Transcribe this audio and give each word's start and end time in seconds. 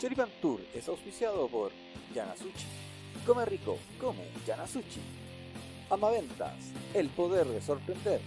Choripan 0.00 0.30
Tour 0.40 0.62
es 0.72 0.88
auspiciado 0.88 1.46
por 1.48 1.72
Yanasuchi. 2.14 2.64
Come 3.26 3.44
rico, 3.44 3.76
come 4.00 4.30
Yanasuchi. 4.46 4.98
Amaventas, 5.90 6.72
el 6.94 7.10
poder 7.10 7.46
de 7.46 7.60
sorprender. 7.60 8.18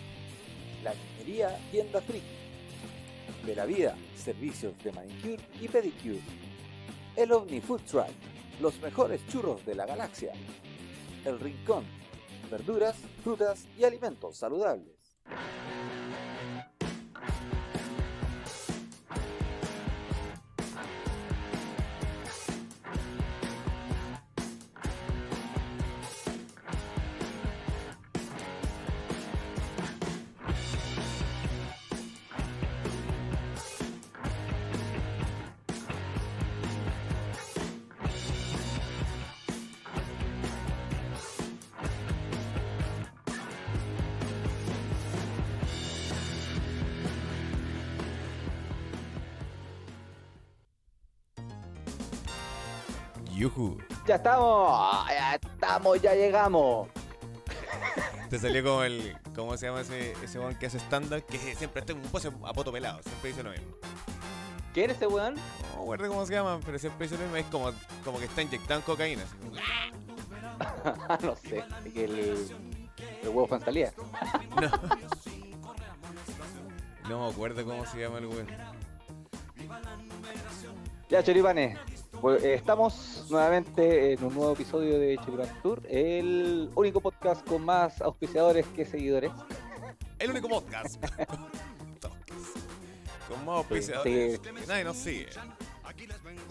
La 0.83 0.93
niñería 0.93 1.57
Tienda. 1.71 1.99
De 3.43 3.55
la 3.55 3.65
vida, 3.65 3.97
servicios 4.15 4.77
de 4.83 4.91
manicure 4.91 5.39
y 5.59 5.67
pedicure. 5.67 6.21
El 7.15 7.31
Omni 7.31 7.59
Food 7.59 7.81
Truck, 7.89 8.05
los 8.61 8.79
mejores 8.79 9.25
churros 9.27 9.65
de 9.65 9.73
la 9.73 9.87
galaxia. 9.87 10.31
El 11.25 11.39
Rincón, 11.39 11.85
verduras, 12.51 12.97
frutas 13.23 13.65
y 13.79 13.83
alimentos 13.83 14.37
saludables. 14.37 15.02
Ya 54.13 54.17
estamos, 54.17 55.07
ya 55.09 55.33
estamos, 55.35 56.01
ya 56.03 56.13
llegamos. 56.13 56.87
Te 58.29 58.37
salió 58.37 58.63
como 58.63 58.83
el. 58.83 59.17
¿Cómo 59.35 59.57
se 59.57 59.65
llama 59.65 59.81
ese, 59.81 60.11
ese 60.23 60.37
weón 60.37 60.53
que 60.53 60.67
hace 60.67 60.77
stand-up? 60.77 61.25
Que 61.25 61.39
siempre 61.55 61.79
está 61.79 61.93
en 61.93 61.97
un 61.97 62.03
pose 62.09 62.27
a 62.27 62.53
poto 62.53 62.71
pelado. 62.71 63.01
Siempre 63.01 63.31
dice 63.31 63.41
lo 63.41 63.49
mismo. 63.49 63.73
¿Quién 64.71 64.91
es 64.91 64.97
ese 64.97 65.07
weón? 65.07 65.33
No 65.33 65.79
recuerdo 65.79 66.09
cómo 66.09 66.27
se 66.27 66.33
llama, 66.35 66.59
pero 66.63 66.77
siempre 66.77 67.07
dice 67.07 67.17
lo 67.17 67.23
mismo. 67.23 67.37
Es 67.37 67.45
como, 67.47 67.71
como 68.05 68.19
que 68.19 68.25
está 68.25 68.43
inyectado 68.43 68.81
en 68.81 68.85
cocaína. 68.85 69.23
así 69.23 69.35
como- 69.37 69.55
no 71.27 71.35
sé, 71.35 71.63
que 71.91 72.05
el, 72.05 72.19
el 73.23 73.29
huevo 73.29 73.47
fantasía. 73.47 73.91
No. 74.61 74.69
No 77.09 77.25
me 77.25 77.31
acuerdo 77.31 77.65
cómo 77.65 77.83
se 77.87 77.99
llama 77.99 78.19
el 78.19 78.27
weón. 78.27 78.47
Ya, 81.09 81.23
choripanes. 81.23 81.79
eh, 82.43 82.53
estamos 82.53 83.12
nuevamente 83.29 84.13
en 84.13 84.23
un 84.23 84.33
nuevo 84.33 84.53
episodio 84.53 84.97
de 84.99 85.17
Choripan 85.17 85.61
Tour, 85.61 85.81
el 85.89 86.69
único 86.75 87.01
podcast 87.01 87.45
con 87.47 87.63
más 87.63 88.01
auspiciadores 88.01 88.65
que 88.75 88.85
seguidores. 88.85 89.31
El 90.19 90.31
único 90.31 90.47
podcast. 90.49 91.03
Con 93.27 93.45
más 93.45 93.57
auspiciadores 93.57 94.33
sí. 94.35 94.39
que 94.39 94.67
nadie 94.67 94.83
nos 94.83 94.97
sigue. 94.97 95.27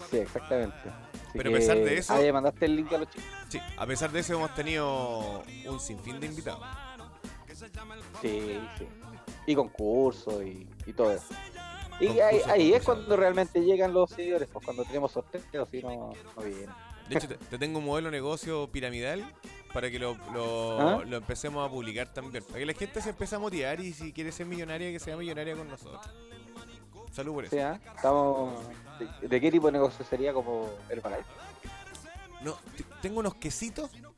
Sí, 0.09 0.17
exactamente. 0.17 0.75
Así 0.77 1.31
Pero 1.33 1.49
a 1.49 1.53
pesar 1.53 1.77
de 1.77 1.97
eso- 1.97 2.13
Ah, 2.13 2.21
ya 2.21 2.33
mandaste 2.33 2.65
el 2.65 2.75
link 2.75 2.91
a 2.93 2.97
los 2.97 3.09
chicos. 3.09 3.25
Sí, 3.49 3.59
a 3.77 3.85
pesar 3.85 4.11
de 4.11 4.19
eso 4.19 4.33
hemos 4.33 4.53
tenido 4.55 5.43
un 5.67 5.79
sinfín 5.79 6.19
de 6.19 6.27
invitados. 6.27 6.65
Sí, 8.21 8.59
sí. 8.77 8.87
Y 9.45 9.55
concursos 9.55 10.43
y, 10.43 10.67
y 10.85 10.93
todo 10.93 11.11
eso. 11.11 11.25
Y 11.99 12.07
Concursos, 12.07 12.47
ahí, 12.47 12.51
ahí 12.51 12.73
es 12.73 12.83
cuando 12.83 13.15
realmente 13.15 13.61
llegan 13.61 13.93
los 13.93 14.09
seguidores, 14.09 14.49
pues 14.51 14.65
cuando 14.65 14.83
tenemos 14.83 15.11
sorteos, 15.11 15.43
si 15.69 15.81
no, 15.81 16.13
no 16.35 16.41
vienen. 16.41 16.69
De 17.07 17.17
hecho, 17.17 17.27
te, 17.27 17.35
te 17.35 17.57
tengo 17.57 17.79
un 17.79 17.85
modelo 17.85 18.07
de 18.09 18.13
negocio 18.13 18.69
piramidal 18.71 19.23
para 19.73 19.91
que 19.91 19.99
lo, 19.99 20.15
lo, 20.33 20.79
¿Ah? 20.79 21.03
lo 21.05 21.17
empecemos 21.17 21.67
a 21.67 21.71
publicar 21.71 22.13
también. 22.13 22.43
Para 22.43 22.59
que 22.59 22.65
la 22.65 22.73
gente 22.73 23.01
se 23.01 23.09
empiece 23.09 23.35
a 23.35 23.39
motivar 23.39 23.79
y 23.81 23.93
si 23.93 24.13
quiere 24.13 24.31
ser 24.31 24.45
millonaria, 24.45 24.91
que 24.91 24.99
sea 24.99 25.17
millonaria 25.17 25.55
con 25.55 25.67
nosotros. 25.67 26.01
Salud 27.11 27.33
por 27.33 27.45
eso. 27.45 27.55
Sí, 27.55 27.61
¿ah? 27.61 27.79
Estamos... 27.95 28.53
¿De, 29.21 29.27
de 29.27 29.41
qué 29.41 29.51
tipo 29.51 29.67
de 29.67 29.73
negocio 29.73 30.03
sería 30.05 30.33
como 30.33 30.69
Herbalife? 30.89 31.23
No, 32.41 32.53
te- 32.75 32.85
tengo 33.01 33.19
unos 33.19 33.35
quesitos. 33.35 33.91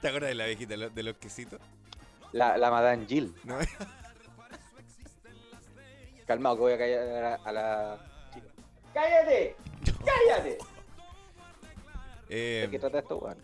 ¿Te 0.00 0.08
acuerdas 0.08 0.30
de 0.30 0.34
la 0.34 0.46
viejita 0.46 0.70
de 0.70 0.76
los, 0.76 0.94
de 0.94 1.02
los 1.02 1.16
quesitos? 1.16 1.60
La, 2.32 2.56
la 2.56 2.70
Madame 2.70 3.06
Jill. 3.06 3.34
¿No? 3.44 3.56
Calmado, 6.26 6.56
que 6.56 6.60
voy 6.62 6.72
a 6.72 6.78
callar 6.78 7.00
a 7.08 7.20
la, 7.20 7.34
a 7.36 7.52
la 7.52 7.98
chica. 8.32 8.46
¡Cállate! 8.94 9.56
¡Cállate! 10.04 10.58
Eh, 12.34 12.62
¿De 12.64 12.70
qué 12.70 12.78
trata 12.78 13.00
esto, 13.00 13.18
weón? 13.18 13.36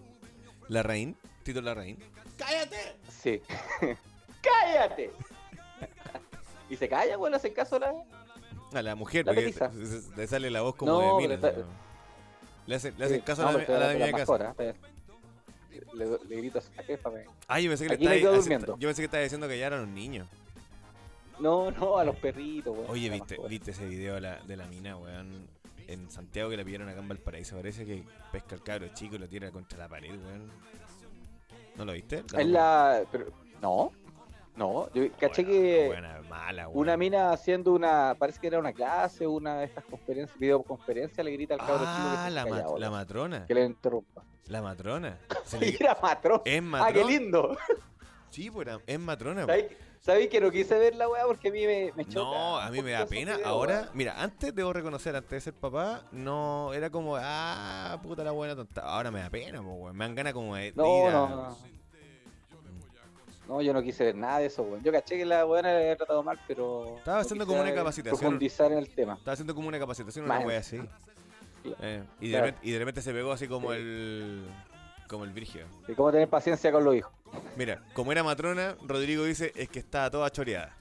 la 0.68 0.82
Rain, 0.82 1.14
Tito 1.42 1.60
Larraín. 1.60 1.98
Sí. 3.10 3.42
¡Cállate! 4.40 5.10
y 6.70 6.76
se 6.76 6.88
calla, 6.88 7.18
weón, 7.18 7.34
hacen 7.34 7.52
caso 7.52 7.76
a 7.76 7.80
la. 7.80 7.92
A 8.72 8.82
la 8.82 8.94
mujer, 8.94 9.26
La 9.26 9.32
porque 9.34 9.42
petiza. 9.46 9.70
se- 9.72 10.00
se- 10.02 10.16
le 10.16 10.26
sale 10.26 10.50
la 10.50 10.62
voz 10.62 10.74
como 10.76 10.92
No, 10.92 11.16
de 11.16 11.22
mina. 11.22 11.34
está- 11.34 11.52
¿no? 11.52 11.66
Le 12.66 12.76
hacen, 12.76 12.94
le 12.96 13.04
hacen 13.04 13.16
Sí. 13.18 13.22
caso 13.22 13.42
No, 13.42 13.48
a 13.48 13.52
la, 13.52 13.58
a 13.58 13.60
la 13.60 13.62
estoy 13.62 13.88
de 13.88 13.94
mi 14.06 14.12
las 14.18 14.20
casa. 14.26 14.54
pero- 14.56 14.74
Le, 15.92 16.06
le 16.28 16.36
grito 16.36 16.58
a 16.58 16.62
su 16.62 16.72
jefa, 16.86 17.10
me- 17.10 17.24
Ah, 17.46 17.60
yo 17.60 17.70
pensé 17.70 17.84
que 17.84 17.88
le 17.90 17.94
Aquí 17.96 18.06
estaba. 18.06 18.78
Yo 18.78 18.88
pensé 18.88 19.02
que 19.02 19.04
estaba 19.06 19.22
diciendo 19.22 19.48
que 19.48 19.58
ya 19.58 19.66
eran 19.66 19.80
los 19.80 19.88
niños. 19.90 20.26
No, 21.40 21.70
no, 21.70 21.98
a 21.98 22.04
los 22.04 22.16
perritos, 22.16 22.76
weón. 22.76 22.90
Oye, 22.90 23.10
¿viste. 23.10 23.38
¿viste 23.48 23.70
ese 23.70 23.86
video 23.86 24.14
de 24.16 24.20
la, 24.22 24.36
de 24.40 24.56
la 24.56 24.66
mina, 24.66 24.96
weón? 24.96 25.46
En 25.86 26.10
Santiago 26.10 26.50
que 26.50 26.56
la 26.56 26.64
pillaron 26.64 26.88
acá 26.88 27.00
en 27.00 27.08
Valparaíso. 27.08 27.56
Parece 27.56 27.86
que 27.86 28.02
pesca 28.32 28.54
al 28.56 28.62
cabro 28.62 28.88
chico 28.88 29.14
y 29.16 29.18
lo 29.18 29.28
tira 29.28 29.50
contra 29.50 29.78
la 29.78 29.88
pared, 29.88 30.10
weón. 30.10 30.50
¿No 31.76 31.84
lo 31.84 31.92
viste? 31.92 32.24
Es 32.36 32.46
la. 32.46 33.04
Pero, 33.10 33.26
no, 33.62 33.92
no. 34.56 34.92
Yo 34.92 35.04
caché 35.18 35.44
que 35.46 35.86
Buena, 35.86 36.20
mala, 36.28 36.68
weón. 36.68 36.80
una 36.80 36.96
mina 36.96 37.30
haciendo 37.32 37.72
una. 37.72 38.16
Parece 38.18 38.40
que 38.40 38.48
era 38.48 38.58
una 38.58 38.72
clase, 38.72 39.26
una 39.26 39.60
de 39.60 39.66
estas 39.66 39.84
conferencias, 39.84 40.38
videoconferencias, 40.38 41.24
le 41.24 41.30
grita 41.32 41.54
al 41.54 41.60
cabro 41.60 41.76
chico 41.78 42.10
que 42.10 42.16
Ah, 42.18 42.24
se 42.26 42.30
la, 42.32 42.44
weón, 42.44 42.80
la 42.80 42.90
matrona. 42.90 43.46
que 43.46 43.54
le 43.54 43.64
interrumpa. 43.64 44.24
La 44.48 44.60
matrona. 44.62 45.18
Se 45.44 45.58
le- 45.60 45.76
era 45.78 45.96
matrón. 46.02 46.40
Es 46.44 46.58
Ah, 46.58 46.62
matrona. 46.62 46.92
qué 46.92 47.04
lindo. 47.04 47.56
Sí, 48.30 48.50
pues 48.50 48.66
era- 48.66 48.80
es 48.86 48.98
matrona. 48.98 49.46
po. 49.46 49.52
¿Sabéis 50.08 50.30
que 50.30 50.40
no 50.40 50.50
quise 50.50 50.78
ver 50.78 50.94
la 50.96 51.06
weá 51.06 51.26
porque 51.26 51.48
a 51.48 51.52
mí 51.52 51.66
me, 51.66 51.92
me 51.94 52.02
choca? 52.06 52.30
No, 52.38 52.58
a 52.58 52.70
mí 52.70 52.80
me 52.80 52.92
da 52.92 53.04
pena. 53.04 53.32
videos, 53.34 53.46
Ahora, 53.46 53.90
mira, 53.92 54.14
antes 54.22 54.54
debo 54.54 54.72
reconocer, 54.72 55.14
antes 55.14 55.30
de 55.30 55.40
ser 55.42 55.52
papá, 55.52 56.00
no 56.12 56.72
era 56.72 56.88
como, 56.88 57.16
ah, 57.20 58.00
puta 58.02 58.24
la 58.24 58.30
buena 58.30 58.56
tonta. 58.56 58.80
Ahora 58.80 59.10
me 59.10 59.20
da 59.20 59.28
pena, 59.28 59.60
po, 59.62 59.68
weón. 59.74 59.94
Me 59.94 60.06
dan 60.06 60.14
ganas 60.14 60.32
como 60.32 60.56
de, 60.56 60.68
ir 60.68 60.76
No, 60.78 61.08
a- 61.08 61.10
no, 61.10 61.28
no. 61.28 61.58
No, 63.48 63.60
yo 63.60 63.74
no 63.74 63.82
quise 63.82 64.02
ver 64.04 64.14
nada 64.14 64.38
de 64.38 64.46
eso, 64.46 64.62
weón. 64.62 64.82
Yo 64.82 64.90
caché 64.92 65.18
que 65.18 65.26
la 65.26 65.44
weá 65.44 65.60
le 65.60 65.76
había 65.76 65.96
tratado 65.96 66.22
mal, 66.22 66.40
pero. 66.48 66.96
Estaba 66.96 67.18
no 67.18 67.20
haciendo 67.22 67.46
como 67.46 67.60
una 67.60 67.74
capacitación. 67.74 68.18
Profundizar 68.18 68.72
en 68.72 68.78
el 68.78 68.88
tema. 68.88 69.12
Estaba 69.12 69.34
haciendo 69.34 69.54
como 69.54 69.68
una 69.68 69.78
capacitación, 69.78 70.24
una 70.24 70.38
wea 70.40 70.60
así. 70.60 70.78
Sí. 71.62 71.74
Eh, 71.82 72.02
y, 72.20 72.26
de 72.28 72.30
Claro. 72.32 72.46
repente, 72.46 72.66
y 72.66 72.72
de 72.72 72.78
repente 72.78 73.02
se 73.02 73.12
pegó 73.12 73.32
así 73.32 73.46
como 73.46 73.72
Sí. 73.72 73.76
el. 73.78 74.46
Como 75.06 75.24
el 75.24 75.32
Virgio. 75.32 75.66
Y 75.86 75.92
cómo 75.94 76.10
tener 76.12 76.28
paciencia 76.28 76.72
con 76.72 76.82
los 76.84 76.94
hijos. 76.94 77.12
Mira, 77.56 77.84
como 77.92 78.12
era 78.12 78.22
matrona, 78.22 78.76
Rodrigo 78.82 79.24
dice 79.24 79.52
es 79.56 79.68
que 79.68 79.80
estaba 79.80 80.10
toda 80.10 80.30
choreada. 80.30 80.76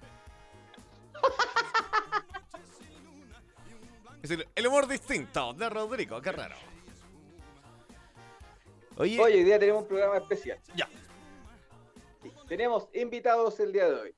es 4.22 4.32
el, 4.32 4.48
el 4.56 4.68
humor 4.68 4.88
distinto 4.88 5.54
de 5.54 5.70
Rodrigo, 5.70 6.22
qué 6.22 6.32
raro. 6.32 6.56
Oye, 8.98 9.20
Oye, 9.20 9.36
hoy 9.36 9.44
día 9.44 9.60
tenemos 9.60 9.84
un 9.84 9.88
programa 9.88 10.18
especial. 10.18 10.60
Ya. 10.76 10.90
Sí, 12.22 12.32
Tenemos 12.48 12.88
invitados 12.94 13.60
el 13.60 13.72
día 13.72 13.88
de 13.90 13.96
hoy. 13.96 14.16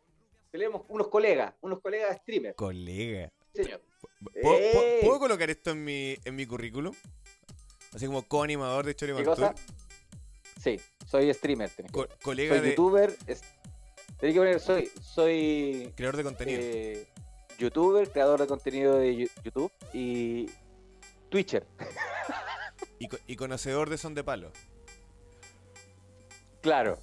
Tenemos 0.52 0.84
unos 0.88 1.10
colegas, 1.10 1.54
unos 1.62 1.80
colegas 1.82 2.18
streamers. 2.18 2.56
colega. 2.56 3.32
Señor. 3.54 3.82
¿Puedo, 4.42 5.20
colocar 5.20 5.50
esto 5.50 5.72
en 5.72 5.84
mi, 5.84 6.18
en 6.24 6.36
mi 6.36 6.46
currículum? 6.46 6.96
Así 7.94 8.06
como 8.06 8.26
co-animador 8.28 8.86
de 8.86 8.96
Chori 8.96 9.14
¿Qué 9.14 9.24
Mantur, 9.24 9.36
cosa? 9.36 9.56
Sí, 10.62 10.80
soy 11.10 11.34
streamer. 11.34 11.70
tenés 11.72 11.92
co- 11.92 12.08
colega 12.22 12.56
soy 12.56 12.64
de 12.64 12.70
youtuber. 12.72 13.16
es- 13.28 13.42
tenés 14.20 14.34
que 14.34 14.40
poner, 14.40 14.60
soy, 14.60 14.92
soy 15.02 15.92
creador 15.96 16.18
de 16.18 16.24
contenido. 16.24 16.60
eh, 16.62 17.08
youtuber, 17.58 18.10
creador 18.12 18.40
de 18.42 18.48
contenido 18.48 18.96
de 18.98 19.16
YouTube 19.44 19.72
y 19.94 20.50
Twitcher. 21.30 21.66
Y, 23.00 23.08
co- 23.08 23.18
y 23.28 23.36
conocedor 23.36 23.90
de 23.90 23.98
son 23.98 24.14
de 24.14 24.24
palo. 24.24 24.52
Claro, 26.62 27.00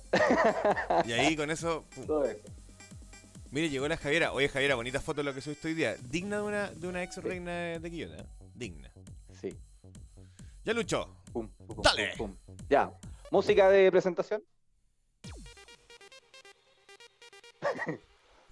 Y 1.06 1.12
ahí 1.12 1.34
con 1.34 1.50
eso, 1.50 1.84
pum. 1.94 2.06
todo 2.06 2.24
eso. 2.26 2.40
Mire, 3.50 3.70
llegó 3.70 3.88
la 3.88 3.96
Javiera. 3.96 4.32
Oye, 4.32 4.48
Javiera, 4.50 4.74
bonita 4.74 5.00
foto 5.00 5.22
lo 5.22 5.32
que 5.32 5.40
subiste 5.40 5.68
hoy 5.68 5.74
día. 5.74 5.96
Digna 6.10 6.36
de 6.36 6.42
una, 6.42 6.70
de 6.70 6.86
una 6.88 7.02
ex 7.02 7.16
reina 7.22 7.78
de 7.78 7.90
Quillota. 7.90 8.22
¿eh? 8.22 8.26
Digna. 8.54 8.90
Sí. 9.40 9.56
Ya 10.64 10.74
luchó. 10.74 11.08
Pum, 11.32 11.48
pum, 11.48 11.66
pum, 11.68 11.82
Dale. 11.82 12.12
pum, 12.18 12.34
pum. 12.44 12.56
Ya. 12.68 12.92
Música 13.30 13.68
de 13.68 13.90
presentación. 13.90 14.42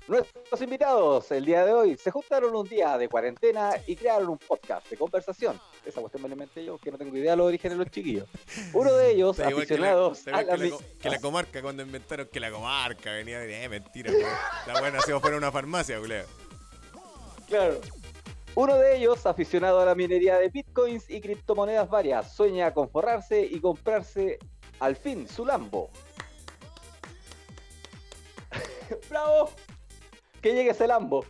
Nuestros 0.06 0.60
invitados 0.60 1.30
el 1.30 1.46
día 1.46 1.64
de 1.64 1.72
hoy 1.72 1.96
se 1.96 2.10
juntaron 2.10 2.54
un 2.54 2.68
día 2.68 2.98
de 2.98 3.08
cuarentena 3.08 3.70
y 3.86 3.96
crearon 3.96 4.28
un 4.28 4.38
podcast 4.38 4.86
de 4.90 4.98
conversación. 4.98 5.58
Esa 5.86 6.02
cuestión 6.02 6.22
me 6.22 6.28
la 6.28 6.34
inventé 6.34 6.62
yo, 6.62 6.76
que 6.76 6.90
no 6.90 6.98
tengo 6.98 7.16
idea 7.16 7.30
de 7.30 7.36
los 7.38 7.46
orígenes 7.46 7.78
de 7.78 7.84
los 7.84 7.90
chiquillos. 7.90 8.28
Uno 8.74 8.92
de 8.92 9.10
ellos, 9.12 9.38
igual 9.38 9.66
que 9.66 9.78
la- 9.78 9.92
aficionados 9.92 10.26
a 10.28 10.30
la 10.32 10.44
que, 10.44 10.68
la, 10.68 10.76
que 11.00 11.10
la 11.10 11.18
comarca, 11.22 11.62
cuando 11.62 11.82
inventaron 11.82 12.28
que 12.30 12.38
la 12.38 12.50
comarca 12.50 13.12
venía 13.12 13.38
de. 13.38 13.64
Eh, 13.64 13.68
mentira. 13.70 14.12
La 14.66 14.78
buena 14.78 15.00
si 15.00 15.12
fuera 15.12 15.38
una 15.38 15.50
farmacia, 15.50 15.98
culeo. 15.98 16.26
Claro. 17.48 17.80
Uno 18.56 18.76
de 18.76 18.98
ellos, 18.98 19.24
aficionado 19.26 19.80
a 19.80 19.84
la 19.86 19.94
minería 19.94 20.38
de 20.38 20.48
bitcoins 20.48 21.08
y 21.10 21.20
criptomonedas 21.20 21.88
varias, 21.88 22.36
sueña 22.36 22.72
con 22.74 22.88
forrarse 22.90 23.40
y 23.42 23.58
comprarse 23.58 24.38
al 24.84 24.96
fin 24.96 25.28
su 25.28 25.44
Lambo. 25.44 25.90
¡Bravo! 29.10 29.50
Que 30.40 30.52
llegue 30.54 30.70
ese 30.70 30.86
Lambo. 30.86 31.24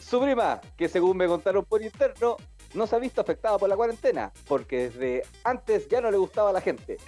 Su 0.00 0.20
prima, 0.20 0.60
que 0.76 0.88
según 0.88 1.16
me 1.16 1.26
contaron 1.26 1.64
por 1.64 1.82
interno, 1.82 2.36
no 2.74 2.86
se 2.86 2.96
ha 2.96 2.98
visto 2.98 3.20
afectada 3.20 3.58
por 3.58 3.68
la 3.68 3.76
cuarentena, 3.76 4.32
porque 4.46 4.90
desde 4.90 5.22
antes 5.44 5.88
ya 5.88 6.00
no 6.00 6.10
le 6.10 6.18
gustaba 6.18 6.50
a 6.50 6.52
la 6.52 6.60
gente. 6.60 6.98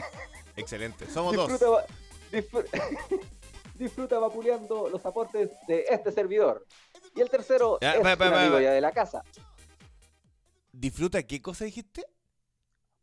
Excelente. 0.56 1.06
Somos 1.10 1.34
dos. 1.36 1.48
Disfruta, 1.48 1.70
va- 1.70 1.84
disfr- 2.32 3.20
disfruta 3.74 4.18
vapuleando 4.18 4.88
los 4.88 5.04
aportes 5.06 5.50
de 5.68 5.84
este 5.90 6.12
servidor. 6.12 6.66
Y 7.14 7.20
el 7.20 7.30
tercero 7.30 7.78
Ya, 7.80 7.92
es 7.92 8.00
un 8.00 8.06
amigo 8.06 8.60
ya 8.60 8.72
de 8.72 8.80
la 8.80 8.92
casa, 8.92 9.22
¿Disfruta 10.72 11.22
qué 11.22 11.40
cosa 11.40 11.64
dijiste? 11.64 12.04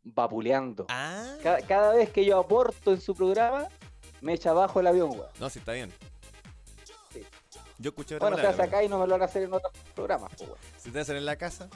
Vapuleando. 0.04 0.86
Ah. 0.88 1.36
Ca- 1.42 1.60
Cada, 1.66 1.94
vez 1.94 2.10
que 2.10 2.24
yo 2.24 2.38
aporto 2.38 2.92
en 2.92 3.00
su 3.00 3.14
programa, 3.14 3.68
me 4.20 4.34
echa 4.34 4.50
abajo 4.50 4.80
el 4.80 4.86
avión, 4.86 5.10
weón. 5.10 5.26
No, 5.40 5.48
sí, 5.50 5.58
está 5.58 5.72
bien. 5.72 5.92
Sí. 7.12 7.22
Yo 7.78 7.90
escuché 7.90 8.18
Bueno, 8.18 8.36
palabra, 8.36 8.50
hace 8.54 8.62
acá 8.62 8.82
y 8.82 8.88
no 8.88 8.98
me 8.98 9.06
lo 9.06 9.12
van 9.12 9.22
a 9.22 9.24
hacer 9.26 9.42
en 9.44 9.52
otros 9.52 9.72
programas, 9.94 10.30
pues, 10.36 10.48
weón. 10.48 10.60
Si 10.78 10.90
te 10.90 11.00
hacen 11.00 11.16
en 11.16 11.24
la 11.24 11.36
casa. 11.36 11.68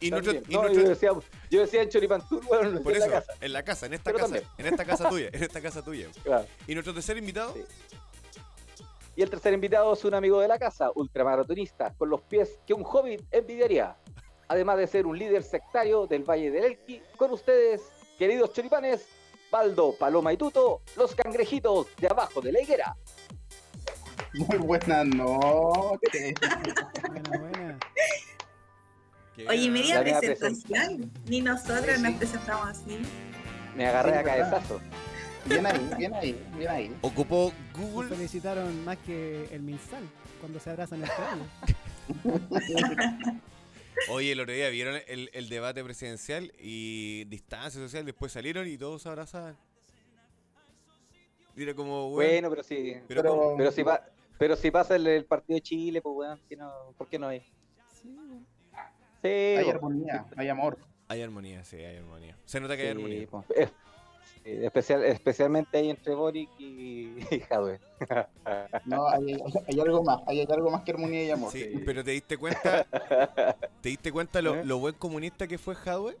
Y 0.00 0.10
nuestro, 0.10 0.32
También. 0.34 0.50
y 0.52 0.54
No, 0.54 0.62
nuestro- 0.62 0.82
yo, 0.84 0.88
decía, 0.90 1.10
yo 1.50 1.60
decía 1.60 1.82
en 1.82 1.88
Choripantur, 1.88 2.44
weón, 2.46 2.74
lo 2.76 2.82
por 2.82 2.92
decía 2.92 3.06
eso, 3.06 3.06
en 3.08 3.12
la 3.12 3.20
casa. 3.20 3.44
en 3.46 3.52
la 3.52 3.62
casa, 3.64 3.86
en 3.86 3.94
esta 3.94 4.04
Pero 4.04 4.18
casa, 4.18 4.28
también. 4.34 4.50
en 4.58 4.66
esta 4.66 4.84
casa 4.84 5.08
tuya, 5.08 5.28
en 5.32 5.42
esta 5.42 5.60
casa 5.60 5.82
tuya. 5.82 6.06
Claro. 6.22 6.46
Y 6.68 6.74
nuestro 6.74 6.94
tercer 6.94 7.16
invitado, 7.16 7.54
Sí. 7.54 7.64
Y 9.16 9.22
el 9.22 9.30
tercer 9.30 9.52
invitado 9.52 9.92
es 9.94 10.04
un 10.04 10.14
amigo 10.14 10.38
de 10.40 10.46
la 10.46 10.60
casa, 10.60 10.92
ultramaratonista, 10.94 11.92
con 11.94 12.08
los 12.08 12.20
pies 12.20 12.60
que 12.64 12.72
un 12.72 12.84
hobbit 12.84 13.20
envidiaría. 13.32 13.96
Además 14.48 14.78
de 14.78 14.86
ser 14.86 15.06
un 15.06 15.18
líder 15.18 15.42
sectario 15.42 16.06
del 16.06 16.24
Valle 16.24 16.50
del 16.50 16.64
Elqui, 16.64 17.02
con 17.16 17.30
ustedes, 17.32 17.82
queridos 18.18 18.52
choripanes, 18.52 19.06
Baldo, 19.50 19.94
Paloma 19.98 20.32
y 20.32 20.36
Tuto, 20.36 20.80
los 20.96 21.14
cangrejitos 21.14 21.86
de 21.96 22.06
abajo 22.08 22.40
de 22.40 22.52
la 22.52 22.60
higuera. 22.62 22.96
Muy 24.34 24.58
buenas 24.58 25.06
noches. 25.06 26.34
Buena, 27.08 27.38
buena. 27.38 27.78
Oye, 29.48 29.70
media 29.70 29.94
La 29.96 30.00
media 30.02 30.18
presentación. 30.20 31.12
Ni 31.26 31.40
nosotros 31.40 31.96
Sí, 31.96 32.02
nos 32.02 32.14
presentamos 32.14 32.68
así. 32.68 32.98
Me 33.76 33.86
agarré 33.86 34.12
Sí, 34.12 34.18
a 34.18 34.24
cabezazo. 34.24 34.80
Bien 35.44 35.64
ahí, 35.66 35.90
bien 35.96 36.14
ahí, 36.14 36.46
bien 36.56 36.68
ahí. 36.70 36.96
ocupó 37.00 37.52
Nos 37.76 37.80
Google. 37.90 38.08
felicitaron 38.08 38.84
más 38.84 38.98
que 38.98 39.48
el 39.52 39.62
Minsal 39.62 40.02
cuando 40.40 40.58
se 40.58 40.70
abrazan 40.70 41.02
ellos. 41.04 41.46
Oye, 44.10 44.32
el 44.32 44.40
otro 44.40 44.54
día 44.54 44.68
vieron 44.70 45.00
el, 45.06 45.30
el 45.32 45.48
debate 45.48 45.82
presidencial 45.84 46.52
y 46.58 47.24
distancia 47.24 47.80
social, 47.80 48.04
después 48.06 48.32
salieron 48.32 48.66
y 48.68 48.78
todos 48.78 49.02
se 49.02 49.08
abrazaban. 49.08 49.56
Y 51.56 51.62
era 51.64 51.74
como, 51.74 52.10
bueno, 52.10 52.30
Bueno, 52.30 52.50
pero 52.50 52.62
sí. 52.62 52.94
pero 53.08 53.22
pero-. 53.22 53.54
Pero 53.56 53.72
si, 53.72 53.82
pa- 53.84 54.04
pero 54.38 54.56
si 54.56 54.70
pasa 54.70 54.94
el, 54.96 55.06
el 55.08 55.24
partido 55.24 55.56
de 55.56 55.62
Chile, 55.62 56.00
pues 56.00 56.14
weón, 56.16 56.40
¿qué 56.48 56.56
no- 56.56 56.94
¿por 56.96 57.08
qué 57.08 57.18
no 57.18 57.26
hay? 57.28 57.40
Sí, 58.00 58.08
bueno. 58.14 58.44
Sí, 59.20 59.28
Hay 59.28 59.68
armonía, 59.68 60.26
hay 60.36 60.48
amor. 60.48 60.78
hay 61.08 61.22
armonía, 61.22 61.64
sí, 61.64 61.76
hay 61.76 61.96
armonía. 61.96 62.36
Se 62.44 62.60
nota 62.60 62.76
que 62.76 62.82
hay 62.82 62.88
Sí, 62.88 62.94
armonía. 62.94 63.26
po. 63.26 63.44
Eh, 64.44 64.62
especial, 64.64 65.04
especialmente 65.04 65.78
ahí 65.78 65.90
entre 65.90 66.14
Boric 66.14 66.48
y, 66.58 67.14
y 67.30 67.40
Jadwe. 67.48 67.80
No, 68.84 69.08
hay, 69.08 69.36
hay 69.66 69.80
algo 69.80 70.02
más, 70.02 70.20
hay 70.26 70.46
algo 70.50 70.70
más 70.70 70.82
que 70.82 70.92
armonía 70.92 71.24
y 71.24 71.30
amor. 71.30 71.52
Sí, 71.52 71.64
Sí. 71.64 71.82
pero 71.84 72.02
te 72.04 72.12
diste 72.12 72.36
cuenta, 72.36 72.86
te 73.80 73.88
diste 73.88 74.12
cuenta 74.12 74.40
lo, 74.42 74.54
¿Eh? 74.56 74.64
lo 74.64 74.78
buen 74.78 74.94
comunista 74.94 75.46
que 75.46 75.58
fue 75.58 75.74
Hadwe, 75.74 76.16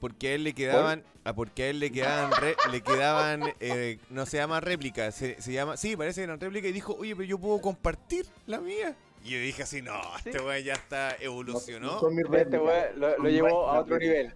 porque 0.00 0.28
a 0.28 0.34
él 0.34 0.44
le 0.44 0.52
quedaban, 0.54 1.04
a 1.24 1.32
porque 1.34 1.64
a 1.64 1.70
él 1.70 1.78
le 1.78 1.92
quedaban, 1.92 2.32
re- 2.40 2.56
le 2.72 2.80
quedaban, 2.80 3.42
eh, 3.60 3.98
no 4.10 4.26
se 4.26 4.38
llama 4.38 4.60
réplica, 4.60 5.12
se, 5.12 5.40
se 5.40 5.52
llama, 5.52 5.76
sí, 5.76 5.96
parece 5.96 6.20
que 6.20 6.24
eran 6.24 6.40
réplica 6.40 6.66
y 6.68 6.72
dijo, 6.72 6.96
oye, 6.98 7.14
pero 7.14 7.28
yo 7.28 7.38
puedo 7.38 7.60
compartir 7.60 8.26
la 8.46 8.58
mía. 8.60 8.96
Y 9.24 9.30
yo 9.30 9.38
dije 9.38 9.62
así, 9.62 9.80
no, 9.82 10.00
este 10.24 10.40
weón 10.40 10.64
ya 10.64 10.72
está 10.72 11.14
evolucionó, 11.20 12.00
Son 12.00 12.12
mis 12.16 12.24
Este 12.32 12.58
weón 12.58 12.98
lo, 12.98 13.28
llevó 13.28 13.68
a 13.68 13.78
otro 13.80 13.96
nivel. 13.98 14.34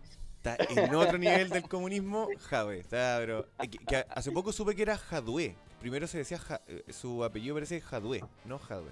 Está 0.54 0.81
en 0.82 0.94
otro 0.94 1.19
nivel 1.19 1.48
del 1.50 1.62
comunismo, 1.69 2.28
Jadwe, 2.48 2.78
está, 2.81 3.16
pero, 3.19 3.46
eh, 3.60 3.69
que, 3.69 3.78
que 3.78 3.96
hace 4.08 4.31
poco 4.32 4.52
supe 4.52 4.75
que 4.75 4.82
era 4.82 4.96
Jadwe, 4.96 5.54
primero 5.81 6.06
se 6.06 6.19
decía, 6.19 6.38
Ja- 6.38 6.60
eh, 6.69 6.84
su 6.90 7.22
apellido 7.25 7.54
parece 7.54 7.81
Jadwe, 7.81 8.22
no 8.44 8.58
Jadwe. 8.58 8.90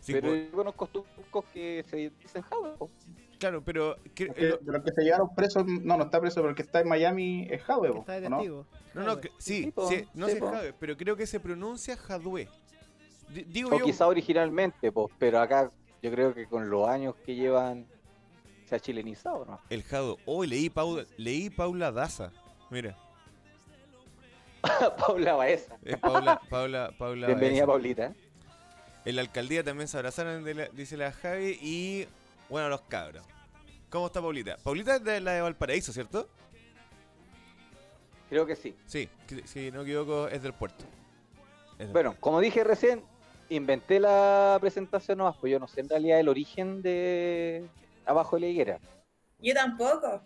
Sí, 0.00 0.12
pero 0.12 0.28
pues, 0.28 0.50
yo 0.50 0.56
conozco 0.56 0.86
turcos 0.88 1.44
que 1.52 1.84
se 1.88 1.96
dicen 2.20 2.42
Jadwe. 2.42 2.76
po. 2.76 2.90
claro, 3.38 3.62
pero 3.64 3.96
que- 4.14 4.24
Es 4.24 4.34
que 4.34 4.48
lo- 4.48 4.56
de 4.58 4.72
los 4.72 4.82
que 4.84 4.92
se 4.92 5.02
llevaron 5.02 5.34
presos, 5.34 5.64
no, 5.66 5.96
no 5.96 6.04
está 6.04 6.20
preso, 6.20 6.36
pero 6.36 6.50
el 6.50 6.54
que 6.54 6.62
está 6.62 6.80
en 6.80 6.88
Miami 6.88 7.46
es 7.50 7.62
Jadwe, 7.62 7.98
Está 7.98 8.20
de 8.20 8.26
¿o 8.26 8.30
¿no? 8.30 8.66
No, 8.94 9.02
no, 9.02 9.20
que- 9.20 9.30
sí, 9.38 9.64
Sí, 9.64 9.70
po, 9.70 9.88
sí, 9.88 10.04
no 10.14 10.28
sé 10.28 10.36
po. 10.36 10.50
Jadwe, 10.50 10.72
pero 10.78 10.96
creo 10.96 11.16
que 11.16 11.26
se 11.26 11.40
pronuncia 11.40 11.96
Jadwe. 11.96 12.48
Di- 13.28 13.44
Digo 13.44 13.70
O 13.74 13.78
yo, 13.78 13.84
quizá 13.86 14.06
originalmente, 14.06 14.92
pues, 14.92 15.08
pero 15.18 15.40
acá 15.40 15.70
yo 16.02 16.10
creo 16.10 16.34
que 16.34 16.46
con 16.46 16.68
los 16.68 16.86
años 16.86 17.14
que 17.24 17.34
llevan 17.34 17.86
se 18.66 18.76
ha 18.76 18.80
chilenizado, 18.80 19.44
¿no? 19.44 19.60
el 19.70 19.82
Jadwe. 19.82 20.16
Oh, 20.26 20.44
leí 20.44 20.70
Paula, 20.70 21.04
leí 21.16 21.50
Paula 21.50 21.92
Daza. 21.92 22.32
Mira, 22.70 22.96
Paula 24.98 25.34
Baeza. 25.34 25.76
es 25.84 25.96
Paula, 25.98 26.40
Paula, 26.48 26.90
Paula. 26.98 27.26
Bienvenida, 27.26 27.66
Baeza. 27.66 27.72
Paulita. 27.72 28.14
En 29.04 29.16
la 29.16 29.22
alcaldía 29.22 29.62
también 29.62 29.86
se 29.88 29.96
abrazaron, 29.98 30.44
de 30.44 30.54
la- 30.54 30.68
dice 30.68 30.96
la 30.96 31.12
Javi, 31.12 31.58
y 31.60 32.06
bueno, 32.48 32.68
los 32.70 32.80
cabros. 32.82 33.24
¿Cómo 33.90 34.06
está 34.06 34.20
Paulita? 34.20 34.56
Paulita 34.62 34.96
es 34.96 35.04
de 35.04 35.20
la 35.20 35.32
de 35.32 35.40
Valparaíso, 35.42 35.92
¿cierto? 35.92 36.28
Creo 38.30 38.46
que 38.46 38.56
sí. 38.56 38.74
Sí, 38.86 39.08
si 39.44 39.70
no 39.70 39.78
me 39.78 39.84
equivoco, 39.84 40.28
es 40.28 40.42
del 40.42 40.54
puerto. 40.54 40.84
Es 41.74 41.78
del 41.78 41.92
Bueno, 41.92 42.16
como 42.18 42.40
dije 42.40 42.64
recién, 42.64 43.02
inventé 43.50 44.00
la 44.00 44.56
presentación 44.60 45.18
nomás, 45.18 45.36
pues 45.36 45.52
yo 45.52 45.60
no 45.60 45.68
sé 45.68 45.82
en 45.82 45.88
realidad 45.90 46.18
el 46.18 46.28
origen 46.28 46.80
de 46.82 47.64
Abajo 48.06 48.36
de 48.36 48.40
la 48.40 48.46
Higuera. 48.48 48.80
Yo 49.40 49.54
tampoco. 49.54 50.22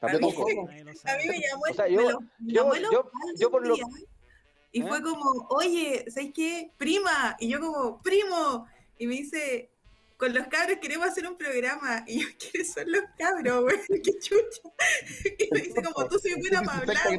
Tampoco. 0.00 0.46
Nadie 0.66 0.84
lo 0.84 0.90
A 0.90 1.16
mí 1.16 1.24
me 1.26 1.40
llamó 1.40 1.62
O 1.70 1.74
sea, 1.74 1.86
el, 1.86 1.94
yo- 1.94 2.68
me 2.68 2.80
lo- 2.80 2.90
yo- 2.90 2.90
yo- 2.92 3.10
yo 3.36 3.50
por 3.50 3.66
lo- 3.66 3.76
Y 4.70 4.82
¿Eh? 4.82 4.86
fue 4.86 5.02
como, 5.02 5.46
oye, 5.50 6.04
¿sabes 6.10 6.30
qué? 6.34 6.70
Prima. 6.76 7.36
Y 7.40 7.48
yo 7.48 7.58
como, 7.60 8.00
primo. 8.02 8.66
Y 8.98 9.06
me 9.06 9.14
dice, 9.14 9.70
con 10.16 10.34
los 10.34 10.46
cabros 10.48 10.78
queremos 10.80 11.08
hacer 11.08 11.26
un 11.26 11.36
programa. 11.36 12.04
Y 12.06 12.20
yo, 12.20 12.28
¿quiénes 12.38 12.72
son 12.72 12.90
los 12.92 13.02
cabros, 13.18 13.62
güey? 13.62 13.78
¡Qué 14.02 14.18
chucha! 14.18 14.60
Y 15.38 15.48
me 15.52 15.60
dice 15.60 15.82
como, 15.82 16.06
tú 16.08 16.18
soy 16.18 16.34
buena 16.34 16.62
para 16.62 16.78
hablar. 16.78 17.18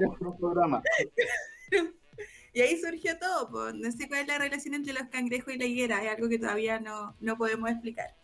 Y 2.53 2.61
ahí 2.61 2.79
surgió 2.79 3.17
todo. 3.19 3.49
Pues. 3.49 3.73
No 3.75 3.91
sé 3.91 4.07
cuál 4.07 4.21
es 4.21 4.27
la 4.27 4.37
relación 4.37 4.73
entre 4.73 4.93
los 4.93 5.03
cangrejos 5.09 5.53
y 5.53 5.57
la 5.57 5.65
higuera. 5.65 6.03
Es 6.03 6.11
algo 6.15 6.29
que 6.29 6.39
todavía 6.39 6.79
no, 6.79 7.15
no 7.19 7.37
podemos 7.37 7.69
explicar. 7.69 8.15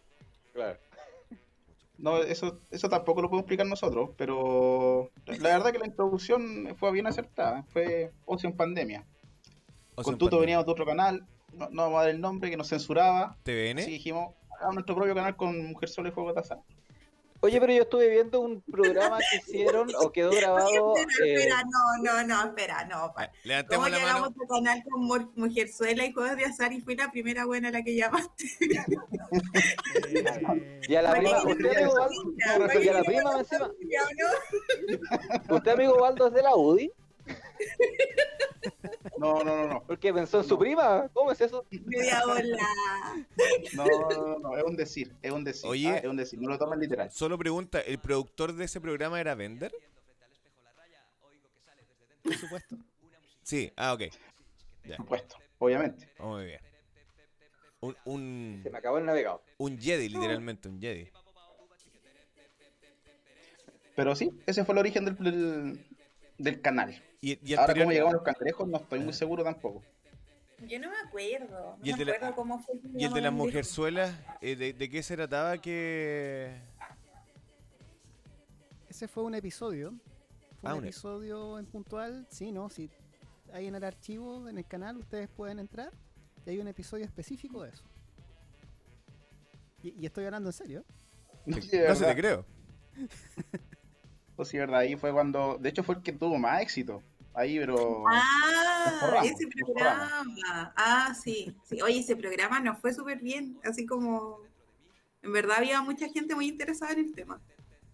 Claro. 0.54 0.80
No, 1.98 2.18
eso, 2.18 2.60
eso 2.72 2.90
tampoco 2.90 3.22
lo 3.22 3.30
podemos 3.30 3.44
explicar 3.44 3.66
nosotros, 3.66 4.10
pero 4.18 5.12
la 5.25 5.50
verdad 5.50 5.72
que 5.72 5.80
la 5.80 5.88
introducción 5.88 6.75
fue 6.78 6.92
bien 6.92 7.08
acertada. 7.08 7.64
Fue 7.70 8.12
ocio 8.25 8.50
en 8.50 8.56
pandemia. 8.56 9.06
Con 9.96 10.18
Tuto 10.18 10.32
pandemia. 10.32 10.40
veníamos 10.42 10.66
de 10.66 10.72
otro 10.74 10.86
canal, 10.86 11.25
no, 11.54 11.70
no 11.70 11.84
vamos 11.84 12.00
a 12.00 12.02
dar 12.02 12.10
el 12.12 12.22
nombre, 12.22 12.50
que 12.50 12.58
nos 12.58 12.68
censuraba. 12.70 13.38
TVN. 13.44 13.80
Así 13.80 13.92
dijimos, 13.92 14.34
hagamos 14.58 14.75
nuestro 14.75 14.96
propio 14.96 15.16
canal 15.16 15.36
con 15.36 15.68
Mujer 15.68 15.90
Sola 15.90 16.10
y 16.10 16.12
Juego 16.12 16.30
de 16.30 16.36
Taza. 16.36 16.60
Oye, 17.46 17.60
pero 17.60 17.74
yo 17.74 17.82
estuve 17.84 18.10
viendo 18.10 18.40
un 18.42 18.62
programa 18.62 19.20
que 19.20 19.38
hicieron 19.38 19.90
o 20.00 20.12
quedó 20.12 20.32
grabado. 20.32 20.92
Oye, 20.94 21.02
espera, 21.08 21.25
eh, 21.25 21.34
espera, 21.36 21.64
no, 21.64 22.04
no, 22.04 22.24
no, 22.28 22.46
espera, 22.50 22.86
no. 22.86 23.14
Pa- 23.14 23.28
¿Cómo 23.28 23.38
Levantemos 23.44 23.90
la 23.92 23.98
llegamos 23.98 24.22
mano. 24.22 24.36
tu 24.36 24.48
canal 24.48 24.84
con 24.90 25.02
Mu- 25.04 25.32
Mujerzuela 25.36 26.06
y 26.06 26.12
Juegos 26.12 26.38
de 26.38 26.46
Azar 26.46 26.74
y 26.74 26.82
fui 26.82 26.96
la 26.96 27.12
primera 27.12 27.46
buena 27.46 27.68
a 27.70 27.72
la 27.72 27.84
que 27.84 27.96
llamaste? 27.96 28.46
Y 30.88 30.96
a 30.96 31.02
la 31.02 31.12
prima, 31.14 31.38
usted 31.44 31.58
te 31.72 31.78
amigo 31.84 31.94
Baldo, 31.96 32.24
usted 35.56 35.72
amigo 35.72 36.00
Baldo 36.00 36.28
es 36.28 36.34
de 36.34 36.42
la 36.42 36.56
UDI, 36.56 36.92
No, 39.17 39.43
no, 39.43 39.55
no, 39.55 39.67
no. 39.67 39.84
porque 39.84 40.13
pensó 40.13 40.39
en 40.39 40.43
su 40.48 40.57
prima, 40.57 41.10
¿cómo 41.13 41.31
es 41.31 41.39
eso? 41.41 41.65
Media 41.72 42.22
bola. 42.25 42.67
No, 43.74 43.86
no, 43.86 44.10
no, 44.10 44.39
no, 44.39 44.57
es 44.57 44.63
un 44.63 44.75
decir, 44.75 45.15
es 45.22 45.31
un 45.31 45.43
decir. 45.43 45.69
Oye. 45.69 45.89
ah, 45.89 45.98
es 45.98 46.05
un 46.05 46.17
decir, 46.17 46.39
no 46.41 46.50
lo 46.50 46.57
tomen 46.57 46.79
literal. 46.79 47.10
Solo 47.12 47.38
pregunta, 47.38 47.79
¿el 47.79 47.98
productor 48.00 48.53
de 48.53 48.65
ese 48.65 48.81
programa 48.81 49.19
era 49.19 49.36
Bender? 49.36 49.74
por 52.24 52.34
supuesto. 52.36 52.75
Sí, 53.43 53.72
ah, 53.75 53.93
ok. 53.93 54.01
Por 54.86 54.95
supuesto. 54.95 55.38
obviamente. 55.60 56.10
Oh, 56.19 56.34
muy 56.34 56.45
bien. 56.45 56.62
Un, 57.81 57.95
un, 58.05 58.60
Se 58.63 58.69
me 58.69 58.77
acabó 58.77 58.98
el 58.98 59.05
navegador. 59.05 59.41
un 59.57 59.79
Jedi, 59.79 60.10
literalmente, 60.10 60.67
un 60.67 60.81
Jedi. 60.81 61.10
Pero 63.95 64.15
sí, 64.15 64.31
ese 64.45 64.65
fue 64.65 64.74
el 64.74 64.79
origen 64.79 65.05
del, 65.05 65.17
del, 65.17 65.86
del 66.38 66.62
canal. 66.62 67.01
Y, 67.25 67.39
y 67.44 67.53
Ahora, 67.53 67.63
anterior- 67.63 67.86
cómo 67.86 67.91
llegamos 67.91 68.13
los 68.13 68.22
cangrejos, 68.24 68.67
no 68.67 68.77
estoy 68.77 69.00
muy 69.00 69.13
seguro 69.13 69.44
tampoco. 69.44 69.82
Yo 70.67 70.79
no 70.79 70.89
me 70.91 70.96
acuerdo. 71.08 71.75
No 71.77 71.84
¿Y 71.84 71.89
el 71.89 71.98
me 71.98 72.00
de 72.00 72.05
la- 72.05 72.15
acuerdo 72.17 72.36
cómo 72.36 72.60
fue. 72.63 72.75
y 72.96 73.03
el 73.03 73.13
de 73.13 73.22
las 73.22 73.34
mujerzuelas, 73.34 74.15
eh, 74.41 74.55
de, 74.55 74.74
de 74.74 74.89
qué 74.89 75.01
se 75.01 75.15
trataba 75.15 75.58
que...? 75.58 76.55
Ese 78.89 79.08
fue 79.08 79.24
un 79.24 79.34
episodio. 79.36 79.94
Fue 80.62 80.70
Ah, 80.70 80.74
un 80.74 80.79
un- 80.79 80.86
episodio 80.86 81.58
en 81.60 81.65
puntual. 81.65 82.27
Sí, 82.29 82.51
¿no? 82.51 82.70
Si 82.70 82.89
hay 83.53 83.67
en 83.67 83.75
el 83.75 83.84
archivo, 83.84 84.48
en 84.48 84.58
el 84.60 84.65
canal, 84.65 84.98
ustedes 84.98 85.27
pueden 85.27 85.58
entrar. 85.60 85.91
Y 86.46 86.51
hay 86.51 86.60
un 86.60 86.67
episodio 86.67 87.05
específico 87.05 87.63
de 87.63 87.70
eso. 87.72 87.84
Y, 89.82 89.96
y 90.00 90.05
estoy 90.05 90.25
hablando 90.25 90.50
en 90.50 90.53
serio. 90.53 90.84
Sí, 91.46 91.51
No 91.74 91.82
verdad. 91.82 91.96
se 91.96 92.05
te 92.05 92.15
creo. 92.15 92.46
Pues 94.36 94.50
sí, 94.50 94.58
verdad, 94.58 94.79
ahí 94.82 94.98
fue 94.98 95.13
cuando, 95.13 95.58
de 95.58 95.70
hecho 95.70 95.82
fue 95.82 95.96
el 95.96 96.01
que 96.01 96.12
tuvo 96.12 96.38
más 96.38 96.62
éxito. 96.62 97.01
Ahí, 97.36 97.60
pero... 97.60 98.04
Ah, 98.08 99.22
ese 99.24 99.48
programa. 99.48 100.74
Ah, 100.77 101.13
sí, 101.22 101.54
sí. 101.65 101.82
Oye, 101.82 102.00
ese 102.00 102.15
programa 102.15 102.60
nos 102.60 102.80
fue 102.80 102.94
súper 102.94 103.20
bien. 103.20 103.60
Así 103.63 103.86
como. 103.86 104.39
En 105.22 105.34
verdad 105.34 105.58
había 105.58 105.82
mucha 105.82 106.08
gente 106.08 106.36
muy 106.36 106.48
interesada 106.48 106.94
en 106.94 107.00
el 107.00 107.13
tema. 107.13 107.42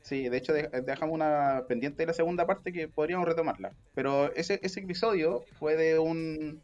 Sí, 0.01 0.27
de 0.29 0.37
hecho 0.37 0.51
de- 0.53 0.67
dejamos 0.85 1.13
una 1.15 1.63
pendiente 1.67 2.03
de 2.03 2.07
la 2.07 2.13
segunda 2.13 2.45
parte 2.45 2.73
que 2.73 2.87
podríamos 2.87 3.25
retomarla. 3.27 3.71
Pero 3.95 4.33
ese, 4.35 4.59
ese 4.63 4.81
episodio 4.81 5.43
fue 5.57 5.75
de 5.77 5.97
un, 5.99 6.61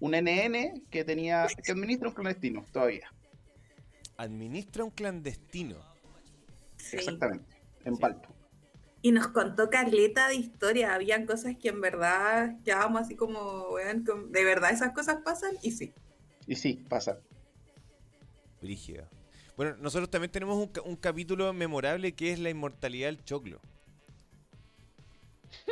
un 0.00 0.10
NN 0.12 0.82
que 0.90 1.04
tenía, 1.04 1.46
que 1.62 1.72
administra 1.72 2.08
un 2.08 2.14
clandestino 2.14 2.64
todavía. 2.72 3.12
Administra 4.16 4.84
un 4.84 4.90
clandestino. 4.90 5.76
Sí. 6.76 6.96
Exactamente. 6.96 7.56
En 7.84 7.94
Sí. 7.96 8.00
Palpo. 8.00 8.34
Y 9.06 9.12
nos 9.12 9.28
contó 9.28 9.70
Carleta 9.70 10.26
de 10.26 10.34
historia. 10.34 10.92
Habían 10.92 11.26
cosas 11.26 11.54
que 11.56 11.68
en 11.68 11.80
verdad 11.80 12.56
quedábamos 12.64 13.02
así 13.02 13.14
como, 13.14 13.68
weón, 13.68 14.04
de 14.32 14.42
verdad 14.42 14.72
esas 14.72 14.92
cosas 14.94 15.18
pasan 15.24 15.52
y 15.62 15.70
sí. 15.70 15.94
Y 16.48 16.56
sí, 16.56 16.84
pasa. 16.88 17.20
Brígido. 18.60 19.08
Bueno, 19.56 19.76
nosotros 19.76 20.10
también 20.10 20.32
tenemos 20.32 20.68
un 20.84 20.96
capítulo 20.96 21.52
memorable 21.52 22.16
que 22.16 22.32
es 22.32 22.40
la 22.40 22.50
inmortalidad 22.50 23.06
del 23.06 23.22
choclo. 23.22 23.60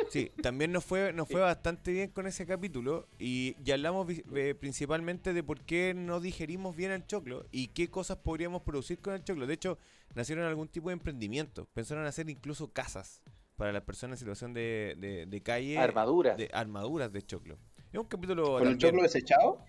Sí, 0.09 0.31
también 0.41 0.71
nos 0.71 0.83
fue, 0.85 1.13
nos 1.13 1.27
fue 1.27 1.41
bastante 1.41 1.91
bien 1.91 2.09
con 2.09 2.27
ese 2.27 2.45
capítulo 2.45 3.07
y, 3.19 3.55
y 3.65 3.71
hablamos 3.71 4.07
eh, 4.35 4.55
principalmente 4.59 5.33
de 5.33 5.43
por 5.43 5.61
qué 5.61 5.93
no 5.95 6.19
digerimos 6.19 6.75
bien 6.75 6.91
el 6.91 7.05
choclo 7.05 7.45
y 7.51 7.69
qué 7.69 7.89
cosas 7.89 8.17
podríamos 8.17 8.61
producir 8.63 8.99
con 8.99 9.13
el 9.13 9.23
choclo. 9.23 9.47
De 9.47 9.53
hecho, 9.53 9.77
nacieron 10.13 10.45
algún 10.45 10.67
tipo 10.67 10.89
de 10.89 10.93
emprendimiento. 10.93 11.67
Pensaron 11.73 12.05
hacer 12.05 12.29
incluso 12.29 12.71
casas 12.71 13.21
para 13.55 13.71
las 13.71 13.83
personas 13.83 14.15
en 14.17 14.19
situación 14.19 14.53
de, 14.53 14.95
de- 14.97 15.25
de 15.25 15.41
calle. 15.41 15.77
Armaduras. 15.77 16.37
De 16.37 16.49
armaduras 16.53 17.11
de 17.11 17.21
choclo. 17.21 17.57
Es 17.91 17.99
un 17.99 18.05
capítulo 18.07 18.57
Con 18.59 18.67
el 18.67 18.77
choclo 18.77 19.01
desechado, 19.03 19.63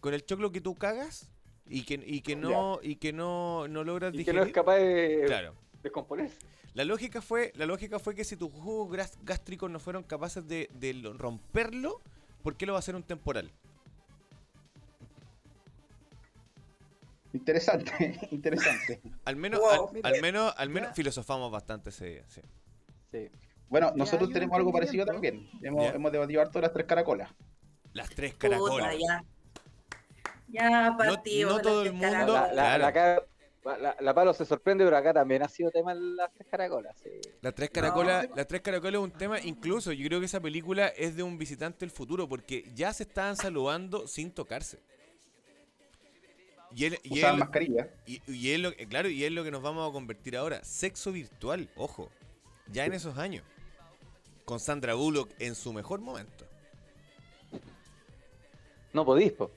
con 0.00 0.12
el 0.14 0.24
choclo 0.24 0.50
que 0.50 0.60
tú 0.60 0.74
cagas 0.74 1.30
y 1.66 1.84
que, 1.84 2.02
y 2.04 2.20
que 2.22 2.34
no 2.34 2.80
y 2.82 2.96
que 2.96 3.12
no, 3.12 3.68
no 3.68 3.84
logras 3.84 4.12
Y 4.14 4.24
que 4.24 4.32
no 4.32 4.42
es 4.42 4.52
capaz 4.52 4.76
de 4.76 5.22
Claro. 5.26 5.54
descomponerse. 5.82 6.38
La 6.78 6.84
lógica 6.84 7.20
fue 7.20 7.50
la 7.56 7.66
lógica 7.66 7.98
fue 7.98 8.14
que 8.14 8.22
si 8.22 8.36
tus 8.36 8.52
jugos 8.52 8.96
gástricos 9.24 9.68
no 9.68 9.80
fueron 9.80 10.04
capaces 10.04 10.46
de, 10.46 10.70
de 10.74 10.94
lo- 10.94 11.12
romperlo, 11.12 12.00
¿por 12.44 12.56
qué 12.56 12.66
lo 12.66 12.72
va 12.72 12.78
a 12.78 12.78
hacer 12.78 12.94
un 12.94 13.02
temporal? 13.02 13.50
interesante, 17.32 18.16
interesante. 18.30 19.00
Al 19.24 19.34
menos 19.34 19.58
Wow. 19.60 19.90
al, 20.04 20.14
al 20.14 20.22
menos 20.22 20.54
al 20.56 20.68
menos 20.70 20.94
filosofamos 20.94 21.50
bastante 21.50 21.90
ese 21.90 22.06
día, 22.06 22.24
sí. 22.28 22.42
Sí. 23.10 23.28
Bueno, 23.68 23.90
Ya 23.90 23.96
nosotros 23.96 24.30
tenemos 24.30 24.56
algo 24.56 24.70
parecido 24.72 25.04
también. 25.04 25.50
Hemos, 25.62 25.82
Ya. 25.84 25.90
hemos 25.96 26.12
debatido 26.12 26.40
harto 26.40 26.60
las 26.60 26.72
tres 26.72 26.86
caracolas. 26.86 27.28
Las 27.92 28.08
tres 28.10 28.34
Puta, 28.34 28.48
caracolas. 28.50 28.94
ya. 29.00 29.24
Ya 30.46 30.94
partimos. 30.96 31.56
no 31.56 31.60
todo 31.60 31.82
el 31.82 31.92
mundo- 31.92 32.06
La, 32.06 32.12
caracolas. 32.12 32.48
la, 32.48 32.52
Claro. 32.54 32.82
la, 32.84 32.92
ca- 32.92 33.22
la- 33.64 33.96
la 34.00 34.14
palo 34.14 34.32
se 34.32 34.44
sorprende, 34.44 34.84
pero 34.84 34.96
acá 34.96 35.12
también 35.12 35.42
ha 35.42 35.48
sido 35.48 35.70
tema 35.70 35.92
las 35.94 36.32
tres 36.32 36.46
caracolas. 36.50 36.96
sí. 37.02 37.10
Las 37.40 37.54
tres 37.54 37.70
caracolas, 37.70 38.28
las 38.34 38.46
tres 38.46 38.62
caracolas 38.62 38.94
es 39.00 39.04
un 39.04 39.10
tema, 39.10 39.40
incluso 39.40 39.92
yo 39.92 40.06
creo 40.06 40.20
que 40.20 40.26
esa 40.26 40.40
película 40.40 40.88
es 40.88 41.16
de 41.16 41.22
un 41.22 41.36
visitante 41.38 41.80
del 41.80 41.90
futuro, 41.90 42.28
porque 42.28 42.64
ya 42.74 42.92
se 42.92 43.02
estaban 43.02 43.36
saludando 43.36 44.06
sin 44.06 44.30
tocarse. 44.30 44.78
Y 46.74 46.84
él, 46.84 46.98
y 47.02 47.20
él- 47.20 47.36
mascarilla. 47.38 47.88
Y, 48.06 48.20
y 48.30 48.52
es 48.52 48.60
lo, 48.60 48.72
claro, 48.88 49.08
y 49.08 49.24
es 49.24 49.32
lo 49.32 49.42
que 49.42 49.50
nos 49.50 49.62
vamos 49.62 49.88
a 49.88 49.92
convertir 49.92 50.36
ahora. 50.36 50.62
Sexo 50.64 51.12
virtual, 51.12 51.68
ojo. 51.76 52.10
Ya 52.70 52.84
en 52.84 52.92
esos 52.92 53.16
años. 53.18 53.42
Con 54.44 54.60
Sandra 54.60 54.94
Bullock 54.94 55.30
en 55.38 55.54
su 55.54 55.72
mejor 55.72 56.00
momento. 56.00 56.46
No 58.92 59.04
podís, 59.04 59.32
po. 59.32 59.50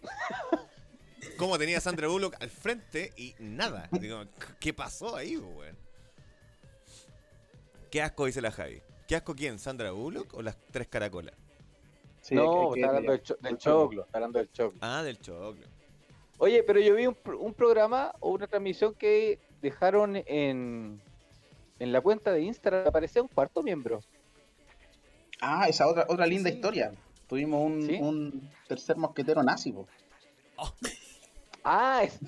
Como 1.42 1.58
tenía 1.58 1.80
a 1.80 1.82
Sandra 1.82 2.08
Bullock 2.08 2.36
al 2.40 2.52
frente 2.52 3.14
y 3.18 3.34
nada. 3.40 3.90
Digo, 4.00 4.26
¿qué 4.60 4.76
pasó 4.76 5.16
ahí, 5.16 5.38
weón? 5.38 5.76
¿Qué 7.90 8.00
asco 8.00 8.28
dice 8.28 8.42
la 8.42 8.52
Javi? 8.52 8.80
¿Qué 9.08 9.16
asco 9.16 9.34
quién? 9.34 9.58
¿Sandra 9.58 9.90
Bullock 9.90 10.36
o 10.36 10.44
las 10.44 10.56
tres 10.70 10.88
caracolas? 10.88 11.34
Sí, 12.22 12.36
hay 12.36 12.42
que- 12.42 12.46
no, 12.46 12.76
está 12.76 12.88
hablando 12.90 13.12
del, 13.14 13.24
cho- 13.24 13.38
del 13.42 13.58
choclo. 13.58 14.04
Está 14.04 14.18
hablando 14.20 14.38
del 14.38 14.52
choclo. 14.52 14.78
Ah, 14.84 15.02
del 15.02 15.18
choclo. 15.20 15.66
Oye, 16.38 16.62
pero 16.62 16.80
yo 16.80 16.94
vi 16.94 17.08
un, 17.08 17.16
pro- 17.16 17.40
un 17.40 17.56
programa 17.56 18.14
o 18.20 18.30
una 18.30 18.46
transmisión 18.46 18.94
que 18.94 19.40
dejaron 19.64 20.18
en, 20.18 21.02
en 21.80 21.92
la 21.92 22.02
cuenta 22.02 22.32
de 22.34 22.42
Instagram. 22.44 22.88
Aparecía 22.88 23.24
un 23.24 23.28
cuarto 23.30 23.64
miembro. 23.64 24.02
Ah, 25.42 25.68
esa 25.68 25.88
otra, 25.88 26.06
otra 26.08 26.28
linda 26.28 26.52
Sí. 26.52 26.56
historia. 26.58 26.92
Tuvimos 27.28 27.64
un, 27.66 27.82
¿Sí? 27.88 27.98
un 28.00 28.48
tercer 28.68 28.96
mosquetero 28.98 29.42
nazi, 29.42 29.72
po. 29.72 29.88
Ah, 31.64 32.02
es. 32.04 32.20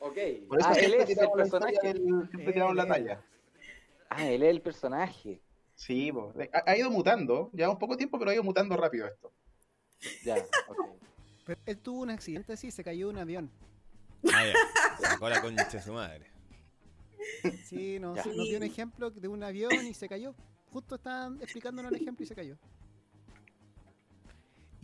Ok. 0.00 0.18
Por 0.48 0.58
eso 0.60 0.68
ah, 0.68 0.74
él 0.74 0.94
es 0.94 1.10
el 1.10 1.30
personaje. 1.30 1.78
del- 1.82 2.28
siempre 2.30 2.52
tiramos 2.52 2.74
la 2.76 2.86
talla. 2.86 3.20
Ah, 4.10 4.26
él 4.28 4.42
es 4.42 4.50
el 4.50 4.60
personaje. 4.60 5.40
Sí. 5.74 6.12
Ha, 6.52 6.70
ha 6.70 6.76
ido 6.76 6.90
mutando. 6.90 7.50
Llevamos 7.52 7.78
poco 7.78 7.96
tiempo, 7.96 8.18
pero 8.18 8.30
ha 8.30 8.34
ido 8.34 8.42
mutando 8.44 8.76
rápido 8.76 9.06
esto. 9.06 9.32
Ya, 10.24 10.36
ok. 10.68 10.78
Pero 11.46 11.60
él 11.66 11.78
tuvo 11.78 12.00
un 12.02 12.10
accidente 12.10 12.52
así, 12.52 12.70
se 12.70 12.84
cayó 12.84 13.06
de 13.08 13.12
un 13.14 13.18
avión. 13.18 13.50
Ah, 14.32 14.44
ya. 14.46 15.08
Sacó 15.10 15.28
la 15.28 15.40
concha 15.42 15.64
de 15.68 15.82
su 15.82 15.92
madre. 15.92 16.30
Sí, 17.64 17.98
nos, 17.98 18.16
Ya. 18.16 18.24
nos 18.26 18.48
dio 18.48 18.56
un 18.58 18.62
ejemplo 18.62 19.10
de 19.10 19.28
un 19.28 19.42
avión 19.42 19.72
y 19.86 19.94
se 19.94 20.08
cayó. 20.08 20.34
Justo 20.72 20.94
estaban 20.96 21.40
explicándonos 21.42 21.92
el 21.92 22.00
ejemplo 22.02 22.24
y 22.24 22.26
se 22.26 22.34
cayó. 22.34 22.56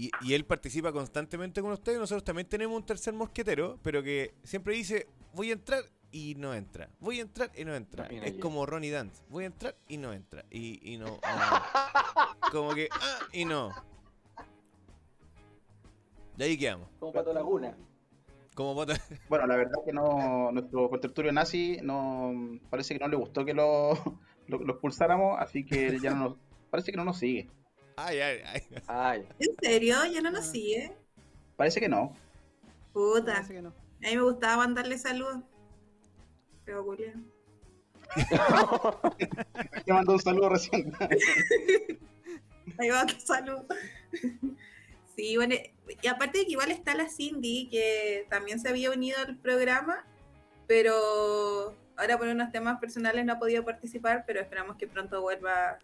Y, 0.01 0.11
y 0.23 0.33
él 0.33 0.47
participa 0.47 0.93
constantemente 0.93 1.61
con 1.61 1.73
ustedes. 1.73 1.99
Nosotros 1.99 2.25
también 2.25 2.49
tenemos 2.49 2.75
un 2.75 2.87
tercer 2.87 3.13
mosquetero, 3.13 3.79
pero 3.83 4.03
que 4.03 4.33
siempre 4.45 4.75
dice, 4.75 5.07
voy 5.35 5.51
a 5.51 5.53
entrar 5.53 5.85
y 6.11 6.37
no 6.37 6.55
entra. 6.55 6.89
Voy 7.01 7.19
a 7.19 7.23
entrar 7.23 7.51
y 7.55 7.67
no 7.67 7.75
entra. 7.75 8.09
No, 8.09 8.23
es 8.23 8.35
como 8.39 8.65
Ronnie 8.65 8.91
Dance. 8.91 9.23
Voy 9.29 9.45
a 9.45 9.49
entrar 9.49 9.77
y 9.89 9.99
no 9.99 10.15
entra. 10.15 10.43
Y, 10.51 10.95
y 10.95 10.97
no, 10.97 11.07
no. 11.07 11.21
Como 12.51 12.75
que, 12.75 12.89
ah, 12.91 13.19
y 13.35 13.45
no. 13.45 13.73
De 16.39 16.47
ahí 16.47 16.57
quedamos. 16.57 16.89
Como 16.99 17.13
Pato 17.13 17.35
Laguna. 17.35 17.77
Como 18.55 18.73
bota. 18.73 18.95
Bueno, 19.29 19.47
la 19.47 19.57
verdad 19.57 19.81
que 19.85 19.93
no, 19.93 20.51
nuestro 20.51 20.89
contertulio 20.89 21.31
nazi 21.31 21.79
no 21.83 22.59
parece 22.71 22.95
que 22.95 23.01
no 23.01 23.09
le 23.09 23.17
gustó 23.17 23.45
que 23.45 23.53
lo, 23.53 23.93
lo, 24.47 24.59
lo 24.61 24.73
expulsáramos, 24.73 25.39
así 25.39 25.67
que 25.67 25.99
ya 26.01 26.15
no 26.15 26.17
nos, 26.17 26.37
parece 26.71 26.91
que 26.91 26.97
no 26.97 27.05
nos 27.05 27.19
sigue. 27.19 27.51
Ay, 28.03 28.19
ay, 28.21 28.41
ay. 28.47 28.63
Ay, 28.87 29.29
¿En 29.39 29.55
serio? 29.61 29.97
¿Ya 30.07 30.21
no 30.23 30.31
nos 30.31 30.47
Ah. 30.49 30.53
sigue? 30.53 30.93
Parece 31.57 31.81
que 31.81 31.89
no. 31.89 32.17
Puta. 32.95 33.35
Parece 33.35 33.53
que 33.55 33.63
no. 33.63 33.69
A 33.69 34.09
mí 34.09 34.17
me 34.17 34.23
gustaba 34.23 34.57
mandarle 34.59 34.97
saludos. 34.97 35.43
Pero 36.65 36.83
Julián. 36.85 37.27
Te 39.85 39.93
mandó 39.93 40.13
un 40.15 40.19
saludo 40.21 40.49
recién. 40.49 40.93
Ahí 42.79 42.89
va 42.89 43.05
tu 43.07 43.21
salud. 43.21 43.61
Sí, 45.17 45.37
bueno, 45.37 45.55
y 46.03 46.07
aparte 46.09 46.39
de 46.39 46.45
que 46.47 46.53
igual 46.53 46.71
está 46.71 46.95
la 46.95 47.09
Cindy, 47.11 47.69
que 47.69 48.27
también 48.31 48.59
se 48.59 48.69
había 48.71 48.91
unido 48.91 49.19
al 49.19 49.37
programa, 49.37 50.07
pero 50.67 51.77
ahora 51.97 52.17
por 52.17 52.29
unos 52.29 52.51
temas 52.51 52.81
personales 52.81 53.25
no 53.27 53.35
ha 53.35 53.39
podido 53.39 53.65
participar, 53.65 54.25
pero 54.27 54.41
esperamos 54.41 54.77
que 54.77 54.87
pronto 54.87 55.21
vuelva 55.21 55.79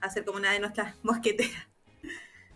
a 0.00 0.10
ser 0.10 0.24
como 0.24 0.38
una 0.38 0.52
de 0.52 0.60
nuestras 0.60 0.94
mosqueteras. 1.02 1.66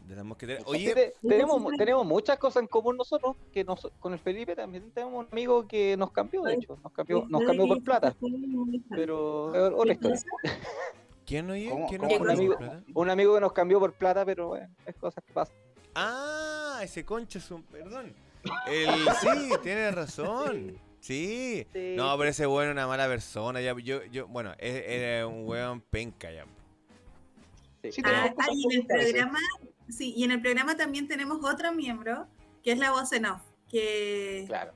De 0.07 0.15
las 0.17 0.25
mosqueteras. 0.25 0.63
Sí, 0.65 0.71
Oye, 0.71 0.95
te- 0.95 1.13
tenemos, 1.27 1.63
tenemos 1.79 2.05
muchas 2.07 2.39
cosas 2.39 2.63
en 2.63 2.67
común 2.69 2.97
nosotros, 2.99 3.37
que 3.53 3.65
nos, 3.65 3.91
con 3.99 4.13
el 4.13 4.19
Felipe 4.19 4.55
también 4.55 4.91
tenemos 4.91 5.15
un 5.15 5.29
amigo 5.33 5.67
que 5.67 5.97
nos 5.97 6.11
cambió, 6.13 6.43
de 6.43 6.55
hecho, 6.55 6.79
nos 6.83 6.93
cambió, 6.93 7.25
nos 7.29 7.43
cambió 7.45 7.67
por 7.67 7.83
plata, 7.83 8.15
pero 8.91 9.55
es 9.55 9.73
otra 9.75 9.93
historia. 9.95 10.21
¿quién 11.27 11.49
oye? 11.51 11.71
¿Cómo- 11.71 11.87
¿Quién 11.89 12.01
cómo 12.03 12.13
nos 12.13 12.21
un 12.21 12.31
amigo- 12.31 12.57
por 12.59 12.67
plata? 12.67 12.83
Un 12.95 13.11
amigo 13.11 13.35
que 13.35 13.41
nos 13.41 13.53
cambió 13.55 13.81
por 13.81 13.93
plata, 13.95 14.27
pero 14.27 14.49
bueno, 14.49 14.69
es 14.85 14.95
cosas 14.97 15.25
que 15.25 15.33
pasan. 15.33 15.57
Ah, 15.95 16.81
ese 16.83 17.05
concha 17.05 17.39
es 17.39 17.51
un. 17.51 17.63
Perdón. 17.63 18.13
El, 18.67 18.91
sí, 19.23 19.53
tiene 19.63 19.91
razón. 19.91 20.79
Sí. 21.01 21.67
Sí. 21.73 21.95
No, 21.97 22.15
pero 22.19 22.29
ese 22.29 22.47
weón 22.47 22.69
es 22.69 22.73
una 22.73 22.87
mala 22.87 23.07
persona. 23.07 23.61
Ya, 23.63 23.75
yo, 23.79 24.05
yo, 24.05 24.27
bueno, 24.29 24.53
es- 24.59 24.85
era 24.87 25.27
un 25.27 25.49
weón 25.49 25.81
penca 25.81 26.31
ya. 26.31 26.45
Sí. 27.93 27.93
Sí, 27.93 28.03
Ah, 28.05 28.35
ah, 28.39 28.47
y 28.53 28.65
en 28.65 28.73
el 28.73 28.81
sí. 28.83 28.87
programa, 28.89 29.39
sí, 29.89 30.15
y 30.17 30.25
en 30.25 30.31
el 30.31 30.41
programa 30.41 30.77
también 30.77 31.07
tenemos 31.09 31.39
otro 31.45 31.73
miembro, 31.73 32.27
que 32.63 32.73
es 32.73 32.79
la 32.79 32.91
voz 32.93 33.13
en 33.13 33.27
off, 33.27 33.43
que 33.69 34.45
Claro. 34.47 34.73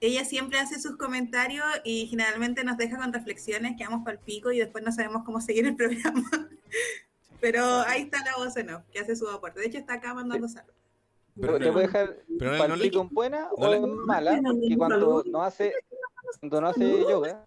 ella 0.00 0.24
siempre 0.24 0.58
hace 0.58 0.78
sus 0.80 0.96
comentarios 0.96 1.64
y 1.84 2.06
generalmente 2.06 2.62
nos 2.64 2.76
deja 2.76 2.98
con 2.98 3.12
reflexiones, 3.12 3.76
quedamos 3.78 4.04
para 4.04 4.18
el 4.18 4.22
pico 4.24 4.52
y 4.52 4.58
después 4.58 4.84
no 4.84 4.92
sabemos 4.92 5.24
cómo 5.24 5.40
seguir 5.40 5.66
el 5.66 5.76
programa. 6.24 6.28
Pero 7.40 7.64
ahí 7.86 8.02
está 8.02 8.22
la 8.24 8.36
voz 8.36 8.54
en 8.58 8.70
off, 8.70 8.82
que 8.92 8.98
hace 8.98 9.16
su 9.16 9.26
aporte. 9.28 9.60
De 9.60 9.66
hecho, 9.66 9.78
está 9.78 9.94
acá 9.94 10.12
mandando 10.12 10.46
saludos. 10.48 10.74
Pero 11.40 11.58
¿Te 11.58 11.72
puede 11.72 11.86
dejar 11.86 12.16
pero 12.38 12.52
no- 12.52 12.58
pal 12.58 12.68
no 12.68 12.76
le- 12.76 12.84
pico 12.84 13.00
en 13.00 13.08
buena 13.08 13.40
no 13.56 13.66
o 13.66 13.70
le- 13.70 13.76
en 13.78 13.96
mala? 14.04 14.32
Porque 14.42 14.68
no, 14.70 14.76
cuando 14.76 15.24
no 15.26 15.42
hace, 15.42 15.72
cuando 16.40 16.60
no 16.60 16.68
hace 16.68 17.00
yoga, 17.00 17.42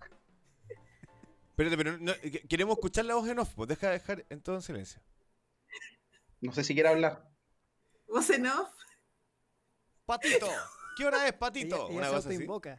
Espérate, 1.63 1.77
pero 1.77 1.97
no- 1.97 2.13
queremos 2.49 2.73
escuchar 2.77 3.05
la 3.05 3.15
voz 3.15 3.27
en 3.29 3.39
off. 3.39 3.53
Pues 3.55 3.69
deja 3.69 3.89
dejar 3.89 4.25
en 4.29 4.41
todo 4.41 4.55
en 4.55 4.61
silencio. 4.61 5.01
No 6.41 6.51
sé 6.53 6.63
si 6.63 6.73
quiere 6.73 6.89
hablar. 6.89 7.27
Voz 8.07 8.29
en 8.29 8.45
off, 8.47 8.69
Patito, 10.05 10.47
¿qué 10.97 11.05
hora 11.05 11.25
es, 11.27 11.33
Patito? 11.33 11.87
ella 11.89 11.97
Una 11.97 12.07
cosa 12.07 12.17
así. 12.19 12.29
autoinvoca. 12.33 12.75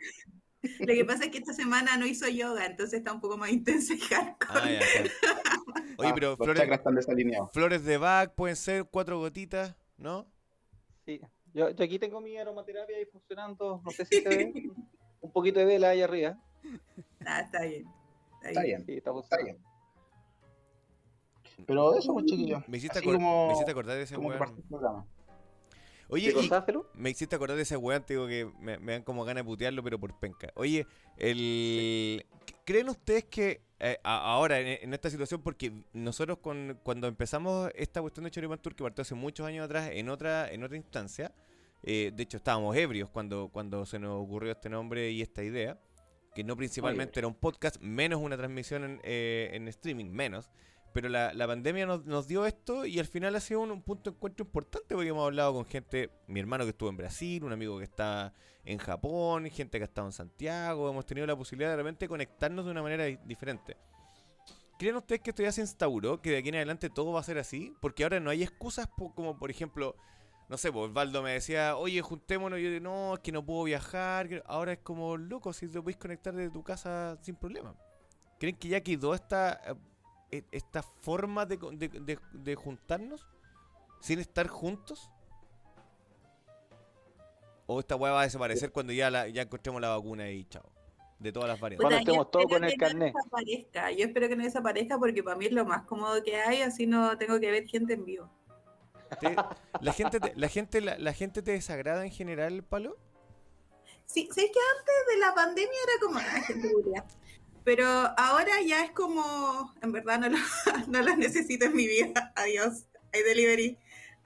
lo 0.81 0.87
que 0.95 1.05
pasa 1.05 1.25
es 1.25 1.31
que 1.31 1.39
esta 1.39 1.55
semana 1.55 1.97
no 1.97 2.07
hizo 2.07 2.29
yoga, 2.29 2.67
entonces 2.67 2.99
está 2.99 3.13
un 3.13 3.21
poco 3.21 3.37
más 3.39 3.51
intensa 3.51 3.95
y 3.95 3.99
hardcore. 4.01 4.61
Ah, 4.61 4.71
ya. 4.71 4.81
Oye, 5.97 6.09
Ah, 6.11 6.13
pero 6.15 6.29
los 6.31 6.37
flores, 6.37 6.61
chakras 6.61 6.79
están 6.81 6.95
desalineados. 6.95 7.51
flores 7.53 7.85
de 7.85 7.97
Bach 7.99 8.35
pueden 8.35 8.57
ser 8.57 8.85
cuatro 8.91 9.19
gotitas, 9.19 9.75
¿no? 9.97 10.27
sí. 11.07 11.21
Yo, 11.55 11.71
yo 11.71 11.85
aquí 11.85 12.01
tengo 12.01 12.21
mi 12.21 12.37
aromaterapia 12.37 12.97
ahí 12.97 13.07
funcionando, 13.07 13.81
no 13.85 13.91
sé 13.93 14.05
si 14.07 14.21
se 14.23 14.29
ve. 14.29 14.53
Un 15.21 15.33
poquito 15.33 15.61
de 15.61 15.65
vela 15.67 15.91
ahí 15.91 16.03
arriba. 16.03 16.37
Ah, 17.25 17.41
está 17.43 17.63
bien. 17.63 17.87
Está 18.49 18.63
bien, 18.63 18.85
Sí, 18.87 18.93
está 18.95 19.13
bien. 19.43 19.59
Pero 21.67 21.97
eso, 21.97 22.13
pues. 22.13 22.25
Me 22.69 22.79
hiciste, 22.79 22.99
acor- 23.01 23.15
como- 23.15 23.47
me 23.47 23.53
hiciste 23.53 23.71
acordar 23.71 23.97
de 23.97 24.03
ese 24.03 24.17
weón. 24.17 24.39
Oye, 26.09 26.33
me 26.95 27.11
hiciste 27.11 27.35
acordar 27.37 27.57
de 27.57 27.63
ese 27.63 27.77
weón, 27.77 28.03
te 28.05 28.15
digo 28.15 28.27
que 28.27 28.51
me, 28.61 28.79
me 28.79 28.93
dan 28.93 29.03
como 29.03 29.25
ganas 29.25 29.43
de 29.45 29.47
putearlo, 29.49 29.83
pero 29.83 29.99
por 29.99 30.19
penca. 30.19 30.51
Oye, 30.55 30.87
el... 31.17 32.27
¿creen 32.65 32.89
ustedes 32.91 33.25
que 33.25 33.63
eh, 33.81 33.99
a- 34.03 34.33
ahora, 34.35 34.61
en, 34.61 34.67
en 34.83 34.95
esta 34.95 35.09
situación, 35.11 35.41
porque 35.43 35.73
nosotros 35.93 36.39
con, 36.39 36.79
cuando 36.83 37.07
empezamos 37.07 37.71
esta 37.75 38.01
cuestión 38.03 38.25
de 38.25 38.31
Choripan 38.31 38.59
Tour, 38.59 38.75
que 38.75 38.83
partió 38.85 39.03
hace 39.03 39.15
muchos 39.15 39.47
años 39.47 39.65
atrás 39.65 39.91
en 39.93 40.09
otra, 40.11 40.51
en 40.51 40.63
otra 40.65 40.77
instancia, 40.77 41.33
eh, 41.83 42.11
de 42.15 42.23
hecho 42.23 42.37
estábamos 42.39 42.77
ebrios 42.77 43.09
cuando, 43.11 43.49
cuando 43.53 43.85
se 43.87 43.99
nos 43.99 44.23
ocurrió 44.23 44.53
este 44.53 44.69
nombre 44.69 45.11
y 45.11 45.23
esta 45.23 45.43
idea, 45.43 45.79
que 46.35 46.45
no 46.45 46.57
principalmente 46.57 47.21
era 47.21 47.29
un 47.29 47.35
podcast, 47.35 47.77
menos 47.81 48.21
una 48.21 48.37
transmisión 48.37 48.85
en, 48.85 49.01
eh, 49.05 49.51
en 49.53 49.69
streaming, 49.69 50.07
menos. 50.11 50.51
Pero 50.93 51.09
la, 51.09 51.33
la 51.35 51.47
pandemia 51.49 51.87
nos, 51.87 52.05
nos 52.07 52.29
dio 52.29 52.47
esto 52.47 52.87
y 52.87 53.01
al 53.01 53.07
final 53.07 53.35
ha 53.35 53.41
sido 53.41 53.61
un, 53.61 53.71
un 53.73 53.83
punto 53.83 54.11
de 54.11 54.17
encuentro 54.17 54.45
importante 54.47 54.95
porque 54.95 55.09
hemos 55.09 55.25
hablado 55.25 55.53
con 55.55 55.65
gente, 55.65 56.11
mi 56.29 56.39
hermano 56.39 56.65
que 56.65 56.71
estuvo 56.71 56.89
en 56.89 56.97
Brasil, 56.97 57.43
un 57.43 57.53
amigo 57.53 57.79
que 57.79 57.85
está 57.85 58.33
en 58.65 58.79
Japón, 58.79 59.51
gente 59.51 59.79
que 59.79 59.83
ha 59.85 59.87
estado 59.87 60.07
en 60.07 60.13
Santiago, 60.13 60.89
hemos 60.89 61.05
tenido 61.05 61.27
la 61.27 61.35
posibilidad 61.37 61.71
de 61.71 61.77
repente 61.79 62.07
conectarnos 62.09 62.65
de 62.65 62.71
una 62.71 62.83
manera 62.83 63.05
di- 63.05 63.19
diferente. 63.25 63.77
¿Creen 64.79 64.97
ustedes 64.97 65.21
que 65.21 65.31
esto 65.31 65.43
ya 65.43 65.53
se 65.53 65.61
instauró, 65.63 66.21
que 66.23 66.31
de 66.31 66.39
aquí 66.39 66.49
en 66.49 66.57
adelante 66.57 66.91
todo 66.91 67.13
va 67.13 67.21
a 67.21 67.25
ser 67.25 67.39
así? 67.39 67.73
Porque 67.81 68.03
ahora 68.05 68.21
no 68.21 68.31
hay 68.31 68.43
excusas 68.43 68.89
como, 69.15 69.37
por 69.39 69.51
ejemplo, 69.51 69.97
no 70.55 70.59
sé, 70.59 70.71
pues 70.71 70.89
Osvaldo 70.89 71.21
me 71.21 71.33
decía, 71.33 71.77
oye, 71.77 72.01
juntémonos, 72.01 72.61
y 72.61 72.75
yo 72.75 72.81
no, 72.81 73.15
es 73.15 73.19
que 73.21 73.33
no 73.33 73.45
puedo 73.45 73.65
viajar. 73.65 74.41
Ahora 74.47 74.75
es 74.75 74.79
como, 74.79 75.17
loco, 75.17 75.53
si 75.53 75.67
te 75.67 75.81
podéis 75.81 75.97
conectar 75.97 76.33
desde 76.33 76.53
tu 76.53 76.63
casa 76.63 77.19
sin 77.23 77.35
problema. 77.35 77.75
¿Creen 78.39 78.55
que 78.55 78.69
ya 78.69 78.81
quedó 78.81 79.15
esta, 79.15 79.61
eh, 80.31 80.45
esta 80.53 80.85
forma 80.85 81.45
de, 81.45 81.57
de- 81.73 81.89
de- 81.89 82.19
de 82.33 82.55
juntarnos 82.55 83.27
sin 84.01 84.21
estar 84.21 84.47
juntos? 84.47 85.11
¿O 87.67 87.81
esta 87.81 87.97
weá 87.97 88.13
va 88.13 88.21
a 88.21 88.25
desaparecer 88.25 88.71
cuando 88.71 88.93
ya, 88.93 89.11
la, 89.11 89.27
ya 89.27 89.43
encontremos 89.43 89.81
la 89.83 89.89
vacuna 89.89 90.31
y 90.31 90.45
chao? 90.45 90.71
De 91.19 91.33
todas 91.33 91.49
las 91.49 91.59
variantes. 91.59 91.91
Yo 91.91 91.97
estemos 91.99 92.31
todos 92.31 92.45
espero 92.45 92.61
con 92.61 92.65
el 92.65 92.71
que 92.71 92.77
no 92.79 92.87
carnet. 92.87 93.15
desaparezca. 93.15 93.91
Yo 93.91 94.05
espero 94.05 94.29
que 94.29 94.37
no 94.37 94.45
desaparezca 94.45 94.99
porque 95.01 95.21
para 95.25 95.35
mí 95.37 95.47
es 95.47 95.53
lo 95.53 95.65
más 95.65 95.83
cómodo 95.83 96.23
que 96.23 96.37
hay, 96.37 96.63
así 96.63 96.87
no 96.87 97.19
tengo 97.19 97.41
que 97.41 97.51
ver 97.51 97.67
gente 97.67 97.95
en 97.95 98.05
vivo. 98.05 98.31
Te- 99.17 99.37
la, 99.81 99.93
gente 99.93 100.21
te, 100.21 100.33
la, 100.37 100.49
gente, 100.49 100.81
la, 100.81 100.99
la 100.99 101.13
gente 101.13 101.43
te 101.43 101.53
desagrada 101.53 102.05
en 102.05 102.11
general, 102.13 102.63
Palo? 102.65 102.97
Sí, 104.07 104.29
¿sabes 104.35 104.51
que 104.51 104.59
antes 104.79 104.95
de 105.15 105.19
la 105.19 105.35
pandemia 105.35 105.79
era 105.85 105.93
como 106.01 106.19
la 106.19 106.43
gente 106.43 106.73
culia? 106.73 107.05
Pero 107.65 107.87
ahora 107.87 108.61
ya 108.61 108.85
es 108.85 108.91
como, 108.93 109.73
en 109.81 109.93
verdad 109.93 110.19
no 110.21 110.29
lo, 110.29 110.39
no 110.89 111.03
lo 111.03 111.17
necesito 111.17 111.65
en 111.67 111.75
mi 111.77 111.87
vida. 111.87 112.33
Adiós. 112.37 112.85
Hay 113.13 113.23
delivery. 113.23 113.79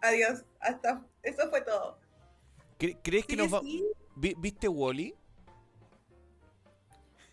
Adiós. 0.02 0.44
Hasta 0.60 1.06
eso 1.22 1.48
fue 1.50 1.60
todo. 1.62 1.98
¿Cre- 2.78 2.98
¿Crees 3.02 3.26
que 3.26 3.34
Sí, 3.36 3.38
nos 3.42 3.54
va... 3.54 3.60
sí, 3.60 3.84
vi- 4.16 4.34
¿Viste 4.38 4.66
Wally? 4.68 5.14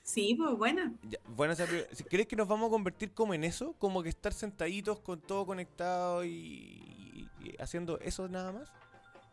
Sí, 0.05 0.35
pues 0.35 0.55
bueno. 0.57 0.93
Bueno, 1.35 1.53
esa 1.53 1.65
pri- 1.65 1.85
si- 1.91 2.03
¿crees 2.05 2.27
que 2.27 2.35
nos 2.37 2.47
vamos 2.47 2.67
a 2.67 2.71
convertir 2.71 3.11
como 3.13 3.33
en 3.33 3.43
eso? 3.43 3.73
Como 3.79 4.01
que 4.03 4.09
estar 4.09 4.31
sentaditos 4.33 4.99
con 5.01 5.19
todo 5.19 5.45
conectado 5.45 6.23
y, 6.23 7.27
y 7.41 7.55
haciendo 7.59 7.99
eso 7.99 8.29
nada 8.29 8.51
más? 8.53 8.71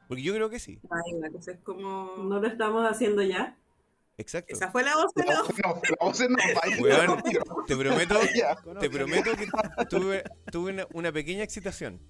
Porque 0.08 0.22
yo 0.22 0.34
creo 0.34 0.50
que 0.50 0.58
sí. 0.58 0.80
Ay, 0.90 1.20
la 1.20 1.30
cosa 1.30 1.52
es 1.52 1.58
como... 1.60 2.16
¿No 2.18 2.40
lo 2.40 2.46
estamos 2.48 2.84
haciendo 2.90 3.22
ya? 3.22 3.56
Exacto. 4.18 4.52
Esa 4.54 4.70
fue 4.70 4.82
la 4.82 4.94
voz 4.96 5.12
de 5.14 5.24
La 5.24 5.34
los... 5.38 5.48
voz 5.48 5.56
no, 5.64 5.74
la 5.74 5.96
voz 6.06 6.20
no, 6.20 6.36
vaya. 6.60 6.82
Weón, 6.82 7.22
te 7.66 7.76
prometo, 7.76 8.20
Ya. 8.34 8.56
te 8.80 8.90
prometo 8.90 9.30
que 9.36 9.46
tuve, 9.88 10.24
tuve 10.50 10.72
una, 10.72 10.86
una 10.92 11.12
pequeña 11.12 11.42
excitación. 11.44 12.00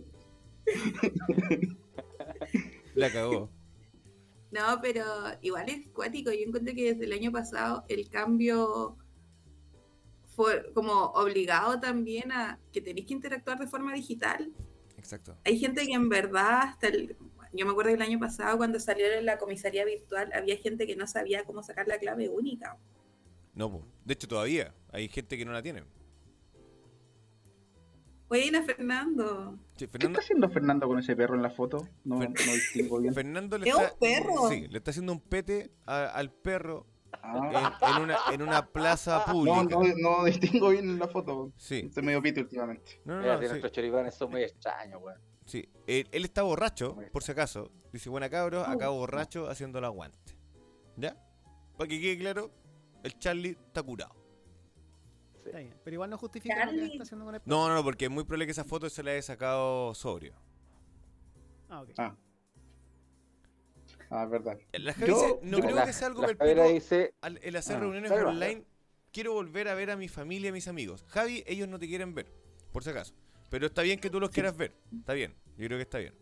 La 2.94 3.10
cagó. 3.10 3.50
No, 4.52 4.80
pero 4.82 5.04
igual 5.40 5.68
es 5.68 5.88
cuático. 5.88 6.30
Yo 6.30 6.40
encuentro 6.46 6.74
que 6.74 6.92
desde 6.92 7.06
el 7.06 7.12
año 7.12 7.32
pasado 7.32 7.84
el 7.88 8.08
cambio 8.10 8.98
fue 10.36 10.72
como 10.74 10.92
obligado 10.92 11.80
también 11.80 12.30
a 12.32 12.58
que 12.70 12.82
tenéis 12.82 13.06
que 13.06 13.14
interactuar 13.14 13.58
de 13.58 13.66
forma 13.66 13.94
digital. 13.94 14.52
Exacto. 14.98 15.36
Hay 15.44 15.58
gente 15.58 15.86
que 15.86 15.94
en 15.94 16.08
verdad, 16.10 16.60
hasta 16.64 16.88
el, 16.88 17.16
yo 17.54 17.64
me 17.64 17.72
acuerdo 17.72 17.92
del 17.92 18.02
año 18.02 18.18
pasado 18.18 18.58
cuando 18.58 18.78
salió 18.78 19.06
la 19.22 19.38
comisaría 19.38 19.86
virtual, 19.86 20.30
había 20.34 20.56
gente 20.58 20.86
que 20.86 20.96
no 20.96 21.06
sabía 21.06 21.44
cómo 21.44 21.62
sacar 21.62 21.88
la 21.88 21.98
clave 21.98 22.28
única. 22.28 22.78
No, 23.54 23.82
de 24.04 24.12
hecho 24.12 24.28
todavía 24.28 24.74
hay 24.90 25.08
gente 25.08 25.38
que 25.38 25.46
no 25.46 25.52
la 25.52 25.62
tiene. 25.62 25.84
Buena, 28.32 28.62
Fernando. 28.62 29.58
Sí, 29.76 29.86
¿Qué 29.86 29.88
Fernando, 29.88 30.18
está 30.18 30.24
haciendo 30.24 30.48
Fernando 30.48 30.88
con 30.88 30.98
ese 30.98 31.14
perro 31.14 31.34
en 31.34 31.42
la 31.42 31.50
foto? 31.50 31.86
No, 32.04 32.16
Fer- 32.18 32.46
no 32.46 32.52
distingo 32.52 32.98
bien. 32.98 33.12
Fernando 33.12 33.58
le 33.58 33.68
¿Es 33.68 33.74
está, 33.76 33.92
un 33.92 33.98
perro? 33.98 34.48
Sí, 34.48 34.68
le 34.68 34.78
está 34.78 34.90
haciendo 34.90 35.12
un 35.12 35.20
pete 35.20 35.70
a- 35.84 36.06
al 36.06 36.30
perro 36.32 36.86
Ah, 37.22 37.78
en, 37.82 37.96
en 37.96 38.02
una, 38.04 38.16
en 38.32 38.40
una 38.42 38.66
plaza 38.66 39.24
no, 39.26 39.32
pública. 39.34 39.62
no, 39.64 39.82
no 40.18 40.24
distingo 40.24 40.70
bien 40.70 40.88
en 40.88 40.98
la 40.98 41.08
foto. 41.08 41.52
Sí. 41.58 41.82
Estoy 41.86 42.02
medio 42.04 42.22
pito 42.22 42.40
últimamente. 42.40 43.02
No, 43.04 43.16
no, 43.16 43.20
Mira, 43.20 43.34
no, 43.34 43.42
sí. 43.42 43.48
nuestros 43.48 43.70
choripanes 43.72 44.14
son 44.14 44.30
muy 44.30 44.42
extraños, 44.44 45.02
weón. 45.02 45.20
Sí, 45.44 45.68
él, 45.86 46.08
él 46.10 46.24
está 46.24 46.42
borracho, 46.42 46.96
por 47.12 47.22
si 47.22 47.32
acaso. 47.32 47.70
Dice, 47.92 48.08
buena 48.08 48.30
cabros, 48.30 48.66
acá 48.66 48.88
borracho 48.88 49.50
haciendo 49.50 49.78
el 49.78 49.84
aguante. 49.84 50.38
¿Ya? 50.96 51.14
Para 51.76 51.86
que 51.88 52.00
quede 52.00 52.16
claro, 52.18 52.50
el 53.02 53.18
Charlie 53.18 53.58
está 53.66 53.82
curado. 53.82 54.14
Está 55.44 55.58
bien. 55.58 55.74
Pero 55.84 55.94
igual 55.94 56.10
no 56.10 56.18
justifica 56.18 56.64
lo 56.66 56.72
que 56.72 56.84
está 56.86 57.02
haciendo 57.02 57.24
con 57.24 57.34
el 57.34 57.40
No, 57.44 57.68
no, 57.68 57.74
no, 57.74 57.82
porque 57.84 58.04
es 58.06 58.10
muy 58.10 58.24
probable 58.24 58.46
que 58.46 58.52
esa 58.52 58.64
foto 58.64 58.88
se 58.88 59.02
la 59.02 59.10
haya 59.12 59.22
sacado 59.22 59.94
sobrio. 59.94 60.34
Ah, 61.68 61.82
ok. 61.82 61.90
Ah. 61.98 62.16
Ah, 64.10 64.24
es 64.24 64.30
verdad. 64.30 64.58
La 64.72 64.92
Javi 64.92 65.06
Yo- 65.06 65.14
dice, 65.14 65.38
no 65.42 65.58
yo- 65.58 65.64
creo 65.64 65.76
la, 65.76 65.86
que 65.86 65.92
sea 65.92 66.08
algo 66.08 66.20
perpetuo 66.22 66.68
dice, 66.68 67.14
al- 67.22 67.38
el 67.42 67.56
hacer 67.56 67.76
Ah, 67.76 67.80
reuniones 67.80 68.10
online. 68.12 68.64
Quiero 69.10 69.32
volver 69.32 69.68
a 69.68 69.74
ver 69.74 69.90
a 69.90 69.96
mi 69.96 70.08
familia 70.08 70.46
y 70.46 70.50
a 70.50 70.52
mis 70.52 70.68
amigos. 70.68 71.04
Javi, 71.08 71.42
ellos 71.46 71.68
no 71.68 71.78
te 71.78 71.86
quieren 71.88 72.14
ver, 72.14 72.32
por 72.72 72.84
si 72.84 72.90
acaso. 72.90 73.14
Pero 73.50 73.66
está 73.66 73.82
bien 73.82 73.98
que 74.00 74.10
tú 74.10 74.20
los 74.20 74.30
quieras 74.30 74.56
ver. 74.56 74.74
Está 74.98 75.12
bien, 75.12 75.34
yo 75.58 75.66
creo 75.66 75.78
que 75.78 75.82
está 75.82 75.98
bien. 75.98 76.14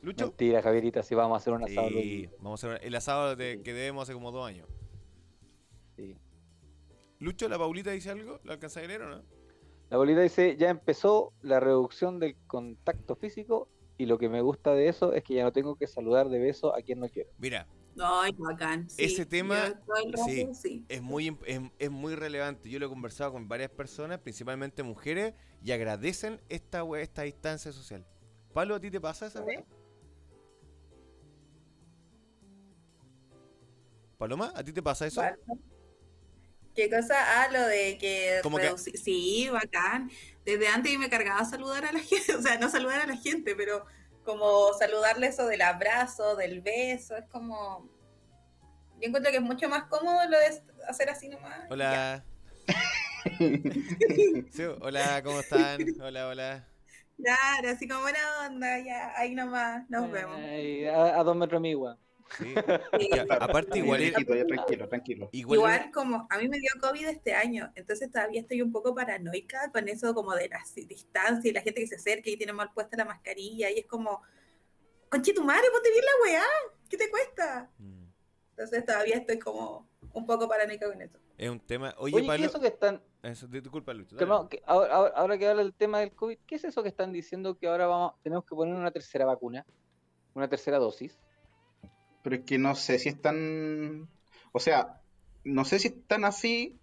Lucho. 0.00 0.26
mentira, 0.28 0.62
Javierita, 0.62 1.02
si 1.02 1.14
vamos 1.14 1.34
a 1.34 1.38
hacer 1.38 1.52
un 1.52 1.64
asado. 1.64 1.88
Sí, 1.88 2.28
vamos 2.38 2.62
a 2.64 2.68
hacer 2.74 2.86
el 2.86 2.94
asado 2.94 3.34
de- 3.36 3.60
que 3.64 3.72
debemos 3.72 4.02
hace 4.04 4.12
como 4.12 4.30
dos 4.30 4.46
años. 4.46 4.68
Lucho, 7.20 7.48
¿la 7.48 7.58
Paulita 7.58 7.90
dice 7.90 8.10
algo? 8.10 8.40
¿La 8.44 8.54
alcanza 8.54 8.80
a 8.80 8.84
leer 8.84 9.02
o 9.02 9.08
no? 9.08 9.16
La 9.90 9.96
Paulita 9.96 10.20
dice, 10.20 10.56
ya 10.56 10.70
empezó 10.70 11.32
la 11.42 11.60
reducción 11.60 12.20
del 12.20 12.36
contacto 12.46 13.16
físico 13.16 13.68
y 13.96 14.06
lo 14.06 14.18
que 14.18 14.28
me 14.28 14.40
gusta 14.40 14.72
de 14.74 14.88
eso 14.88 15.12
es 15.12 15.24
que 15.24 15.34
ya 15.34 15.42
no 15.42 15.52
tengo 15.52 15.74
que 15.74 15.86
saludar 15.86 16.28
de 16.28 16.38
beso 16.38 16.74
a 16.74 16.82
quien 16.82 17.00
no 17.00 17.08
quiero. 17.08 17.30
Mira. 17.38 17.66
Ay, 18.00 18.30
bacán. 18.38 18.86
Ese 18.96 19.26
tema 19.26 19.74
sí. 20.24 20.84
Es, 20.88 21.02
muy, 21.02 21.36
es, 21.78 21.90
muy 21.90 22.14
relevante. 22.14 22.70
Yo 22.70 22.78
lo 22.78 22.86
he 22.86 22.88
conversado 22.88 23.32
con 23.32 23.48
varias 23.48 23.70
personas, 23.70 24.20
principalmente 24.20 24.84
mujeres, 24.84 25.34
y 25.64 25.72
agradecen 25.72 26.40
esta, 26.48 26.84
esta 27.00 27.22
distancia 27.22 27.72
social. 27.72 28.06
Pablo, 28.52 28.76
¿a 28.76 28.80
ti 28.80 28.90
te 28.90 29.00
pasa 29.00 29.26
esa 29.26 29.42
¿Eh? 29.44 29.64
Paloma, 34.16 34.52
¿a 34.54 34.62
ti 34.62 34.72
te 34.72 34.82
pasa 34.82 35.06
eso? 35.06 35.22
¿Qué 36.78 36.88
cosa? 36.88 37.16
Ah, 37.42 37.48
lo 37.50 37.60
de 37.66 37.98
que, 37.98 38.38
Como 38.40 38.56
que- 38.58 38.70
reduci- 38.70 38.96
Sí, 38.96 39.48
bacán. 39.50 40.08
Desde 40.44 40.68
antes 40.68 40.96
me 40.96 41.10
cargaba 41.10 41.44
saludar 41.44 41.84
a 41.84 41.90
la 41.90 41.98
gente, 42.08 42.36
o 42.36 42.40
sea, 42.40 42.56
no 42.56 42.70
saludar 42.70 43.00
a 43.00 43.06
la 43.06 43.16
gente, 43.16 43.56
pero 43.56 43.84
como 44.24 44.72
saludarle 44.78 45.26
eso 45.26 45.44
del 45.48 45.62
abrazo, 45.62 46.36
del 46.36 46.60
beso, 46.60 47.16
es 47.16 47.24
como... 47.32 47.90
Yo 49.00 49.08
encuentro 49.08 49.32
que 49.32 49.38
es 49.38 49.42
mucho 49.42 49.68
más 49.68 49.84
cómodo 49.88 50.24
lo 50.28 50.38
de 50.38 50.62
hacer 50.88 51.10
así 51.10 51.28
nomás. 51.28 51.62
Hola. 51.68 52.24
Sí, 54.52 54.62
hola, 54.80 55.20
¿cómo 55.24 55.40
están? 55.40 55.80
Hola, 56.00 56.28
hola. 56.28 56.68
Claro, 57.16 57.70
así 57.70 57.88
como 57.88 58.02
buena 58.02 58.18
onda, 58.46 58.78
ya, 58.78 59.12
ahí 59.16 59.34
nomás, 59.34 59.82
nos 59.90 60.10
vemos. 60.12 60.38
A 60.38 61.22
dos 61.24 61.36
metros 61.36 61.60
mi 61.60 61.70
igual. 61.70 61.98
Sí. 62.36 62.54
Sí. 62.54 62.54
Y 63.14 63.18
a- 63.18 63.22
aparte, 63.40 63.78
igual, 63.78 64.00
tranquilo, 64.46 64.88
tranquilo. 64.88 65.28
igual, 65.32 65.58
Igual 65.58 65.90
como 65.92 66.26
a 66.30 66.38
mí 66.38 66.48
me 66.48 66.58
dio 66.58 66.70
COVID 66.80 67.06
este 67.08 67.34
año, 67.34 67.72
entonces 67.74 68.10
todavía 68.10 68.40
estoy 68.40 68.60
un 68.62 68.70
poco 68.72 68.94
paranoica 68.94 69.70
con 69.72 69.88
eso 69.88 70.14
como 70.14 70.34
de 70.34 70.48
la 70.48 70.60
distancia 70.86 71.48
y 71.50 71.52
la 71.54 71.62
gente 71.62 71.80
que 71.80 71.86
se 71.86 71.96
acerca 71.96 72.28
y 72.30 72.36
tiene 72.36 72.52
mal 72.52 72.72
puesta 72.72 72.96
la 72.96 73.04
mascarilla 73.04 73.70
y 73.70 73.78
es 73.78 73.86
como, 73.86 74.22
conche 75.08 75.32
tu 75.32 75.42
madre, 75.44 75.64
ponte 75.72 75.90
bien 75.90 76.04
la 76.04 76.30
weá, 76.30 76.44
¿qué 76.88 76.96
te 76.96 77.08
cuesta? 77.10 77.70
Mm, 77.78 78.04
Entonces 78.50 78.84
todavía 78.84 79.16
estoy 79.16 79.38
como 79.38 79.88
un 80.12 80.26
poco 80.26 80.48
paranoica 80.48 80.86
con 80.90 81.00
eso. 81.00 81.18
es 81.36 81.48
un 81.50 81.60
tema. 81.60 81.94
Oye, 81.98 82.16
Oye, 82.16 82.26
¿qué 82.28 82.34
es 82.44 82.50
eso 82.50 82.60
que 82.60 82.68
están... 82.68 83.02
Eso, 83.22 83.46
disculpa, 83.46 83.92
Lucho. 83.94 84.16
que 84.16 84.26
no, 84.26 84.48
que 84.48 84.62
ahora, 84.66 84.94
ahora- 84.94 85.14
ahora 85.16 85.38
que 85.38 85.46
habla 85.48 85.62
del 85.62 85.74
tema 85.74 86.00
del 86.00 86.12
COVID, 86.12 86.38
¿qué 86.46 86.54
es 86.56 86.64
eso 86.64 86.82
que 86.82 86.88
están 86.88 87.12
diciendo 87.12 87.56
que 87.58 87.66
ahora 87.68 87.86
vamos, 87.86 88.14
tenemos 88.22 88.44
que 88.44 88.54
poner 88.54 88.74
una 88.74 88.90
tercera 88.90 89.24
vacuna? 89.24 89.64
Una 90.34 90.48
tercera 90.48 90.78
dosis. 90.78 91.18
Pero 92.28 92.40
es 92.42 92.46
que 92.46 92.58
no 92.58 92.74
sé 92.74 92.98
si 92.98 93.08
están. 93.08 94.06
O 94.52 94.60
sea, 94.60 95.00
no 95.44 95.64
sé 95.64 95.78
si 95.78 95.88
están 95.88 96.26
así, 96.26 96.76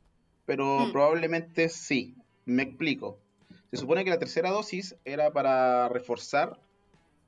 pero 0.47 0.87
Mm. 0.87 0.91
probablemente 0.91 1.69
sí. 1.69 2.15
Me 2.45 2.63
explico. 2.63 3.19
Se 3.69 3.77
supone 3.77 4.03
que 4.03 4.09
la 4.09 4.17
tercera 4.17 4.49
dosis 4.49 4.95
era 5.05 5.31
para 5.31 5.87
reforzar, 5.89 6.59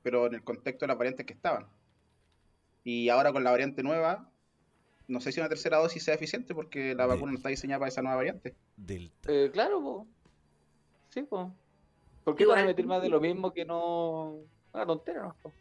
pero 0.02 0.26
en 0.26 0.34
el 0.34 0.42
contexto 0.42 0.84
de 0.84 0.88
las 0.88 0.98
variantes 0.98 1.26
que 1.26 1.32
estaban. 1.32 1.68
Y 2.82 3.08
ahora 3.08 3.32
con 3.32 3.44
la 3.44 3.52
variante 3.52 3.84
nueva, 3.84 4.28
no 5.06 5.20
sé 5.20 5.30
si 5.30 5.38
una 5.38 5.48
tercera 5.48 5.76
dosis 5.76 6.02
sea 6.02 6.14
eficiente 6.14 6.56
porque 6.56 6.96
la 6.96 7.06
vacuna 7.06 7.30
no 7.30 7.36
está 7.38 7.50
diseñada 7.50 7.78
para 7.78 7.88
esa 7.90 8.02
nueva 8.02 8.16
variante. 8.16 8.56
Delta. 8.76 9.30
Eh, 9.32 9.50
claro, 9.52 9.80
po. 9.80 10.06
Sí, 11.10 11.22
po. 11.22 11.52
¿Por 12.24 12.34
qué 12.34 12.42
Igual. 12.42 12.56
van 12.56 12.64
a 12.64 12.68
meter 12.68 12.84
más 12.84 13.00
de 13.00 13.10
lo 13.10 13.20
mismo 13.20 13.52
que 13.52 13.64
no... 13.64 14.38
Una 14.72 14.86
tontera, 14.86 15.22
¿no? 15.22 15.36
po? 15.40 15.52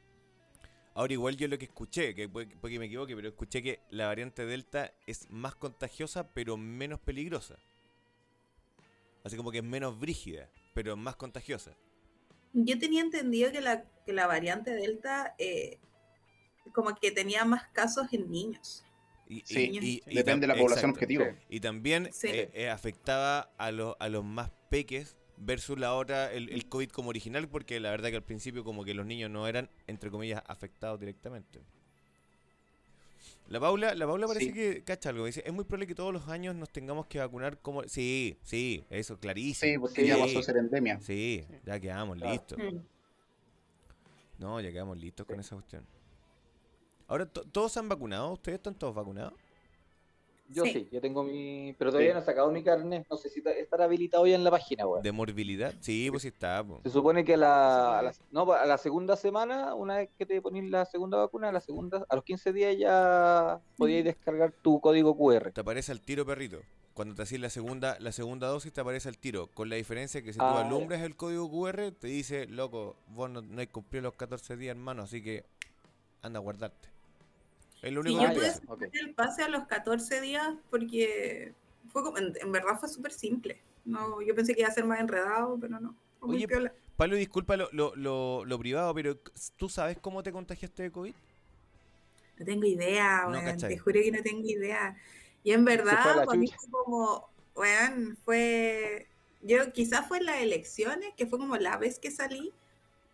Ahora, 0.98 1.14
igual 1.14 1.38
yo 1.38 1.48
lo 1.48 1.60
que 1.60 1.66
escuché, 1.66 2.16
que 2.16 2.28
puede, 2.28 2.48
puede 2.58 2.74
que 2.74 2.80
me 2.80 2.88
equivoque, 2.88 3.16
pero 3.16 3.28
escuché 3.28 3.62
que 3.62 3.82
la 3.92 4.08
variante 4.08 4.48
Delta 4.48 4.92
es 5.06 5.30
más 5.30 5.54
contagiosa, 5.54 6.34
pero 6.34 6.58
menos 6.58 7.00
peligrosa. 7.00 7.60
Así 9.24 9.38
como 9.38 9.52
que 9.52 9.60
es 9.60 9.64
menos 9.64 10.00
brígida, 10.00 10.50
pero 10.74 10.98
más 10.98 11.16
contagiosa. 11.16 11.78
Yo 12.54 12.80
tenía 12.80 13.02
entendido 13.02 13.52
que 13.52 13.62
la, 13.62 13.84
que 14.08 14.12
la 14.12 14.26
variante 14.26 14.72
Delta 14.72 15.36
eh, 15.38 15.78
como 16.74 16.96
que 16.96 17.12
tenía 17.12 17.46
más 17.46 17.68
casos 17.74 18.08
en 18.12 18.32
niños. 18.32 18.84
Y, 19.30 19.42
Sí, 19.46 19.70
y- 19.74 19.78
y- 19.88 20.04
y 20.08 20.16
Depende 20.16 20.48
de 20.48 20.54
la 20.54 20.60
población 20.60 20.90
exacto. 20.90 21.06
objetivo. 21.06 21.26
Y 21.48 21.60
también 21.60 22.10
Sí. 22.12 22.28
eh, 22.30 22.50
eh, 22.56 22.70
afectaba 22.70 23.52
a, 23.60 23.70
los 23.70 23.96
a 24.00 24.10
los 24.10 24.24
más 24.26 24.50
peques 24.72 25.16
versus 25.38 25.78
la 25.80 25.94
otra, 25.94 26.32
el, 26.34 26.50
el 26.50 26.68
COVID 26.68 26.90
como 26.90 27.10
original, 27.10 27.48
porque 27.48 27.80
la 27.80 27.92
verdad 27.92 28.10
que 28.10 28.16
al 28.18 28.24
principio 28.24 28.64
como 28.64 28.84
que 28.84 28.94
los 28.94 29.06
niños 29.06 29.30
no 29.30 29.48
eran, 29.48 29.70
entre 29.88 30.10
comillas, 30.12 30.42
afectados 30.48 31.00
directamente. 31.00 31.62
La 33.50 33.60
Paula, 33.62 33.96
la 33.96 34.06
Paula 34.06 34.28
parece 34.28 34.48
Sí. 34.48 34.54
que 34.54 34.84
cacha 34.84 35.10
algo, 35.10 35.26
dice, 35.26 35.42
es 35.46 35.54
muy 35.54 35.64
probable 35.64 35.88
que 35.88 35.96
todos 35.96 36.12
los 36.12 36.28
años 36.28 36.54
nos 36.56 36.70
tengamos 36.70 37.06
que 37.08 37.20
vacunar 37.20 37.60
como... 37.60 37.84
Sí, 37.84 38.38
sí, 38.44 38.84
eso, 38.90 39.18
clarísimo. 39.20 39.72
Sí, 39.72 39.78
porque 39.80 40.06
ya 40.06 40.18
pasó 40.18 40.40
a 40.40 40.44
ser 40.44 40.58
endemia. 40.58 41.00
Sí, 41.00 41.46
ya 41.66 41.80
quedamos 41.80 42.18
Claro. 42.18 42.34
listos. 42.34 42.60
No, 44.38 44.60
ya 44.60 44.70
quedamos 44.72 44.98
listos 44.98 45.26
con 45.26 45.40
esa 45.40 45.56
cuestión. 45.56 45.86
Ahora, 47.08 47.26
to- 47.26 47.44
¿todos 47.44 47.72
se 47.72 47.80
han 47.80 47.88
vacunado? 47.88 48.34
¿Ustedes 48.34 48.58
están 48.58 48.76
todos 48.76 48.94
vacunados? 48.94 49.34
Yo 50.50 50.64
sí. 50.64 50.72
Sí. 50.72 50.90
yo 50.92 51.02
tengo 51.02 51.24
mi... 51.24 51.74
Pero 51.78 51.92
todavía 51.92 52.12
Sí. 52.12 52.14
no 52.16 52.20
he 52.22 52.26
sacado 52.26 52.52
mi 52.52 52.64
carnet. 52.64 53.06
No 53.10 53.18
sé 53.18 53.30
si 53.30 53.42
ta- 53.42 53.52
estará 53.52 53.84
habilitado 53.86 54.26
ya 54.28 54.36
en 54.36 54.44
la 54.44 54.52
página, 54.52 54.88
weón. 54.88 55.04
¿De 55.04 55.12
morbilidad? 55.12 55.74
Sí, 55.82 56.08
pues 56.10 56.22
sí 56.22 56.30
está. 56.30 56.64
po. 56.64 56.80
Se 56.84 56.90
supone 56.90 57.26
que 57.26 57.34
a 57.34 57.38
la, 57.38 58.00
a 58.00 58.02
la- 58.02 58.14
no, 58.32 58.52
a 58.54 58.66
la 58.66 58.78
segunda 58.78 59.16
semana, 59.16 59.76
una 59.76 59.98
vez 59.98 60.10
que 60.18 60.26
te 60.26 60.42
pones 60.42 60.70
la 60.70 60.86
segunda 60.86 61.18
vacuna, 61.18 61.50
a 61.50 61.52
la 61.52 61.60
segunda, 61.60 62.06
a 62.08 62.16
los 62.16 62.24
15 62.24 62.54
días 62.54 62.78
ya 62.78 63.60
podías 63.78 64.06
descargar 64.06 64.54
tu 64.62 64.80
código 64.80 65.18
QR. 65.18 65.52
Te 65.52 65.62
aparece 65.62 65.92
al 65.92 66.02
tiro, 66.02 66.26
perrito. 66.26 66.60
Cuando 66.94 67.14
te 67.14 67.22
haces 67.22 67.40
la 67.40 67.50
segunda, 67.52 67.96
la 68.00 68.12
segunda 68.12 68.48
dosis, 68.48 68.74
te 68.74 68.82
aparece 68.82 69.08
al 69.10 69.18
tiro. 69.20 69.48
Con 69.54 69.70
la 69.70 69.76
diferencia 69.76 70.24
que 70.24 70.34
si 70.34 70.40
tú 70.40 70.46
Ah, 70.46 70.62
ya. 70.62 70.68
alumbras 70.68 71.02
el 71.04 71.16
código 71.16 71.48
QR, 71.52 71.92
te 71.92 72.08
dice, 72.08 72.48
loco, 72.48 72.96
vos 73.10 73.30
no, 73.30 73.42
no 73.42 73.60
hay 73.60 73.68
cumplido 73.68 74.04
los 74.04 74.14
14 74.16 74.58
días, 74.58 74.76
hermano, 74.76 75.04
así 75.04 75.22
que 75.22 75.44
anda 76.24 76.40
a 76.40 76.42
guardarte. 76.42 76.90
Y 77.84 77.96
único 77.98 78.22
yo 78.22 78.28
Ah, 78.28 78.30
que 78.30 78.36
te 78.36 78.40
pude 78.40 78.48
ya, 78.48 78.54
dice. 78.54 78.66
ok. 78.68 78.80
sacar 78.82 79.02
el 79.02 79.14
pase 79.14 79.44
a 79.44 79.50
los 79.50 79.66
14 79.68 80.22
días 80.22 80.56
porque 80.70 81.54
fue 81.92 82.04
como- 82.04 82.18
en, 82.18 82.34
en 82.40 82.52
verdad 82.52 82.80
fue 82.80 82.90
súper 82.90 83.12
simple. 83.12 83.62
No, 83.86 84.22
yo 84.22 84.36
pensé 84.36 84.54
que 84.54 84.62
iba 84.62 84.70
a 84.70 84.74
ser 84.74 84.86
más 84.86 85.00
enredado, 85.00 85.58
pero 85.60 85.80
no. 85.80 85.96
Fue 86.20 86.30
Oye. 86.36 86.48
Pablo, 86.98 87.16
disculpa 87.16 87.56
lo, 87.56 87.70
lo, 87.72 87.96
lo, 87.96 88.44
lo 88.44 88.60
privado, 88.60 88.94
pero 88.96 89.18
¿tú 89.56 89.70
sabes 89.70 89.98
cómo 90.00 90.24
te 90.24 90.32
contagiaste 90.32 90.84
de 90.84 90.92
COVID? 90.92 91.14
No 92.40 92.46
tengo 92.46 92.66
idea, 92.66 93.26
No, 93.30 93.68
te 93.68 93.78
juro 93.78 94.00
que 94.02 94.12
no 94.12 94.22
tengo 94.24 94.48
idea. 94.48 94.96
Y 95.44 95.52
en 95.52 95.64
verdad, 95.64 96.26
para 96.26 96.38
mí 96.38 96.48
fue 96.48 96.70
como, 96.84 97.30
weón, 97.56 98.18
fue, 98.26 99.08
yo 99.42 99.72
quizás 99.74 100.08
fue 100.08 100.18
en 100.18 100.26
las 100.26 100.42
elecciones, 100.42 101.14
que 101.16 101.28
fue 101.28 101.40
como 101.40 101.56
la 101.58 101.78
vez 101.78 102.00
que 102.00 102.12
salí, 102.12 102.52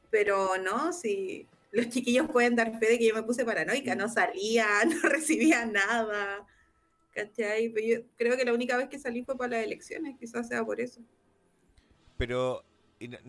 pero 0.09 0.57
no, 0.57 0.93
si 0.93 1.47
los 1.73 1.89
chiquillos 1.89 2.29
pueden 2.29 2.55
dar 2.55 2.79
fe 2.79 2.91
de 2.91 2.99
que 2.99 3.07
yo 3.07 3.15
me 3.15 3.23
puse 3.23 3.43
paranoica, 3.43 3.95
no 3.95 4.07
salía, 4.07 4.67
no 4.85 5.09
recibía 5.09 5.65
nada, 5.65 6.45
¿cachai? 7.11 7.69
Pero 7.69 7.87
yo 7.87 8.07
creo 8.15 8.37
que 8.37 8.45
la 8.45 8.53
única 8.53 8.77
vez 8.77 8.87
que 8.87 8.99
salí 8.99 9.23
fue 9.23 9.35
para 9.35 9.57
las 9.57 9.65
elecciones, 9.65 10.15
quizás 10.19 10.47
sea 10.47 10.63
por 10.63 10.79
eso. 10.79 11.01
Pero 12.15 12.63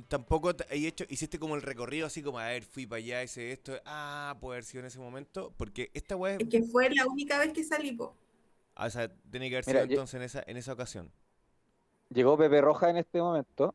tampoco 0.08 0.52
hay 0.70 0.86
hecho, 0.86 1.04
hiciste 1.08 1.38
como 1.38 1.56
el 1.56 1.62
recorrido 1.62 2.06
así 2.06 2.22
como, 2.22 2.38
a 2.38 2.48
ver, 2.48 2.64
fui 2.64 2.86
para 2.86 2.98
allá, 2.98 3.22
hice 3.22 3.50
esto, 3.50 3.72
ah, 3.86 4.36
puede 4.40 4.56
haber 4.56 4.64
sido 4.64 4.80
en 4.80 4.86
ese 4.86 4.98
momento, 4.98 5.52
porque 5.56 5.90
esta 5.94 6.14
weá 6.14 6.34
es... 6.34 6.40
Es 6.40 6.48
que 6.48 6.62
fue 6.64 6.90
la 6.90 7.06
única 7.06 7.38
vez 7.38 7.52
que 7.52 7.64
salí, 7.64 7.92
po. 7.92 8.14
ah, 8.74 8.86
o 8.86 8.90
sea, 8.90 9.10
tiene 9.30 9.48
que 9.48 9.56
haber 9.56 9.64
sido 9.64 9.80
entonces 9.80 10.14
en 10.14 10.22
esa, 10.22 10.44
en 10.46 10.56
esa 10.58 10.74
ocasión. 10.74 11.10
Llegó 12.10 12.36
Pepe 12.36 12.60
Roja 12.60 12.90
en 12.90 12.98
este 12.98 13.20
momento 13.20 13.74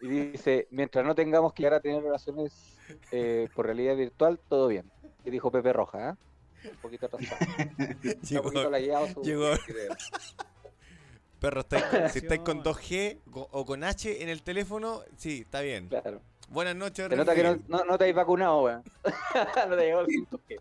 y 0.00 0.08
dice, 0.08 0.66
mientras 0.70 1.04
no 1.04 1.14
tengamos 1.14 1.52
que 1.52 1.62
llegar 1.62 1.74
a 1.78 1.80
tener 1.80 2.02
relaciones 2.02 2.76
eh, 3.12 3.48
por 3.54 3.66
realidad 3.66 3.96
virtual, 3.96 4.38
todo 4.48 4.68
bien. 4.68 4.90
Y 5.24 5.30
dijo 5.30 5.50
Pepe 5.50 5.72
Roja, 5.72 6.10
¿eh? 6.10 6.68
Un 6.70 6.76
poquito 6.78 7.06
atrasado. 7.06 7.40
Está 8.02 8.36
un 8.40 8.42
poquito 8.44 8.70
lagueado 8.70 9.06
su- 9.08 9.22
llegó. 9.22 9.50
Perro, 11.40 11.60
estáis 11.60 11.84
con- 11.84 12.08
si 12.10 12.18
estáis 12.20 12.40
con 12.40 12.62
2G 12.62 13.20
go- 13.26 13.48
o 13.52 13.64
con 13.66 13.84
H 13.84 14.22
en 14.22 14.28
el 14.30 14.42
teléfono, 14.42 15.02
sí, 15.16 15.40
está 15.42 15.60
bien. 15.60 15.88
Claro. 15.88 16.20
Buenas 16.48 16.76
noches, 16.76 17.08
Se 17.08 17.16
nota 17.16 17.34
que 17.34 17.42
no, 17.42 17.56
no, 17.68 17.84
no 17.84 17.98
te 17.98 18.04
habéis 18.04 18.16
vacunado, 18.16 18.62
weón. 18.62 18.82
no 19.68 19.76
te 19.76 19.82
llegó 19.84 20.00
el 20.00 20.06
5G. 20.06 20.60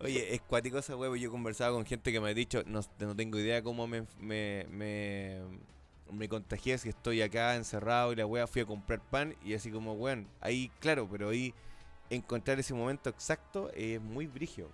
Oye, 0.00 0.34
es 0.34 0.40
cuático 0.42 0.78
esa 0.78 0.96
huevo. 0.96 1.14
Yo 1.16 1.28
he 1.28 1.30
conversado 1.30 1.74
con 1.74 1.84
gente 1.86 2.10
que 2.10 2.20
me 2.20 2.30
ha 2.30 2.34
dicho, 2.34 2.62
no, 2.66 2.80
no 2.98 3.14
tengo 3.14 3.38
idea 3.38 3.62
cómo 3.62 3.86
me, 3.86 4.04
me, 4.18 4.66
me, 4.68 5.40
me 6.12 6.28
contagié 6.28 6.78
si 6.78 6.90
estoy 6.90 7.22
acá 7.22 7.54
encerrado 7.56 8.12
y 8.12 8.16
la 8.16 8.26
wea 8.26 8.46
fui 8.46 8.62
a 8.62 8.66
comprar 8.66 9.00
pan 9.00 9.34
y 9.42 9.54
así 9.54 9.70
como, 9.70 9.94
weón, 9.94 10.28
ahí, 10.40 10.70
claro, 10.80 11.08
pero 11.10 11.30
ahí 11.30 11.54
encontrar 12.10 12.58
ese 12.60 12.74
momento 12.74 13.10
exacto 13.10 13.70
es 13.74 14.00
muy 14.00 14.26
brigio. 14.26 14.68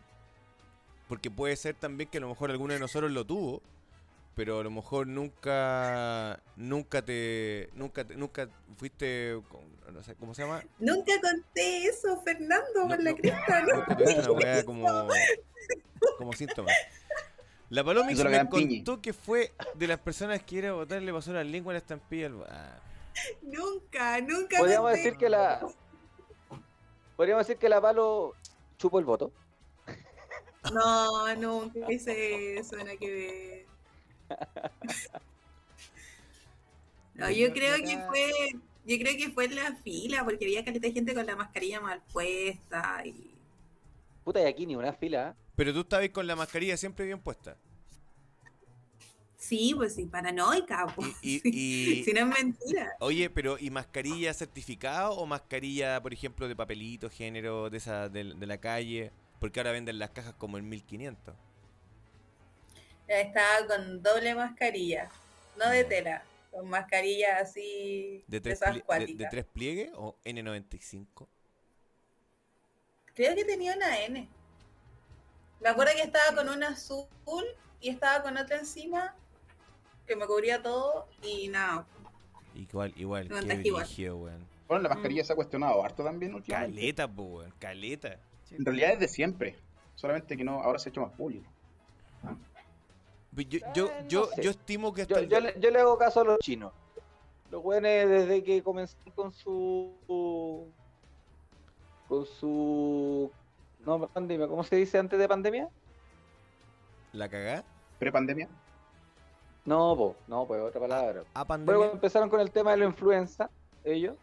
Porque 1.08 1.30
puede 1.30 1.56
ser 1.56 1.74
también 1.74 2.10
que 2.10 2.18
a 2.18 2.20
lo 2.20 2.28
mejor 2.28 2.50
alguno 2.50 2.74
de 2.74 2.80
nosotros 2.80 3.10
lo 3.10 3.24
tuvo, 3.24 3.62
pero 4.34 4.60
a 4.60 4.62
lo 4.62 4.70
mejor 4.70 5.06
nunca, 5.06 6.40
nunca 6.56 7.02
te, 7.02 7.70
nunca, 7.72 8.04
nunca 8.14 8.48
fuiste, 8.76 9.40
no 9.92 10.02
sé, 10.02 10.14
¿cómo 10.16 10.34
se 10.34 10.42
llama? 10.42 10.62
Nunca 10.78 11.12
conté 11.20 11.84
eso, 11.86 12.20
Fernando, 12.22 12.66
No, 12.82 12.88
por 12.88 13.02
la 13.02 13.10
no. 13.10 13.16
cresta, 13.16 13.62
¿no? 13.62 13.76
Nunca 13.76 13.96
tuviste 13.96 14.20
una 14.20 14.32
weá 14.32 14.64
como, 14.64 15.08
como 16.18 16.32
síntoma. 16.34 16.70
La 17.70 17.84
Palomix 17.84 18.24
me 18.24 18.48
contó 18.48 19.00
que 19.02 19.12
fue 19.12 19.52
de 19.74 19.86
las 19.86 19.98
personas 19.98 20.42
que 20.42 20.58
era 20.58 20.72
botar 20.72 21.02
le 21.02 21.12
pasó 21.12 21.32
la 21.32 21.44
lengua 21.44 21.72
a 21.72 21.74
la 21.74 21.78
estampilla. 21.78 22.26
al- 22.26 22.44
ah. 22.48 22.78
Nunca, 23.42 24.20
nunca 24.20 24.58
Podríamos 24.58 24.90
conté 24.90 25.02
decir 25.02 25.18
que 25.18 25.28
la. 25.28 25.60
Podríamos 27.16 27.46
decir 27.46 27.58
que 27.58 27.68
la 27.68 27.80
palo 27.80 28.34
chupó 28.78 28.98
el 29.00 29.04
voto. 29.04 29.32
No, 30.72 31.34
nunca 31.36 31.90
hice 31.92 32.58
eso, 32.58 32.76
nada 32.76 32.96
que 32.96 33.66
ver. 34.28 34.38
No, 37.14 37.30
yo 37.30 37.52
creo 37.52 37.76
que 37.78 37.98
fue, 38.06 38.30
yo 38.84 38.98
creo 38.98 39.16
que 39.16 39.30
fue 39.30 39.46
en 39.46 39.56
la 39.56 39.74
fila, 39.82 40.24
porque 40.24 40.44
había 40.44 40.64
caleta 40.64 40.86
de 40.86 40.92
gente 40.92 41.14
con 41.14 41.26
la 41.26 41.36
mascarilla 41.36 41.80
mal 41.80 42.00
puesta 42.12 43.02
y 43.04 43.30
Puta, 44.24 44.40
y 44.42 44.44
aquí 44.46 44.66
ni 44.66 44.76
una 44.76 44.92
fila. 44.92 45.30
¿eh? 45.30 45.47
Pero 45.58 45.74
tú 45.74 45.80
estabas 45.80 46.08
con 46.10 46.24
la 46.24 46.36
mascarilla 46.36 46.76
siempre 46.76 47.04
bien 47.04 47.18
puesta. 47.18 47.56
Sí, 49.36 49.72
pues 49.76 49.96
sí, 49.96 50.06
paranoica. 50.06 50.86
Pues. 50.94 51.08
Y, 51.20 51.40
Sí. 51.40 51.50
y- 51.52 51.90
y- 52.00 52.04
Si 52.04 52.12
no 52.12 52.20
es 52.20 52.26
mentira. 52.26 52.92
oye, 53.00 53.28
pero 53.28 53.58
¿y 53.58 53.68
mascarilla 53.70 54.32
certificada 54.34 55.10
o 55.10 55.26
mascarilla, 55.26 56.00
por 56.00 56.12
ejemplo, 56.12 56.46
de 56.46 56.54
papelito, 56.54 57.10
género, 57.10 57.70
de 57.70 57.78
esa 57.78 58.08
de, 58.08 58.22
de 58.34 58.46
la 58.46 58.58
calle? 58.58 59.10
Porque 59.40 59.58
ahora 59.58 59.72
venden 59.72 59.98
las 59.98 60.10
cajas 60.10 60.34
como 60.34 60.58
en 60.58 60.68
1500. 60.68 61.34
Estaba 63.08 63.66
con 63.66 64.00
doble 64.00 64.36
mascarilla, 64.36 65.10
no 65.58 65.68
de 65.70 65.82
tela, 65.82 66.22
con 66.52 66.68
mascarilla 66.68 67.38
así 67.40 68.22
¿De 68.28 68.40
tres, 68.40 68.60
de- 68.60 69.06
de, 69.16 69.26
tres 69.28 69.44
pliegues 69.44 69.90
o 69.96 70.16
N95? 70.24 71.26
Creo 73.14 73.34
que 73.34 73.44
tenía 73.44 73.74
una 73.74 73.98
N. 74.02 74.28
Me 75.60 75.68
acuerdo 75.68 75.92
que 75.94 76.02
estaba 76.02 76.36
con 76.36 76.48
una 76.48 76.68
azul 76.68 77.06
y 77.80 77.88
estaba 77.90 78.22
con 78.22 78.36
otra 78.36 78.58
encima 78.58 79.14
que 80.06 80.16
me 80.16 80.26
cubría 80.26 80.62
todo 80.62 81.06
y 81.22 81.48
nada. 81.48 81.86
Igual, 82.54 82.92
igual, 82.96 83.28
Me 83.28 83.62
qué 83.62 83.70
brígido, 83.72 84.16
weón. 84.16 84.46
Bueno, 84.66 84.82
la 84.82 84.88
mascarilla 84.90 85.24
se 85.24 85.32
ha 85.32 85.36
cuestionado 85.36 85.82
harto 85.84 86.02
también 86.04 86.34
últimamente. 86.34 86.76
Caleta, 86.76 87.08
po, 87.08 87.22
weón, 87.22 87.52
caleta. 87.58 88.18
En 88.50 88.64
realidad 88.64 88.92
es 88.92 89.00
de 89.00 89.08
siempre. 89.08 89.56
Solamente 89.94 90.36
que 90.36 90.44
no, 90.44 90.62
ahora 90.62 90.78
se 90.78 90.88
ha 90.88 90.90
hecho 90.90 91.00
más 91.02 91.12
público. 91.12 91.44
Yo, 93.36 93.58
yo, 93.74 93.86
no 93.86 94.08
yo, 94.08 94.24
sé. 94.26 94.42
yo 94.42 94.50
estimo 94.50 94.92
que 94.92 95.06
Yo, 95.06 95.16
el- 95.16 95.28
yo 95.28 95.40
le, 95.40 95.54
yo 95.60 95.70
le 95.70 95.78
hago 95.80 95.96
caso 95.98 96.20
a 96.20 96.24
los 96.24 96.38
chinos. 96.40 96.72
Los 97.50 97.62
güeyes 97.62 98.08
desde 98.08 98.42
que 98.42 98.62
comenzaron 98.62 99.12
con 99.14 99.32
su... 99.32 99.94
Con 102.08 102.26
su... 102.26 103.30
No, 103.86 104.06
pandemia, 104.08 104.46
¿cómo 104.48 104.64
se 104.64 104.76
dice 104.76 104.98
antes 104.98 105.18
de 105.18 105.28
pandemia? 105.28 105.68
la 107.12 107.28
cagá 107.28 107.64
Pre-pandemia. 107.98 108.48
No, 109.64 109.96
po, 109.96 110.16
no, 110.28 110.46
pues 110.46 110.60
otra 110.60 110.80
palabra. 110.80 111.20
a 111.34 111.38
Luego 111.40 111.46
pandemia. 111.46 111.90
empezaron 111.92 112.28
con 112.28 112.40
el 112.40 112.50
tema 112.50 112.70
de 112.72 112.76
la 112.78 112.84
influenza, 112.84 113.50
ellos. 113.84 114.16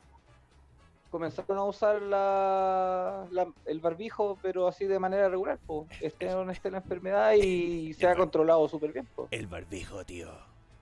Comenzaron 1.11 1.57
a 1.57 1.63
usar 1.63 2.01
la, 2.01 3.25
la- 3.31 3.47
el 3.65 3.79
barbijo, 3.79 4.37
pero 4.41 4.67
así 4.67 4.85
de 4.85 4.99
manera 4.99 5.29
regular, 5.29 5.59
pues. 5.65 5.87
Esté 6.01 6.33
o 6.33 6.43
no 6.45 6.51
esté 6.51 6.69
la 6.71 6.77
enfermedad 6.77 7.33
y 7.33 7.93
se 7.93 8.07
ha 8.07 8.15
controlado 8.15 8.67
súper 8.67 8.91
bien, 8.93 9.05
po. 9.15 9.27
El 9.31 9.47
barbijo, 9.47 10.03
tío. 10.05 10.29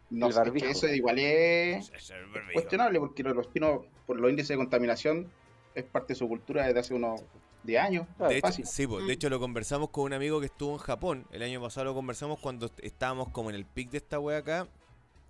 No 0.10 0.28
El 0.28 0.34
sé, 0.34 0.40
es 0.40 0.46
barbijo. 0.46 0.66
que 0.66 0.72
eso 0.72 0.88
igual 0.88 1.20
es 1.20 1.90
Es 1.92 2.10
barbijo. 2.32 2.54
cuestionable 2.54 3.00
porque 3.00 3.24
los 3.24 3.52
chinos, 3.54 3.82
por 4.06 4.20
los 4.20 4.30
índices 4.30 4.50
de 4.50 4.58
contaminación, 4.58 5.32
es 5.76 5.84
parte 5.84 6.14
de 6.14 6.16
su 6.20 6.28
cultura 6.28 6.66
desde 6.66 6.80
hace 6.80 6.94
unos 6.94 7.22
10 7.64 7.82
años. 7.82 8.08
Claro, 8.18 8.32
De 8.32 8.38
hecho, 8.38 8.48
fácil. 8.48 8.66
sí, 8.66 8.88
Mm. 8.88 9.08
de 9.08 9.14
hecho 9.14 9.30
lo 9.30 9.40
conversamos 9.40 9.90
con 9.90 10.06
un 10.06 10.14
amigo 10.14 10.40
que 10.40 10.48
estuvo 10.48 10.74
en 10.74 10.80
Japón. 10.80 11.28
El 11.32 11.44
año 11.44 11.62
pasado 11.62 11.86
lo 11.86 11.94
conversamos 11.94 12.40
cuando 12.40 12.66
est- 12.68 12.80
estábamos 12.84 13.30
como 13.30 13.50
en 13.50 13.56
el 13.56 13.66
pic 13.66 13.90
de 13.92 13.98
esta 13.98 14.20
wea 14.20 14.38
acá. 14.40 14.68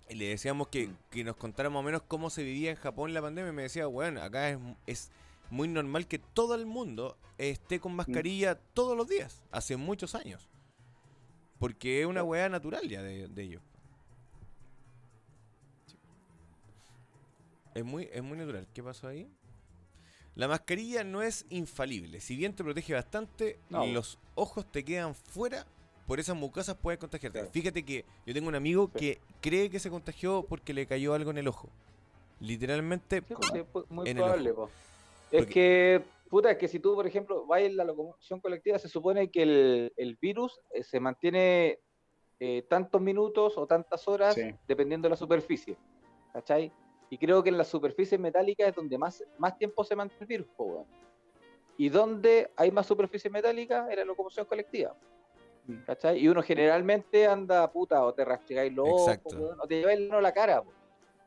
Y 0.08 0.16
le 0.16 0.28
decíamos 0.28 0.68
que, 0.68 0.90
que 1.10 1.24
nos 1.24 1.36
contara 1.36 1.70
más 1.70 1.80
o 1.80 1.82
menos 1.82 2.02
cómo 2.02 2.28
se 2.28 2.42
vivía 2.42 2.70
en 2.70 2.76
Japón 2.76 3.14
la 3.14 3.22
pandemia. 3.22 3.50
Y 3.50 3.54
me 3.54 3.62
decía, 3.62 3.86
bueno, 3.86 4.20
acá 4.22 4.50
es, 4.50 4.58
es 4.86 5.10
muy 5.50 5.66
normal 5.68 6.06
que 6.06 6.18
todo 6.18 6.54
el 6.54 6.66
mundo 6.66 7.16
esté 7.38 7.80
con 7.80 7.94
mascarilla 7.96 8.56
todos 8.74 8.96
los 8.96 9.08
días. 9.08 9.42
Hace 9.50 9.76
muchos 9.76 10.14
años. 10.14 10.48
Porque 11.58 12.00
es 12.02 12.06
una 12.06 12.22
weá 12.22 12.48
natural 12.50 12.86
ya 12.88 13.00
de, 13.02 13.28
de 13.28 13.42
ellos. 13.42 13.62
Es 17.74 17.84
muy, 17.84 18.08
es 18.12 18.22
muy 18.22 18.36
natural. 18.38 18.66
¿Qué 18.72 18.82
pasó 18.82 19.08
ahí? 19.08 19.28
La 20.36 20.48
mascarilla 20.48 21.04
no 21.04 21.22
es 21.22 21.46
infalible. 21.50 22.20
Si 22.20 22.36
bien 22.36 22.54
te 22.54 22.64
protege 22.64 22.92
bastante, 22.92 23.58
No. 23.70 23.86
los 23.86 24.18
ojos 24.34 24.66
te 24.70 24.84
quedan 24.84 25.14
fuera. 25.14 25.64
Por 26.06 26.20
esas 26.20 26.36
mucosas 26.36 26.76
puedes 26.76 26.98
contagiarte. 26.98 27.38
Claro. 27.38 27.52
Fíjate 27.52 27.84
que 27.84 28.04
yo 28.26 28.34
tengo 28.34 28.48
un 28.48 28.54
amigo 28.54 28.90
Sí. 28.94 28.98
que 28.98 29.20
cree 29.40 29.70
que 29.70 29.78
se 29.78 29.90
contagió 29.90 30.44
porque 30.46 30.74
le 30.74 30.86
cayó 30.86 31.14
algo 31.14 31.30
en 31.30 31.38
el 31.38 31.48
ojo. 31.48 31.68
Literalmente, 32.40 33.22
Sí, 33.26 33.62
pues, 33.72 33.84
muy 33.90 34.08
en 34.08 34.16
el 34.18 34.22
probable, 34.24 34.50
ojo. 34.50 34.60
po. 34.66 34.70
Es 35.30 35.44
Porque- 35.44 35.52
que, 35.54 36.02
puta, 36.28 36.50
es 36.50 36.58
que 36.58 36.68
si 36.68 36.78
tú, 36.80 36.94
por 36.94 37.06
ejemplo, 37.06 37.46
vas 37.46 37.62
en 37.62 37.76
la 37.76 37.84
locomoción 37.84 38.40
colectiva, 38.40 38.78
se 38.78 38.88
supone 38.88 39.30
que 39.30 39.42
el, 39.42 39.92
el 39.96 40.16
virus 40.20 40.60
eh, 40.74 40.82
se 40.82 41.00
mantiene 41.00 41.78
eh, 42.40 42.62
tantos 42.68 43.00
minutos 43.00 43.56
o 43.56 43.66
tantas 43.66 44.06
horas 44.08 44.34
Sí. 44.34 44.42
dependiendo 44.66 45.06
de 45.06 45.10
la 45.10 45.16
superficie. 45.16 45.76
¿Cachai? 46.32 46.72
Y 47.14 47.18
creo 47.18 47.44
que 47.44 47.48
en 47.50 47.56
las 47.56 47.68
superficies 47.68 48.18
metálicas 48.20 48.66
es 48.70 48.74
donde 48.74 48.98
más, 48.98 49.22
más 49.38 49.56
tiempo 49.56 49.84
se 49.84 49.94
mantiene 49.94 50.22
el 50.22 50.26
virus, 50.26 50.48
po, 50.56 50.64
weón. 50.64 50.86
Y 51.76 51.88
donde 51.88 52.50
hay 52.56 52.72
más 52.72 52.86
superficie 52.86 53.30
metálica 53.30 53.86
en 53.88 53.96
la 54.00 54.04
locomoción 54.04 54.44
colectiva. 54.46 54.96
Mm. 55.68 55.76
¿Cachai? 55.86 56.18
Y 56.18 56.26
uno 56.26 56.42
generalmente 56.42 57.24
anda, 57.28 57.70
puta, 57.70 58.04
o 58.04 58.12
te 58.12 58.24
rastregáis 58.24 58.72
los 58.72 58.88
ojos, 58.88 59.02
Exacto. 59.12 59.36
weón, 59.38 59.60
o 59.60 59.66
te 59.68 59.76
lleváis 59.76 60.00
la 60.00 60.06
mano 60.06 60.18
a 60.18 60.22
la 60.22 60.32
cara, 60.32 60.60
po. 60.60 60.72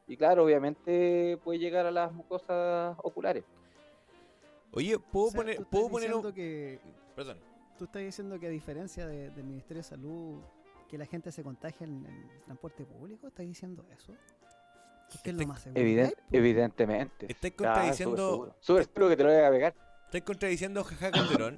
Y 0.10 0.18
claro, 0.18 0.44
obviamente 0.44 1.40
puede 1.42 1.58
llegar 1.60 1.86
a 1.86 1.92
las 1.92 2.12
mucosas 2.12 2.98
oculares. 3.02 3.46
oye, 4.74 5.00
¿puedo 5.00 5.28
O 5.28 5.32
sea, 5.32 5.38
poner, 5.40 5.56
tú 5.56 5.62
estás 5.62 5.72
¿puedo 5.72 5.90
poner 5.90 6.14
un... 6.14 6.34
que 6.34 6.80
Perdón. 7.16 7.38
Tú 7.78 7.86
estás 7.86 8.02
diciendo 8.02 8.38
que 8.38 8.48
a 8.48 8.50
diferencia 8.50 9.08
de- 9.08 9.30
del 9.30 9.46
Ministerio 9.46 9.80
de 9.80 9.88
Salud, 9.88 10.42
que 10.90 10.98
la 10.98 11.06
gente 11.06 11.32
se 11.32 11.44
contagia 11.44 11.86
en 11.88 12.06
el 12.06 12.44
transporte 12.44 12.84
público, 12.84 13.28
¿estás 13.28 13.46
diciendo 13.46 13.86
eso? 13.98 14.14
Porque 15.12 15.30
es 15.30 15.36
lo 15.38 15.48
más 15.48 15.62
seguro. 15.62 15.84
que 15.84 16.06
po. 16.12 16.22
evidentemente. 16.32 17.26
Estáis 17.32 17.54
Claro, 17.54 17.74
contradiciendo, 17.76 18.16
súper 18.18 18.32
seguro. 18.32 18.56
Súper 18.60 18.84
seguro 18.86 19.10
que 19.10 19.18
te 19.18 19.24
lo 19.24 19.30
voy 19.34 19.42
a 19.44 19.50
pegar. 19.50 19.76
estáis 20.06 20.24
contradiciendo 20.24 20.82
a 20.82 20.84
Jaja 20.84 21.12
Calderón. 21.12 21.58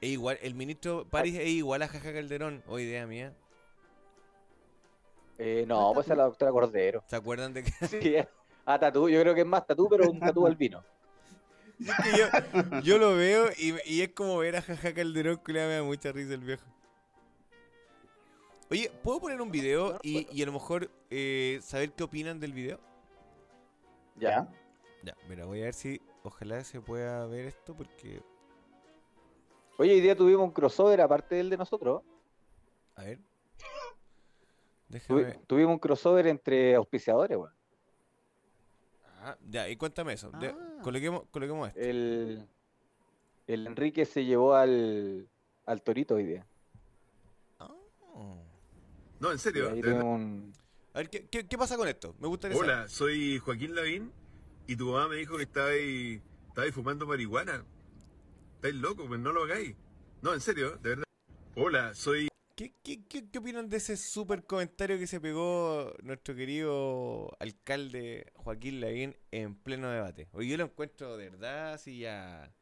es 0.00 0.08
igual, 0.10 0.38
el 0.42 0.54
ministro 0.54 1.06
París 1.08 1.36
es 1.38 1.46
igual 1.48 1.82
a 1.82 1.88
Jaja 1.88 2.12
Calderón. 2.12 2.62
O 2.66 2.78
idea 2.78 3.06
mía. 3.06 3.32
Eh, 5.38 5.64
no, 5.66 5.92
pues 5.94 6.08
es 6.08 6.16
la 6.16 6.24
doctora 6.24 6.50
Cordero. 6.52 7.02
¿Se 7.06 7.16
acuerdan 7.16 7.52
de 7.54 7.64
que, 7.64 7.70
Sí, 7.88 8.14
es- 8.16 8.26
a 8.64 8.78
tatú, 8.78 9.08
yo 9.08 9.20
creo 9.20 9.34
que 9.34 9.40
es 9.40 9.46
más 9.46 9.66
tatú, 9.66 9.88
pero 9.88 10.08
un 10.10 10.20
tatú 10.20 10.46
albino. 10.46 10.84
es 11.80 11.90
que 12.04 12.18
yo, 12.18 12.80
yo 12.82 12.98
lo 12.98 13.16
veo 13.16 13.48
y, 13.58 13.74
y 13.86 14.02
es 14.02 14.10
como 14.10 14.38
ver 14.38 14.56
a 14.56 14.62
Jaja 14.62 14.94
Calderón 14.94 15.38
que 15.44 15.52
le 15.52 15.66
da 15.66 15.82
mucha 15.82 16.12
risa 16.12 16.34
el 16.34 16.40
viejo? 16.40 16.64
Oye, 18.72 18.90
¿puedo 19.02 19.20
poner 19.20 19.38
un 19.42 19.50
video 19.50 19.98
y, 20.02 20.26
y 20.34 20.42
a 20.42 20.46
lo 20.46 20.52
mejor 20.52 20.90
eh, 21.10 21.58
saber 21.62 21.92
qué 21.92 22.04
opinan 22.04 22.40
del 22.40 22.54
video? 22.54 22.80
Ya. 24.16 24.48
Ya, 25.02 25.14
mira, 25.28 25.44
voy 25.44 25.60
a 25.60 25.64
ver 25.64 25.74
si 25.74 26.00
ojalá 26.22 26.64
se 26.64 26.80
pueda 26.80 27.26
ver 27.26 27.44
esto 27.44 27.74
porque... 27.76 28.22
Oye, 29.76 29.92
hoy 29.92 30.00
día 30.00 30.16
tuvimos 30.16 30.44
un 30.44 30.52
crossover 30.52 31.02
aparte 31.02 31.34
del 31.34 31.50
de 31.50 31.58
nosotros. 31.58 32.00
A 32.96 33.02
ver. 33.02 33.18
Tuvi- 34.88 35.24
Déjame... 35.24 35.34
tuvimos 35.46 35.72
un 35.74 35.78
crossover 35.78 36.26
entre 36.28 36.74
auspiciadores, 36.74 37.36
weón. 37.36 37.52
Ah, 39.20 39.36
ya, 39.50 39.68
y 39.68 39.76
cuéntame 39.76 40.14
eso. 40.14 40.30
De- 40.30 40.48
Ah. 40.48 40.78
coloquemos, 40.82 41.24
coloquemos 41.30 41.68
esto. 41.68 41.78
El, 41.80 42.48
el 43.48 43.66
Enrique 43.66 44.06
se 44.06 44.24
llevó 44.24 44.54
al, 44.54 45.28
al 45.66 45.82
Torito 45.82 46.14
hoy 46.14 46.24
día. 46.24 46.46
Ah. 47.58 47.68
No, 49.22 49.30
en 49.30 49.38
serio. 49.38 49.72
un... 49.72 50.52
A 50.94 50.98
ver, 50.98 51.08
¿qué, 51.08 51.28
qué, 51.28 51.46
qué 51.46 51.56
pasa 51.56 51.76
con 51.76 51.86
esto? 51.86 52.16
Me 52.18 52.26
gustaría 52.26 52.56
saber. 52.56 52.70
Hola, 52.70 52.88
soy 52.88 53.38
Joaquín 53.38 53.76
Lavín 53.76 54.12
y 54.66 54.74
tu 54.74 54.86
mamá 54.86 55.06
me 55.06 55.14
dijo 55.14 55.36
que 55.36 55.44
estabais 55.44 56.20
estabais 56.48 56.74
fumando 56.74 57.06
marihuana. 57.06 57.64
Estáis 58.56 58.74
locos, 58.74 59.06
pues 59.06 59.20
no 59.20 59.30
lo 59.30 59.44
hagáis. 59.44 59.76
No, 60.22 60.34
en 60.34 60.40
serio, 60.40 60.76
de 60.78 60.88
verdad. 60.88 61.04
Hola, 61.54 61.94
soy 61.94 62.26
¿Qué, 62.56 62.74
qué, 62.82 63.06
qué, 63.06 63.30
qué 63.30 63.38
opinan 63.38 63.68
de 63.68 63.76
ese 63.76 63.96
super 63.96 64.44
comentario 64.44 64.98
que 64.98 65.06
se 65.06 65.20
pegó 65.20 65.94
nuestro 66.02 66.34
querido 66.34 67.30
alcalde 67.38 68.26
Joaquín 68.34 68.80
Lavín 68.80 69.16
en 69.30 69.54
pleno 69.54 69.88
debate? 69.88 70.30
Oye, 70.32 70.48
yo 70.48 70.56
lo 70.56 70.64
encuentro 70.64 71.16
de 71.16 71.30
verdad, 71.30 71.78
si 71.78 72.00
ya... 72.00 72.52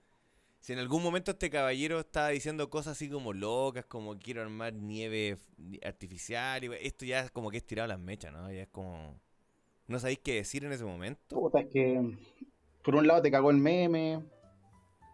Si 0.60 0.72
en 0.74 0.78
algún 0.78 1.02
momento 1.02 1.30
este 1.32 1.50
caballero 1.50 2.00
estaba 2.00 2.28
diciendo 2.28 2.68
cosas 2.70 2.92
así 2.92 3.08
como 3.10 3.32
locas, 3.32 3.86
como 3.86 4.18
quiero 4.18 4.42
armar 4.42 4.74
nieve 4.74 5.38
artificial, 5.84 6.64
y 6.64 6.70
esto 6.86 7.04
ya 7.06 7.20
es 7.20 7.30
como 7.30 7.50
que 7.50 7.58
es 7.58 7.66
tirado 7.66 7.88
las 7.88 7.98
mechas, 7.98 8.32
¿no? 8.32 8.50
Ya 8.52 8.62
es 8.62 8.68
como... 8.68 9.20
¿No 9.88 9.98
sabéis 10.00 10.20
qué 10.20 10.34
decir 10.36 10.64
en 10.64 10.72
ese 10.72 10.84
momento? 10.84 11.26
Es 11.54 11.66
que 11.68 12.18
por 12.82 12.96
un 12.96 13.06
lado 13.06 13.22
te 13.22 13.30
cagó 13.30 13.50
el 13.50 13.58
meme, 13.58 14.24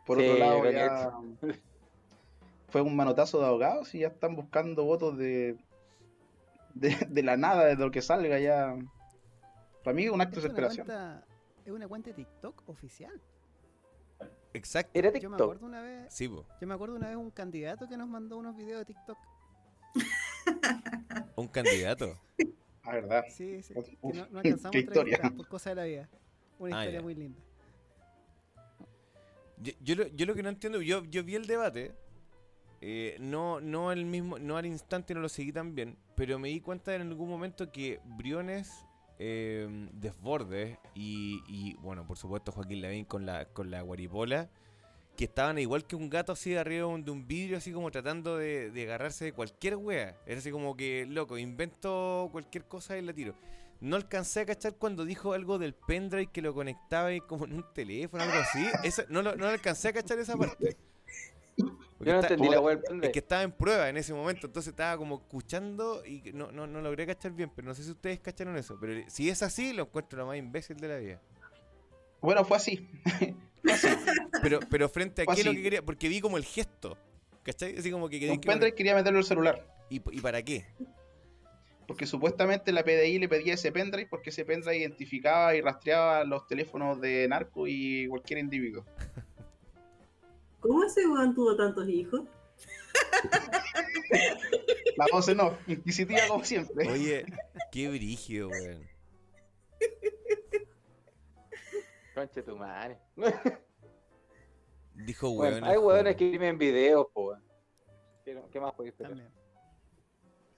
por 0.07 0.19
Sí, 0.19 0.23
otro 0.23 0.37
lado 0.37 0.65
ya 0.67 1.11
fue 2.69 2.81
un 2.83 2.97
manotazo 2.97 3.41
de 3.41 3.47
abogados 3.47 3.95
y 3.95 4.01
ya 4.01 4.09
están 4.09 4.37
buscando 4.37 4.85
votos 4.85 5.17
de, 5.19 5.59
de, 6.75 6.97
de 7.09 7.23
la 7.23 7.37
nada, 7.37 7.65
de 7.67 7.77
lo 7.77 7.91
que 7.91 8.03
salga 8.03 8.39
ya. 8.39 8.77
Para 9.83 9.95
mí 9.95 10.05
es 10.05 10.11
un 10.11 10.21
acto 10.21 10.39
Es 10.39 10.45
de 10.45 10.49
desesperación. 10.49 10.87
cuenta, 10.87 11.27
es 11.65 11.73
una 11.73 11.89
cuenta 11.89 12.11
de 12.11 12.15
TikTok 12.15 12.63
oficial. 12.69 13.21
Exacto. 14.57 14.91
Era 14.99 15.09
Yo 15.11 15.15
me 15.15 15.21
TikTok. 15.21 15.41
acuerdo 15.43 15.67
una 15.67 15.83
vez, 15.83 16.13
Sí, 16.15 16.29
yo 16.29 16.67
me 16.67 16.75
acuerdo 16.75 16.97
una 16.97 17.09
vez 17.09 17.17
un 17.17 17.31
candidato 17.31 17.89
que 17.89 17.97
nos 17.97 18.09
mandó 18.09 18.37
unos 18.39 18.57
videos 18.57 18.81
de 18.81 18.85
TikTok. 18.87 19.19
Un 21.37 21.49
candidato. 21.49 22.19
Ah, 22.83 22.93
verdad. 22.93 23.25
Sí, 23.31 23.63
sí. 23.63 23.75
Uf, 23.77 23.87
que 23.89 23.97
no, 24.19 24.27
no 24.31 24.39
alcanzamos 24.39 24.77
a 25.23 25.31
por 25.31 25.49
cosas 25.49 25.73
de 25.73 25.75
la 25.75 25.85
vida. 25.85 26.09
Una 26.59 26.79
Ah, 26.79 26.81
historia 26.83 27.01
ya. 27.01 27.03
muy 27.05 27.15
linda. 27.15 27.41
Yo, 29.59 29.73
yo, 29.81 29.95
lo, 29.97 30.07
yo 30.09 30.27
lo 30.27 30.35
que 30.35 30.43
no 30.43 30.49
entiendo, 30.49 30.81
yo, 30.83 31.05
yo 31.05 31.25
vi 31.25 31.35
el 31.35 31.47
debate 31.47 31.95
eh, 32.81 33.17
no, 33.21 33.61
no 33.61 33.89
al 33.91 34.05
mismo, 34.05 34.39
no 34.39 34.57
al 34.57 34.67
instante 34.67 35.15
no 35.15 35.21
lo 35.21 35.29
seguí 35.29 35.53
tan 35.53 35.75
bien, 35.75 35.97
pero 36.15 36.39
me 36.39 36.49
di 36.49 36.61
cuenta 36.61 36.95
en 36.95 37.03
algún 37.03 37.29
momento 37.29 37.71
que 37.73 38.01
Briones, 38.05 38.85
eh, 39.19 39.89
Desbordes 39.93 40.79
y, 40.95 41.43
y, 41.49 41.75
bueno, 41.81 42.07
por 42.07 42.17
supuesto 42.19 42.53
Joaquín 42.53 42.83
Lavín 42.83 43.05
con 43.05 43.27
la, 43.27 43.47
con 43.47 43.71
la 43.71 43.83
guaripola, 43.83 44.49
que 45.17 45.25
estaban 45.25 45.59
igual 45.59 45.87
que 45.87 45.97
un 45.97 46.11
gato 46.11 46.33
así 46.33 46.51
de 46.51 46.59
arriba 46.59 46.87
de 46.99 47.11
un- 47.11 47.27
vidrio, 47.27 47.57
así 47.59 47.73
como 47.73 47.91
tratando 47.91 48.37
de, 48.37 48.71
de 48.71 48.83
agarrarse 48.83 49.25
de 49.25 49.33
cualquier 49.33 49.77
wea. 49.77 50.15
Era 50.27 50.39
así 50.39 50.51
como 50.51 50.77
que, 50.77 51.07
loco, 51.07 51.39
invento 51.39 52.29
cualquier 52.33 52.65
cosa 52.65 52.99
y 52.99 53.03
la 53.03 53.13
tiro. 53.15 53.35
No 53.81 53.97
alcancé 53.97 54.41
a 54.41 54.47
cachar 54.47 54.75
cuando 54.77 55.05
dijo 55.05 55.33
algo 55.35 55.59
del 55.59 55.75
pendrive 55.75 56.29
que 56.33 56.43
lo 56.43 56.55
conectaba 56.55 57.13
y 57.13 57.21
como 57.21 57.45
en 57.47 57.55
un 57.55 57.65
teléfono, 57.75 58.23
algo 58.23 58.37
así. 58.39 58.67
Eso, 58.85 59.03
no, 59.09 59.23
lo, 59.23 59.37
no 59.37 59.47
alcancé 59.47 59.89
a 59.89 59.93
cachar 59.93 60.19
esa 60.19 60.37
parte. 60.37 60.77
Porque 61.99 62.11
Yo 62.11 62.15
no 62.17 62.21
está- 62.21 62.35
entendí 62.35 62.53
la 62.53 62.61
web. 62.61 62.83
es 63.03 63.11
que 63.11 63.19
estaba 63.21 63.43
en 63.43 63.53
prueba 63.53 63.89
en 63.89 63.97
ese 63.97 64.13
momento, 64.13 64.47
entonces 64.47 64.71
estaba 64.71 64.99
como 64.99 65.17
escuchando 65.17 66.03
y 66.05 66.21
que 66.21 66.33
no, 66.33 66.53
no, 66.53 66.67
no 66.67 66.81
logré 66.83 67.07
cachar 67.07 67.33
bien, 67.33 67.51
pero 67.55 67.67
no 67.69 67.75
sé 67.75 67.83
si 67.85 67.91
ustedes 67.91 68.21
cacharon 68.21 68.57
eso. 68.57 68.77
Pero 68.81 69.03
si 69.09 69.31
es 69.31 69.43
así, 69.43 69.73
lo 69.73 69.85
encuentro 69.85 70.19
lo 70.19 70.27
más 70.27 70.37
imbécil 70.37 70.77
de 70.77 70.89
la 70.89 70.97
vida. 70.99 71.23
Bueno, 72.21 72.45
fue 72.45 72.57
así. 72.59 72.89
Pero, 74.43 74.61
pero 74.71 74.89
frente 74.89 75.23
a 75.23 75.27
qué 75.27 75.41
es 75.41 75.47
lo 75.47 75.53
que 75.53 75.63
quería, 75.63 75.83
porque 75.83 76.09
vi 76.09 76.21
como 76.21 76.37
el 76.37 76.45
gesto, 76.45 76.97
¿cachai? 77.43 77.77
Así 77.79 77.91
como 77.91 78.09
que 78.09 78.31
Un 78.31 78.41
pendrive 78.41 78.75
quería 78.75 78.95
meterlo 78.95 79.19
al 79.19 79.25
celular. 79.25 79.67
¿Y, 79.91 79.97
¿Y 79.97 80.21
para 80.21 80.43
qué? 80.43 80.67
Porque 81.87 82.07
supuestamente 82.07 82.73
la 82.73 82.83
PDI 82.85 83.19
le 83.21 83.29
pedía 83.29 83.55
ese 83.55 83.73
pendrive 83.73 84.09
porque 84.11 84.31
ese 84.31 84.45
pendrive 84.45 84.77
identificaba 84.77 85.55
y 85.55 85.61
rastreaba 85.61 86.25
los 86.25 86.47
teléfonos 86.47 87.01
de 87.01 87.27
narco 87.29 87.67
y 87.67 88.07
cualquier 88.09 88.41
individuo. 88.41 88.85
¿Cómo 90.67 90.85
ese 90.85 91.07
weón 91.07 91.35
tuvo 91.35 91.57
tantos 91.57 91.89
hijos? 91.89 92.23
La 94.97 95.07
voz 95.13 95.35
no, 95.35 95.57
inquisitiva 95.67 96.21
como 96.29 96.45
siempre. 96.45 96.91
Oye, 96.91 97.27
qué 97.71 97.89
brígido, 97.89 98.49
weón. 98.49 98.87
Conche 102.15 102.43
tu 102.43 102.57
madre. 102.57 102.99
Dijo 104.95 105.31
Bueno, 105.35 105.57
weón. 105.57 105.65
hay 105.65 105.77
hueones 105.77 106.17
que 106.17 106.25
imprimen 106.25 106.59
videos, 106.59 107.07
po. 107.13 107.29
weón. 107.29 107.43
¿Qué, 108.25 108.43
qué 108.51 108.61
más 108.61 108.73
podéis 108.75 108.93
esperar? 108.95 109.13
También. 109.13 109.31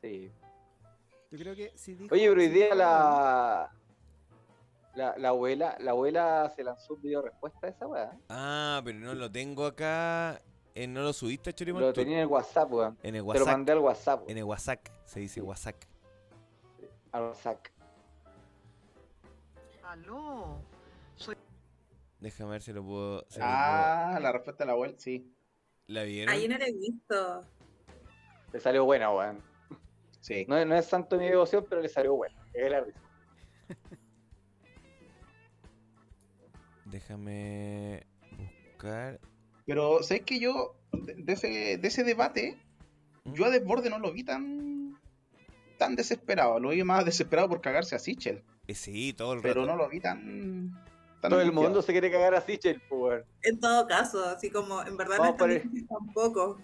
Sí. 0.00 0.32
Yo 1.30 1.38
creo 1.38 1.54
que 1.56 1.72
si 1.76 1.94
dijo, 1.94 2.14
Oye, 2.14 2.28
pero 2.28 2.40
hoy 2.40 2.48
día 2.48 2.74
la, 2.74 3.70
la. 4.98 5.16
La 5.16 5.28
abuela, 5.30 5.76
la 5.80 5.92
abuela 5.92 6.52
se 6.54 6.62
lanzó 6.62 6.94
un 6.94 7.02
video 7.02 7.22
respuesta 7.22 7.66
a 7.66 7.70
esa 7.70 7.86
weá. 7.86 8.12
Ah, 8.28 8.80
pero 8.84 8.98
no 8.98 9.14
lo 9.14 9.30
tengo 9.32 9.64
acá. 9.66 10.40
eh, 10.74 10.86
no 10.86 11.00
lo 11.02 11.12
subiste 11.12 11.50
a 11.50 11.52
Choriman 11.54 11.80
Lo 11.82 11.92
tenía 11.92 12.16
en 12.16 12.20
el 12.22 12.26
WhatsApp, 12.26 12.70
weón. 12.72 12.98
En 13.02 13.14
el 13.14 13.22
Te 13.22 13.24
lo 13.24 13.24
WhatsApp. 13.24 13.46
mandé 13.46 13.72
al 13.72 13.78
WhatsApp. 13.78 14.28
En 14.30 14.38
el 14.38 14.44
WhatsApp. 14.44 14.86
Se 15.06 15.20
dice 15.20 15.40
WhatsApp. 15.40 15.76
Al 17.12 17.22
WhatsApp. 17.22 17.58
Aló. 19.84 20.60
Déjame 22.20 22.50
ver 22.50 22.62
si 22.62 22.72
lo 22.72 22.82
puedo. 22.84 23.24
si 23.28 23.38
lo 23.38 23.44
Ah, 23.48 24.18
la 24.20 24.32
respuesta 24.32 24.64
de 24.64 24.66
la 24.66 24.72
abuela, 24.72 24.94
sí. 24.98 25.32
¿La 25.86 26.02
vieron? 26.02 26.34
Ah, 26.34 26.36
yo 26.38 26.48
no 26.48 26.58
la 26.58 26.66
he 26.66 26.72
visto. 26.72 27.44
Le 28.52 28.60
salió 28.60 28.84
buena, 28.84 29.10
weón. 29.12 29.40
Sí. 30.20 30.44
No, 30.48 30.62
no 30.64 30.74
es 30.74 30.84
santo 30.86 31.16
mi 31.16 31.26
devoción, 31.28 31.64
pero 31.68 31.80
le 31.80 31.88
salió 31.88 32.14
buena. 32.14 32.36
Es 32.52 32.70
la 32.70 32.80
risa. 32.80 33.00
Déjame 36.90 38.06
buscar. 38.70 39.20
Pero, 39.66 40.02
¿sabes 40.02 40.22
que 40.24 40.38
yo, 40.40 40.74
de, 40.92 41.32
ese, 41.32 41.76
de 41.78 41.88
ese 41.88 42.04
debate, 42.04 42.56
¿Mm? 43.24 43.34
yo 43.34 43.44
a 43.44 43.50
Desborde 43.50 43.90
no 43.90 43.98
lo 43.98 44.12
vi 44.12 44.24
tan 44.24 44.98
tan 45.78 45.94
desesperado. 45.94 46.58
Lo 46.58 46.70
vi 46.70 46.82
más 46.82 47.04
desesperado 47.04 47.48
por 47.48 47.60
cagarse 47.60 47.94
a 47.94 47.98
Sichel. 48.00 48.42
Eh, 48.66 48.74
sí, 48.74 49.12
todo 49.12 49.34
el 49.34 49.40
Pero 49.42 49.62
rato. 49.62 49.66
no 49.76 49.76
lo 49.76 49.88
vi 49.88 50.00
tan. 50.00 50.72
tan 51.20 51.30
Todo 51.30 51.40
el 51.40 51.52
mundo 51.52 51.82
se 51.82 51.92
quiere 51.92 52.10
cagar 52.10 52.34
a 52.34 52.40
Sichel, 52.40 52.82
weón. 52.90 53.24
En 53.42 53.60
todo 53.60 53.86
caso, 53.86 54.24
así 54.24 54.50
como 54.50 54.82
en 54.82 54.96
verdad 54.96 55.18
Vamos 55.18 55.38
no 55.38 55.46
es 55.46 55.62
tan 55.62 55.86
tampoco. 55.86 56.58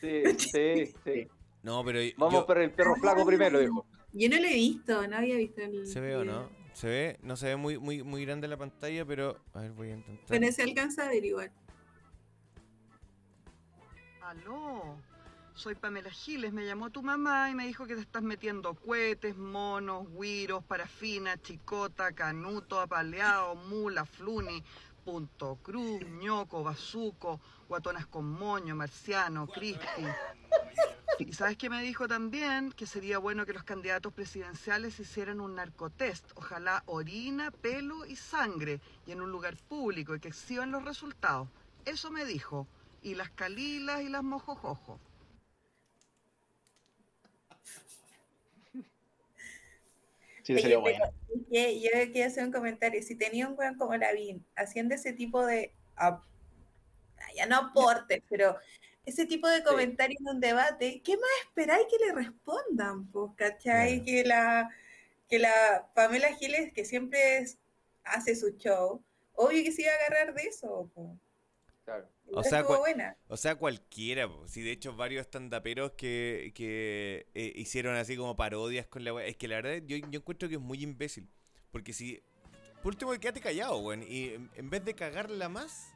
Sí, 0.00 0.22
sí, 0.38 0.94
sí. 1.04 1.28
No, 1.62 1.84
pero 1.84 1.98
Vamos 2.16 2.34
yo- 2.34 2.46
por 2.46 2.58
el 2.58 2.70
perro 2.70 2.94
flaco 2.96 3.26
primero, 3.26 3.58
dijo. 3.58 3.84
Yo 4.12 4.28
no 4.28 4.36
lo 4.40 4.46
he 4.46 4.54
visto, 4.54 5.06
no 5.08 5.16
había 5.16 5.36
visto 5.36 5.62
el. 5.62 5.86
¿Se 5.86 6.00
ve 6.00 6.16
o 6.16 6.20
video. 6.22 6.32
no? 6.42 6.59
Se 6.72 6.86
ve, 6.86 7.18
no 7.22 7.36
se 7.36 7.46
ve 7.46 7.56
muy, 7.56 7.78
muy, 7.78 8.02
muy 8.02 8.24
grande 8.24 8.48
la 8.48 8.56
pantalla, 8.56 9.04
pero. 9.04 9.38
A 9.54 9.60
ver, 9.60 9.72
voy 9.72 9.90
a 9.90 9.94
intentar. 9.94 10.26
Pero 10.28 10.52
se 10.52 10.62
alcanza 10.62 11.04
a 11.04 11.08
ver 11.08 11.24
igual. 11.24 11.50
Aló. 14.22 14.96
Soy 15.54 15.74
Pamela 15.74 16.10
Giles. 16.10 16.52
Me 16.52 16.64
llamó 16.64 16.88
tu 16.90 17.02
mamá 17.02 17.50
y 17.50 17.54
me 17.54 17.66
dijo 17.66 17.86
que 17.86 17.94
te 17.94 18.00
estás 18.00 18.22
metiendo 18.22 18.74
cohetes, 18.74 19.36
monos, 19.36 20.06
guiros, 20.18 20.64
parafina, 20.64 21.36
chicota, 21.42 22.12
canuto, 22.12 22.80
apaleado, 22.80 23.56
mula, 23.56 24.06
fluni, 24.06 24.62
punto 25.10 25.58
cruz, 25.60 26.00
ñoco, 26.22 26.62
bazuco, 26.62 27.40
guatonas 27.68 28.06
con 28.06 28.30
moño, 28.30 28.76
marciano, 28.76 29.48
crispy. 29.48 30.06
Y 31.18 31.32
sabes 31.32 31.56
qué 31.56 31.68
me 31.68 31.82
dijo 31.82 32.06
también 32.06 32.70
que 32.70 32.86
sería 32.86 33.18
bueno 33.18 33.44
que 33.44 33.52
los 33.52 33.64
candidatos 33.64 34.12
presidenciales 34.12 35.00
hicieran 35.00 35.40
un 35.40 35.56
narcotest, 35.56 36.30
ojalá 36.36 36.84
orina, 36.86 37.50
pelo 37.50 38.06
y 38.06 38.14
sangre, 38.14 38.80
y 39.04 39.10
en 39.10 39.20
un 39.20 39.32
lugar 39.32 39.56
público 39.56 40.14
y 40.14 40.20
que 40.20 40.28
exhiban 40.28 40.70
los 40.70 40.84
resultados. 40.84 41.48
Eso 41.84 42.12
me 42.12 42.24
dijo. 42.24 42.68
Y 43.02 43.16
las 43.16 43.30
calilas 43.30 44.02
y 44.02 44.10
las 44.10 44.22
mojojojo. 44.22 45.00
Sí, 51.50 51.80
yo 51.82 51.90
quería 51.90 52.26
hacer 52.26 52.44
un 52.44 52.52
comentario. 52.52 53.02
Si 53.02 53.14
tenía 53.16 53.48
un 53.48 53.58
weón 53.58 53.76
como 53.76 53.96
Lavín 53.96 54.44
haciendo 54.56 54.94
ese 54.94 55.12
tipo 55.12 55.44
de. 55.44 55.72
ah, 55.96 56.22
ya 57.36 57.46
no 57.46 57.56
aportes, 57.56 58.22
pero 58.28 58.56
ese 59.06 59.26
tipo 59.26 59.48
de 59.48 59.62
comentarios 59.62 60.20
en 60.20 60.28
un 60.28 60.40
debate, 60.40 61.00
¿qué 61.04 61.16
más 61.16 61.30
esperáis 61.46 61.86
que 61.90 62.04
le 62.04 62.12
respondan? 62.12 63.06
Pues, 63.08 63.32
¿cachai? 63.36 64.02
Claro. 64.02 64.04
Que 64.04 64.24
la 64.24 64.70
que 65.28 65.38
la 65.38 65.88
Pamela 65.94 66.34
Giles, 66.34 66.72
que 66.72 66.84
siempre 66.84 67.38
es- 67.38 67.56
hace 68.02 68.34
su 68.34 68.50
show, 68.56 69.02
obvio 69.34 69.62
que 69.62 69.70
se 69.72 69.82
iba 69.82 69.92
a 69.92 69.94
agarrar 70.06 70.34
de 70.34 70.42
eso. 70.42 70.90
pues. 70.94 71.08
Claro. 71.90 72.08
O 72.32 72.44
sea, 72.44 72.60
estuvo 72.60 72.76
cua- 72.76 72.80
buena. 72.80 73.16
O 73.26 73.36
sea, 73.36 73.56
cualquiera, 73.56 74.28
po. 74.28 74.46
si 74.46 74.62
de 74.62 74.70
hecho 74.70 74.94
varios 74.94 75.22
estandaperos 75.22 75.92
que, 75.92 76.52
que 76.54 77.26
eh, 77.34 77.52
hicieron 77.56 77.96
así 77.96 78.16
como 78.16 78.36
parodias 78.36 78.86
con 78.86 79.02
la 79.02 79.12
wea. 79.12 79.26
Es 79.26 79.36
que 79.36 79.48
la 79.48 79.56
verdad 79.56 79.82
yo, 79.84 79.96
yo 79.96 80.20
encuentro 80.20 80.48
que 80.48 80.54
es 80.54 80.60
muy 80.60 80.82
imbécil. 80.82 81.28
Porque 81.72 81.92
si. 81.92 82.22
Por 82.82 82.92
último, 82.92 83.10
quédate 83.18 83.40
callado, 83.40 83.78
weón. 83.78 84.04
Y 84.04 84.34
en, 84.34 84.50
en 84.54 84.70
vez 84.70 84.84
de 84.84 84.94
cagarla 84.94 85.48
más, 85.48 85.92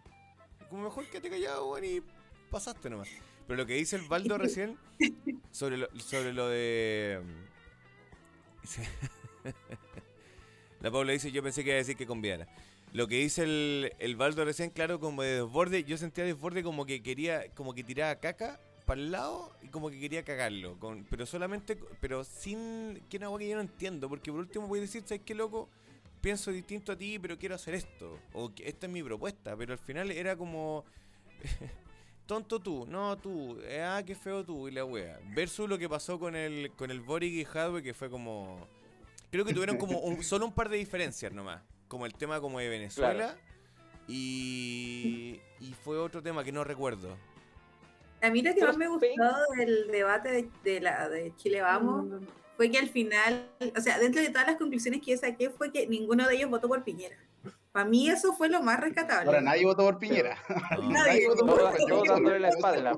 como 0.69 0.83
mejor 0.83 1.09
quédate 1.09 1.31
callado, 1.31 1.71
weón, 1.71 1.85
y 1.85 2.03
pasaste 2.51 2.91
nomás. 2.91 3.09
Pero 3.47 3.57
lo 3.57 3.67
que 3.67 3.75
dice 3.75 3.95
el 3.95 4.09
Baldo 4.09 4.37
recién 4.37 4.77
sobre 5.53 5.77
lo, 5.77 5.89
sobre 6.01 6.33
lo 6.33 6.49
de. 6.49 7.21
la 10.81 10.91
Paula 10.91 11.13
dice: 11.13 11.31
Yo 11.31 11.43
pensé 11.43 11.63
que 11.63 11.71
iba 11.71 11.77
a 11.77 11.79
decir 11.79 11.97
que 11.97 12.07
conviara. 12.07 12.49
Lo 12.95 13.09
que 13.09 13.17
dice 13.17 13.43
el, 13.43 13.93
el 13.99 14.15
Baldo 14.15 14.45
recién, 14.45 14.71
claro, 14.71 15.01
como 15.01 15.23
de 15.23 15.43
desborde, 15.43 15.83
yo 15.83 15.97
sentía 15.97 16.23
desborde 16.23 16.63
como 16.63 16.87
que 16.87 17.03
quería, 17.03 17.51
como 17.55 17.75
que 17.75 17.83
tiraba 17.83 18.15
caca 18.21 18.61
para 18.87 19.01
el 19.01 19.11
lado 19.11 19.51
y 19.63 19.69
como 19.69 19.91
que 19.91 19.99
quería 19.99 20.23
cagarlo. 20.23 20.79
Con, 20.79 21.05
pero 21.11 21.27
solamente, 21.27 21.77
pero 22.01 22.23
sin, 22.23 23.03
que 23.11 23.17
una 23.17 23.37
que 23.37 23.49
yo 23.49 23.57
no 23.57 23.63
entiendo, 23.63 24.09
porque 24.09 24.31
por 24.31 24.39
último 24.39 24.69
voy 24.69 24.79
a 24.79 24.83
decir, 24.83 25.03
¿sabes 25.05 25.23
qué 25.27 25.35
loco? 25.35 25.69
Pienso 26.21 26.53
distinto 26.53 26.93
a 26.93 26.97
ti, 26.97 27.19
pero 27.19 27.37
quiero 27.37 27.57
hacer 27.57 27.75
esto. 27.75 28.17
O 28.33 28.55
que 28.55 28.69
esta 28.69 28.87
es 28.87 28.93
mi 28.93 29.03
propuesta, 29.03 29.57
pero 29.57 29.73
al 29.73 29.81
final 29.81 30.13
era 30.13 30.37
como... 30.37 30.85
Tonto 32.27 32.61
tú, 32.61 32.87
no 32.89 33.19
tú, 33.19 33.61
ah, 33.83 34.03
qué 34.07 34.15
feo 34.15 34.45
tú 34.45 34.69
y 34.69 34.71
la 34.71 34.85
wea. 34.85 35.19
Versus 35.35 35.69
lo 35.69 35.77
que 35.79 35.89
pasó 35.89 36.21
con 36.21 36.37
el, 36.37 36.71
con 36.77 36.93
el 36.93 37.01
Boric 37.01 37.33
y 37.35 37.45
Hadwe, 37.45 37.83
que 37.83 37.93
fue 37.93 38.09
como... 38.09 38.69
Creo 39.33 39.45
que 39.45 39.53
tuvieron 39.53 39.77
como 39.79 39.99
un- 39.99 40.23
solo 40.23 40.47
un 40.47 40.53
par 40.53 40.69
de 40.69 40.77
diferencias 40.77 41.33
nomás. 41.33 41.61
Como 41.89 42.07
el 42.07 42.15
tema 42.15 42.41
como 42.41 42.59
de 42.59 42.69
Venezuela. 42.69 43.37
Y, 44.07 45.41
y 45.61 45.73
fue 45.83 45.99
otro 45.99 46.23
tema 46.23 46.45
que 46.45 46.53
no 46.53 46.65
recuerdo. 46.65 47.17
A 48.21 48.31
mí 48.31 48.43
lo 48.43 48.55
que 48.55 48.65
más 48.65 48.77
me 48.77 48.89
gustó 48.89 49.07
del 49.57 49.89
debate 49.91 50.31
de, 50.31 50.51
de 50.63 50.81
la 50.81 51.09
de 51.09 51.35
Chile 51.37 51.61
Vamos 51.61 52.07
fue 52.57 52.71
que 52.71 52.79
al 52.79 52.89
final, 52.89 53.49
o 53.77 53.81
sea, 53.81 53.99
dentro 53.99 54.23
de 54.23 54.29
todas 54.29 54.47
las 54.47 54.57
conclusiones 54.57 55.01
que 55.03 55.13
yo 55.13 55.19
saqué 55.19 55.51
fue 55.51 55.73
que 55.73 55.87
ninguno 55.87 56.27
de 56.29 56.37
ellos 56.37 56.51
votó 56.51 56.69
por 56.69 56.85
Piñera. 56.85 57.17
Para 57.73 57.85
mí 57.87 58.09
eso 58.09 58.33
fue 58.33 58.49
lo 58.49 58.63
más 58.63 58.79
rescatable. 58.79 59.27
Ahora 59.27 59.41
nadie 59.41 59.65
votó 59.65 59.83
por 59.83 59.99
Piñera. 59.99 60.39
No. 60.79 60.91
Nadie. 60.93 61.27
votó 61.27 61.45
por 61.45 61.59
Todos 61.59 61.77
Piñera. 61.77 62.13
dándole 62.13 62.41
la 62.41 62.49
espalda. 62.51 62.93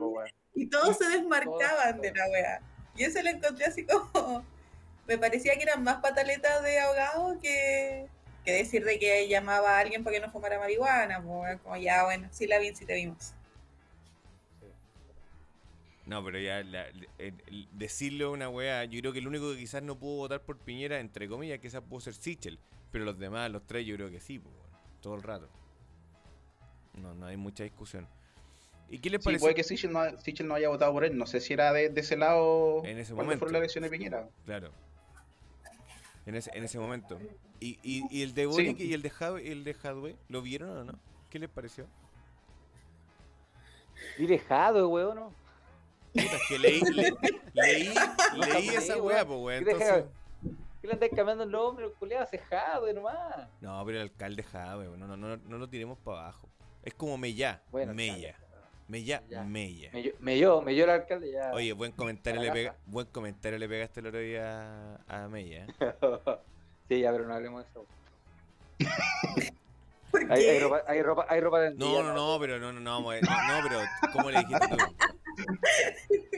Y 0.55 0.67
todos 0.67 0.99
se 0.99 1.09
desmarcaban 1.09 1.97
Todos. 1.97 2.03
de 2.03 2.13
la 2.13 2.29
wea. 2.29 2.61
Y 2.97 3.05
eso 3.05 3.23
lo 3.23 3.31
encontré 3.31 3.65
así 3.65 3.87
como. 3.87 4.45
Me 5.07 5.19
parecía 5.19 5.55
que 5.55 5.63
eran 5.63 5.85
más 5.85 5.99
pataletas 6.01 6.63
de 6.65 6.81
ahogado 6.81 7.39
que, 7.41 8.09
que 8.47 8.53
decir 8.53 8.83
de 8.85 8.99
que 8.99 9.29
llamaba 9.29 9.77
a 9.77 9.81
alguien 9.81 10.03
para 10.05 10.17
que 10.17 10.25
no 10.25 10.31
fumara 10.33 10.59
marihuana. 10.59 11.19
weón. 11.19 11.59
como 11.59 11.77
ya, 11.77 12.05
bueno, 12.05 12.29
sí 12.31 12.47
la 12.47 12.59
vi, 12.59 12.75
sí 12.75 12.87
te 12.87 12.95
vimos. 12.95 13.35
No, 16.07 16.25
pero 16.25 16.39
ya 16.39 16.63
la- 16.63 16.87
el- 16.87 17.09
el- 17.19 17.69
decirlo 17.73 18.31
una 18.31 18.49
weá, 18.49 18.85
yo 18.85 19.01
creo 19.01 19.13
que 19.13 19.19
el 19.19 19.27
único 19.27 19.51
que 19.51 19.59
quizás 19.59 19.83
no 19.83 19.99
pudo 19.99 20.19
votar 20.19 20.41
por 20.41 20.57
Piñera, 20.57 21.01
entre 21.01 21.29
comillas, 21.29 21.59
quizás 21.59 21.83
pudo 21.83 22.01
ser 22.01 22.15
Sichel. 22.15 22.59
Pero 22.93 23.05
los 23.05 23.19
demás, 23.19 23.51
los 23.51 23.67
tres, 23.67 23.85
yo 23.85 23.97
creo 23.97 24.09
que 24.11 24.21
sí, 24.21 24.39
pues, 24.39 24.55
todo 25.03 25.17
el 25.17 25.23
rato. 25.25 25.49
No, 26.95 27.13
no 27.15 27.27
hay 27.27 27.37
mucha 27.37 27.65
discusión. 27.65 28.07
¿Y 28.89 29.01
qué 29.01 29.11
les 29.11 29.21
Sí, 29.21 29.25
parece? 29.25 29.41
puede 29.41 29.55
que 29.57 29.65
Sichel 29.65 29.93
no, 29.93 30.21
Sichel 30.21 30.47
no 30.47 30.55
haya 30.55 30.69
votado 30.69 30.93
por 30.93 31.05
él. 31.05 31.19
No 31.19 31.27
sé 31.27 31.41
si 31.41 31.53
era 31.53 31.73
de, 31.73 31.89
de 31.89 32.01
ese 32.01 32.17
lado 32.17 32.85
En 32.85 32.99
ese 32.99 33.13
momento. 33.13 33.41
fueron 33.41 33.55
las 33.55 33.61
elecciones 33.63 33.91
de 33.91 33.97
Piñera. 33.99 34.29
Claro. 34.45 34.71
En 36.27 36.35
ese, 36.35 36.51
en 36.55 36.65
ese 36.65 36.79
momento. 36.79 37.19
¿Y, 37.61 37.79
y, 37.83 38.05
y 38.11 38.23
el 38.23 38.35
de 38.35 38.47
Boric 38.47 38.79
y 38.81 38.93
el 38.93 39.03
de, 39.03 39.11
Hadwe, 39.19 39.51
el 39.51 39.65
de 39.65 39.75
Hadwe, 39.83 40.17
lo 40.29 40.43
vieron 40.43 40.71
o 40.77 40.85
no? 40.85 40.99
¿Qué 41.31 41.39
les 41.39 41.49
pareció? 41.49 41.87
Y 44.19 44.27
dejado, 44.27 44.89
weón, 44.89 45.17
¿no? 45.17 45.33
Puta, 46.13 46.37
que 46.49 46.59
leí, 46.59 46.81
le- 46.81 47.15
leí, 47.55 47.95
leí 48.53 48.69
esa 48.71 48.97
weá, 49.01 49.25
pues 49.27 49.39
weón. 49.41 49.65
¿Qué 49.65 49.71
Entonces... 49.71 50.05
¿Qué 50.81 50.87
le 50.89 50.93
andáis 50.95 51.13
cambiando 51.15 51.45
el 51.45 51.51
nombre? 51.51 51.91
Culeado, 51.99 52.27
cejado, 52.27 52.93
nomás. 52.93 53.49
No, 53.61 53.83
pero 53.85 53.99
el 53.99 54.05
alcalde 54.05 54.43
Jadwe, 54.43 54.97
no, 54.97 55.07
no, 55.07 55.17
no, 55.17 55.37
no 55.37 55.59
lo 55.59 55.69
tiremos 55.69 55.99
para 55.99 56.19
abajo. 56.21 56.49
Es 56.83 56.95
como 56.95 57.17
Mella, 57.19 57.63
Bueno, 57.73 57.95
Mella. 57.95 58.37
Mella, 58.89 59.23
Ya. 59.29 59.43
Mella. 59.43 59.91
Me, 59.93 60.13
me 60.21 60.39
yo, 60.39 60.63
me 60.63 60.75
yo 60.77 60.85
el 60.85 60.91
alcalde 60.91 61.33
ya. 61.33 61.53
Oye, 61.53 61.73
buen 61.73 61.93
comentario, 61.93 62.41
le 62.41 62.53
pega, 62.53 62.77
buen 62.87 63.07
comentario 63.07 63.59
le 63.59 63.69
pegaste 63.69 64.01
el 64.01 64.07
otro 64.07 64.21
día 64.21 64.97
a, 65.09 65.25
a 65.25 65.29
Mella. 65.29 65.67
¿eh? 65.67 65.75
sí, 66.89 67.01
ya, 67.01 67.11
pero 67.13 67.27
no 67.27 67.35
hablemos 67.35 67.65
de 67.65 67.71
eso. 67.71 67.87
¿Por 70.11 70.33
Hay, 70.33 70.45
hay 70.45 70.61
ropa, 70.61 70.83
hay 70.87 71.03
ropa, 71.03 71.27
hay 71.29 71.41
ropa 71.41 71.59
No, 71.59 71.65
tendida, 71.69 72.03
no, 72.05 72.15
no, 72.15 72.39
pero 72.41 72.59
no, 72.59 72.73
no, 72.73 72.81
no, 72.81 73.01
no, 73.01 73.11
no, 73.11 73.21
pero 73.63 73.81
¿cómo 74.13 74.31
le 74.31 74.39
dijiste 74.41 74.69
tú? 74.69 74.77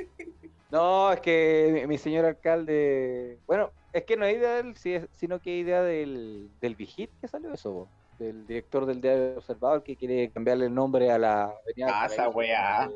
No, 0.71 1.11
es 1.15 1.21
que 1.21 1.71
mi, 1.73 1.87
mi 1.87 1.97
señor 1.99 2.27
alcalde. 2.27 3.39
Bueno, 3.47 3.71
es 3.95 4.05
que 4.05 4.19
no 4.19 4.27
es 4.27 4.37
idea 4.37 4.55
de 4.55 4.61
él, 4.61 4.77
si 4.77 4.93
es- 4.95 5.09
sino 5.13 5.41
que 5.41 5.57
idea 5.57 5.83
del, 5.83 6.51
del 6.61 6.75
Vigit 6.75 7.11
que 7.23 7.27
salió 7.29 7.55
eso, 7.55 7.73
po, 7.73 7.89
del 8.19 8.47
director 8.47 8.85
del 8.87 9.01
diario 9.01 9.39
Observador 9.39 9.83
que 9.83 9.97
quiere 9.97 10.31
cambiarle 10.31 10.67
el 10.67 10.75
nombre 10.75 11.11
a 11.11 11.19
la 11.19 11.45
avenida. 11.45 12.03
Ah, 12.03 12.07
esa 12.07 12.31
Paraíso, 12.31 12.37
weá. 12.39 12.91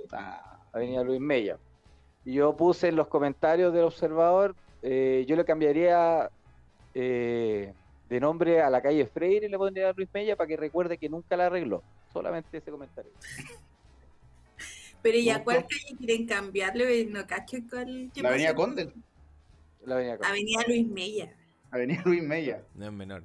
Avenida 0.73 1.05
Luis 1.05 1.21
Mella. 1.21 1.59
Y 2.25 2.35
yo 2.35 2.57
puse 2.57 2.89
en 2.89 2.97
los 2.97 3.09
comentarios 3.09 3.73
del 3.73 3.85
Observador, 3.85 4.55
eh, 4.83 5.25
yo 5.29 5.37
le 5.37 5.45
cambiaría 5.45 6.31
eh, 6.95 7.73
de 8.09 8.21
nombre 8.21 8.61
a 8.63 8.71
la 8.71 8.81
calle 8.83 9.07
Freire 9.07 9.47
y 9.47 9.49
le 9.49 9.59
pondría 9.59 9.93
Luis 9.93 10.09
Mella 10.13 10.37
para 10.37 10.49
que 10.49 10.57
recuerde 10.57 10.99
que 10.99 11.09
nunca 11.09 11.37
la 11.37 11.47
arregló. 11.47 11.83
Solamente 12.13 12.59
ese 12.59 12.71
comentario. 12.71 13.11
Pero 15.03 15.19
ya, 15.19 15.39
No, 15.39 15.45
¿cuál 15.45 15.67
calle 15.67 15.97
quieren 15.99 16.27
cambiarle? 16.27 17.07
No 17.07 17.27
cacho 17.27 17.57
cuál. 17.69 18.11
La 18.15 18.29
avenida. 18.29 18.55
Conde, 18.55 18.93
La 19.85 19.95
avenida 19.97 20.17
Conde. 20.17 20.29
Avenida 20.31 20.61
Luis 20.69 20.87
Mella. 20.89 21.33
avenida 21.71 22.03
Luis 22.05 22.23
Mella. 22.23 22.63
No 22.75 22.87
es 22.87 22.93
menor. 22.93 23.25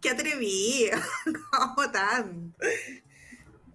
¡Qué 0.00 0.10
atrevido! 0.10 0.98
¿Cómo 1.50 1.90
tan? 1.90 2.54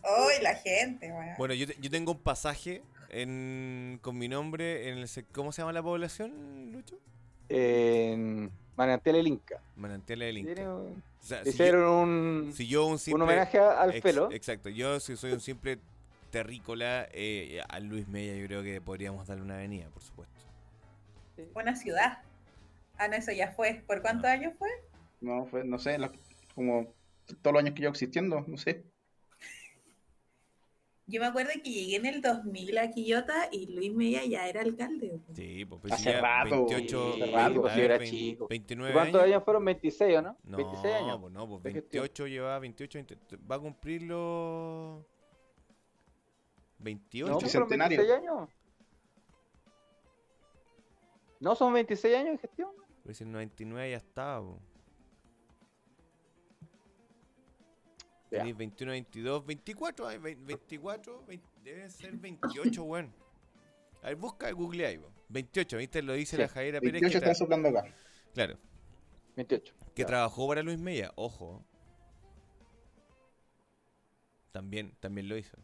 ¡Ay, 0.03 0.41
la 0.41 0.55
gente, 0.55 1.11
weón! 1.11 1.35
Bueno, 1.37 1.53
yo, 1.53 1.67
te- 1.67 1.77
yo 1.79 1.89
tengo 1.89 2.13
un 2.13 2.19
pasaje 2.19 2.81
en, 3.09 3.99
con 4.01 4.17
mi 4.17 4.27
nombre 4.27 4.89
en 4.89 4.97
el... 4.99 5.09
¿Cómo 5.31 5.51
se 5.51 5.61
llama 5.61 5.73
la 5.73 5.83
población, 5.83 6.71
Lucho? 6.71 6.97
En 7.49 8.51
Manantial 8.75 9.15
el 9.17 9.27
Inca. 9.27 9.61
Manantiales 9.75 10.27
del 10.27 10.37
Inca. 10.39 10.73
un- 10.73 11.03
O 11.21 11.25
sea, 11.25 11.43
si 11.43 11.49
Hicieron 11.49 11.81
yo, 11.81 11.99
un, 12.01 12.53
si 12.55 12.67
yo 12.67 12.85
un 12.85 12.99
simple... 12.99 13.15
un 13.15 13.21
homenaje 13.29 13.59
al 13.59 13.91
Ex- 13.91 14.01
pelo. 14.01 14.31
Exacto, 14.31 14.69
yo 14.69 14.99
si 14.99 15.15
soy 15.15 15.31
un 15.33 15.39
simple 15.41 15.79
terrícola, 16.31 17.07
eh, 17.11 17.61
a 17.69 17.79
Luis 17.79 18.07
Mella 18.07 18.35
yo 18.35 18.47
creo 18.47 18.63
que 18.63 18.81
podríamos 18.81 19.27
darle 19.27 19.43
una 19.43 19.55
avenida, 19.55 19.87
por 19.89 20.01
supuesto. 20.01 20.33
Una 21.53 21.75
ciudad. 21.75 22.19
Ah, 22.97 23.07
no, 23.07 23.15
eso 23.15 23.31
ya 23.31 23.51
fue. 23.51 23.83
¿Por 23.87 24.01
cuántos 24.01 24.25
años 24.29 24.53
fue? 24.57 24.69
No, 25.23 25.45
fue, 25.45 25.63
no 25.63 25.79
sé, 25.79 25.97
la- 25.97 26.11
como 26.53 26.93
todos 27.41 27.53
los 27.53 27.61
años 27.63 27.73
que 27.73 27.79
llevo 27.81 27.91
existiendo, 27.93 28.43
no 28.47 28.57
sé. 28.57 28.83
Yo 31.05 31.19
me 31.19 31.27
acuerdo 31.27 31.51
que 31.63 31.69
llegué 31.69 31.97
en 31.97 32.05
el 32.05 32.21
2000 32.21 32.77
a 32.77 32.89
Quillota 32.91 33.49
y 33.51 33.73
Luis 33.73 33.93
Mella 33.93 34.23
ya 34.25 34.47
era 34.47 34.61
alcalde. 34.61 35.07
weón. 35.09 35.35
Sí, 35.35 35.65
pues, 35.65 35.91
Hace 35.93 36.03
si 36.03 36.09
ya 36.11 36.21
rato, 36.21 36.65
28, 36.65 37.13
sí, 37.13 37.19
veinte- 37.19 37.35
rato, 37.35 37.61
pues, 37.61 37.73
a 37.73 37.75
yo 37.75 37.81
ver, 37.81 37.91
era 37.91 37.97
vein- 37.99 38.09
chico. 38.11 38.47
29 38.49 38.93
¿Cuántos 38.93 39.21
años. 39.21 39.33
años 39.33 39.43
fueron? 39.43 39.65
26, 39.65 40.17
¿o 40.17 40.21
no? 40.21 40.37
No, 40.43 40.57
26 40.57 40.93
años. 40.93 41.19
pues 41.21 41.33
no, 41.33 41.47
pues 41.49 41.63
de 41.63 41.71
gestión. 41.73 42.01
28 42.03 42.27
llevaba 42.27 42.59
28, 42.59 42.97
20 42.99 43.17
va 43.51 43.55
a 43.55 43.59
cumplir 43.59 44.01
los 44.03 45.05
28. 46.79 47.31
No, 47.33 47.39
pues 47.39 47.51
fueron 47.51 47.67
Bicentenario. 47.69 47.97
26 47.97 48.29
años. 48.29 48.49
No, 51.41 51.55
son 51.55 51.73
26 51.73 52.15
años 52.15 52.31
de 52.33 52.37
gestión. 52.37 52.69
Pues 53.03 53.19
el 53.19 53.29
99 53.31 53.91
ya 53.91 53.97
estaba, 53.97 54.39
po. 54.41 54.59
Tenéis 58.37 58.57
21, 58.57 58.91
22, 58.93 59.45
24, 59.45 60.07
ay, 60.07 60.17
vein- 60.17 60.45
24, 60.45 61.23
vein- 61.27 61.41
deben 61.63 61.91
ser 61.91 62.13
28, 62.17 62.83
weón. 62.83 63.13
A 64.01 64.07
ver, 64.07 64.15
busca, 64.15 64.51
google 64.51 64.85
ahí, 64.87 64.99
28, 65.29 65.77
¿viste? 65.77 66.01
Lo 66.01 66.13
dice 66.13 66.35
Sí, 66.35 66.41
la 66.41 66.47
Javiera 66.47 66.79
Pérez, 66.79 66.93
28 67.01 67.19
que, 67.19 67.25
está 67.25 67.35
soplando 67.35 67.69
acá. 67.69 67.85
claro, 68.33 68.57
28. 69.35 69.73
que 69.95 70.01
Ya. 70.01 70.07
trabajó 70.07 70.47
para 70.47 70.63
Luis 70.63 70.79
Mella, 70.79 71.11
ojo. 71.15 71.63
También, 74.51 74.95
también 74.99 75.29
lo 75.29 75.37
hizo. 75.37 75.57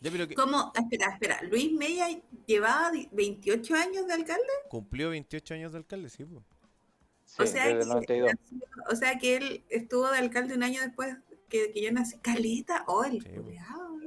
Ya, 0.00 0.10
pero 0.12 0.28
que 0.28 0.34
¿Cómo? 0.34 0.72
Espera, 0.74 1.12
espera. 1.12 1.42
¿Luis 1.42 1.72
Mella 1.72 2.06
llevaba 2.46 2.90
di- 2.92 3.08
28 3.12 3.74
años 3.74 4.06
de 4.06 4.12
alcalde? 4.14 4.42
cumplió 4.70 5.10
28 5.10 5.54
años 5.54 5.72
de 5.72 5.78
alcalde, 5.78 6.08
sí, 6.08 6.24
po. 6.24 6.44
Sí, 7.24 7.42
o, 7.42 7.46
sea 7.46 7.64
desde 7.66 7.72
el 7.80 8.06
que, 8.06 8.20
92. 8.20 8.32
o 8.90 8.96
sea 8.96 9.18
que 9.18 9.36
él 9.36 9.64
estuvo 9.68 10.08
de 10.10 10.18
alcalde 10.18 10.54
un 10.54 10.62
año 10.62 10.80
después 10.82 11.14
que, 11.48 11.72
que 11.72 11.82
yo 11.82 11.92
nací. 11.92 12.18
Caleta, 12.18 12.84
oh, 12.86 13.04
el 13.04 13.22
Sí, 13.22 13.28
culiao. 13.30 13.98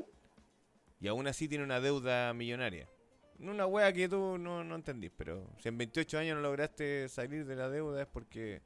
Y 1.00 1.08
aún 1.08 1.28
así 1.28 1.48
tiene 1.48 1.64
una 1.64 1.80
deuda 1.80 2.34
millonaria. 2.34 2.88
Una 3.39 3.66
wea 3.66 3.92
que 3.92 4.08
tú 4.08 4.38
no, 4.38 4.64
no 4.64 4.76
entendís, 4.76 5.12
pero 5.18 5.48
si 5.58 5.68
en 5.70 5.78
28 5.78 6.20
años 6.20 6.36
no 6.36 6.44
lograste 6.44 7.10
salir 7.10 7.46
de 7.46 7.56
la 7.56 7.70
deuda 7.70 8.04
es 8.04 8.08
porque 8.08 8.62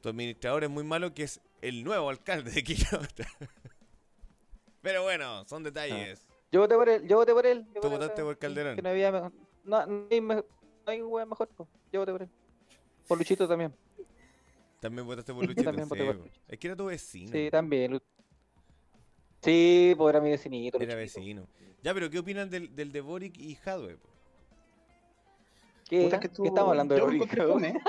tu 0.00 0.08
administrador 0.08 0.64
es 0.64 0.70
muy 0.70 0.82
malo, 0.82 1.14
que 1.14 1.22
es 1.22 1.40
el 1.62 1.84
nuevo 1.84 2.10
alcalde 2.10 2.50
de 2.50 2.64
Quillota. 2.64 3.28
pero 4.82 5.04
bueno, 5.04 5.44
son 5.46 5.62
detalles. 5.62 6.26
Yo 6.50 6.60
voté 6.60 6.74
por 6.74 6.88
él, 6.88 7.06
yo 7.06 7.16
voté 7.16 7.32
por 7.32 7.46
él. 7.46 7.64
yo 7.66 7.80
Tú 7.80 7.88
voté 7.88 7.96
votaste 7.96 8.22
por 8.22 8.38
Calderón. 8.38 8.74
Que 8.74 8.82
no 8.82 8.88
había 8.88 9.12
mejor. 9.12 9.32
No, 9.62 9.86
no 9.86 10.06
hay, 10.10 10.20
no 10.20 10.44
hay 10.86 11.00
un 11.00 11.12
weón 11.12 11.28
mejor. 11.28 11.48
Yo 11.92 12.00
voté 12.00 12.10
por 12.10 12.22
él. 12.22 12.28
Por 13.06 13.18
Luchito 13.18 13.46
también. 13.46 13.72
También 14.80 15.06
votaste 15.06 15.32
por 15.34 15.42
Luchito. 15.46 15.62
también 15.64 15.88
voté 15.88 16.00
sí, 16.00 16.06
por 16.06 16.16
po. 16.16 16.22
Luchito. 16.24 16.40
Es 16.48 16.58
que 16.58 16.66
era 16.66 16.76
tu 16.76 16.84
vecino. 16.86 17.32
Sí, 17.32 17.48
también. 17.50 18.00
Sí, 19.42 19.94
pues 19.96 20.12
era 20.14 20.20
mi 20.22 20.30
vecinito. 20.30 20.78
Era 20.80 20.94
Luchito. 20.94 21.20
vecino. 21.20 21.48
Ya, 21.82 21.94
pero 21.94 22.10
¿qué 22.10 22.18
opinan 22.18 22.50
del, 22.50 22.74
del 22.74 22.92
de 22.92 23.00
Boric 23.00 23.36
y 23.38 23.56
Hadwe? 23.64 23.96
po? 23.96 24.08
¿Qué, 25.88 26.02
Puta, 26.04 26.18
que 26.20 26.28
¿Qué 26.28 26.32
estuvo- 26.32 26.46
estamos 26.46 26.70
hablando 26.70 26.94
de 26.94 27.00
yo 27.00 27.06
Boric? 27.06 27.36
fome, 27.46 27.68
¿eh? 27.68 27.74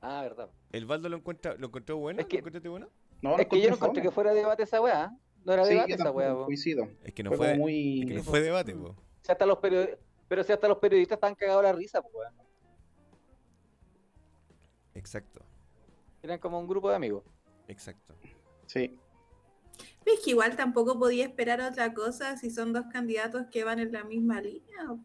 Ah, 0.00 0.22
verdad. 0.22 0.48
¿El 0.70 0.86
Baldo 0.86 1.08
lo 1.08 1.16
encuentra, 1.16 1.54
lo 1.56 1.66
encontró 1.66 1.96
bueno? 1.96 2.20
Es 2.20 2.26
que- 2.26 2.36
¿Lo 2.36 2.40
encontraste 2.40 2.68
bueno? 2.68 2.88
No, 3.20 3.30
lo 3.30 3.38
Es 3.38 3.48
que 3.48 3.60
yo 3.60 3.68
no 3.70 3.74
encontré 3.76 4.00
que 4.02 4.10
fuera 4.12 4.32
debate 4.32 4.62
esa 4.62 4.80
weá. 4.80 5.12
No 5.44 5.52
era 5.52 5.64
Sí, 5.64 5.74
debate 5.74 5.94
esa 5.94 6.10
weá. 6.12 6.34
po. 6.34 6.44
coincido. 6.44 6.88
Es 7.02 7.12
que 7.12 7.22
no 7.24 7.30
Fue 7.30 7.36
fue, 7.38 7.56
muy... 7.56 8.00
es 8.02 8.06
que 8.06 8.14
no 8.14 8.22
fue 8.22 8.40
debate, 8.40 8.74
po. 8.76 8.94
Si 9.22 9.32
hasta 9.32 9.44
los 9.44 9.58
periodistas, 9.58 9.98
pero 10.28 10.44
si 10.44 10.52
hasta 10.52 10.68
los 10.68 10.78
periodistas 10.78 11.16
están 11.16 11.34
cagados 11.34 11.64
la 11.64 11.72
risa, 11.72 12.00
pues 12.00 12.14
weón. 12.14 12.47
Exacto, 14.98 15.40
Eran 16.22 16.38
como 16.40 16.58
un 16.58 16.66
grupo 16.66 16.90
de 16.90 16.96
amigos. 16.96 17.22
exacto. 17.68 18.14
Sí. 18.66 18.98
Es 20.04 20.20
que 20.24 20.30
igual 20.30 20.56
tampoco 20.56 20.98
podía 20.98 21.24
esperar 21.24 21.60
otra 21.60 21.94
cosa 21.94 22.36
si 22.36 22.50
son 22.50 22.72
dos 22.72 22.86
candidatos 22.92 23.46
que 23.50 23.62
van 23.64 23.78
en 23.78 23.92
la 23.92 24.02
misma 24.04 24.40
línea. 24.40 24.90
o- 24.90 24.98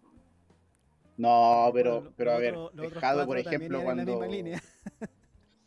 No, 1.17 1.69
pero, 1.73 1.95
Bueno, 2.01 2.13
pero 2.17 2.31
a 2.31 2.37
ver, 2.39 2.55
otros- 2.55 2.75
los 2.75 2.87
otros 2.87 3.01
Jado, 3.01 3.25
por 3.27 3.37
ejemplo, 3.37 3.83
cuando... 3.83 4.19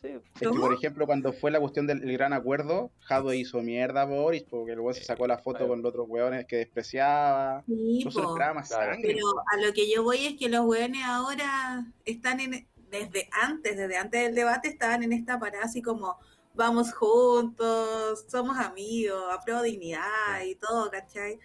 Sí. 0.02 0.08
Es 0.12 0.22
que, 0.38 0.48
por 0.50 0.72
ejemplo, 0.72 1.06
cuando 1.06 1.32
fue 1.32 1.50
la 1.50 1.58
cuestión 1.58 1.86
del 1.86 2.02
el 2.04 2.12
gran 2.12 2.32
acuerdo, 2.32 2.90
Jado 3.00 3.32
hizo 3.32 3.60
mierda 3.62 4.02
a 4.02 4.04
Boris 4.04 4.44
porque 4.44 4.72
el 4.72 4.80
weón 4.80 4.94
se 4.94 5.02
sacó 5.02 5.26
la 5.26 5.38
foto 5.38 5.58
claro. 5.58 5.68
con 5.70 5.82
los 5.82 5.88
otros 5.90 6.06
weones 6.08 6.46
que 6.46 6.56
despreciaba. 6.56 7.64
Sí, 7.66 8.02
po. 8.04 8.20
esperaba 8.30 8.54
más 8.54 8.68
Claro. 8.68 8.92
sangre. 8.92 9.14
Pero 9.14 9.26
a 9.52 9.66
lo 9.66 9.72
que 9.72 9.90
yo 9.90 10.04
voy 10.04 10.18
es 10.26 10.36
que 10.38 10.48
los 10.48 10.64
weones 10.64 11.02
ahora 11.04 11.86
están 12.04 12.38
en, 12.40 12.68
desde 12.98 13.28
antes, 13.42 13.76
desde 13.76 13.96
antes 13.96 14.22
del 14.22 14.34
debate, 14.34 14.68
estaban 14.68 15.02
en 15.02 15.12
esta 15.12 15.38
parada 15.38 15.64
así 15.64 15.82
como, 15.82 16.18
vamos 16.54 16.92
juntos, 16.92 18.24
somos 18.28 18.56
amigos, 18.58 19.22
apruebo 19.32 19.62
dignidad 19.62 20.42
y 20.44 20.54
todo, 20.56 20.90
¿cachai? 20.90 21.38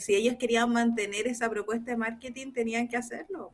Si 0.00 0.14
ellos 0.14 0.36
querían 0.38 0.72
mantener 0.72 1.26
esa 1.26 1.50
propuesta 1.50 1.90
de 1.90 1.96
marketing, 1.96 2.52
tenían 2.52 2.88
que 2.88 2.96
hacerlo. 2.96 3.52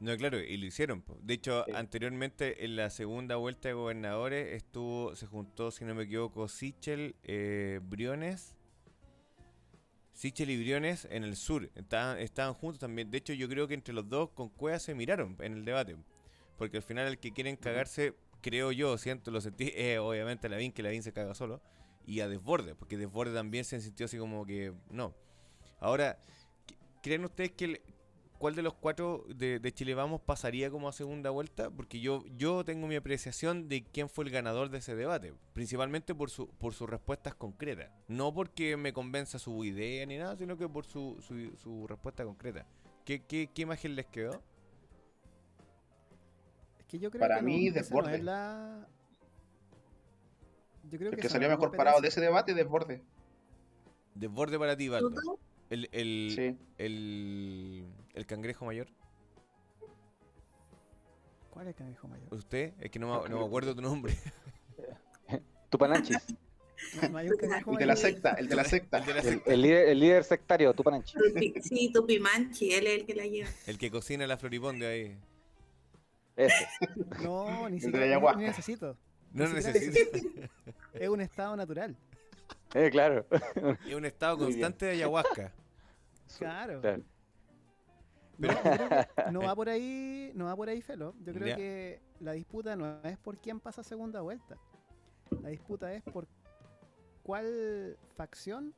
No, 0.00 0.16
claro, 0.16 0.38
y 0.40 0.56
lo 0.56 0.66
hicieron. 0.66 1.04
De 1.22 1.34
hecho, 1.34 1.64
Sí. 1.66 1.72
anteriormente, 1.74 2.64
en 2.64 2.76
la 2.76 2.88
segunda 2.90 3.36
vuelta 3.36 3.68
de 3.68 3.74
gobernadores, 3.74 4.54
estuvo, 4.54 5.14
se 5.16 5.26
juntó, 5.26 5.70
si 5.70 5.84
no 5.84 5.94
me 5.94 6.04
equivoco, 6.04 6.48
Sichel, 6.48 7.16
eh, 7.24 7.80
Briones. 7.82 8.54
Sichel 10.12 10.50
y 10.50 10.60
Briones 10.60 11.06
en 11.10 11.22
el 11.22 11.36
sur. 11.36 11.70
Estaban, 11.76 12.18
estaban 12.18 12.54
juntos 12.54 12.80
también. 12.80 13.10
De 13.10 13.18
hecho, 13.18 13.32
yo 13.32 13.48
creo 13.48 13.68
que 13.68 13.74
entre 13.74 13.94
los 13.94 14.08
dos 14.08 14.30
con 14.30 14.48
Cueva 14.48 14.78
se 14.80 14.94
miraron 14.94 15.36
en 15.40 15.52
el 15.52 15.64
debate. 15.64 15.96
Porque 16.58 16.76
al 16.78 16.82
final 16.82 17.06
el 17.06 17.18
que 17.18 17.32
quieren 17.32 17.56
cagarse, 17.56 18.14
creo 18.42 18.72
yo, 18.72 18.98
siento, 18.98 19.30
lo 19.30 19.40
sentí, 19.40 19.72
es 19.74 19.98
obviamente 20.00 20.46
a 20.48 20.50
Lavín, 20.50 20.72
que 20.72 20.82
Lavín 20.82 21.02
se 21.02 21.12
caga 21.12 21.34
solo. 21.34 21.62
Y 22.06 22.20
a 22.20 22.28
Desborde, 22.28 22.74
porque 22.74 22.96
Desborde 22.96 23.32
también 23.34 23.64
se 23.64 23.80
sintió 23.80 24.06
así 24.06 24.18
como 24.18 24.44
que 24.46 24.72
no. 24.90 25.14
Ahora, 25.78 26.18
¿qu- 26.66 26.74
¿creen 27.02 27.24
ustedes 27.24 27.52
que 27.52 27.64
el- 27.66 27.80
cuál 28.38 28.54
de 28.54 28.62
los 28.62 28.72
cuatro 28.74 29.24
de, 29.28 29.58
de 29.58 29.72
Chile 29.72 29.94
Vamos 29.94 30.20
pasaría 30.22 30.70
como 30.70 30.88
a 30.88 30.92
segunda 30.92 31.28
vuelta? 31.30 31.70
Porque 31.70 32.00
yo, 32.00 32.24
yo 32.36 32.64
tengo 32.64 32.86
mi 32.86 32.96
apreciación 32.96 33.68
de 33.68 33.84
quién 33.84 34.08
fue 34.08 34.24
el 34.24 34.30
ganador 34.30 34.70
de 34.70 34.78
ese 34.78 34.94
debate, 34.96 35.34
principalmente 35.52 36.14
por, 36.14 36.30
su, 36.30 36.48
por 36.48 36.72
sus 36.72 36.88
respuestas 36.88 37.34
concretas. 37.34 37.90
No 38.08 38.32
porque 38.32 38.76
me 38.78 38.92
convenza 38.94 39.38
su 39.38 39.62
idea 39.64 40.06
ni 40.06 40.16
nada, 40.16 40.34
sino 40.36 40.56
que 40.56 40.66
por 40.68 40.86
su, 40.86 41.18
su, 41.20 41.54
su 41.58 41.86
respuesta 41.86 42.24
concreta. 42.24 42.66
¿Qué, 43.04 43.22
qué, 43.26 43.50
¿Qué 43.54 43.62
imagen 43.62 43.96
les 43.96 44.06
quedó? 44.06 44.42
Es 46.88 46.92
que 46.92 46.98
yo 47.00 47.10
creo 47.10 47.20
Para 47.20 47.36
que 47.36 47.42
mí, 47.42 47.68
no, 47.68 47.70
esa 47.70 47.74
no 47.80 47.82
Desborde. 47.82 48.16
es 48.16 48.24
la... 48.24 48.88
Yo 50.90 50.98
creo 50.98 51.12
El 51.12 51.18
que 51.18 51.28
salió 51.28 51.48
mejor 51.50 51.76
parado 51.76 52.00
de 52.00 52.08
ese 52.08 52.18
debate 52.22 52.52
es 52.52 52.56
Desborde. 52.56 53.02
Desborde 54.14 54.58
para 54.58 54.74
ti. 54.74 54.88
¿Tuto? 54.88 55.38
El, 55.68 55.90
el, 55.92 56.32
Sí. 56.34 56.56
el, 56.78 57.84
el 58.14 58.26
cangrejo 58.26 58.64
mayor. 58.64 58.86
¿Cuál 61.50 61.66
es 61.66 61.72
el 61.72 61.74
cangrejo 61.76 62.08
mayor? 62.08 62.26
¿Usted? 62.32 62.72
Es 62.80 62.90
que 62.90 62.98
no 62.98 63.22
me, 63.22 63.28
no 63.28 63.38
me 63.40 63.44
acuerdo 63.44 63.74
tu 63.74 63.82
nombre. 63.82 64.14
Tupananchis. 65.70 66.16
Hay 67.02 67.28
un 67.28 67.36
cangrejo 67.36 67.72
El 67.72 67.76
de 67.78 67.86
la 67.86 67.94
mayor. 67.94 68.10
secta, 68.10 68.30
el 68.32 68.48
de 68.48 68.56
la 68.56 68.64
secta. 68.64 68.98
El, 68.98 69.04
de 69.04 69.12
la 69.12 69.20
El, 69.20 69.26
secta, 69.26 69.52
el 69.52 69.60
líder, 69.62 69.88
el 69.90 70.00
líder 70.00 70.24
sectario, 70.24 70.72
Tupananchis. 70.72 71.16
Tupi- 71.20 71.60
Sí, 71.60 71.90
Tupimanchi, 71.92 72.72
él 72.72 72.86
es 72.86 73.00
el 73.00 73.04
que 73.06 73.14
la 73.14 73.26
lleva. 73.26 73.50
el 73.66 73.76
que 73.76 73.90
cocina 73.90 74.26
la 74.26 74.38
floriponde 74.38 74.86
ahí. 74.86 75.18
Ese. 76.38 76.66
No, 77.22 77.68
ni 77.68 77.80
siquiera 77.80 78.34
necesito. 78.36 78.96
No 79.32 79.46
Ni 79.46 79.54
necesita. 79.54 80.18
Es 80.94 81.08
un 81.08 81.20
estado 81.20 81.54
natural. 81.56 81.96
Eh, 82.74 82.88
claro. 82.90 83.26
Es 83.86 83.94
un 83.94 84.04
estado 84.04 84.38
constante 84.38 84.86
de 84.86 84.92
ayahuasca. 84.92 85.52
Claro. 86.38 86.80
Claro. 86.80 87.02
No, 89.32 89.40
va 89.40 89.54
por 89.54 89.68
ahí, 89.68 90.30
no 90.34 90.44
va 90.46 90.54
por 90.56 90.68
ahí, 90.68 90.80
Felo. 90.80 91.14
Yo 91.24 91.32
creo 91.34 91.48
Ya. 91.48 91.56
que 91.56 92.00
la 92.20 92.32
disputa 92.32 92.76
no 92.76 93.00
es 93.02 93.18
por 93.18 93.38
quién 93.38 93.58
pasa 93.60 93.82
segunda 93.82 94.20
vuelta. 94.20 94.56
La 95.42 95.48
disputa 95.48 95.92
es 95.92 96.02
por 96.04 96.26
cuál 97.22 97.98
facción 98.16 98.74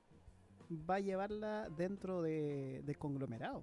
va 0.89 0.97
a 0.97 1.01
llevarla 1.01 1.69
dentro 1.77 2.23
de, 2.23 2.81
del 2.85 2.97
conglomerado. 2.97 3.63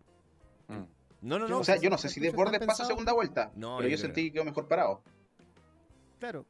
Mm. 0.67 0.83
No, 1.21 1.39
no, 1.39 1.47
no. 1.47 1.59
O 1.59 1.63
sea, 1.63 1.77
yo 1.77 1.89
no 1.89 1.97
sé 1.97 2.09
si 2.09 2.15
cartuchos 2.19 2.31
Desborde 2.33 2.55
están 2.57 2.67
pasa 2.67 2.85
segunda 2.85 3.13
vuelta. 3.13 3.51
No, 3.55 3.77
pero 3.77 3.89
yo 3.89 3.97
sentí 3.97 4.25
que 4.27 4.33
quedó 4.33 4.45
mejor 4.45 4.67
parado. 4.67 5.01
Claro. 6.19 6.45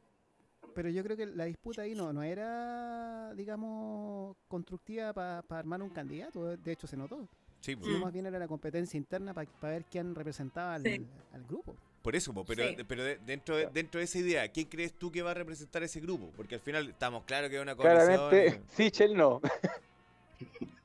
Pero 0.74 0.90
yo 0.90 1.02
creo 1.02 1.16
que 1.16 1.26
la 1.26 1.44
disputa 1.46 1.82
ahí 1.82 1.94
no, 1.94 2.12
no 2.12 2.22
era, 2.22 3.32
digamos, 3.34 4.36
constructiva 4.46 5.12
para 5.12 5.42
armar 5.50 5.82
un 5.82 5.90
candidato. 5.90 6.56
De 6.56 6.72
hecho, 6.72 6.86
se 6.86 6.96
notó. 6.96 7.26
Sí. 7.60 7.76
Sino 7.82 7.98
Mm. 7.98 8.02
más 8.02 8.12
bien 8.12 8.26
era 8.26 8.38
la 8.38 8.46
competencia 8.46 8.96
interna 8.96 9.34
para 9.34 9.48
ver 9.62 9.84
quién 9.90 10.14
representaba 10.14 10.74
al, 10.74 10.82
Sí. 10.84 11.04
al 11.32 11.44
grupo. 11.44 11.74
por 12.00 12.14
eso, 12.16 12.32
po, 12.32 12.44
pero, 12.44 12.62
Sí. 12.66 12.76
pero 12.86 13.02
de- 13.04 13.16
dentro, 13.18 13.56
de, 13.56 13.66
dentro 13.66 13.98
de 13.98 14.04
esa 14.04 14.18
idea, 14.18 14.48
¿quién 14.48 14.66
crees 14.68 14.94
tú 14.94 15.10
que 15.12 15.20
va 15.20 15.32
a 15.32 15.34
representar 15.34 15.82
ese 15.82 16.00
grupo? 16.00 16.30
Porque 16.36 16.54
al 16.54 16.60
final 16.62 16.88
estamos 16.88 17.24
claros 17.24 17.50
que 17.50 17.56
es 17.56 17.62
una 17.62 17.74
coalición. 17.76 18.06
Claramente, 18.16 18.62
y- 18.72 18.76
Sichel 18.76 19.14
no. 19.16 19.40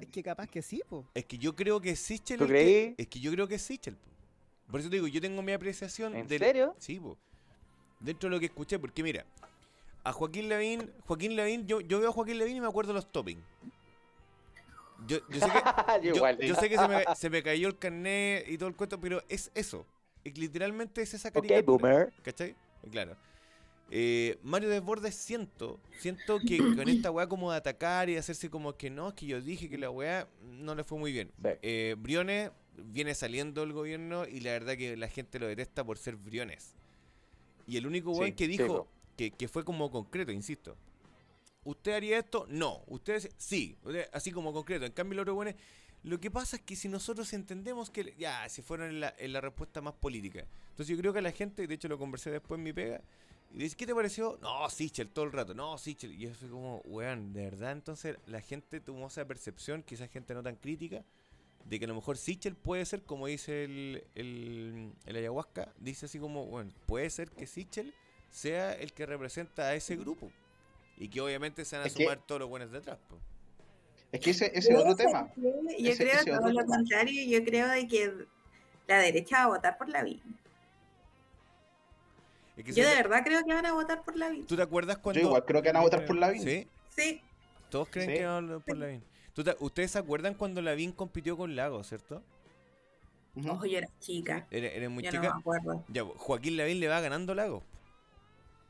Es 0.00 0.06
que 0.08 0.22
capaz 0.22 0.46
que 0.48 0.62
sí, 0.62 0.82
po. 0.88 1.04
Es 1.14 1.24
que 1.24 1.38
yo 1.38 1.54
creo 1.54 1.80
que 1.80 1.90
es 1.90 2.00
Sichel. 2.00 2.38
¿Tú 2.38 2.46
que- 2.46 2.50
creí? 2.52 2.94
es 2.96 3.06
que 3.06 3.20
yo 3.20 3.30
creo 3.32 3.46
que 3.48 3.56
es 3.56 3.62
Sichel. 3.62 3.96
po. 3.96 4.08
Por 4.70 4.80
eso 4.80 4.88
te 4.90 4.96
digo, 4.96 5.06
yo 5.06 5.20
tengo 5.20 5.42
mi 5.42 5.52
apreciación. 5.52 6.14
¿En 6.14 6.26
del- 6.26 6.38
serio? 6.38 6.74
Sí, 6.78 6.98
po. 7.00 7.16
Dentro 8.00 8.28
de 8.28 8.36
lo 8.36 8.40
que 8.40 8.46
escuché, 8.46 8.78
porque 8.78 9.02
mira, 9.02 9.24
a 10.04 10.12
Joaquín 10.12 10.48
Lavín, 10.48 10.90
Joaquín 11.06 11.36
Lavín, 11.36 11.66
yo, 11.66 11.80
yo 11.80 12.00
veo 12.00 12.10
a 12.10 12.12
Joaquín 12.12 12.38
Lavín 12.38 12.56
y 12.56 12.60
me 12.60 12.66
acuerdo 12.68 12.92
los 12.92 13.10
toppings. 13.10 13.42
Yo, 15.06 15.18
yo 15.28 15.40
sé 15.40 15.46
que, 15.46 15.58
Yo 16.02 16.02
yo, 16.02 16.16
igual. 16.16 16.38
yo 16.38 16.54
sé 16.56 16.68
que 16.68 16.76
se 16.76 16.88
me, 16.88 17.04
se 17.14 17.30
me 17.30 17.42
cayó 17.42 17.68
el 17.68 17.78
carnet 17.78 18.48
y 18.48 18.58
todo 18.58 18.68
el 18.68 18.74
cuento, 18.74 19.00
pero 19.00 19.22
es 19.28 19.50
eso. 19.54 19.86
Es 20.24 20.36
literalmente 20.36 21.02
es 21.02 21.14
esa 21.14 21.28
Ok, 21.28 21.34
caricatura. 21.34 21.62
boomer. 21.62 22.12
¿Cachai? 22.22 22.54
Claro. 22.90 23.16
Eh, 23.90 24.38
Mario 24.42 24.68
Desbordes 24.68 25.14
siento, 25.14 25.80
siento 25.98 26.38
que 26.40 26.58
con 26.76 26.88
esta 26.88 27.10
weá 27.10 27.26
como 27.26 27.50
de 27.50 27.58
atacar 27.58 28.08
y 28.10 28.16
hacerse 28.16 28.50
como 28.50 28.76
que 28.76 28.90
no, 28.90 29.08
es 29.08 29.14
que 29.14 29.26
yo 29.26 29.40
dije 29.40 29.68
que 29.68 29.78
la 29.78 29.90
weá 29.90 30.28
no 30.42 30.74
le 30.74 30.84
fue 30.84 30.98
muy 30.98 31.12
bien. 31.12 31.30
Sí. 31.42 31.50
Eh, 31.62 31.96
Briones 31.98 32.50
viene 32.76 33.14
saliendo 33.14 33.62
del 33.62 33.72
gobierno 33.72 34.26
y 34.26 34.40
la 34.40 34.52
verdad 34.52 34.76
que 34.76 34.96
la 34.96 35.08
gente 35.08 35.38
lo 35.38 35.46
detesta 35.46 35.84
por 35.84 35.98
ser 35.98 36.16
Briones. 36.16 36.74
Y 37.66 37.76
el 37.76 37.86
único 37.86 38.12
weón 38.12 38.28
Sí, 38.28 38.32
que 38.32 38.48
dijo 38.48 38.88
que, 39.16 39.30
que 39.30 39.48
fue 39.48 39.64
como 39.64 39.90
concreto, 39.90 40.32
insisto. 40.32 40.76
¿Usted 41.64 41.92
haría 41.92 42.18
esto? 42.18 42.46
No. 42.48 42.82
¿Ustedes? 42.86 43.30
Sí. 43.36 43.76
Así 44.12 44.32
como 44.32 44.52
concreto. 44.52 44.86
En 44.86 44.92
cambio, 44.92 45.16
los 45.16 45.22
otros 45.22 45.36
weones 45.36 45.56
lo 46.04 46.20
que 46.20 46.30
pasa 46.30 46.56
es 46.56 46.62
que 46.62 46.76
si 46.76 46.88
nosotros 46.88 47.32
entendemos 47.32 47.90
que 47.90 48.14
ya 48.18 48.48
se 48.48 48.62
fueron 48.62 48.88
en 48.90 49.00
la, 49.00 49.14
en 49.18 49.32
la 49.32 49.40
respuesta 49.40 49.80
más 49.80 49.94
política. 49.94 50.46
Entonces 50.70 50.88
yo 50.88 51.00
creo 51.00 51.12
que 51.12 51.20
la 51.20 51.32
gente, 51.32 51.66
de 51.66 51.74
hecho 51.74 51.88
lo 51.88 51.98
conversé 51.98 52.30
después 52.30 52.58
en 52.58 52.64
mi 52.64 52.72
pega, 52.72 53.02
y 53.50 53.58
dice, 53.58 53.76
¿qué 53.76 53.86
te 53.86 53.94
pareció? 53.94 54.38
No, 54.42 54.68
Sichel, 54.70 55.08
todo 55.08 55.24
el 55.24 55.32
rato, 55.32 55.54
no, 55.54 55.78
Sichel. 55.78 56.12
Y 56.14 56.18
yo 56.18 56.34
fui 56.34 56.48
como, 56.48 56.78
weón, 56.84 57.32
de 57.32 57.44
verdad, 57.44 57.72
entonces 57.72 58.16
la 58.26 58.40
gente 58.40 58.80
tuvo 58.80 59.06
esa 59.06 59.24
percepción, 59.26 59.82
quizás 59.82 60.10
gente 60.10 60.34
no 60.34 60.42
tan 60.42 60.56
crítica, 60.56 61.02
de 61.64 61.78
que 61.78 61.84
a 61.84 61.88
lo 61.88 61.94
mejor 61.94 62.16
Sichel 62.18 62.54
puede 62.56 62.84
ser, 62.86 63.02
como 63.02 63.26
dice 63.26 63.64
el, 63.64 64.04
el, 64.14 64.92
el 65.06 65.16
ayahuasca, 65.16 65.72
dice 65.78 66.06
así 66.06 66.18
como, 66.18 66.46
bueno, 66.46 66.72
puede 66.86 67.08
ser 67.10 67.30
que 67.30 67.46
Sichel 67.46 67.94
sea 68.30 68.72
el 68.74 68.92
que 68.92 69.06
representa 69.06 69.62
a 69.68 69.74
ese 69.74 69.96
grupo. 69.96 70.30
Y 70.98 71.08
que 71.08 71.20
obviamente 71.20 71.64
se 71.64 71.76
van 71.76 71.84
a 71.84 71.88
Es 71.88 71.94
que- 71.94 72.02
sumar 72.04 72.18
todos 72.26 72.40
los 72.40 72.48
buenos 72.48 72.70
detrás. 72.72 72.98
po. 73.08 73.16
Es 74.10 74.20
que 74.20 74.30
ese, 74.30 74.46
ese 74.54 74.72
es 74.72 74.78
otro 74.78 74.96
tema. 74.96 75.30
Yo 75.36 75.92
Ese- 75.92 76.02
creo 76.04 76.20
ese 76.20 76.30
todo 76.30 76.48
lo 76.50 76.60
tema. 76.62 76.76
contrario, 76.76 77.24
yo 77.38 77.44
creo 77.44 77.68
de 77.68 77.86
que 77.86 78.12
la 78.86 78.98
derecha 78.98 79.36
va 79.38 79.42
a 79.44 79.56
votar 79.56 79.76
por 79.78 79.88
la 79.90 80.02
vida. 80.02 80.22
Es 82.58 82.64
que 82.64 82.72
Yo 82.72 82.86
de 82.88 82.94
verdad 82.96 83.22
creo 83.24 83.44
que 83.44 83.54
van 83.54 83.64
a 83.66 83.72
votar 83.72 84.02
por 84.02 84.16
la 84.16 84.28
vida. 84.30 84.44
¿Tú 84.46 84.56
te 84.56 84.62
acuerdas 84.62 84.98
cuando... 84.98 85.20
Yo 85.20 85.26
igual 85.28 85.44
creo 85.44 85.62
que 85.62 85.68
van 85.68 85.76
a 85.76 85.80
votar 85.80 86.04
por 86.04 86.16
la 86.16 86.32
¿Sí? 86.32 86.66
Sí, 86.94 87.22
Todos 87.70 87.88
creen 87.88 88.10
Sí. 88.10 88.16
que 88.16 88.26
van 88.26 88.36
a 88.36 88.40
votar 88.56 88.64
por 88.66 88.76
Lavín. 88.76 89.02
¿Tú 89.32 89.44
te- 89.44 89.56
¿Ustedes 89.60 89.92
se 89.92 89.98
acuerdan 89.98 90.34
cuando 90.34 90.60
Lavín 90.60 90.90
compitió 90.92 91.36
con 91.36 91.54
Lago, 91.54 91.84
cierto? 91.84 92.20
Ojo, 93.48 93.66
yo 93.66 93.78
era 93.78 93.88
chica. 94.00 94.46
Eres, 94.50 94.90
muy 94.90 95.04
Ya 95.04 95.12
no 95.12 95.20
chica. 95.20 95.32
me 95.34 95.40
acuerdo. 95.40 95.84
Ya, 95.88 96.02
Joaquín 96.04 96.56
Lavín 96.56 96.80
le 96.80 96.88
va 96.88 97.00
ganando 97.00 97.34
Lago. 97.36 97.62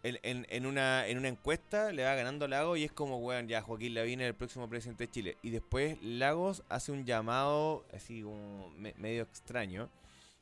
En, 0.03 0.19
en- 0.23 0.47
en 0.51 0.67
una, 0.67 1.07
en 1.09 1.17
una 1.17 1.29
encuesta 1.29 1.91
le 1.91 2.05
va 2.05 2.15
ganando 2.15 2.45
a 2.45 2.49
Lago 2.49 2.77
y 2.77 2.85
es 2.85 2.93
como, 2.93 3.19
weón, 3.19 3.49
ya 3.49 3.63
Joaquín 3.63 3.95
Lavín 3.95 4.21
es 4.21 4.27
el 4.29 4.35
próximo 4.35 4.69
presidente 4.69 5.07
de 5.07 5.11
Chile. 5.11 5.37
Y 5.43 5.49
después 5.51 5.97
Lagos 6.03 6.63
hace 6.69 6.93
un 6.93 7.07
llamado, 7.07 7.87
así 7.95 8.21
como 8.23 8.69
me- 8.77 8.95
medio 8.99 9.23
extraño, 9.23 9.89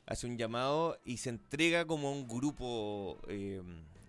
hace 0.07 0.27
un 0.27 0.37
llamado 0.37 0.99
y 1.05 1.17
se 1.17 1.29
entrega 1.29 1.85
como 1.85 2.09
a 2.09 2.11
un 2.13 2.27
grupo, 2.27 3.19
eh, 3.29 3.61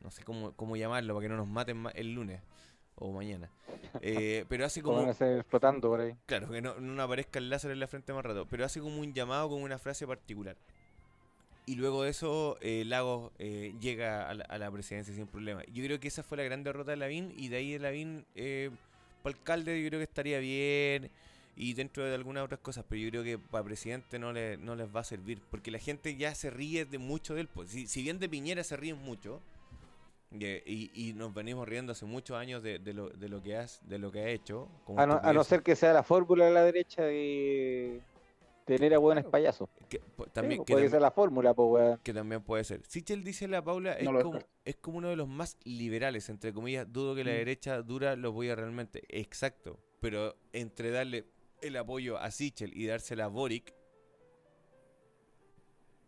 no 0.02 0.10
sé 0.12 0.24
cómo, 0.24 0.52
cómo 0.54 0.76
llamarlo, 0.76 1.14
para 1.14 1.24
que 1.24 1.30
no 1.30 1.36
nos 1.38 1.48
maten 1.48 1.78
ma- 1.78 1.90
el 1.92 2.14
lunes 2.14 2.42
o 2.96 3.12
mañana. 3.12 3.50
Eh, 4.00 4.44
pero 4.48 4.66
hace 4.66 4.82
Como 4.82 4.96
como... 4.96 5.00
van 5.00 5.08
a 5.10 5.14
ser 5.14 5.38
explotando 5.38 5.88
por 5.88 6.00
ahí. 6.00 6.16
Claro, 6.26 6.48
que 6.50 6.60
no, 6.62 6.78
no 6.78 7.02
aparezca 7.02 7.38
el 7.40 7.48
láser 7.50 7.70
en 7.72 7.80
la 7.80 7.88
frente 7.88 8.12
más 8.12 8.24
rato, 8.24 8.46
pero 8.46 8.64
hace 8.64 8.80
como 8.80 9.00
un 9.00 9.14
llamado 9.14 9.48
con 9.48 9.62
una 9.62 9.78
frase 9.80 10.06
particular. 10.06 10.56
Y 11.66 11.74
luego 11.76 12.02
de 12.02 12.10
eso, 12.10 12.56
eh, 12.62 12.84
Lagos 12.86 13.30
eh, 13.38 13.74
llega 13.78 14.28
a 14.28 14.34
la, 14.34 14.44
a 14.44 14.58
la 14.58 14.70
presidencia 14.70 15.14
sin 15.14 15.26
problema. 15.26 15.62
Yo 15.66 15.84
creo 15.84 16.00
que 16.00 16.08
esa 16.08 16.22
fue 16.22 16.38
la 16.38 16.44
gran 16.44 16.64
derrota 16.64 16.92
de 16.92 16.96
Lavín, 16.96 17.30
y 17.36 17.48
de 17.48 17.56
ahí 17.58 17.72
de 17.72 17.78
Lavín, 17.78 18.26
eh, 18.34 18.70
para 19.22 19.36
alcalde, 19.36 19.82
yo 19.82 19.88
creo 19.88 20.00
que 20.00 20.04
estaría 20.04 20.38
bien, 20.38 21.10
y 21.60 21.74
dentro 21.74 22.04
de 22.04 22.14
algunas 22.14 22.44
otras 22.44 22.60
cosas, 22.60 22.84
pero 22.88 23.02
yo 23.02 23.10
creo 23.10 23.24
que 23.24 23.36
para 23.38 23.64
presidente 23.64 24.18
no, 24.18 24.32
le, 24.32 24.56
no 24.58 24.76
les 24.76 24.88
va 24.94 25.00
a 25.00 25.04
servir, 25.04 25.42
porque 25.50 25.70
la 25.72 25.78
gente 25.80 26.14
ya 26.16 26.34
se 26.34 26.50
ríe 26.50 26.84
de 26.84 26.98
mucho 26.98 27.34
de 27.34 27.40
él. 27.42 27.48
pues. 27.48 27.70
Si, 27.70 27.86
si 27.88 28.02
bien 28.02 28.18
de 28.20 28.28
Piñera 28.28 28.62
se 28.62 28.76
ríen 28.76 28.96
mucho, 29.02 29.40
y, 30.30 30.90
y 30.94 31.14
nos 31.14 31.32
venimos 31.32 31.66
riendo 31.66 31.92
hace 31.92 32.04
muchos 32.04 32.36
años 32.36 32.62
de, 32.62 32.78
de 32.78 32.92
lo, 32.92 33.08
de, 33.08 33.28
lo 33.28 33.42
que 33.42 33.56
has, 33.56 33.80
de 33.88 33.98
lo 33.98 34.12
que 34.12 34.20
ha 34.20 34.28
hecho. 34.28 34.68
como 34.84 35.00
A 35.00 35.06
no, 35.06 35.14
a 35.14 35.16
no 35.16 35.40
estupideces. 35.40 35.46
ser 35.48 35.62
que 35.62 35.74
sea 35.76 35.92
la 35.94 36.02
fórmula 36.02 36.44
de 36.44 36.50
la 36.52 36.62
derecha 36.64 37.02
de 37.02 38.02
tener 38.66 38.92
a 38.94 38.98
buenos 38.98 39.22
Claro. 39.22 39.30
payasos. 39.32 39.68
Que, 39.88 40.02
también, 40.34 40.58
pues, 40.58 40.66
que, 40.66 40.72
puede 40.74 40.86
tam- 40.86 40.90
ser 40.90 41.00
la 41.00 41.10
fórmula, 41.10 41.54
pues, 41.54 41.68
weón. 41.70 42.00
que 42.04 42.12
también 42.12 42.42
puede 42.42 42.62
ser. 42.64 42.82
Sichel 42.86 43.24
dice 43.24 43.48
la 43.48 43.64
Paula, 43.64 43.94
es, 43.94 44.04
No 44.04 44.20
como, 44.22 44.38
es 44.66 44.76
como 44.76 44.98
uno 44.98 45.08
de 45.08 45.16
los 45.16 45.26
más 45.28 45.56
liberales, 45.64 46.28
entre 46.28 46.52
comillas. 46.52 46.86
Dudo 46.92 47.14
que 47.14 47.24
la 47.24 47.30
Mm. 47.32 47.36
derecha 47.36 47.80
dura 47.82 48.14
lo 48.14 48.30
voy 48.32 48.50
a 48.50 48.54
realmente. 48.54 49.02
Exacto. 49.08 49.78
Pero 50.00 50.36
entre 50.52 50.90
darle 50.90 51.24
el 51.60 51.76
apoyo 51.76 52.18
a 52.18 52.30
Sichel 52.30 52.76
y 52.76 52.86
dársela 52.86 53.24
a 53.26 53.28
Boric, 53.28 53.74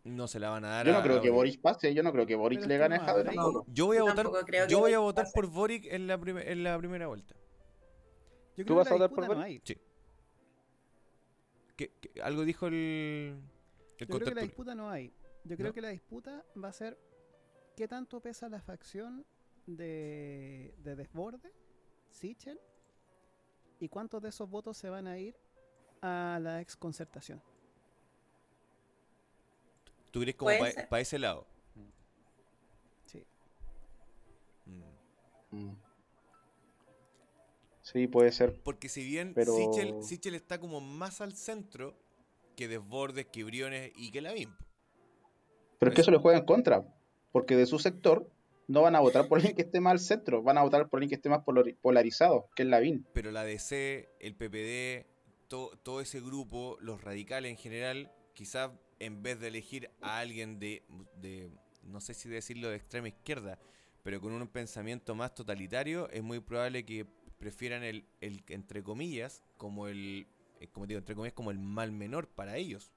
no 0.03 0.27
se 0.27 0.39
la 0.39 0.49
van 0.49 0.65
a 0.65 0.69
dar 0.69 0.85
Yo 0.87 0.93
a- 0.93 0.97
no 0.97 1.03
creo 1.03 1.17
a 1.17 1.21
que 1.21 1.29
Boric. 1.29 1.53
Boris 1.53 1.57
pase, 1.57 1.93
yo 1.93 2.01
no 2.03 2.11
creo 2.11 2.25
que 2.25 2.35
Boris 2.35 2.59
Pero 2.59 2.69
le 2.69 2.77
gane 2.77 2.95
a 2.95 2.99
Jadwe. 2.99 3.33
Yo 3.67 3.85
voy 3.85 3.97
a 3.97 4.03
votar, 4.03 4.25
yo 4.67 4.79
voy 4.79 4.93
a 4.93 4.99
Boric 4.99 5.05
votar 5.09 5.25
pase. 5.25 5.33
por 5.35 5.47
Boric 5.47 5.85
en 5.85 6.07
la, 6.07 6.13
en 6.15 6.63
la 6.63 6.77
primera 6.77 7.07
vuelta. 7.07 7.35
Yo 8.57 8.63
¿Tú 8.65 8.73
creo 8.73 8.77
vas 8.77 8.87
que 8.87 8.93
a 8.93 8.97
la 8.97 9.03
votar 9.07 9.15
por 9.15 9.27
no 9.37 9.41
Boric? 9.43 9.61
Sí. 9.65 9.77
¿qué- 11.77 11.91
qué- 12.01 12.21
algo 12.21 12.43
dijo 12.45 12.67
el, 12.67 12.73
el 12.73 13.39
Yo 13.99 14.07
creo 14.07 14.19
que 14.29 14.35
la 14.35 14.41
disputa 14.41 14.75
no 14.75 14.89
hay. 14.89 15.13
Yo 15.43 15.55
creo 15.55 15.69
¿No? 15.69 15.73
que 15.73 15.81
la 15.81 15.89
disputa 15.89 16.45
va 16.63 16.67
a 16.69 16.73
ser 16.73 16.97
qué 17.75 17.87
tanto 17.87 18.19
pesa 18.21 18.49
la 18.49 18.61
facción 18.61 19.25
de, 19.67 20.73
de 20.79 20.95
Desborde, 20.95 21.51
Sichel, 22.09 22.59
y 23.81 23.89
cuántos 23.89 24.21
de 24.21 24.29
esos 24.29 24.49
votos 24.49 24.77
se 24.77 24.89
van 24.89 25.07
a 25.07 25.17
ir 25.17 25.35
a 26.01 26.39
la 26.41 26.61
exconcertación. 26.61 27.41
¿Tú 30.11 30.21
crees 30.21 30.35
como 30.35 30.51
para 30.89 31.01
ese 31.01 31.17
lado? 31.17 31.47
Sí. 33.05 33.25
Mm. 34.65 35.57
Mm. 35.57 35.75
Sí, 37.81 38.07
puede 38.07 38.31
ser. 38.31 38.61
Porque 38.61 38.87
si 38.87 39.03
bien 39.03 39.33
Pero- 39.33 39.55
Sichel, 39.55 40.03
Sichel 40.03 40.35
está 40.35 40.59
como 40.59 40.79
más 40.79 41.21
al 41.21 41.33
centro 41.35 41.95
que 42.55 42.67
Desbordes, 42.67 43.25
que 43.27 43.43
Briones 43.43 43.91
y 43.95 44.11
que 44.11 44.21
Lavín. 44.21 44.53
Pero 45.79 45.89
es 45.91 45.95
que 45.95 46.01
eso 46.01 46.11
le 46.11 46.17
juega 46.19 46.37
en 46.37 46.45
contra. 46.45 46.85
Porque 47.31 47.55
de 47.55 47.65
su 47.65 47.79
sector 47.79 48.29
no 48.71 48.81
van 48.81 48.95
a 48.95 48.99
votar 48.99 49.27
por 49.27 49.37
alguien 49.39 49.55
que 49.55 49.63
esté 49.63 49.79
más 49.81 49.91
al 49.91 49.99
centro. 49.99 50.41
Van 50.41 50.57
a 50.57 50.63
votar 50.63 50.87
por 50.89 50.97
alguien 50.97 51.09
que 51.09 51.15
esté 51.15 51.29
más 51.29 51.41
polari- 51.45 51.75
polarizado, 51.81 52.49
que 52.55 52.63
es 52.63 52.69
Lavín. 52.69 53.05
Pero 53.13 53.31
la 53.31 53.43
DC, 53.43 54.09
el 54.19 54.35
PPD, 54.35 55.05
to- 55.47 55.77
todo 55.83 56.01
ese 56.01 56.21
grupo, 56.21 56.77
los 56.81 57.01
radicales 57.03 57.51
en 57.51 57.57
general, 57.57 58.11
quizás 58.33 58.71
en 58.99 59.21
vez 59.23 59.39
de 59.39 59.47
elegir 59.49 59.89
a 60.01 60.19
alguien 60.19 60.59
de, 60.59 60.83
de, 61.17 61.51
no 61.83 61.99
sé 62.01 62.13
si 62.13 62.29
decirlo 62.29 62.69
de 62.69 62.77
extrema 62.77 63.07
izquierda, 63.07 63.59
pero 64.03 64.21
con 64.21 64.31
un 64.31 64.47
pensamiento 64.47 65.15
más 65.15 65.35
totalitario, 65.35 66.09
es 66.09 66.23
muy 66.23 66.39
probable 66.39 66.85
que 66.85 67.05
prefieran 67.37 67.83
el, 67.83 68.05
el 68.21 68.43
entre 68.49 68.83
comillas, 68.83 69.43
como 69.57 69.87
el, 69.87 70.27
eh, 70.59 70.67
como 70.71 70.85
digo, 70.87 70.99
entre 70.99 71.15
comillas, 71.15 71.33
como 71.33 71.51
el 71.51 71.59
mal 71.59 71.91
menor 71.91 72.27
para 72.29 72.57
ellos. 72.57 72.91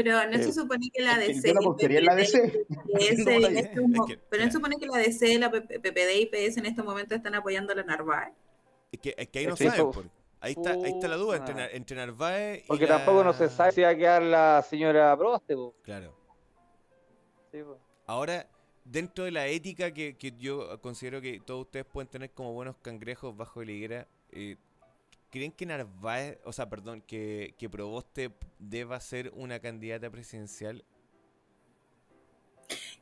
Pero 0.00 0.12
no 0.28 0.36
Eh, 0.36 0.42
se 0.44 0.52
supone 0.52 0.90
que 0.94 1.02
la 1.02 1.14
es 1.24 1.42
que 1.42 1.52
DC. 1.52 2.00
la 2.02 2.14
DC. 2.14 2.66
PS 2.94 3.24
No, 3.24 3.38
la- 3.40 3.48
este 3.48 3.80
Es 3.80 4.00
que, 4.06 4.18
pero 4.30 4.44
no 4.44 4.48
se 4.48 4.56
supone 4.56 4.76
que 4.78 4.86
la 4.86 4.96
DC, 4.98 5.38
la 5.40 5.50
PP 5.50 5.80
PPD 5.80 6.20
y 6.20 6.26
PS 6.26 6.58
en 6.60 6.66
este 6.66 6.84
momento 6.84 7.16
están 7.16 7.34
apoyando 7.34 7.72
a 7.72 7.76
la 7.76 7.82
Narváez. 7.82 8.32
Es 8.92 9.00
que, 9.00 9.12
es 9.18 9.28
que 9.28 9.40
ahí 9.40 9.46
no 9.48 9.56
saben. 9.56 10.08
ahí, 10.40 10.52
está, 10.52 10.70
ahí 10.74 10.90
está 10.92 11.08
la 11.08 11.16
duda 11.16 11.38
entre, 11.38 11.76
entre 11.76 11.96
Narváez 11.96 12.62
y 12.62 12.66
Porque 12.68 12.86
la- 12.86 12.98
tampoco 12.98 13.24
no 13.24 13.32
se 13.32 13.48
sabe 13.48 13.72
si 13.72 13.80
va 13.80 13.88
a 13.88 13.96
quedar 13.96 14.22
la 14.22 14.64
señora 14.70 15.16
Proste, 15.16 15.56
po. 15.56 15.74
Claro. 15.82 16.14
Sí, 17.50 17.58
po. 17.64 17.76
Ahora, 18.06 18.46
dentro 18.84 19.24
de 19.24 19.32
la 19.32 19.48
ética 19.48 19.90
que, 19.92 20.16
que 20.16 20.32
yo 20.38 20.80
considero 20.80 21.20
que 21.20 21.40
todos 21.44 21.62
ustedes 21.62 21.86
pueden 21.86 22.08
tener 22.08 22.30
como 22.30 22.52
buenos 22.52 22.76
cangrejos 22.82 23.36
bajo 23.36 23.64
la 23.64 23.72
higuera, 23.72 24.06
eh, 24.30 24.54
¿creen 25.30 25.52
que 25.52 25.66
Narváez, 25.66 26.38
o 26.44 26.52
sea, 26.52 26.68
perdón, 26.68 27.02
que, 27.02 27.54
que 27.58 27.68
Proboste 27.68 28.32
deba 28.58 29.00
ser 29.00 29.32
una 29.34 29.60
candidata 29.60 30.10
presidencial? 30.10 30.84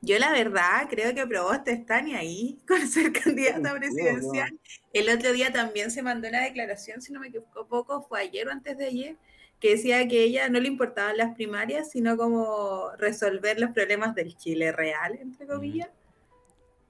Yo 0.02 0.18
la 0.18 0.30
verdad 0.30 0.86
creo 0.88 1.14
que 1.14 1.26
Proboste 1.26 1.72
está 1.72 2.02
ni 2.02 2.14
ahí 2.14 2.58
con 2.68 2.86
ser 2.86 3.12
candidata 3.12 3.74
presidencial. 3.74 4.58
El 4.92 5.08
otro 5.08 5.32
día 5.32 5.52
también 5.52 5.90
se 5.90 6.02
mandó 6.02 6.28
una 6.28 6.42
declaración, 6.42 7.00
si 7.00 7.12
no 7.12 7.20
me 7.20 7.28
equivoco, 7.28 8.02
fue 8.02 8.20
ayer 8.20 8.46
o 8.48 8.52
antes 8.52 8.76
de 8.76 8.86
ayer, 8.86 9.16
que 9.60 9.70
decía 9.70 10.06
que 10.06 10.20
a 10.20 10.22
ella 10.22 10.48
no 10.48 10.60
le 10.60 10.68
importaban 10.68 11.16
las 11.16 11.34
primarias, 11.34 11.90
sino 11.90 12.16
como 12.16 12.90
resolver 12.98 13.58
los 13.58 13.70
problemas 13.70 14.14
del 14.14 14.36
Chile 14.36 14.70
real, 14.72 15.18
entre 15.20 15.46
comillas. 15.46 15.88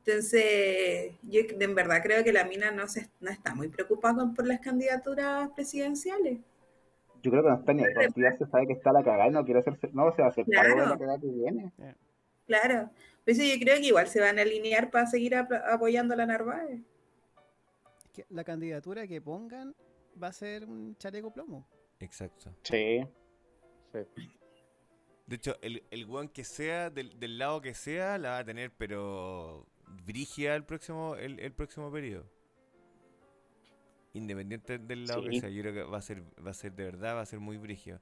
Entonces, 0.06 1.14
yo 1.22 1.40
en 1.60 1.74
verdad 1.74 2.00
creo 2.02 2.22
que 2.22 2.32
la 2.32 2.44
mina 2.44 2.70
no, 2.70 2.86
se, 2.86 3.10
no 3.20 3.28
está 3.30 3.54
muy 3.56 3.68
preocupada 3.68 4.14
con- 4.14 4.34
por 4.34 4.46
las 4.46 4.60
candidaturas 4.60 5.50
presidenciales. 5.50 6.38
Yo 7.22 7.30
creo 7.32 7.42
que 7.42 7.48
no 7.48 7.56
está 7.58 7.72
ni 7.72 7.82
ya 7.82 8.36
se 8.38 8.46
sabe 8.46 8.68
que 8.68 8.74
está 8.74 8.92
la 8.92 9.02
cagada 9.02 9.26
y 9.26 9.30
no 9.32 9.44
quiere 9.44 9.58
hacerse. 9.60 9.88
No 9.92 10.14
se 10.14 10.22
va 10.22 10.28
a 10.28 10.30
hacer 10.30 10.46
cargo 10.46 10.68
de 10.68 10.74
Claro. 10.76 10.90
la 10.90 10.98
cagada 10.98 11.18
que 11.20 11.26
viene. 11.26 11.72
Claro. 12.46 12.90
Por 13.24 13.32
eso 13.32 13.42
yo 13.42 13.58
creo 13.60 13.76
que 13.80 13.86
igual 13.88 14.06
se 14.06 14.20
van 14.20 14.38
a 14.38 14.42
alinear 14.42 14.92
para 14.92 15.06
seguir 15.06 15.34
ap- 15.34 15.50
apoyando 15.68 16.14
a 16.14 16.18
la 16.18 16.26
Narváez. 16.26 16.82
Es 18.04 18.10
que 18.12 18.26
la 18.28 18.44
candidatura 18.44 19.08
que 19.08 19.20
pongan 19.20 19.74
va 20.22 20.28
a 20.28 20.32
ser 20.32 20.66
un 20.66 20.96
chaleco 20.98 21.32
plomo. 21.32 21.66
Exacto. 21.98 22.54
Sí. 22.62 23.04
De 25.26 25.34
hecho, 25.34 25.56
el, 25.62 25.82
el 25.90 26.06
weón 26.06 26.28
que 26.28 26.44
sea, 26.44 26.90
del, 26.90 27.18
del 27.18 27.38
lado 27.38 27.60
que 27.60 27.74
sea, 27.74 28.16
la 28.18 28.30
va 28.30 28.38
a 28.38 28.44
tener, 28.44 28.70
pero 28.70 29.66
brigia 30.04 30.54
el 30.56 30.64
próximo, 30.64 31.16
el, 31.16 31.38
el 31.40 31.52
próximo 31.52 31.90
periodo. 31.90 32.26
Independiente 34.14 34.78
del 34.78 35.06
lado 35.06 35.22
que 35.24 35.40
sea, 35.40 35.50
yo 35.50 35.60
creo 35.62 35.74
que 35.74 35.82
va 35.82 35.98
a 35.98 36.02
ser, 36.02 36.22
va 36.44 36.50
a 36.50 36.54
ser 36.54 36.72
de 36.72 36.84
verdad, 36.84 37.16
va 37.16 37.20
a 37.20 37.26
ser 37.26 37.38
muy 37.38 37.58
brigio. 37.58 38.00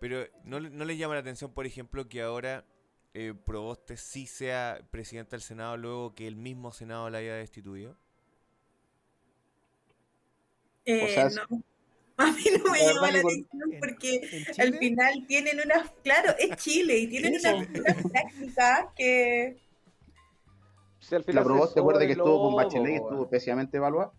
Pero 0.00 0.26
¿no, 0.44 0.60
le- 0.60 0.70
no 0.70 0.84
les 0.84 0.98
llama 0.98 1.14
la 1.14 1.20
atención, 1.20 1.52
por 1.52 1.66
ejemplo, 1.66 2.08
que 2.08 2.22
ahora 2.22 2.64
eh, 3.14 3.34
Proboste 3.44 3.96
sí 3.98 4.26
sea 4.26 4.80
presidente 4.90 5.32
del 5.32 5.42
Senado 5.42 5.76
luego 5.76 6.14
que 6.14 6.26
el 6.26 6.36
mismo 6.36 6.72
Senado 6.72 7.10
la 7.10 7.18
haya 7.18 7.34
destituido? 7.34 7.96
Eh, 10.84 11.04
O 11.04 11.08
sea, 11.08 11.28
no. 11.48 11.62
A 12.18 12.30
mí 12.30 12.44
no 12.62 12.70
me 12.70 12.78
la 12.78 12.92
llama 12.92 13.10
la 13.10 13.18
atención 13.20 13.72
En- 13.72 13.80
porque 13.80 14.20
En 14.56 14.60
al 14.60 14.78
final 14.78 15.26
tienen 15.26 15.60
unas, 15.64 15.90
claro, 16.04 16.34
es 16.38 16.56
Chile 16.56 16.98
y 16.98 17.06
tienen 17.08 17.34
unas, 17.40 17.68
unas 17.68 17.96
prácticas 18.12 18.86
que, 18.96 19.56
Si 21.12 21.16
al 21.16 21.22
La 21.22 21.26
final 21.26 21.42
se 21.44 21.48
Proboste, 21.48 21.80
acuerda 21.80 22.06
que 22.06 22.12
estuvo 22.12 22.42
con 22.42 22.54
Bachelet 22.56 22.92
y 22.92 22.96
estuvo 22.96 23.10
weón. 23.18 23.28
pésimamente 23.30 23.76
evaluada. 23.76 24.12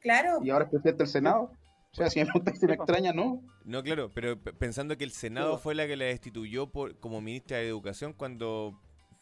claro, 0.00 0.38
Y 0.42 0.50
ahora 0.50 0.64
es 0.66 0.70
presidente 0.70 1.02
del 1.04 1.08
Senado. 1.12 1.50
O 1.92 1.94
sea, 1.96 2.10
si 2.10 2.20
me 2.20 2.26
preguntas 2.26 2.58
si 2.60 2.66
me 2.66 2.74
extraña, 2.74 3.12
no. 3.12 3.42
No, 3.64 3.82
claro, 3.82 4.10
pero 4.12 4.38
pensando 4.38 4.96
que 4.98 5.04
el 5.04 5.12
Senado 5.12 5.58
fue 5.58 5.74
la 5.74 5.86
que 5.86 5.96
la 5.96 6.04
destituyó 6.04 6.66
por, 6.70 6.96
como 6.98 7.20
ministra 7.22 7.56
de 7.56 7.68
Educación 7.68 8.12
cuando 8.12 8.78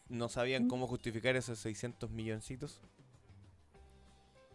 no 0.08 0.28
sabían 0.28 0.66
cómo 0.68 0.86
justificar 0.88 1.36
esos 1.36 1.58
600 1.60 2.10
milloncitos. 2.10 2.82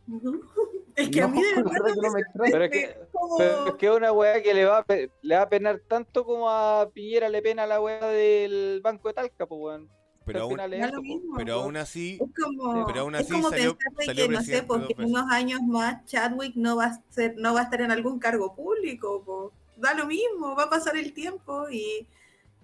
es 0.96 1.10
que 1.10 1.22
a 1.22 1.28
mí 1.28 1.42
de 1.42 1.56
verdad 1.64 1.96
no 2.02 2.12
me 2.12 2.22
extraña. 2.22 2.52
Pero 2.52 2.64
es 2.66 2.72
que, 2.72 2.98
como- 3.12 3.38
pero 3.38 3.68
es 3.68 3.74
que 3.76 3.90
una 3.92 4.12
weá 4.12 4.42
que 4.42 4.54
le 4.54 4.66
va, 4.66 4.80
a, 4.80 4.86
le 5.22 5.36
va 5.36 5.42
a 5.44 5.50
penar 5.50 5.80
tanto 5.88 6.26
como 6.26 6.50
a 6.50 6.90
Piñera 6.94 7.30
le 7.30 7.42
pena 7.42 7.66
la 7.68 7.80
weá 7.82 8.06
del 8.08 8.82
Banco 8.84 9.08
de 9.08 9.14
Talca, 9.14 9.46
pues 9.46 9.62
weón. 9.62 9.90
Pero 10.34 10.44
aún, 10.44 10.52
final 10.52 10.74
es 10.74 10.80
da 10.80 10.86
eso, 10.88 10.96
lo 10.96 11.02
po. 11.02 11.08
mismo, 11.08 11.36
pero 11.38 11.56
po. 11.56 11.62
aún 11.64 11.78
así, 11.78 12.20
Es 12.22 12.44
como, 12.44 12.86
Pero 12.88 13.00
aún 13.02 13.16
es 13.16 13.22
así 13.22 13.32
como 13.34 13.50
salió- 13.50 13.78
pensar 13.78 13.94
de 13.98 14.06
salió 14.06 14.28
que, 14.28 14.34
no 14.34 14.42
sé, 14.42 14.64
porque 14.64 14.94
dos 14.96 15.06
en 15.06 15.10
unos 15.12 15.32
años 15.32 15.62
más 15.64 16.06
Chadwick 16.06 16.56
no 16.56 16.76
va 16.78 16.86
a 16.86 17.02
ser, 17.10 17.36
no 17.38 17.54
va 17.54 17.62
a 17.62 17.64
estar 17.64 17.82
en 17.82 17.92
algún 17.92 18.20
cargo 18.20 18.54
público, 18.56 19.22
po. 19.26 19.52
da 19.78 19.94
lo 19.94 20.06
mismo, 20.06 20.56
va 20.56 20.64
a 20.64 20.70
pasar 20.70 20.98
el 20.98 21.14
tiempo 21.14 21.70
y 21.70 22.06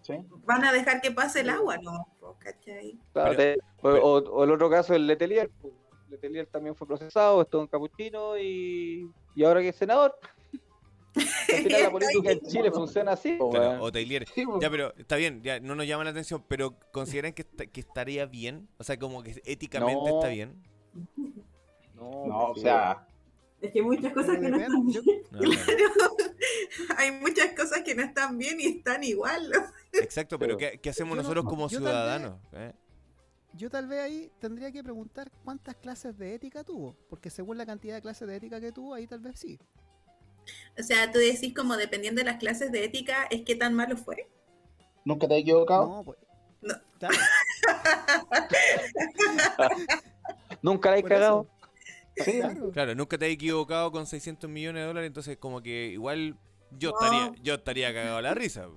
Sí. 0.01 0.13
van 0.45 0.65
a 0.65 0.71
dejar 0.73 0.99
que 1.01 1.11
pase 1.11 1.39
el 1.39 1.49
agua, 1.49 1.77
¿no? 1.77 2.07
Po, 2.19 2.35
¿cachai? 2.39 2.97
Claro, 3.13 3.33
Pero- 3.35 3.37
te- 3.37 3.59
o, 3.61 3.81
pero- 3.81 4.05
o- 4.05 4.17
o 4.31 4.43
el 4.43 4.51
otro 4.51 4.69
caso, 4.69 4.93
el 4.93 5.07
Letelier. 5.07 5.49
pues. 5.61 5.73
Letelier 6.09 6.45
también 6.45 6.75
fue 6.75 6.85
procesado, 6.87 7.41
estuvo 7.41 7.61
en 7.61 7.67
capuchino 7.67 8.37
y, 8.37 9.09
y 9.35 9.43
ahora 9.43 9.61
que 9.61 9.69
es 9.69 9.75
senador. 9.75 10.15
Al 11.55 11.63
final 11.63 11.81
la 11.83 11.91
política 11.91 12.31
en 12.31 12.41
Chile 12.41 12.71
funciona 12.71 13.11
así. 13.13 13.37
claro, 13.51 13.83
o 13.83 13.91
Tailier. 13.91 14.27
Sí, 14.33 14.45
po. 14.45 14.59
Ya, 14.59 14.69
pero 14.69 14.93
está 14.97 15.15
bien, 15.15 15.41
ya 15.43 15.59
no 15.59 15.75
nos 15.75 15.87
llama 15.87 16.03
la 16.03 16.09
atención, 16.09 16.43
pero 16.47 16.77
¿consideran 16.91 17.33
que, 17.33 17.43
esta- 17.43 17.65
que 17.67 17.79
estaría 17.79 18.25
bien? 18.25 18.67
O 18.77 18.83
sea, 18.83 18.97
como 18.99 19.23
que 19.23 19.41
éticamente 19.45 19.93
No. 20.09 20.19
está 20.19 20.27
bien. 20.29 20.61
No, 21.95 22.25
No, 22.27 22.45
o 22.51 22.55
sea, 22.55 23.07
Es 23.61 23.71
que 23.71 23.79
hay 23.79 23.85
muchas 23.85 24.13
cosas 24.13 24.37
que 24.37 24.49
no 24.49 24.57
están 24.57 24.85
bien. 24.85 25.03
No, 25.31 25.39
no. 25.41 25.49
Hay 26.97 27.11
muchas 27.11 27.51
cosas 27.55 27.81
que 27.83 27.95
no 27.95 28.03
están 28.03 28.37
bien 28.37 28.59
y 28.59 28.65
están 28.77 29.03
igual. 29.03 29.49
Exacto, 29.93 30.37
pero 30.37 30.57
Pero- 30.57 30.71
¿qué, 30.73 30.79
qué 30.79 30.89
hacemos 30.89 31.15
nosotros 31.15 31.45
como 31.45 31.67
yo 31.69 31.77
tal 31.79 31.83
vez- 31.83 31.91
ciudadanos? 31.93 32.39
eh? 32.53 32.73
yo 33.53 33.69
tal 33.69 33.87
vez 33.87 33.99
ahí 34.01 34.31
tendría 34.39 34.69
que 34.71 34.83
preguntar 34.83 35.31
cuántas 35.45 35.75
clases 35.75 36.17
de 36.17 36.35
ética 36.35 36.63
tuvo. 36.65 36.97
Porque 37.09 37.29
según 37.29 37.57
la 37.57 37.65
cantidad 37.65 37.95
de 37.95 38.01
clases 38.01 38.27
de 38.27 38.35
ética 38.35 38.59
que 38.59 38.73
tuvo, 38.73 38.93
ahí 38.93 39.07
tal 39.07 39.21
vez 39.21 39.39
sí. 39.39 39.57
O 40.79 40.83
sea, 40.83 41.11
tú 41.11 41.19
decís 41.19 41.53
como 41.55 41.77
dependiendo 41.77 42.19
de 42.21 42.25
las 42.25 42.37
clases 42.37 42.71
de 42.71 42.83
ética, 42.83 43.27
es 43.29 43.41
que 43.43 43.55
tan 43.55 43.73
malo 43.73 43.95
fue. 43.97 44.27
nunca 45.05 45.27
te 45.27 45.35
he 45.35 45.39
equivocado. 45.39 45.87
No, 45.87 46.03
pues. 46.03 46.17
No. 46.61 46.73
Nunca 50.61 50.91
la 50.91 50.97
he 50.97 51.03
cagado. 51.03 51.47
Sí. 52.17 52.39
Claro. 52.39 52.71
Claro, 52.71 52.95
nunca 52.95 53.17
te 53.17 53.27
he 53.27 53.31
equivocado 53.31 53.91
con 53.91 54.05
600 54.07 54.49
millones 54.49 54.83
de 54.83 54.87
dólares, 54.87 55.07
entonces 55.07 55.37
como 55.37 55.61
que 55.61 55.87
igual 55.87 56.37
yo 56.71 56.91
No. 56.91 56.95
estaría 57.01 57.43
yo 57.43 57.53
estaría 57.55 57.93
cagado 57.93 58.17
a 58.17 58.21
la 58.21 58.33
risa. 58.33 58.67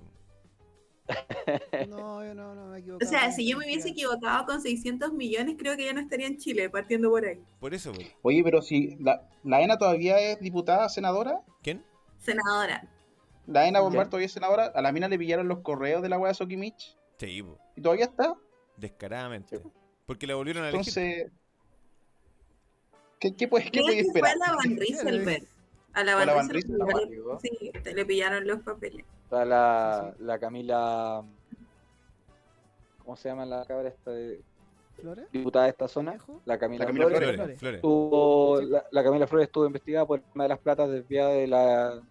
No, 1.89 2.23
yo 2.23 2.33
no, 2.35 2.53
no 2.55 2.67
me 2.67 2.79
he 2.79 2.91
O 2.91 2.99
sea, 2.99 3.31
si 3.31 3.47
yo 3.49 3.57
me 3.57 3.65
hubiese 3.65 3.89
equivocado 3.89 4.45
con 4.45 4.61
600 4.61 5.13
millones, 5.13 5.55
creo 5.57 5.75
que 5.75 5.85
ya 5.85 5.93
no 5.93 5.99
estaría 6.01 6.27
en 6.27 6.37
Chile, 6.37 6.69
partiendo 6.69 7.09
por 7.09 7.25
ahí. 7.25 7.41
Por 7.59 7.73
eso, 7.73 7.91
po. 7.93 8.01
Oye, 8.23 8.41
pero 8.43 8.61
si 8.61 8.95
la, 8.99 9.27
la 9.43 9.61
ENA 9.61 9.77
todavía 9.77 10.19
es 10.19 10.39
diputada, 10.39 10.87
senadora, 10.89 11.41
¿quién? 11.63 11.83
Senadora. 12.19 12.87
la 13.47 13.67
ENA 13.67 13.79
Bombar 13.79 14.07
todavía 14.09 14.27
es 14.27 14.33
senadora, 14.33 14.65
a 14.75 14.81
la 14.81 14.91
mina 14.91 15.07
le 15.07 15.17
pillaron 15.17 15.47
los 15.47 15.59
correos 15.61 16.01
de 16.01 16.09
la 16.09 16.17
weá 16.19 16.29
de 16.29 16.35
Sokimich 16.35 16.97
Sí, 17.17 17.41
po, 17.43 17.57
y 17.75 17.81
todavía 17.81 18.05
está. 18.05 18.35
descaradamente. 18.77 19.61
Porque 20.05 20.25
la 20.27 20.35
volvieron 20.35 20.63
a 20.63 20.69
elegir. 20.69 20.97
Entonces, 20.97 21.31
¿qué, 23.19 23.35
qué 23.35 23.47
puedes, 23.47 23.69
qué 23.71 23.81
puedes 23.81 24.05
fue 24.11 24.21
a 24.21 24.31
esperar? 24.31 24.37
la 24.37 24.55
Van 24.55 24.77
Rieselberg. 24.77 25.43
A 25.93 26.03
la 26.03 26.15
¿O 26.17 26.25
la 26.25 26.33
Van 26.33 26.49
Rieselberg. 26.49 27.09
Rieselberg? 27.09 27.41
Sí, 27.41 27.71
te 27.83 27.93
le 27.93 28.05
pillaron 28.05 28.47
los 28.47 28.61
papeles. 28.61 29.05
Está 29.29 29.45
la, 29.45 30.07
Sí, 30.11 30.17
sí. 30.17 30.23
la 30.25 30.39
Camila. 30.39 31.23
¿Cómo 33.03 33.15
se 33.15 33.29
llama 33.29 33.45
la 33.45 33.63
cabra 33.65 33.89
esta 33.89 34.09
de- 34.09 34.41
¿Flores? 34.99 35.25
diputada 35.31 35.65
de 35.65 35.71
esta 35.71 35.87
zona? 35.87 36.17
La 36.45 36.57
Camila, 36.57 36.85
La 36.85 36.87
Camila 36.87 37.05
Flores. 37.05 37.19
Flores. 37.19 37.35
Flores, 37.37 37.59
Flores. 37.59 37.75
Estuvo- 37.77 38.59
Sí. 38.59 38.65
la, 38.69 38.85
la 38.91 39.03
Camila 39.03 39.27
Flores 39.27 39.45
estuvo 39.47 39.65
investigada 39.67 40.05
por 40.07 40.21
una 40.33 40.43
de 40.45 40.49
las 40.49 40.57
platas 40.59 40.89
desviadas 40.89 41.33
de 41.35 41.47
la 41.47 42.01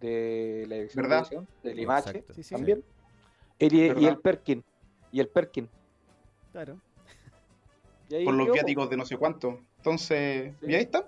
de 0.00 0.64
la 0.68 0.74
dirección 0.76 1.02
¿Verdad? 1.02 1.16
de 1.18 1.20
Educación, 1.36 1.48
del 1.62 1.78
IMACHE 1.80 2.10
Exacto. 2.10 2.34
Sí, 2.34 2.42
sí. 2.42 2.54
también. 2.54 2.84
El- 3.60 3.74
y, 3.74 4.06
el 4.06 4.18
Perkin. 4.18 4.64
Y 5.12 5.20
el 5.20 5.28
Perkin. 5.28 5.68
Claro. 6.52 6.78
Y 8.08 8.14
ahí 8.16 8.24
por 8.24 8.34
los 8.34 8.50
viáticos 8.50 8.88
de 8.90 8.96
no 8.96 9.04
sé 9.06 9.16
cuánto. 9.18 9.60
Entonces, 9.76 10.52
Sí. 10.60 10.66
y 10.68 10.74
ahí 10.74 10.82
está. 10.82 11.06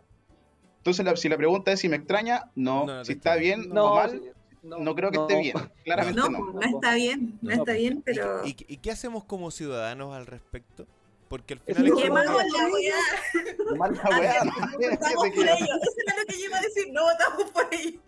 Entonces, 0.78 1.04
la- 1.04 1.16
si 1.16 1.28
la 1.28 1.36
pregunta 1.36 1.72
es 1.72 1.80
si 1.80 1.88
me 1.88 1.96
extraña, 1.96 2.50
no. 2.54 2.84
No, 2.86 2.92
no 2.94 2.98
te 3.00 3.06
si 3.06 3.12
está 3.12 3.34
extraña. 3.36 3.40
bien 3.62 3.74
No, 3.74 3.92
o 3.92 3.96
mal, 3.96 4.22
sí, 4.62 4.68
no, 4.84 4.94
creo 4.94 5.10
que 5.10 5.18
esté 5.18 5.38
bien. 5.40 5.56
Claramente 5.84 6.20
No, 6.20 6.28
no. 6.28 6.38
pues, 6.52 6.54
no 6.70 6.76
está 6.76 6.94
bien, 6.94 7.38
no 7.42 7.50
No. 7.50 7.56
está 7.62 7.72
bien, 7.72 7.92
¿Y, 7.98 8.00
pero. 8.02 8.46
y- 8.46 8.56
y 8.68 8.76
qué 8.78 8.90
hacemos 8.90 9.24
como 9.24 9.50
ciudadanos 9.50 10.14
al 10.14 10.26
respecto? 10.26 10.86
Porque 11.28 11.54
al 11.54 11.60
final 11.60 11.86
es 11.86 11.92
que 11.94 12.08
la 12.08 12.14
weá. 12.14 13.76
Mala 13.76 14.02
weá, 14.18 14.44
no, 14.44 14.50
no 14.52 14.90
votamos 14.90 15.30
por 15.34 15.44
ellos. 15.46 15.68
Eso 15.82 15.94
era 16.06 16.16
lo 16.20 16.26
que 16.26 16.38
yo 16.38 16.44
iba 16.44 16.58
a 16.58 16.60
decir, 16.60 16.92
no 16.92 17.02
votamos 17.04 17.50
por 17.52 17.68
ellos. 17.72 18.00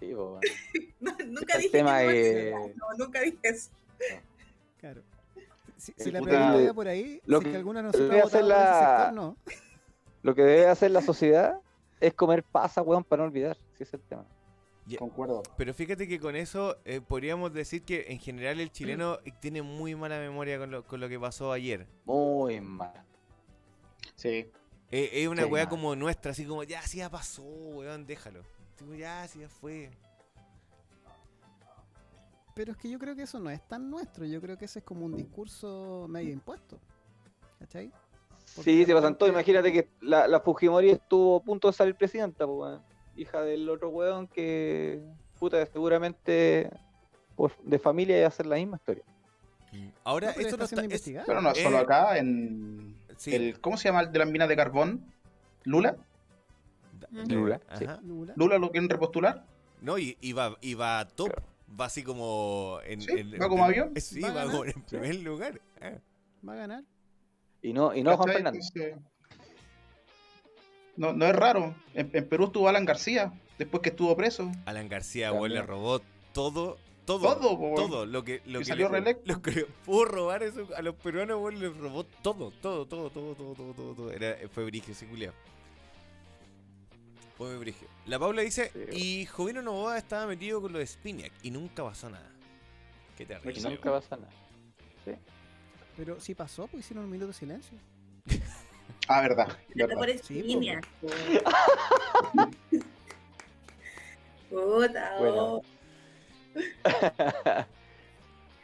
Sí, 0.00 0.14
po, 0.14 0.24
bueno. 0.30 0.40
No, 1.00 1.12
nunca 1.26 1.54
El 1.56 1.60
dije 1.62 1.70
tema 1.78 1.98
que 2.00 2.50
no, 2.54 2.64
es- 2.66 2.76
no, 2.76 2.86
nunca 3.04 3.20
dije 3.20 3.38
eso. 3.42 3.70
Claro. 4.78 5.02
Si, 5.76 5.92
si 5.98 6.10
la 6.10 6.22
pregunta 6.22 6.62
iba 6.62 6.72
por 6.72 6.88
ahí, 6.88 7.20
lo 7.26 7.38
si 7.38 7.44
que 7.44 7.50
que 7.50 7.56
alguna 7.58 7.82
de 7.82 7.88
debe 7.98 7.98
nosotros 8.08 8.22
ha 8.22 8.26
hacer 8.38 8.44
la- 8.44 8.96
sector, 9.04 9.12
no. 9.12 9.36
Lo 10.22 10.34
que 10.34 10.42
debe 10.42 10.66
hacer 10.68 10.90
la 10.92 11.02
sociedad 11.02 11.58
es 12.00 12.14
comer 12.14 12.42
pasa, 12.42 12.80
weón, 12.80 13.04
para 13.04 13.22
no 13.22 13.28
olvidar. 13.28 13.58
Si 13.76 13.82
es 13.82 13.92
el 13.92 14.00
tema. 14.00 14.24
Concuerdo. 14.98 15.42
Pero 15.56 15.72
fíjate 15.72 16.06
que 16.06 16.20
con 16.20 16.36
eso 16.36 16.76
eh, 16.84 17.00
podríamos 17.00 17.52
decir 17.52 17.82
que 17.82 18.06
en 18.08 18.18
general 18.18 18.60
el 18.60 18.70
chileno 18.70 19.18
tiene 19.40 19.62
muy 19.62 19.94
mala 19.94 20.18
memoria 20.18 20.58
con 20.58 20.70
lo, 20.70 20.84
con 20.84 21.00
lo 21.00 21.08
que 21.08 21.18
pasó 21.18 21.52
ayer. 21.52 21.86
Muy 22.04 22.60
mal. 22.60 22.92
Sí. 24.14 24.50
Eh, 24.90 25.10
es 25.12 25.28
una 25.28 25.44
Sí, 25.44 25.48
weá 25.48 25.68
como 25.68 25.96
nuestra, 25.96 26.32
así 26.32 26.44
como, 26.44 26.62
ya, 26.62 26.82
sí, 26.82 26.98
ya 26.98 27.10
pasó, 27.10 27.42
weón, 27.42 28.06
déjalo. 28.06 28.42
Tipo, 28.76 28.94
ya, 28.94 29.26
sí, 29.26 29.40
ya 29.40 29.48
fue. 29.48 29.90
Pero 32.54 32.72
es 32.72 32.78
que 32.78 32.88
yo 32.88 32.98
creo 32.98 33.16
que 33.16 33.22
eso 33.22 33.40
no 33.40 33.50
es 33.50 33.66
tan 33.66 33.90
nuestro. 33.90 34.24
Yo 34.26 34.40
creo 34.40 34.56
que 34.56 34.66
ese 34.66 34.78
es 34.80 34.84
como 34.84 35.06
un 35.06 35.16
discurso 35.16 36.06
medio 36.08 36.32
impuesto. 36.32 36.78
¿Cachai? 37.58 37.90
Porque 38.54 38.70
Sí, 38.70 38.84
se 38.84 38.94
pasan 38.94 39.16
todo. 39.18 39.28
Imagínate 39.28 39.72
que 39.72 39.88
la, 40.00 40.28
la 40.28 40.40
Fujimori 40.40 40.90
estuvo 40.90 41.38
a 41.38 41.42
punto 41.42 41.68
de 41.68 41.72
salir 41.74 41.96
presidenta, 41.96 42.46
pues, 42.46 42.56
weón. 42.58 42.93
Hija 43.16 43.40
del 43.42 43.68
otro 43.68 43.88
weón 43.90 44.26
que, 44.26 45.00
puta, 45.38 45.64
seguramente 45.66 46.70
por, 47.36 47.52
de 47.62 47.78
familia 47.78 48.16
iba 48.16 48.26
a 48.26 48.28
hacer 48.28 48.46
la 48.46 48.56
misma 48.56 48.76
historia. 48.76 49.04
Ahora, 50.04 50.28
No, 50.28 50.30
esto 50.32 50.42
está 50.42 50.56
no 50.58 50.66
siendo 50.66 50.82
está. 50.82 50.82
es- 50.82 50.84
investigado. 50.84 51.26
Pero 51.26 51.40
no, 51.42 51.50
Eh, 51.50 51.62
solo 51.62 51.78
acá 51.78 52.16
en. 52.18 52.96
sí. 53.16 53.34
El, 53.34 53.60
¿Cómo 53.60 53.76
se 53.76 53.88
llama 53.88 54.02
el 54.02 54.12
de 54.12 54.18
las 54.20 54.28
minas 54.30 54.48
de 54.48 54.56
carbón? 54.56 55.04
¿Lula? 55.64 55.96
de- 57.10 57.34
Lula, 57.34 57.60
sí. 57.78 57.86
Lula. 58.04 58.32
¿Lula 58.36 58.58
lo 58.58 58.70
quieren 58.70 58.88
repostular? 58.88 59.44
No, 59.80 59.98
y, 59.98 60.16
y 60.20 60.32
va, 60.32 60.56
y 60.60 60.74
va 60.74 61.06
top. 61.08 61.32
Va 61.80 61.86
así 61.86 62.02
como. 62.04 62.78
En, 62.86 63.00
Sí, 63.00 63.10
en- 63.18 63.32
va 63.34 63.48
como 63.48 63.64
en- 63.64 63.70
avión. 63.70 63.92
Sí, 64.00 64.20
Va 64.20 64.30
va 64.32 64.44
en 64.44 64.72
sí. 64.74 64.80
primer 64.90 65.16
lugar. 65.16 65.60
Ah. 65.80 65.92
Va 66.46 66.52
a 66.52 66.56
ganar. 66.56 66.84
Y 67.62 67.72
no, 67.72 67.94
y 67.94 68.02
no 68.02 68.16
Juan. 68.16 68.28
Fernández. 68.32 68.70
No, 70.96 71.12
no 71.12 71.26
es 71.26 71.34
raro. 71.36 71.74
En, 71.94 72.10
en 72.12 72.28
Perú 72.28 72.44
estuvo 72.46 72.68
Alan 72.68 72.84
García, 72.84 73.32
después 73.58 73.82
que 73.82 73.90
estuvo 73.90 74.14
preso. 74.16 74.50
Alan 74.66 74.88
García, 74.88 75.32
weón, 75.32 75.52
le 75.54 75.62
robó 75.62 76.00
todo. 76.32 76.78
Todo, 77.04 77.36
Todo, 77.36 77.74
todo 77.74 78.06
lo 78.06 78.24
que, 78.24 78.40
lo 78.46 78.60
Y 78.60 78.62
que 78.62 78.68
salió 78.70 78.88
le- 78.88 79.18
lo 79.26 79.42
que 79.42 79.66
pudo 79.84 80.06
robar 80.06 80.42
eso 80.42 80.66
a 80.74 80.80
los 80.80 80.94
peruanos, 80.94 81.36
weón, 81.38 81.60
le 81.60 81.68
robó 81.68 82.04
todo, 82.04 82.50
todo, 82.62 82.86
todo, 82.86 83.10
todo, 83.10 83.34
todo, 83.34 83.54
todo, 83.54 83.74
todo, 83.74 83.94
todo. 83.94 84.10
Era, 84.10 84.36
fue 84.48 84.64
brigio 84.64 84.92
ese 84.92 85.06
culiao. 85.06 85.34
Fue 87.36 87.58
brigio. 87.58 87.88
La 88.06 88.18
Paula 88.18 88.40
dice, 88.42 88.70
Sí, 88.90 88.96
y 89.20 89.26
Jovino 89.26 89.60
Novoa 89.60 89.98
estaba 89.98 90.26
metido 90.26 90.62
con 90.62 90.72
lo 90.72 90.78
de 90.78 90.86
Spinac 90.86 91.32
y 91.42 91.50
nunca 91.50 91.82
pasó 91.84 92.08
nada. 92.08 92.30
Qué 93.18 93.24
Y 93.24 93.26
terrible. 93.26 93.60
nunca 93.70 93.90
pasa 93.90 94.16
nada. 94.16 94.32
Pero 95.96 96.18
si 96.20 96.34
pasó, 96.34 96.66
pues 96.68 96.84
hicieron 96.84 97.04
un 97.04 97.10
minuto 97.10 97.28
de 97.28 97.34
silencio. 97.34 97.76
Ah, 99.08 99.20
verdad. 99.20 99.48
Pero 99.72 99.88
verdad. 99.88 100.00
por 100.00 100.18
Sí, 100.24 100.42
línea. 100.42 100.80
Puta, 104.50 105.16
Bueno. 105.18 105.34
oh. 105.36 105.62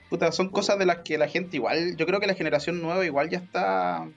Puta, 0.09 0.33
son 0.33 0.49
cosas 0.49 0.79
de 0.79 0.87
las 0.87 0.99
que 0.99 1.19
la 1.19 1.29
gente 1.29 1.57
igual, 1.57 1.97
yo 1.97 2.07
creo 2.07 2.19
que 2.21 2.27
la 2.27 2.35
generación 2.35 2.81
nueva 2.83 3.05
igual 3.07 3.31
ya 3.31 3.39
está, 3.39 4.09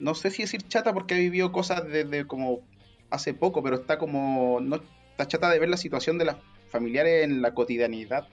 no 0.00 0.14
sé 0.16 0.30
si 0.30 0.42
decir 0.42 0.66
chata 0.66 0.92
porque 0.92 1.14
ha 1.14 1.18
vivido 1.18 1.52
cosas 1.52 1.86
desde 1.86 2.26
como 2.26 2.60
hace 3.10 3.34
poco, 3.34 3.62
pero 3.62 3.76
está 3.76 3.98
como, 3.98 4.58
no 4.60 4.80
está 5.12 5.28
chata 5.28 5.48
de 5.50 5.60
ver 5.60 5.68
la 5.68 5.76
situación 5.76 6.18
de 6.18 6.24
las 6.24 6.36
familiares 6.70 7.24
en 7.24 7.40
la 7.42 7.54
cotidianidad, 7.54 8.26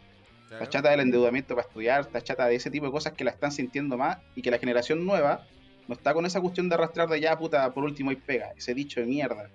Claro. 0.48 0.64
está 0.64 0.78
chata 0.78 0.90
del 0.92 1.00
endeudamiento 1.00 1.56
para 1.56 1.68
estudiar, 1.68 2.02
está 2.02 2.22
chata 2.22 2.46
de 2.48 2.56
ese 2.56 2.70
tipo 2.72 2.86
de 2.88 2.92
cosas 2.92 3.14
que 3.14 3.24
la 3.24 3.32
están 3.32 3.52
sintiendo 3.52 3.98
más 3.98 4.18
y 4.36 4.42
que 4.44 4.52
la 4.52 4.60
generación 4.60 5.04
nueva 5.06 5.44
no 5.88 5.94
está 5.96 6.14
con 6.14 6.26
esa 6.26 6.42
cuestión 6.42 6.68
de 6.70 6.76
arrastrar 6.76 7.08
de 7.10 7.20
ya, 7.20 7.38
puta, 7.38 7.72
por 7.74 7.84
último 7.84 8.12
y 8.12 8.16
pega, 8.16 8.52
ese 8.58 8.74
dicho 8.74 9.00
de 9.00 9.06
mierda. 9.06 9.50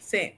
Sí. 0.00 0.34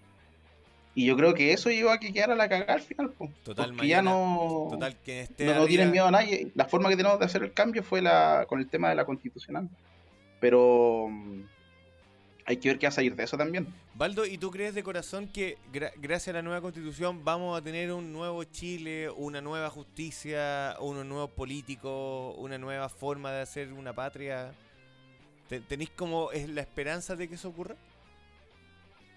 Y 0.95 1.07
yo 1.07 1.17
creo 1.17 1.33
que 1.35 1.53
eso 1.53 1.71
llevó 1.71 1.91
a 1.91 1.99
que 2.01 2.13
quedara 2.13 2.35
la 2.35 2.49
cagada 2.49 2.75
al 2.75 2.81
final, 2.81 3.11
po, 3.11 3.31
Total, 3.45 3.71
porque 3.71 3.87
ya 3.89 4.03
no... 4.03 4.67
Total, 4.71 4.97
que 5.05 5.21
esté 5.21 5.45
no, 5.45 5.51
no 5.53 5.57
arriba- 5.59 5.69
tienen 5.69 5.91
miedo 5.93 6.07
a 6.07 6.11
nadie. 6.11 6.51
La 6.55 6.65
forma 6.65 6.89
que 6.89 6.97
tenemos 6.97 7.19
de 7.21 7.25
hacer 7.27 7.43
el 7.45 7.53
cambio 7.53 7.83
fue 7.85 8.03
la 8.03 8.47
con 8.49 8.59
el 8.59 8.67
tema 8.69 8.89
de 8.89 8.97
la 8.97 9.05
constitucional. 9.05 9.69
Pero 10.41 11.07
mm, 11.09 11.41
hay 12.47 12.57
que 12.57 12.69
ver 12.69 12.79
qué 12.79 12.87
va 12.87 12.89
a 12.89 12.93
salir 12.93 13.15
de 13.15 13.23
eso 13.25 13.37
también. 13.37 13.67
Baldo, 13.95 14.25
¿y 14.27 14.39
tú 14.39 14.51
crees 14.51 14.75
de 14.75 14.83
corazón 14.83 15.29
que 15.29 15.57
gra- 15.73 15.93
gracias 15.97 16.29
a 16.35 16.39
la 16.39 16.43
nueva 16.43 16.61
constitución 16.61 17.25
vamos 17.25 17.57
a 17.57 17.63
tener 17.63 17.93
un 17.93 18.13
nuevo 18.13 18.43
Chile, 18.45 19.09
una 19.11 19.41
nueva 19.41 19.71
justicia, 19.71 20.77
unos 20.81 21.05
nuevos 21.07 21.31
políticos, 21.31 22.35
una 22.39 22.59
nueva 22.59 22.89
forma 22.89 23.31
de 23.33 23.43
hacer 23.43 23.73
una 23.73 23.93
patria? 23.93 24.53
Te- 25.49 25.61
¿Tenéis 25.61 25.91
como 25.91 26.31
es 26.33 26.49
la 26.49 26.61
esperanza 26.61 27.17
de 27.17 27.29
que 27.29 27.35
eso 27.37 27.49
ocurra? 27.49 27.77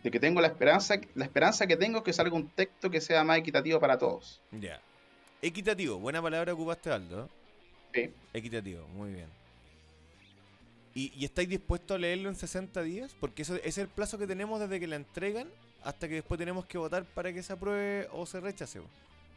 De 0.04 0.10
que 0.10 0.20
tengo 0.20 0.42
la 0.42 0.48
esperanza, 0.48 0.96
la 1.14 1.26
esperanza 1.26 1.68
que 1.68 1.78
tengo 1.78 2.00
es 2.00 2.04
que 2.04 2.14
salga 2.14 2.36
un 2.36 2.50
texto 2.50 2.90
que 2.90 3.02
sea 3.02 3.24
más 3.24 3.38
equitativo 3.38 3.80
para 3.80 3.98
todos. 3.98 4.42
Ya. 4.52 4.82
Equitativo, 5.42 5.98
buena 6.00 6.22
palabra 6.22 6.54
ocupaste, 6.54 6.90
Baldo. 6.90 7.30
Sí. 7.94 8.10
Equitativo, 8.34 8.88
muy 8.90 9.12
bien. 9.12 9.28
¿Y, 10.94 11.12
y 11.16 11.26
estáis 11.26 11.48
dispuestos 11.48 11.96
a 11.96 12.00
leerlo 12.00 12.30
en 12.30 12.36
60 12.36 12.82
días? 12.84 13.16
Porque 13.20 13.44
eso 13.44 13.56
ese 13.56 13.68
es 13.70 13.78
el 13.78 13.88
plazo 13.88 14.18
que 14.18 14.28
tenemos 14.28 14.60
desde 14.60 14.80
que 14.80 14.88
la 14.88 14.96
entregan 14.98 15.48
hasta 15.84 16.08
que 16.08 16.16
después 16.16 16.38
tenemos 16.38 16.66
que 16.66 16.78
votar 16.78 17.06
para 17.06 17.32
que 17.34 17.42
se 17.44 17.54
apruebe 17.54 18.08
o 18.12 18.26
se 18.26 18.40
rechace. 18.40 18.82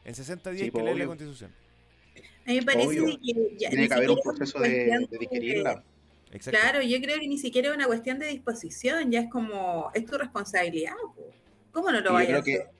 En 0.04 0.14
60 0.14 0.50
días 0.50 0.60
Sí, 0.60 0.64
hay 0.66 0.70
que 0.70 0.82
leer 0.82 0.96
la 0.98 1.06
constitución. 1.06 1.52
A 2.46 2.50
mí 2.50 2.56
me 2.56 2.62
parece 2.62 2.86
Obvio. 3.00 3.18
que 3.20 3.56
ya 3.58 3.70
Tiene 3.70 3.88
que 3.88 3.94
haber 3.94 4.10
un 4.10 4.20
proceso 4.22 4.58
de, 4.60 4.68
de 5.08 5.18
digerirla. 5.18 5.82
Exacto. 6.34 6.58
Claro, 6.60 6.82
yo 6.82 7.00
creo 7.00 7.18
que 7.18 7.28
ni 7.28 7.38
siquiera 7.38 7.68
es 7.70 7.74
una 7.76 7.86
cuestión 7.86 8.18
de 8.18 8.26
disposición, 8.26 9.10
ya 9.10 9.20
es 9.20 9.30
como, 9.30 9.90
es 9.94 10.04
tu 10.04 10.18
responsabilidad. 10.18 10.92
po. 11.14 11.30
¿Cómo 11.72 11.90
no 11.90 11.98
Y 11.98 12.02
lo 12.02 12.08
yo 12.08 12.12
vayas 12.14 12.40
a 12.40 12.42
que 12.44 12.54
hacer? 12.54 12.70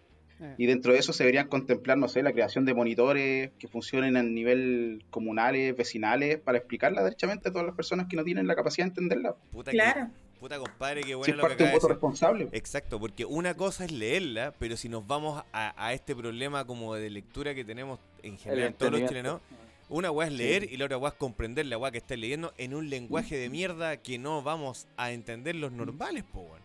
Eh, 0.41 0.55
y 0.59 0.67
dentro 0.67 0.93
de 0.93 0.99
eso 0.99 1.13
se 1.13 1.23
deberían 1.23 1.47
contemplar, 1.49 1.97
no 1.97 2.09
sé, 2.09 2.23
la 2.23 2.33
creación 2.33 2.65
de 2.65 2.75
monitores 2.75 3.53
que 3.59 3.69
funcionen 3.69 4.17
a 4.17 4.23
nivel 4.23 5.05
comunales, 5.11 5.77
vecinales, 5.77 6.39
para 6.41 6.59
explicarla 6.59 7.03
derechamente 7.05 7.49
a 7.49 7.53
todas 7.53 7.67
las 7.67 7.77
personas 7.77 8.09
que 8.09 8.17
no 8.17 8.25
tienen 8.25 8.47
la 8.49 8.57
capacidad 8.57 8.87
de 8.87 8.89
entenderla. 8.91 9.35
Puta, 9.53 9.71
que- 9.71 9.77
Claro. 9.77 10.09
puta 10.41 10.59
compadre, 10.59 11.03
qué 11.03 11.09
Si 11.09 11.15
bueno 11.15 11.31
es 11.33 11.37
lo 11.37 11.43
que 11.43 11.49
parte 11.49 11.63
de 11.65 11.69
un 11.71 11.75
voto 11.77 11.89
responsable. 11.89 12.49
Exacto, 12.51 12.99
porque 12.99 13.25
una 13.25 13.55
cosa 13.55 13.85
es 13.85 13.93
leerla, 13.93 14.53
pero 14.59 14.77
si 14.77 14.89
nos 14.89 15.07
vamos 15.07 15.43
a, 15.53 15.87
a 15.87 15.93
este 15.93 16.17
problema 16.17 16.67
como 16.67 16.95
de 16.97 17.09
lectura 17.11 17.55
que 17.55 17.65
tenemos 17.65 18.01
en 18.25 18.37
general 18.37 18.75
todos 18.75 18.91
los 18.93 19.05
chilenos, 19.09 19.41
una 19.89 20.11
weá 20.11 20.27
es 20.29 20.33
leer 20.33 20.65
y 20.73 20.77
la 20.77 20.87
otra 20.87 20.99
weá 20.99 21.11
es 21.11 21.17
comprender 21.17 21.67
la 21.67 21.79
weá 21.79 21.91
que 21.91 21.99
estás 21.99 22.19
leyendo 22.19 22.53
en 22.59 22.75
un 22.75 22.89
lenguaje 22.91 23.37
de 23.37 23.49
mierda 23.51 23.97
que 23.99 24.19
no 24.19 24.43
vamos 24.43 24.87
a 24.97 25.13
entender 25.13 25.55
los 25.57 25.73
normales, 25.73 26.25
po, 26.25 26.41
weón. 26.41 26.63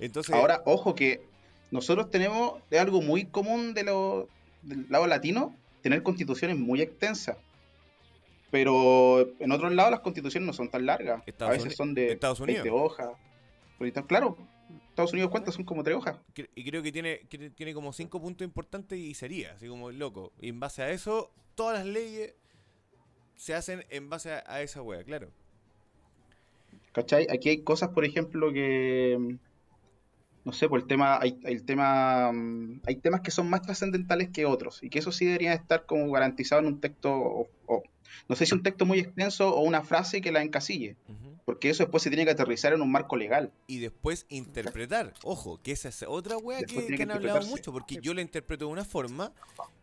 Entonces, 0.00 0.34
Ahora, 0.34 0.62
ojo 0.64 0.94
que 0.94 1.22
nosotros 1.70 2.10
tenemos 2.10 2.54
es 2.70 2.80
algo 2.80 3.02
muy 3.02 3.24
común 3.26 3.74
de 3.74 3.84
lo, 3.84 4.28
del 4.62 4.86
lado 4.88 5.06
latino, 5.06 5.54
tener 5.82 6.02
constituciones 6.02 6.56
muy 6.56 6.80
extensas. 6.80 7.36
Pero 8.50 9.28
en 9.40 9.52
otros 9.52 9.72
lados 9.74 9.90
las 9.90 10.00
constituciones 10.00 10.46
no 10.46 10.52
son 10.54 10.70
tan 10.70 10.86
largas. 10.86 11.22
Estados 11.26 11.50
a 11.50 11.52
veces 11.52 11.66
Uni- 11.66 11.76
son 11.76 11.94
de 11.94 12.12
Estados 12.12 12.40
20 12.40 12.62
Unidos. 12.62 12.80
hojas. 12.82 13.08
Ahorita, 13.78 14.02
claro, 14.02 14.38
Estados 14.98 15.12
Unidos 15.12 15.30
cuántas 15.30 15.54
son 15.54 15.64
como 15.64 15.84
tres 15.84 15.96
hojas. 15.96 16.16
y 16.34 16.64
creo 16.64 16.82
que 16.82 16.90
tiene, 16.90 17.20
que 17.28 17.50
tiene 17.50 17.72
como 17.72 17.92
cinco 17.92 18.20
puntos 18.20 18.44
importantes 18.44 18.98
y 18.98 19.14
sería, 19.14 19.52
así 19.52 19.68
como 19.68 19.92
loco. 19.92 20.32
Y 20.40 20.48
en 20.48 20.58
base 20.58 20.82
a 20.82 20.90
eso, 20.90 21.30
todas 21.54 21.78
las 21.78 21.86
leyes 21.86 22.34
se 23.36 23.54
hacen 23.54 23.84
en 23.90 24.10
base 24.10 24.32
a, 24.32 24.42
a 24.46 24.60
esa 24.60 24.82
weá, 24.82 25.04
claro. 25.04 25.30
¿Cachai? 26.90 27.28
Aquí 27.30 27.48
hay 27.48 27.62
cosas, 27.62 27.90
por 27.90 28.04
ejemplo, 28.04 28.52
que. 28.52 29.36
No 30.48 30.54
sé, 30.54 30.66
por 30.66 30.80
el 30.80 30.86
tema, 30.86 31.18
hay, 31.20 31.38
el 31.44 31.62
tema, 31.64 32.32
mm, 32.32 32.80
hay 32.86 32.96
temas 32.96 33.20
que 33.20 33.30
son 33.30 33.50
más 33.50 33.60
trascendentales 33.60 34.30
que 34.30 34.46
otros 34.46 34.82
y 34.82 34.88
que 34.88 34.98
eso 34.98 35.12
sí 35.12 35.26
debería 35.26 35.52
estar 35.52 35.84
como 35.84 36.10
garantizado 36.10 36.62
en 36.62 36.68
un 36.68 36.80
texto, 36.80 37.12
o, 37.12 37.48
o- 37.66 37.82
no 38.30 38.34
sé 38.34 38.46
si 38.46 38.54
un 38.54 38.62
texto 38.62 38.86
muy 38.86 38.98
extenso 38.98 39.54
o 39.54 39.60
una 39.60 39.82
frase 39.82 40.22
que 40.22 40.32
la 40.32 40.42
encasille, 40.42 40.96
porque 41.44 41.68
eso 41.68 41.82
después 41.82 42.02
se 42.02 42.08
tiene 42.08 42.24
que 42.24 42.30
aterrizar 42.30 42.72
en 42.72 42.80
un 42.80 42.90
marco 42.90 43.14
legal. 43.16 43.52
Y 43.66 43.78
después 43.80 44.24
interpretar. 44.30 45.12
Ojo, 45.22 45.60
que 45.62 45.72
esa 45.72 45.90
es 45.90 46.02
otra 46.02 46.36
wea 46.38 46.58
Después 46.60 46.86
que, 46.86 46.88
tiene 46.88 46.96
que 46.96 46.96
que 46.96 47.02
han 47.12 47.16
hablado 47.18 47.46
mucho, 47.46 47.70
porque 47.72 47.98
yo 48.00 48.14
la 48.14 48.22
interpreto 48.22 48.64
de 48.66 48.72
una 48.72 48.84
forma, 48.86 49.32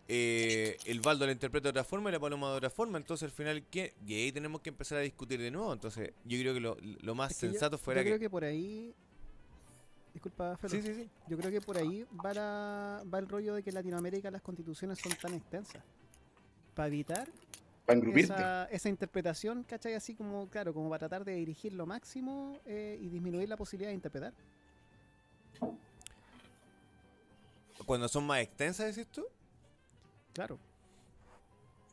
eh, 0.07 0.77
el 0.85 0.99
Baldo 1.01 1.25
la 1.25 1.31
interpreta 1.31 1.65
de 1.65 1.69
otra 1.71 1.83
forma 1.83 2.09
y 2.09 2.13
la 2.13 2.19
Paloma 2.19 2.49
de 2.51 2.57
otra 2.57 2.69
forma, 2.69 2.97
entonces 2.97 3.23
al 3.25 3.31
final, 3.31 3.63
¿qué? 3.69 3.93
Y 4.07 4.13
ahí 4.15 4.31
tenemos 4.31 4.61
que 4.61 4.69
empezar 4.69 4.97
a 4.99 5.01
discutir 5.01 5.39
de 5.41 5.49
nuevo, 5.51 5.71
entonces 5.73 6.11
yo 6.25 6.39
creo 6.39 6.53
que 6.53 6.59
lo, 6.59 6.77
lo 6.81 7.15
más 7.15 7.31
Es 7.31 7.39
que 7.39 7.45
yo- 7.47 7.51
sensato 7.53 7.77
yo, 7.77 7.83
fuera 7.83 8.01
creo 8.01 8.15
que... 8.15 8.19
que 8.21 8.29
por 8.29 8.43
ahí. 8.43 8.93
Disculpa, 10.15 10.55
Felo. 10.55 10.71
Sí, 10.73 10.81
sí, 10.81 10.95
sí. 10.95 11.09
Yo 11.27 11.37
creo 11.37 11.51
que 11.51 11.59
por 11.59 11.77
ahí 11.77 12.05
va, 12.25 12.33
la- 12.33 13.03
va 13.13 13.19
el 13.19 13.27
rollo 13.27 13.53
de 13.53 13.61
que 13.61 13.69
en 13.69 13.75
Latinoamérica 13.75 14.31
las 14.31 14.41
constituciones 14.41 14.97
son 14.97 15.11
tan 15.21 15.33
extensas. 15.33 15.83
Para 16.73 16.87
evitar 16.87 17.27
esa, 18.15 18.65
esa 18.71 18.87
interpretación, 18.89 19.63
¿cachai? 19.63 19.93
Así 19.93 20.15
como, 20.15 20.49
claro, 20.49 20.73
como 20.73 20.89
para 20.89 20.99
tratar 20.99 21.25
de 21.25 21.33
dirigir 21.35 21.73
lo 21.73 21.85
máximo 21.85 22.57
eh, 22.65 22.97
y 23.01 23.09
disminuir 23.09 23.49
la 23.49 23.57
posibilidad 23.57 23.89
de 23.89 23.95
interpretar. 23.95 24.33
Cuando 27.85 28.07
son 28.07 28.25
más 28.25 28.39
extensas, 28.39 28.95
decís 28.95 29.11
tú, 29.11 29.25
Claro. 30.33 30.57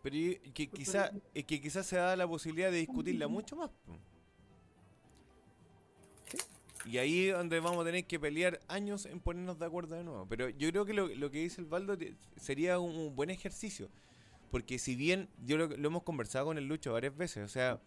pero 0.00 0.14
y- 0.16 0.36
que 0.54 0.68
quizá, 0.68 1.10
es 1.34 1.44
que 1.44 1.60
quizás 1.60 1.86
se 1.86 1.96
da 1.96 2.14
la 2.16 2.26
posibilidad 2.28 2.70
de 2.70 2.78
discutirla 2.78 3.26
mucho 3.26 3.56
más. 3.56 3.70
Y 6.84 6.98
ahí 6.98 7.28
es 7.28 7.36
donde 7.36 7.60
vamos 7.60 7.82
a 7.82 7.84
tener 7.84 8.04
que 8.06 8.18
pelear 8.18 8.60
años 8.68 9.06
en 9.06 9.20
ponernos 9.20 9.58
de 9.58 9.66
acuerdo 9.66 9.94
de 9.94 10.04
nuevo. 10.04 10.26
Pero 10.28 10.48
yo 10.48 10.68
creo 10.70 10.84
que 10.84 10.94
lo, 10.94 11.06
lo 11.08 11.30
que 11.30 11.38
dice 11.38 11.60
el 11.60 11.66
Baldo 11.66 11.96
sería 12.36 12.78
un, 12.78 13.14
buen 13.14 13.30
ejercicio. 13.30 13.88
Porque 14.50 14.78
si 14.78 14.96
bien, 14.96 15.28
yo 15.46 15.56
lo, 15.56 15.68
lo 15.68 15.88
hemos 15.88 16.02
conversado 16.02 16.46
con 16.46 16.58
el 16.58 16.66
Lucho 16.66 16.92
varias 16.92 17.16
veces, 17.16 17.44
o 17.44 17.48
sea, 17.48 17.80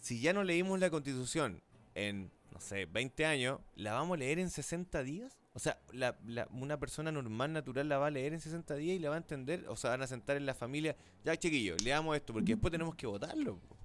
si 0.00 0.20
ya 0.20 0.32
no 0.32 0.44
leímos 0.44 0.78
la 0.78 0.90
constitución 0.90 1.62
en, 1.94 2.30
no 2.52 2.60
sé, 2.60 2.84
20 2.86 3.24
años, 3.24 3.60
¿la 3.76 3.94
vamos 3.94 4.16
a 4.16 4.18
leer 4.18 4.38
en 4.38 4.50
60 4.50 5.02
días? 5.02 5.38
O 5.54 5.58
sea, 5.58 5.78
la, 5.92 6.18
la- 6.26 6.48
una 6.52 6.78
persona 6.78 7.10
normal, 7.10 7.52
natural, 7.54 7.88
la 7.88 7.96
va 7.96 8.08
a 8.08 8.10
leer 8.10 8.34
en 8.34 8.40
60 8.40 8.74
días 8.74 8.96
y 8.96 8.98
la 8.98 9.08
va 9.08 9.14
a 9.14 9.18
entender. 9.18 9.64
O 9.68 9.76
sea, 9.76 9.90
van 9.90 10.02
a 10.02 10.06
sentar 10.06 10.36
en 10.36 10.44
la 10.44 10.54
familia, 10.54 10.96
ya 11.24 11.34
chiquillos, 11.36 11.80
leamos 11.82 12.14
esto, 12.14 12.34
porque 12.34 12.52
después 12.52 12.70
tenemos 12.72 12.94
que 12.94 13.06
votarlo. 13.06 13.56
po". 13.56 13.76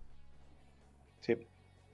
Sí. 1.21 1.35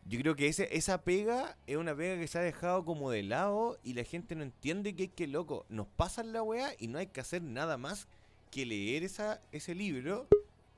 Yo 0.10 0.20
creo 0.22 0.36
que 0.36 0.48
ese, 0.48 0.76
esa 0.76 1.02
pega 1.02 1.58
es 1.68 1.76
una 1.76 1.94
pega 1.96 2.18
que 2.20 2.28
se 2.28 2.40
ha 2.40 2.42
dejado 2.42 2.86
como 2.86 3.12
de 3.12 3.24
lado 3.24 3.78
y 3.84 3.94
la 3.94 4.04
gente 4.04 4.36
no 4.36 4.44
entiende 4.44 4.96
que 4.96 5.06
es 5.06 5.10
que 5.12 5.28
loco, 5.28 5.66
nos 5.68 5.88
pasan 5.88 6.32
la 6.32 6.42
weá 6.44 6.70
y 6.80 6.88
no 6.88 6.98
hay 6.98 7.08
que 7.08 7.20
hacer 7.20 7.42
nada 7.42 7.78
más 7.78 8.08
que 8.50 8.66
leer 8.66 9.04
esa, 9.04 9.42
ese 9.52 9.76
libro 9.76 10.28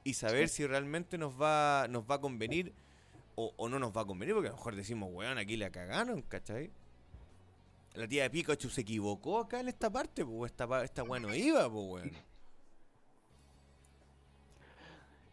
y 0.03 0.15
saber 0.15 0.49
si 0.49 0.65
realmente 0.65 1.19
nos 1.19 1.39
va, 1.39 1.86
nos 1.89 2.09
va 2.09 2.15
a 2.15 2.21
convenir 2.21 2.73
o, 3.36 3.53
o 3.55 3.69
no 3.69 3.77
nos 3.77 3.95
va 3.95 4.01
a 4.01 4.05
convenir, 4.05 4.34
porque 4.34 4.47
a 4.47 4.51
lo 4.51 4.57
mejor 4.57 4.75
decimos, 4.75 5.09
weón, 5.13 5.38
aquí 5.38 5.57
la 5.57 5.69
cagaron, 5.69 6.23
¿cachai? 6.23 6.71
La 7.93 8.07
tía 8.07 8.23
de 8.23 8.30
Pikachu 8.32 8.69
se 8.69 8.82
equivocó 8.82 9.39
acá 9.39 9.59
en 9.59 9.67
esta 9.67 9.91
parte, 9.91 10.25
pues 10.25 10.51
esta, 10.51 10.84
esta 10.84 11.03
weá 11.03 11.19
no 11.19 11.34
iba, 11.36 11.69
pues 11.71 11.86
weón. 11.88 12.11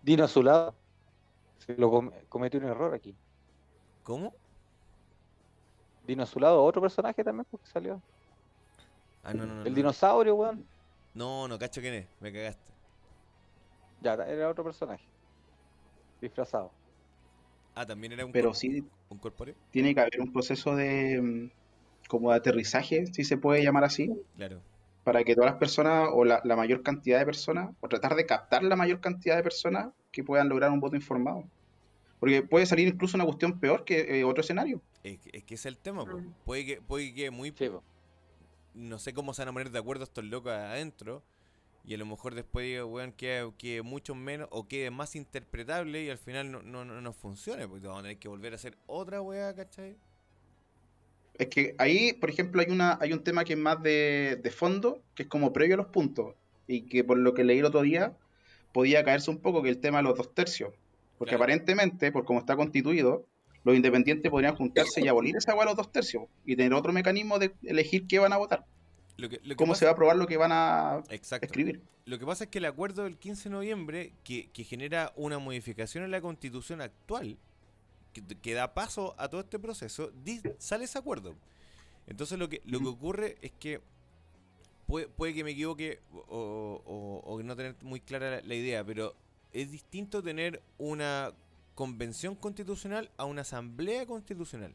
Dino 0.02 0.24
a 0.24 0.28
su 0.28 0.42
lado. 0.42 0.74
Se 1.58 1.74
lo 1.76 1.90
com- 1.90 2.12
cometió 2.28 2.60
un 2.60 2.66
error 2.66 2.94
aquí. 2.94 3.14
¿Cómo? 4.06 4.32
Dino 6.06 6.22
a 6.22 6.26
su 6.26 6.38
lado, 6.38 6.62
otro 6.62 6.80
personaje 6.80 7.24
también, 7.24 7.44
porque 7.50 7.66
salió. 7.66 8.00
Ah, 9.24 9.34
no, 9.34 9.44
no, 9.44 9.54
no. 9.56 9.62
El 9.64 9.70
no. 9.70 9.76
dinosaurio, 9.76 10.36
weón. 10.36 10.64
No, 11.14 11.48
no, 11.48 11.58
cacho 11.58 11.80
quién 11.80 11.94
es, 11.94 12.06
me 12.20 12.32
cagaste. 12.32 12.72
Ya, 14.00 14.12
era 14.14 14.48
otro 14.48 14.62
personaje. 14.62 15.04
Disfrazado. 16.20 16.70
Ah, 17.74 17.84
también 17.84 18.12
era 18.12 18.24
un, 18.24 18.30
Pero 18.30 18.54
sí 18.54 18.84
un 19.08 19.18
corpóreo. 19.18 19.56
tiene 19.72 19.92
que 19.92 20.00
haber 20.00 20.20
un 20.20 20.32
proceso 20.32 20.76
de 20.76 21.20
mm, 21.20 21.50
como 22.08 22.30
de 22.30 22.36
aterrizaje, 22.36 23.06
si 23.06 23.24
se 23.24 23.36
puede 23.36 23.64
llamar 23.64 23.82
así, 23.82 24.12
Claro. 24.36 24.60
para 25.02 25.24
que 25.24 25.34
todas 25.34 25.50
las 25.50 25.58
personas 25.58 26.08
o 26.12 26.24
la, 26.24 26.40
la 26.44 26.54
mayor 26.54 26.82
cantidad 26.84 27.18
de 27.18 27.26
personas, 27.26 27.74
o 27.80 27.88
tratar 27.88 28.14
de 28.14 28.24
captar 28.24 28.62
la 28.62 28.76
mayor 28.76 29.00
cantidad 29.00 29.36
de 29.36 29.42
personas 29.42 29.88
que 30.12 30.22
puedan 30.22 30.48
lograr 30.48 30.70
un 30.70 30.78
voto 30.80 30.94
informado. 30.94 31.44
Porque 32.18 32.42
puede 32.42 32.66
salir 32.66 32.88
incluso 32.88 33.16
una 33.16 33.24
cuestión 33.24 33.60
peor 33.60 33.84
que 33.84 34.20
eh, 34.20 34.24
otro 34.24 34.40
escenario. 34.42 34.80
Es, 35.02 35.18
que- 35.18 35.30
es 35.32 35.44
que 35.44 35.54
ese 35.54 35.68
es 35.68 35.74
el 35.74 35.78
tema, 35.78 36.04
po. 36.04 36.18
Mm. 36.18 36.34
Puede 36.44 36.64
que, 36.66 36.80
puede 36.80 37.14
que 37.14 37.30
muy... 37.30 37.52
Sí. 37.56 37.70
No 38.74 38.98
sé 38.98 39.12
cómo 39.14 39.32
se 39.34 39.42
van 39.42 39.48
a 39.48 39.52
poner 39.52 39.70
de 39.70 39.78
acuerdo 39.78 40.04
estos 40.04 40.24
locos 40.24 40.52
adentro. 40.52 41.22
Y 41.84 41.94
a 41.94 41.98
lo 41.98 42.06
mejor 42.06 42.34
después 42.34 42.66
diga, 42.66 42.84
weón, 42.84 43.12
que, 43.12 43.48
que 43.58 43.80
mucho 43.82 44.14
menos 44.14 44.48
o 44.50 44.66
quede 44.66 44.90
más 44.90 45.14
interpretable 45.14 46.02
y 46.02 46.10
al 46.10 46.18
final 46.18 46.50
no, 46.50 46.60
no, 46.62 46.84
no 46.84 47.00
nos 47.00 47.16
funcione. 47.16 47.68
Porque 47.68 47.86
vamos 47.86 48.00
a 48.00 48.02
tener 48.02 48.18
que 48.18 48.28
volver 48.28 48.52
a 48.52 48.56
hacer 48.56 48.76
otra 48.86 49.20
weá, 49.22 49.54
¿cachai? 49.54 49.96
Es 51.34 51.48
que 51.48 51.74
ahí, 51.78 52.12
por 52.14 52.30
ejemplo, 52.30 52.60
hay 52.62 52.70
una, 52.70 52.98
hay 53.00 53.12
un 53.12 53.22
tema 53.22 53.44
que 53.44 53.52
es 53.52 53.58
más 53.58 53.82
de, 53.82 54.40
de 54.42 54.50
fondo, 54.50 55.02
que 55.14 55.24
es 55.24 55.28
como 55.28 55.52
previo 55.52 55.74
a 55.74 55.76
los 55.78 55.86
puntos, 55.88 56.34
y 56.66 56.82
que 56.82 57.04
por 57.04 57.18
lo 57.18 57.34
que 57.34 57.44
leí 57.44 57.58
el 57.58 57.66
otro 57.66 57.82
día, 57.82 58.16
podía 58.72 59.04
caerse 59.04 59.30
un 59.30 59.38
poco 59.38 59.62
que 59.62 59.68
el 59.68 59.78
tema 59.78 59.98
de 59.98 60.04
los 60.04 60.16
dos 60.16 60.34
tercios. 60.34 60.72
Porque 61.18 61.30
Claro. 61.30 61.44
aparentemente, 61.44 62.12
por 62.12 62.24
cómo 62.24 62.40
está 62.40 62.56
constituido, 62.56 63.26
los 63.64 63.74
independientes 63.74 64.30
podrían 64.30 64.54
juntarse 64.56 65.00
y 65.00 65.08
abolir 65.08 65.36
esa 65.36 65.54
hueá 65.54 65.64
a 65.64 65.66
los 65.66 65.76
dos 65.76 65.90
tercios, 65.90 66.24
y 66.44 66.54
tener 66.56 66.72
otro 66.74 66.92
mecanismo 66.92 67.38
de 67.38 67.54
elegir 67.62 68.06
qué 68.06 68.18
van 68.18 68.32
a 68.32 68.36
votar, 68.36 68.64
Lo 69.16 69.28
que, 69.28 69.36
lo 69.42 69.48
que 69.50 69.56
cómo 69.56 69.72
pasa- 69.72 69.78
se 69.80 69.84
va 69.86 69.90
a 69.90 69.94
aprobar 69.94 70.16
lo 70.16 70.26
que 70.26 70.36
van 70.36 70.52
a 70.52 71.02
Exacto. 71.10 71.46
escribir. 71.46 71.80
Lo 72.04 72.18
que 72.18 72.26
pasa 72.26 72.44
es 72.44 72.50
que 72.50 72.58
el 72.58 72.66
acuerdo 72.66 73.02
del 73.04 73.16
15 73.16 73.48
de 73.48 73.54
noviembre, 73.54 74.12
que, 74.22 74.50
que 74.52 74.62
genera 74.62 75.12
una 75.16 75.38
modificación 75.38 76.04
en 76.04 76.10
la 76.12 76.20
constitución 76.20 76.80
actual, 76.80 77.38
que, 78.12 78.22
que 78.40 78.54
da 78.54 78.72
paso 78.74 79.14
a 79.18 79.28
todo 79.28 79.40
este 79.40 79.58
proceso, 79.58 80.12
sale 80.58 80.84
ese 80.84 80.98
acuerdo. 80.98 81.34
Entonces 82.06 82.38
lo 82.38 82.48
que, 82.48 82.62
lo 82.66 82.78
que 82.78 82.86
ocurre 82.86 83.36
es 83.42 83.50
que 83.58 83.80
puede, 84.86 85.08
puede 85.08 85.34
que 85.34 85.42
me 85.42 85.50
equivoque 85.50 85.98
o, 86.12 86.80
o- 86.86 87.22
o 87.24 87.42
no 87.42 87.56
tener 87.56 87.74
muy 87.82 87.98
clara 88.00 88.30
la, 88.30 88.40
la 88.42 88.54
idea, 88.54 88.84
pero 88.84 89.14
es 89.62 89.70
distinto 89.70 90.22
tener 90.22 90.62
una 90.78 91.32
convención 91.74 92.34
constitucional 92.34 93.10
a 93.16 93.24
una 93.24 93.42
asamblea 93.42 94.06
constitucional. 94.06 94.74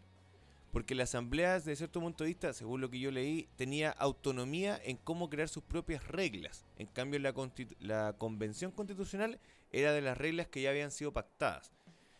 Porque 0.72 0.96
la 0.96 1.04
asamblea, 1.04 1.54
desde 1.56 1.76
cierto 1.76 2.00
punto 2.00 2.24
de 2.24 2.30
vista, 2.30 2.54
según 2.54 2.80
lo 2.80 2.90
que 2.90 3.00
yo 3.00 3.12
leí, 3.12 3.50
tenía 3.58 3.92
autonomía 3.92 4.80
en 4.84 4.96
cómo 4.98 5.30
crear 5.30 5.50
sus 5.50 5.64
propias 5.64 6.08
reglas. 6.08 6.66
En 6.78 6.88
cambio, 6.88 7.20
la, 7.20 7.34
la 7.80 8.14
convención 8.18 8.72
constitucional 8.72 9.38
era 9.74 9.92
de 9.92 10.02
las 10.02 10.18
reglas 10.18 10.48
que 10.48 10.62
ya 10.62 10.70
habían 10.70 10.92
sido 10.92 11.12
pactadas. 11.12 11.72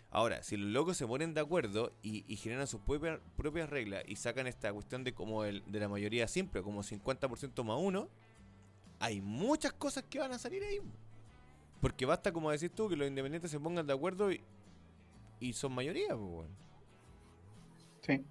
Ahora, 0.10 0.44
si 0.44 0.58
los 0.58 0.70
locos 0.70 0.98
se 0.98 1.08
ponen 1.08 1.34
de 1.34 1.40
acuerdo 1.40 1.94
y, 2.04 2.26
y 2.28 2.36
generan 2.36 2.68
sus 2.68 2.82
propias, 2.82 3.22
propias 3.38 3.70
reglas 3.70 4.04
y 4.06 4.18
sacan 4.18 4.46
esta 4.48 4.74
cuestión 4.74 5.06
de 5.06 5.14
como 5.14 5.46
el- 5.46 5.64
de 5.72 5.80
la 5.80 5.88
mayoría 5.88 6.28
simple, 6.28 6.62
como 6.62 6.84
50% 6.84 7.64
más 7.64 7.78
uno, 7.80 8.10
hay 9.00 9.22
muchas 9.22 9.72
cosas 9.72 10.04
que 10.10 10.20
van 10.20 10.34
a 10.34 10.38
salir 10.38 10.62
ahí. 10.64 10.82
Porque 11.82 12.06
basta, 12.06 12.32
como 12.32 12.52
decís 12.52 12.72
tú, 12.72 12.88
que 12.88 12.96
los 12.96 13.08
independientes 13.08 13.52
se 13.52 13.60
pongan 13.60 13.86
de 13.88 13.94
acuerdo 13.94 14.32
y, 14.32 14.42
y 15.40 15.54
son 15.54 15.74
mayoría, 15.74 16.16
pues. 16.16 16.48
Sí. 18.02 18.24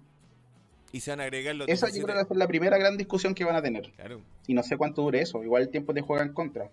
Y 0.93 0.99
se 1.01 1.11
van 1.11 1.21
a 1.21 1.23
agregar 1.23 1.55
los 1.55 1.67
Esa 1.67 1.87
yo 1.87 1.93
17 1.93 2.03
creo 2.05 2.13
que 2.15 2.17
va 2.19 2.23
a 2.23 2.27
ser 2.27 2.37
la 2.37 2.47
primera 2.47 2.77
gran 2.77 2.97
discusión 2.97 3.33
que 3.35 3.43
van 3.45 3.55
a 3.55 3.61
tener. 3.61 3.91
Claro. 3.91 4.21
Y 4.47 4.53
no 4.53 4.63
sé 4.63 4.77
cuánto 4.77 5.01
dure 5.01 5.21
eso, 5.21 5.43
igual 5.43 5.63
el 5.63 5.69
tiempo 5.69 5.93
te 5.93 6.01
juega 6.01 6.23
en 6.23 6.33
contra. 6.33 6.69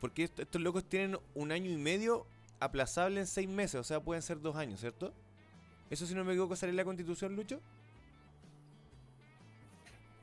Porque 0.00 0.24
est- 0.24 0.38
estos 0.40 0.60
locos 0.60 0.84
tienen 0.84 1.18
un 1.34 1.52
año 1.52 1.70
y 1.70 1.76
medio 1.76 2.26
aplazable 2.60 3.20
en 3.20 3.26
seis 3.26 3.48
meses, 3.48 3.80
o 3.80 3.84
sea, 3.84 4.00
pueden 4.00 4.22
ser 4.22 4.40
dos 4.40 4.56
años, 4.56 4.80
¿cierto? 4.80 5.12
¿Eso 5.90 6.06
si 6.06 6.14
no 6.14 6.24
me 6.24 6.32
equivoco 6.32 6.56
sale 6.56 6.70
en 6.70 6.76
la 6.76 6.84
constitución, 6.84 7.34
Lucho? 7.36 7.60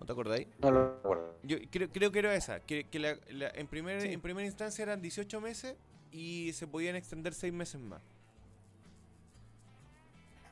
¿No 0.04 0.08
te 0.08 0.12
acordáis? 0.12 0.48
No 0.60 0.70
lo 0.70 0.96
recuerdo. 0.98 1.34
Yo 1.44 1.56
creo, 1.72 1.90
creo 1.90 2.12
que 2.12 2.20
era 2.20 2.36
esa, 2.36 2.60
que, 2.60 2.84
que 2.84 3.00
la- 3.00 3.16
la- 3.30 3.48
en, 3.56 3.68
primer, 3.68 4.02
Sí. 4.02 4.10
en 4.10 4.20
primera 4.20 4.46
instancia 4.46 4.84
eran 4.84 5.02
18 5.02 5.40
meses 5.40 5.76
y 6.12 6.52
se 6.52 6.68
podían 6.68 6.98
extender 6.98 7.34
seis 7.34 7.54
meses 7.54 7.80
más. 7.80 8.02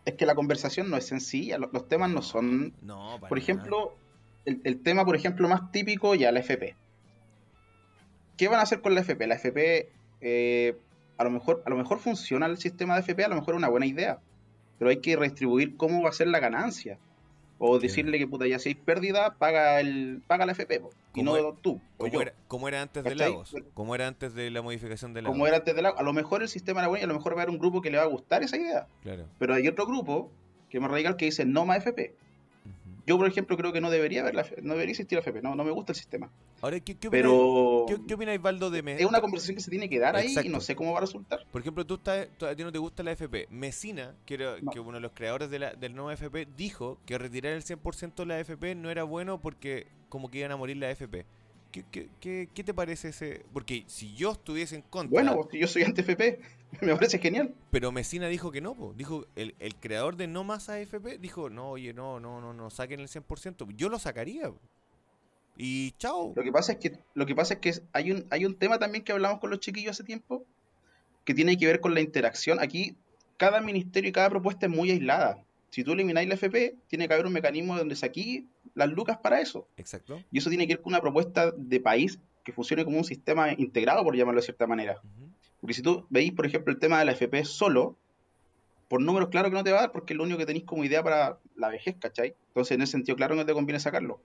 Es 0.05 0.13
que 0.13 0.25
la 0.25 0.35
conversación 0.35 0.89
no 0.89 0.95
es 0.95 1.05
sencilla, 1.05 1.57
lo- 1.57 1.69
los 1.73 1.89
temas 1.89 2.09
no 2.09 2.21
son 2.21 2.73
No, 2.81 3.17
para 3.19 3.27
Por 3.27 3.37
ejemplo, 3.37 3.93
el, 4.45 4.61
el 4.63 4.81
tema, 4.81 5.03
por 5.03 5.17
ejemplo, 5.17 5.49
más 5.49 5.69
típico 5.73 6.15
ya 6.15 6.31
la 6.31 6.39
FP. 6.39 6.73
¿Qué 8.37 8.47
van 8.47 8.59
a 8.59 8.63
hacer 8.63 8.79
con 8.79 8.95
la 8.95 9.01
FP? 9.01 9.27
La 9.27 9.35
FP, 9.35 9.91
eh, 10.21 10.77
a, 11.17 11.25
lo 11.25 11.29
mejor, 11.29 11.61
a 11.65 11.69
lo 11.69 11.75
mejor 11.75 11.99
funciona 11.99 12.45
el 12.45 12.57
sistema 12.57 12.93
de 12.95 13.01
FP, 13.01 13.25
a 13.25 13.27
lo 13.27 13.35
mejor 13.35 13.55
es 13.55 13.57
una 13.57 13.67
buena 13.67 13.85
idea, 13.85 14.17
pero 14.79 14.89
hay 14.91 15.01
que 15.01 15.17
redistribuir 15.17 15.75
cómo 15.75 16.01
va 16.03 16.09
a 16.09 16.13
ser 16.13 16.27
la 16.29 16.39
ganancia. 16.39 16.97
O 17.63 17.77
decirle 17.77 18.17
que 18.17 18.25
puta, 18.25 18.47
ya 18.47 18.57
si 18.57 18.69
hay 18.69 18.75
pérdida, 18.75 19.35
paga, 19.37 19.79
el, 19.79 20.23
paga 20.25 20.47
la 20.47 20.53
FP, 20.53 20.79
po, 20.79 20.89
y 21.13 21.21
no 21.21 21.37
e- 21.37 21.53
tú. 21.61 21.79
o 21.97 22.05
Como 22.05 22.11
yo. 22.11 22.21
era, 22.23 22.33
como 22.47 22.67
era 22.67 22.81
antes 22.81 23.03
de. 23.03 23.13
Lagos, 23.13 23.55
como 23.75 23.93
era 23.93 24.07
antes 24.07 24.33
de 24.33 24.49
la 24.49 24.63
modificación 24.63 25.13
de 25.13 25.21
Lagos. 25.21 25.35
Como 25.35 25.45
era 25.45 25.57
antes 25.57 25.75
de 25.75 25.83
la... 25.83 25.89
A 25.89 26.01
lo 26.01 26.11
mejor 26.11 26.41
el 26.41 26.49
sistema 26.49 26.79
era 26.79 26.87
bueno 26.87 27.01
y 27.01 27.05
a 27.05 27.07
lo 27.07 27.13
mejor 27.13 27.35
va 27.35 27.41
a 27.41 27.43
haber 27.43 27.53
un 27.53 27.59
grupo 27.59 27.83
que 27.83 27.91
le 27.91 27.97
va 27.97 28.03
a 28.03 28.07
gustar 28.07 28.41
esa 28.41 28.57
idea. 28.57 28.87
Claro. 29.03 29.27
Pero 29.37 29.53
hay 29.53 29.67
otro 29.67 29.85
grupo 29.85 30.31
que 30.71 30.77
es 30.77 30.81
más 30.81 30.89
radical 30.89 31.17
que 31.17 31.25
dice 31.25 31.45
no 31.45 31.67
más 31.67 31.77
FP. 31.77 32.15
Yo, 33.05 33.17
por 33.17 33.27
ejemplo, 33.27 33.57
creo 33.57 33.73
que 33.73 33.81
no 33.81 33.89
debería 33.89 34.21
haber 34.21 34.35
la, 34.35 34.45
no 34.61 34.73
debería 34.73 34.91
existir 34.91 35.15
la 35.17 35.21
FP, 35.21 35.41
no, 35.41 35.55
no 35.55 35.63
me 35.63 35.71
gusta 35.71 35.91
el 35.91 35.95
sistema. 35.97 36.29
Ahora, 36.61 36.79
¿qué, 36.79 36.95
qué 36.95 37.07
opinas, 37.07 37.23
Pero 37.23 37.85
¿qué, 37.87 37.97
qué 38.07 38.13
opináis, 38.13 38.41
Valdo, 38.41 38.69
de 38.69 38.83
Me- 38.83 38.95
es 38.99 39.05
una 39.05 39.21
conversación 39.21 39.55
que 39.55 39.61
se 39.63 39.71
tiene 39.71 39.89
que 39.89 39.99
dar 39.99 40.15
ahí 40.15 40.35
y 40.43 40.49
no 40.49 40.61
sé 40.61 40.75
cómo 40.75 40.91
va 40.91 40.99
a 40.99 41.01
resultar. 41.01 41.45
Por 41.51 41.61
ejemplo, 41.61 41.85
tú 41.85 41.95
estás, 41.95 42.27
a 42.41 42.55
ti 42.55 42.63
no 42.63 42.71
te 42.71 42.77
gusta 42.77 43.01
la 43.03 43.11
FP. 43.13 43.47
Mesina, 43.49 44.13
que, 44.25 44.35
era, 44.35 44.55
No. 44.61 44.71
que 44.71 44.79
uno 44.79 44.93
de 44.93 44.99
los 45.01 45.11
creadores 45.13 45.49
de 45.49 45.59
la- 45.59 45.73
del 45.73 45.93
nuevo 45.95 46.11
FP, 46.11 46.47
dijo 46.55 46.99
que 47.05 47.17
retirar 47.17 47.53
el 47.53 47.63
100% 47.63 48.23
de 48.23 48.25
la 48.27 48.39
FP 48.39 48.75
no 48.75 48.89
era 48.91 49.03
bueno 49.03 49.41
porque 49.41 49.87
como 50.09 50.29
que 50.29 50.39
iban 50.39 50.51
a 50.51 50.57
morir 50.57 50.77
la 50.77 50.89
FP. 50.91 51.25
¿Qué, 51.71 51.85
qué, 51.89 52.09
qué, 52.19 52.49
qué 52.53 52.63
te 52.63 52.73
parece 52.73 53.09
ese...? 53.09 53.45
Porque 53.53 53.83
si 53.87 54.13
yo 54.13 54.31
estuviese 54.31 54.75
en 54.75 54.81
contra... 54.81 55.09
Bueno, 55.09 55.35
porque 55.35 55.57
yo 55.57 55.67
soy 55.67 55.83
anti-FP, 55.83 56.39
me 56.81 56.93
parece 56.95 57.19
genial. 57.19 57.53
Pero 57.71 57.91
Mesina 57.91 58.27
dijo 58.27 58.51
que 58.51 58.61
no, 58.61 58.75
po. 58.75 58.93
dijo 58.93 59.25
el, 59.35 59.55
el 59.59 59.75
creador 59.75 60.15
de 60.17 60.27
No 60.27 60.43
Más 60.43 60.69
AFP 60.69 61.17
dijo, 61.19 61.49
no, 61.49 61.71
oye, 61.71 61.93
no, 61.93 62.19
no, 62.19 62.41
no, 62.41 62.53
no, 62.53 62.69
saquen 62.69 62.99
el 62.99 63.07
100%. 63.07 63.73
Yo 63.75 63.89
lo 63.89 63.99
sacaría. 63.99 64.49
po. 64.49 64.59
Y 65.57 65.91
chao. 65.97 66.33
Lo 66.35 66.43
que 66.43 66.51
pasa 66.51 66.73
es 66.73 66.79
que, 66.79 66.97
lo 67.13 67.25
que, 67.25 67.35
pasa 67.35 67.55
es 67.55 67.59
que 67.59 67.73
hay, 67.93 68.11
un, 68.11 68.25
hay 68.29 68.45
un 68.45 68.55
tema 68.55 68.79
también 68.79 69.03
que 69.03 69.11
hablamos 69.11 69.39
con 69.39 69.49
los 69.49 69.59
chiquillos 69.59 69.91
hace 69.91 70.03
tiempo, 70.03 70.45
que 71.23 71.33
tiene 71.33 71.57
que 71.57 71.67
ver 71.67 71.79
con 71.79 71.93
la 71.93 72.01
interacción. 72.01 72.59
Aquí, 72.59 72.95
cada 73.37 73.61
ministerio 73.61 74.09
y 74.09 74.13
cada 74.13 74.29
propuesta 74.29 74.65
es 74.65 74.71
muy 74.71 74.91
aislada. 74.91 75.43
Si 75.69 75.83
tú 75.83 75.93
elimináis 75.93 76.27
la 76.27 76.35
FP, 76.35 76.75
tiene 76.87 77.07
que 77.07 77.13
haber 77.13 77.25
un 77.25 77.33
mecanismo 77.33 77.77
donde 77.77 77.95
saquí 77.95 78.47
las 78.73 78.89
lucas 78.89 79.17
para 79.17 79.41
eso. 79.41 79.67
Exacto. 79.77 80.21
Y 80.31 80.39
eso 80.39 80.49
tiene 80.49 80.67
que 80.67 80.75
ver 80.75 80.81
con 80.81 80.93
una 80.93 81.01
propuesta 81.01 81.51
de 81.51 81.79
país 81.79 82.19
que 82.43 82.53
funcione 82.53 82.85
como 82.85 82.97
un 82.97 83.03
sistema 83.03 83.51
integrado, 83.53 84.03
por 84.03 84.15
llamarlo 84.15 84.41
de 84.41 84.45
cierta 84.45 84.67
manera. 84.67 85.01
Porque 85.59 85.73
si 85.73 85.81
tú 85.81 86.05
veis, 86.09 86.31
por 86.31 86.45
ejemplo, 86.45 86.73
el 86.73 86.79
tema 86.79 86.99
de 86.99 87.05
la 87.05 87.11
FP 87.11 87.45
solo, 87.45 87.95
por 88.87 89.01
números, 89.01 89.29
claro 89.29 89.49
que 89.49 89.55
no 89.55 89.63
te 89.63 89.71
va 89.71 89.77
a 89.77 89.81
dar, 89.81 89.91
porque 89.91 90.13
es 90.13 90.17
lo 90.17 90.23
único 90.23 90.39
que 90.39 90.45
tenéis 90.45 90.65
como 90.65 90.83
idea 90.83 91.03
para 91.03 91.37
la 91.55 91.69
vejez, 91.69 91.95
¿cachai? 91.99 92.35
Entonces, 92.47 92.75
en 92.75 92.81
ese 92.81 92.93
sentido, 92.93 93.15
claro 93.15 93.35
no 93.35 93.45
te 93.45 93.53
conviene 93.53 93.79
sacarlo. 93.79 94.21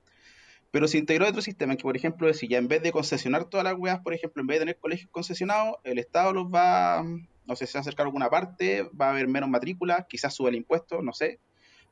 Pero 0.71 0.89
se 0.89 0.99
integró 0.99 1.29
otro 1.29 1.43
sistema 1.43 1.73
en 1.73 1.79
que, 1.79 1.85
por 1.85 1.97
ejemplo, 1.97 2.33
si 2.35 2.49
ya 2.49 2.59
en 2.59 2.69
vez 2.69 2.83
de 2.83 2.91
concesionar 2.91 3.45
todas 3.45 3.65
las 3.65 3.75
weas, 3.79 4.01
por 4.01 4.15
ejemplo, 4.15 4.41
en 4.41 4.47
vez 4.47 4.57
de 4.57 4.61
tener 4.61 4.77
colegios 4.79 5.11
concesionados, 5.11 5.77
el 5.85 5.99
Estado 5.99 6.33
los 6.33 6.47
va, 6.47 7.05
no 7.47 7.57
sé, 7.57 7.67
se 7.67 7.75
va 7.75 7.81
a 7.81 7.83
acercar 7.83 8.05
a 8.05 8.09
alguna 8.09 8.29
parte, 8.29 8.83
va 9.01 9.07
a 9.07 9.11
haber 9.11 9.29
menos 9.29 9.49
matrículas, 9.49 10.07
quizás 10.09 10.35
sube 10.35 10.51
el 10.51 10.57
impuesto, 10.57 11.01
no 11.03 11.13
sé. 11.13 11.39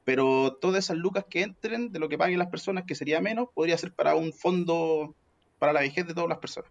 Pero 0.04 0.58
todas 0.60 0.84
esas 0.84 0.96
lucas 0.96 1.24
que 1.28 1.42
entren 1.42 1.90
de 1.90 1.98
lo 1.98 2.08
que 2.08 2.18
paguen 2.18 2.38
las 2.38 2.48
personas, 2.48 2.84
que 2.84 2.94
sería 2.94 3.20
menos, 3.20 3.48
podría 3.54 3.78
ser 3.78 3.92
para 3.92 4.14
un 4.14 4.32
fondo 4.32 5.14
para 5.58 5.72
la 5.72 5.80
vejez 5.80 6.06
de 6.06 6.14
todas 6.14 6.28
las 6.28 6.38
personas. 6.38 6.70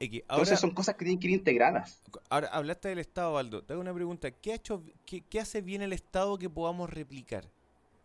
Ahora, 0.00 0.16
Entonces 0.30 0.60
son 0.60 0.70
cosas 0.70 0.94
que 0.94 1.04
tienen 1.04 1.20
que 1.20 1.26
ir 1.26 1.34
integradas. 1.34 2.02
ahora, 2.30 2.48
hablaste 2.48 2.88
del 2.88 3.00
Estado, 3.00 3.34
Valdo. 3.34 3.62
Te 3.62 3.74
hago 3.74 3.82
una 3.82 3.92
pregunta. 3.92 4.30
¿Qué, 4.30 4.52
ha 4.52 4.54
hecho, 4.54 4.82
qué, 5.04 5.20
qué 5.28 5.40
hace 5.40 5.60
bien 5.60 5.82
el 5.82 5.92
Estado 5.92 6.38
que 6.38 6.48
podamos 6.48 6.88
replicar? 6.88 7.50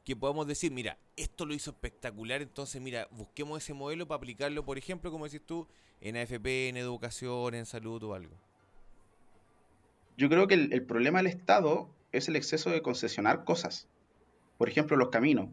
Que 0.04 0.14
podamos 0.14 0.46
decir, 0.46 0.74
mira, 0.74 0.98
esto 1.16 1.46
lo 1.46 1.54
hizo 1.54 1.72
espectacular, 1.72 2.42
entonces, 2.42 2.82
mira, 2.82 3.08
busquemos 3.12 3.64
ese 3.64 3.74
modelo 3.74 4.08
para 4.08 4.18
aplicarlo, 4.18 4.66
por 4.66 4.78
ejemplo, 4.78 5.10
como 5.10 5.26
decís 5.26 5.42
tú, 5.46 5.68
en 6.02 6.18
AFP, 6.18 6.68
en 6.68 6.78
educación, 6.78 7.56
en 7.56 7.66
salud 7.66 8.04
o 8.04 8.14
algo. 8.14 8.36
Yo 10.18 10.28
creo 10.28 10.48
que 10.48 10.56
el, 10.56 10.74
el 10.74 10.84
problema 10.84 11.20
del 11.20 11.28
Estado 11.28 11.90
es 12.12 12.28
el 12.28 12.36
exceso 12.36 12.72
de 12.72 12.82
concesionar 12.82 13.46
cosas. 13.46 13.88
Por 14.58 14.70
ejemplo, 14.70 14.96
los 14.98 15.10
caminos. 15.10 15.50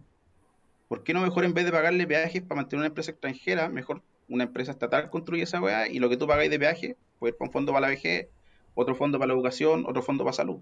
¿Por 0.88 1.02
qué 1.04 1.14
no 1.14 1.20
mejor 1.22 1.44
en 1.44 1.54
vez 1.54 1.64
de 1.64 1.72
pagarle 1.72 2.06
peajes 2.06 2.42
para 2.42 2.56
mantener 2.60 2.80
una 2.80 2.86
empresa 2.88 3.10
extranjera, 3.10 3.68
mejor 3.68 4.02
una 4.28 4.44
empresa 4.44 4.72
estatal 4.72 5.10
construye 5.10 5.42
esa 5.42 5.60
weá 5.60 5.88
y 5.88 5.98
lo 5.98 6.08
que 6.08 6.16
tú 6.16 6.26
pagáis 6.26 6.50
de 6.50 6.58
peaje, 6.58 6.96
puede 7.18 7.32
ir 7.32 7.36
para 7.38 7.48
un 7.48 7.52
fondo 7.52 7.72
para 7.72 7.82
la 7.82 7.88
vejez, 7.88 8.28
otro 8.74 8.94
fondo 8.94 9.18
para 9.18 9.28
la 9.28 9.34
educación, 9.34 9.84
otro 9.86 10.02
fondo 10.02 10.24
para 10.24 10.34
salud. 10.34 10.60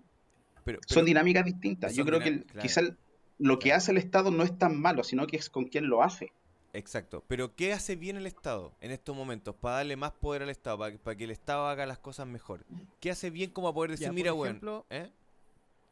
Pero, 0.64 0.78
Son 0.86 1.04
dinámicas 1.04 1.44
distintas. 1.44 1.94
Yo 1.94 2.04
creo 2.04 2.20
que 2.20 2.26
dinam- 2.30 2.38
el- 2.40 2.44
claro. 2.44 2.62
quizá 2.62 2.80
el- 2.80 2.96
lo 3.38 3.58
que 3.58 3.72
hace 3.72 3.90
el 3.92 3.98
Estado 3.98 4.30
no 4.30 4.42
es 4.42 4.56
tan 4.56 4.80
malo, 4.80 5.02
sino 5.04 5.26
que 5.26 5.36
es 5.36 5.50
con 5.50 5.64
quien 5.64 5.88
lo 5.88 6.02
hace. 6.02 6.32
Exacto. 6.72 7.24
Pero 7.26 7.54
¿qué 7.56 7.72
hace 7.72 7.96
bien 7.96 8.16
el 8.16 8.26
Estado 8.26 8.72
en 8.80 8.92
estos 8.92 9.16
momentos? 9.16 9.56
Para 9.56 9.76
darle 9.76 9.96
más 9.96 10.12
poder 10.12 10.42
al 10.42 10.50
Estado, 10.50 10.78
para, 10.78 10.92
que- 10.92 10.98
para 10.98 11.16
que 11.16 11.24
el 11.24 11.30
Estado 11.32 11.66
haga 11.66 11.86
las 11.86 11.98
cosas 11.98 12.26
mejor. 12.28 12.64
¿Qué 13.00 13.10
hace 13.10 13.30
bien 13.30 13.50
como 13.50 13.68
a 13.68 13.74
poder 13.74 13.90
decir, 13.92 14.04
Ya, 14.04 14.10
por 14.10 14.14
mira, 14.14 14.30
ejemplo, 14.32 14.86
¿eh? 14.90 15.10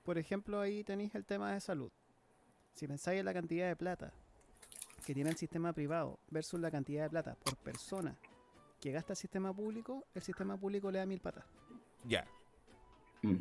Por 0.05 0.18
ejemplo, 0.18 0.61
ahí 0.61 0.84
tenéis 0.84 1.14
el 1.14 1.24
tema 1.24 1.53
de 1.53 1.61
salud. 1.61 1.88
Si 2.78 2.86
pensáis 2.86 3.18
en 3.18 3.24
la 3.26 3.32
cantidad 3.34 3.66
de 3.66 3.74
plata 3.74 4.12
que 5.04 5.12
tiene 5.12 5.30
el 5.30 5.36
sistema 5.36 5.72
privado 5.72 6.20
versus 6.30 6.60
la 6.60 6.70
cantidad 6.70 7.02
de 7.02 7.10
plata 7.10 7.34
por 7.42 7.56
persona 7.56 8.16
que 8.80 8.92
gasta 8.92 9.14
el 9.14 9.16
sistema 9.16 9.52
público, 9.52 10.04
el 10.14 10.22
sistema 10.22 10.56
público 10.56 10.88
le 10.92 11.00
da 11.00 11.06
mil 11.06 11.18
patas. 11.18 11.44
Ya. 12.04 12.24
Mm. 13.22 13.34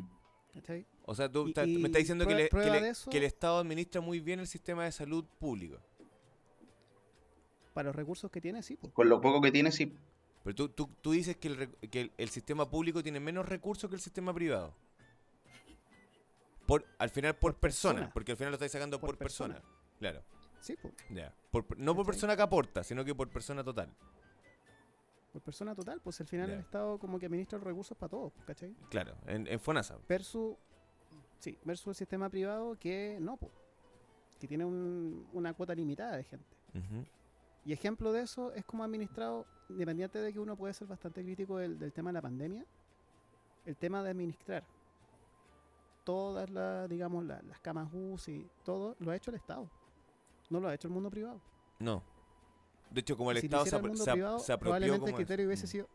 ¿cachai? 0.54 0.84
O 1.06 1.14
sea, 1.14 1.30
tú 1.30 1.42
Y- 1.64 1.78
me 1.78 1.86
estás 1.86 2.00
diciendo 2.00 2.26
que, 2.26 2.32
prue- 2.32 2.36
le- 2.36 2.42
que 2.46 2.48
prueba 2.50 2.74
le- 2.74 2.82
de 2.82 2.88
eso- 2.88 3.10
que 3.12 3.18
el 3.18 3.22
Estado 3.24 3.58
administra 3.58 4.00
muy 4.00 4.18
bien 4.18 4.40
el 4.40 4.48
sistema 4.48 4.82
de 4.82 4.90
salud 4.90 5.24
público. 5.38 5.78
Para 7.74 7.86
los 7.90 7.94
recursos 7.94 8.28
que 8.32 8.40
tiene, 8.40 8.60
sí. 8.64 8.74
po. 8.74 8.90
Con 8.90 9.08
lo 9.08 9.20
poco 9.20 9.40
que 9.40 9.52
tiene, 9.52 9.70
sí. 9.70 9.94
Pero 10.42 10.54
tú, 10.56 10.68
tú, 10.70 10.90
tú 11.00 11.12
dices 11.12 11.36
que, 11.36 11.46
el, 11.46 11.56
re- 11.58 11.70
que 11.88 12.00
el, 12.00 12.12
el 12.18 12.28
sistema 12.30 12.68
público 12.68 13.04
tiene 13.04 13.20
menos 13.20 13.48
recursos 13.48 13.88
que 13.88 13.94
el 13.94 14.02
sistema 14.02 14.34
privado. 14.34 14.74
Por, 16.68 16.84
al 16.98 17.08
final 17.08 17.34
por, 17.34 17.54
Por 17.54 17.60
persona, 17.60 17.94
persona. 17.94 18.12
porque 18.12 18.32
al 18.32 18.36
final 18.36 18.50
lo 18.52 18.56
estáis 18.56 18.72
sacando 18.72 19.00
por, 19.00 19.08
Por 19.10 19.18
persona. 19.18 19.54
persona. 19.54 19.74
Claro, 19.98 20.22
Sí. 20.60 20.76
Por- 21.50 21.78
no 21.78 21.94
por 21.94 22.04
persona 22.04 22.36
que 22.36 22.42
aporta, 22.42 22.84
sino 22.84 23.04
que 23.04 23.14
por 23.14 23.30
persona 23.30 23.64
total. 23.64 23.88
Por 25.32 25.40
persona 25.40 25.74
total, 25.74 26.00
pues 26.02 26.20
al 26.20 26.26
final 26.26 26.50
el 26.50 26.60
Estado 26.60 26.98
como 26.98 27.18
que 27.18 27.24
administra 27.26 27.56
los 27.58 27.66
recursos 27.66 27.96
para 27.96 28.10
todos, 28.10 28.32
¿cachai? 28.46 28.74
Claro, 28.90 29.14
en, 29.26 29.46
en 29.46 29.58
FONASA. 29.60 29.96
Versus, 30.08 30.56
sí, 31.38 31.56
versus 31.64 31.86
el 31.88 31.94
sistema 31.94 32.28
privado 32.28 32.76
que 32.78 33.16
no, 33.20 33.38
que 34.38 34.46
tiene 34.46 34.64
un- 34.66 35.26
una 35.32 35.54
cuota 35.54 35.74
limitada 35.74 36.16
de 36.18 36.24
gente. 36.24 36.56
Y 37.64 37.72
ejemplo 37.72 38.12
de 38.12 38.22
eso 38.22 38.52
es 38.52 38.64
como 38.66 38.84
administrado, 38.84 39.46
independiente 39.70 40.18
de 40.20 40.32
que 40.34 40.38
uno 40.40 40.54
puede 40.56 40.74
ser 40.74 40.86
bastante 40.86 41.22
crítico 41.22 41.56
del, 41.58 41.78
del 41.78 41.92
tema 41.92 42.10
de 42.10 42.14
la 42.14 42.22
pandemia, 42.22 42.64
el 43.64 43.76
tema 43.76 44.02
de 44.02 44.10
administrar 44.10 44.64
todas 46.08 46.48
las, 46.48 46.88
digamos, 46.88 47.22
la- 47.26 47.42
las 47.42 47.60
camas 47.60 47.90
UCI, 47.92 48.48
todo 48.64 48.96
lo 48.98 49.10
ha 49.10 49.16
hecho 49.16 49.30
el 49.30 49.36
Estado. 49.36 49.70
No 50.48 50.58
lo 50.58 50.68
ha 50.68 50.72
hecho 50.74 50.88
el 50.88 50.94
mundo 50.94 51.10
privado. 51.10 51.38
No. 51.80 52.02
De 52.90 53.02
hecho, 53.02 53.14
como 53.14 53.30
el 53.30 53.36
si 53.40 53.44
Estado 53.44 53.66
se, 53.66 53.76
el 53.76 53.82
mundo 53.82 54.02
se 54.02 54.12
privado, 54.12 54.38
se 54.38 54.50
apropió 54.54 54.70
probablemente 54.70 55.10
el 55.10 55.16
criterio 55.16 55.44
hubiese 55.46 55.66
sido... 55.66 55.86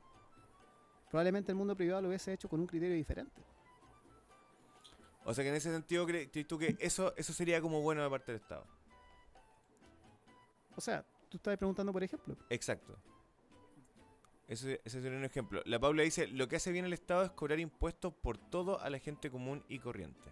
Probablemente 1.09 1.51
el 1.51 1.55
mundo 1.57 1.75
privado 1.75 2.03
lo 2.03 2.09
hubiese 2.09 2.31
hecho 2.31 2.47
con 2.47 2.59
un 2.59 2.67
criterio 2.67 2.95
diferente. 2.95 3.41
O 5.25 5.33
sea 5.33 5.43
que 5.43 5.49
en 5.49 5.55
ese 5.55 5.71
sentido 5.71 6.05
crees 6.05 6.29
crees 6.29 6.47
tú 6.47 6.59
que 6.59 6.77
eso, 6.79 7.11
eso 7.17 7.33
sería 7.33 7.59
como 7.59 7.81
bueno 7.81 8.03
de 8.03 8.09
parte 8.11 8.33
del 8.33 8.39
Estado. 8.41 8.67
O 10.75 10.81
sea, 10.81 11.03
tú 11.27 11.37
estabas 11.37 11.57
preguntando, 11.57 11.91
por 11.91 12.03
ejemplo, 12.03 12.37
Exacto. 12.51 12.95
Eso, 14.47 14.67
ese 14.69 15.01
sería 15.01 15.17
un 15.17 15.23
ejemplo. 15.25 15.61
La 15.65 15.79
Paula 15.79 16.03
dice, 16.03 16.27
lo 16.27 16.47
que 16.47 16.57
hace 16.57 16.71
bien 16.71 16.85
el 16.85 16.93
Estado 16.93 17.23
es 17.23 17.31
cobrar 17.31 17.59
impuestos 17.59 18.13
por 18.13 18.37
todo 18.37 18.79
a 18.81 18.89
la 18.89 18.99
gente 18.99 19.31
común 19.31 19.63
y 19.69 19.79
corriente. 19.79 20.29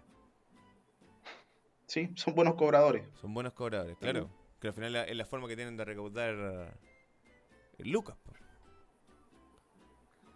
Sí, 1.87 2.11
son 2.15 2.35
buenos 2.35 2.55
cobradores. 2.55 3.03
Son 3.19 3.33
buenos 3.33 3.53
cobradores, 3.53 3.97
claro. 3.97 4.29
Que 4.59 4.67
al 4.67 4.73
final 4.73 4.93
la- 4.93 5.03
es 5.03 5.15
la 5.15 5.25
forma 5.25 5.47
que 5.47 5.55
tienen 5.55 5.75
de 5.77 5.85
recaudar 5.85 6.35
eh, 6.37 7.83
lucas. 7.85 8.15
po. 8.23 8.33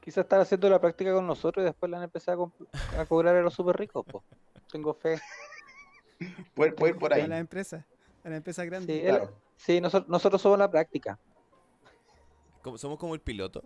Quizás 0.01 0.23
están 0.25 0.41
haciendo 0.41 0.69
la 0.69 0.79
práctica 0.79 1.13
con 1.13 1.25
nosotros 1.25 1.63
y 1.63 1.65
después 1.65 1.89
la 1.89 1.97
han 1.97 2.03
empezado 2.03 2.51
a, 2.97 3.05
cobrar 3.05 3.35
a 3.35 3.41
los 3.41 3.53
súper 3.53 3.75
ricos, 3.77 4.05
po. 4.05 4.23
Tengo 4.71 4.93
fe. 4.93 5.19
Puede, 6.53 6.73
ir 6.89 6.97
por 6.97 7.13
ahí. 7.13 7.21
a 7.21 7.27
las 7.27 7.39
empresas, 7.39 7.85
a 8.23 8.29
las 8.29 8.37
empresas 8.37 8.65
grandes. 8.65 8.95
Sí, 8.95 9.01
claro. 9.03 9.23
el- 9.25 9.29
sí, 9.57 9.81
nosotros, 9.81 10.09
nosotros 10.09 10.41
somos 10.41 10.57
la 10.59 10.69
práctica. 10.71 11.19
Como- 12.65 12.79
somos 12.79 12.97
como 12.97 13.13
el 13.13 13.21
piloto. 13.21 13.63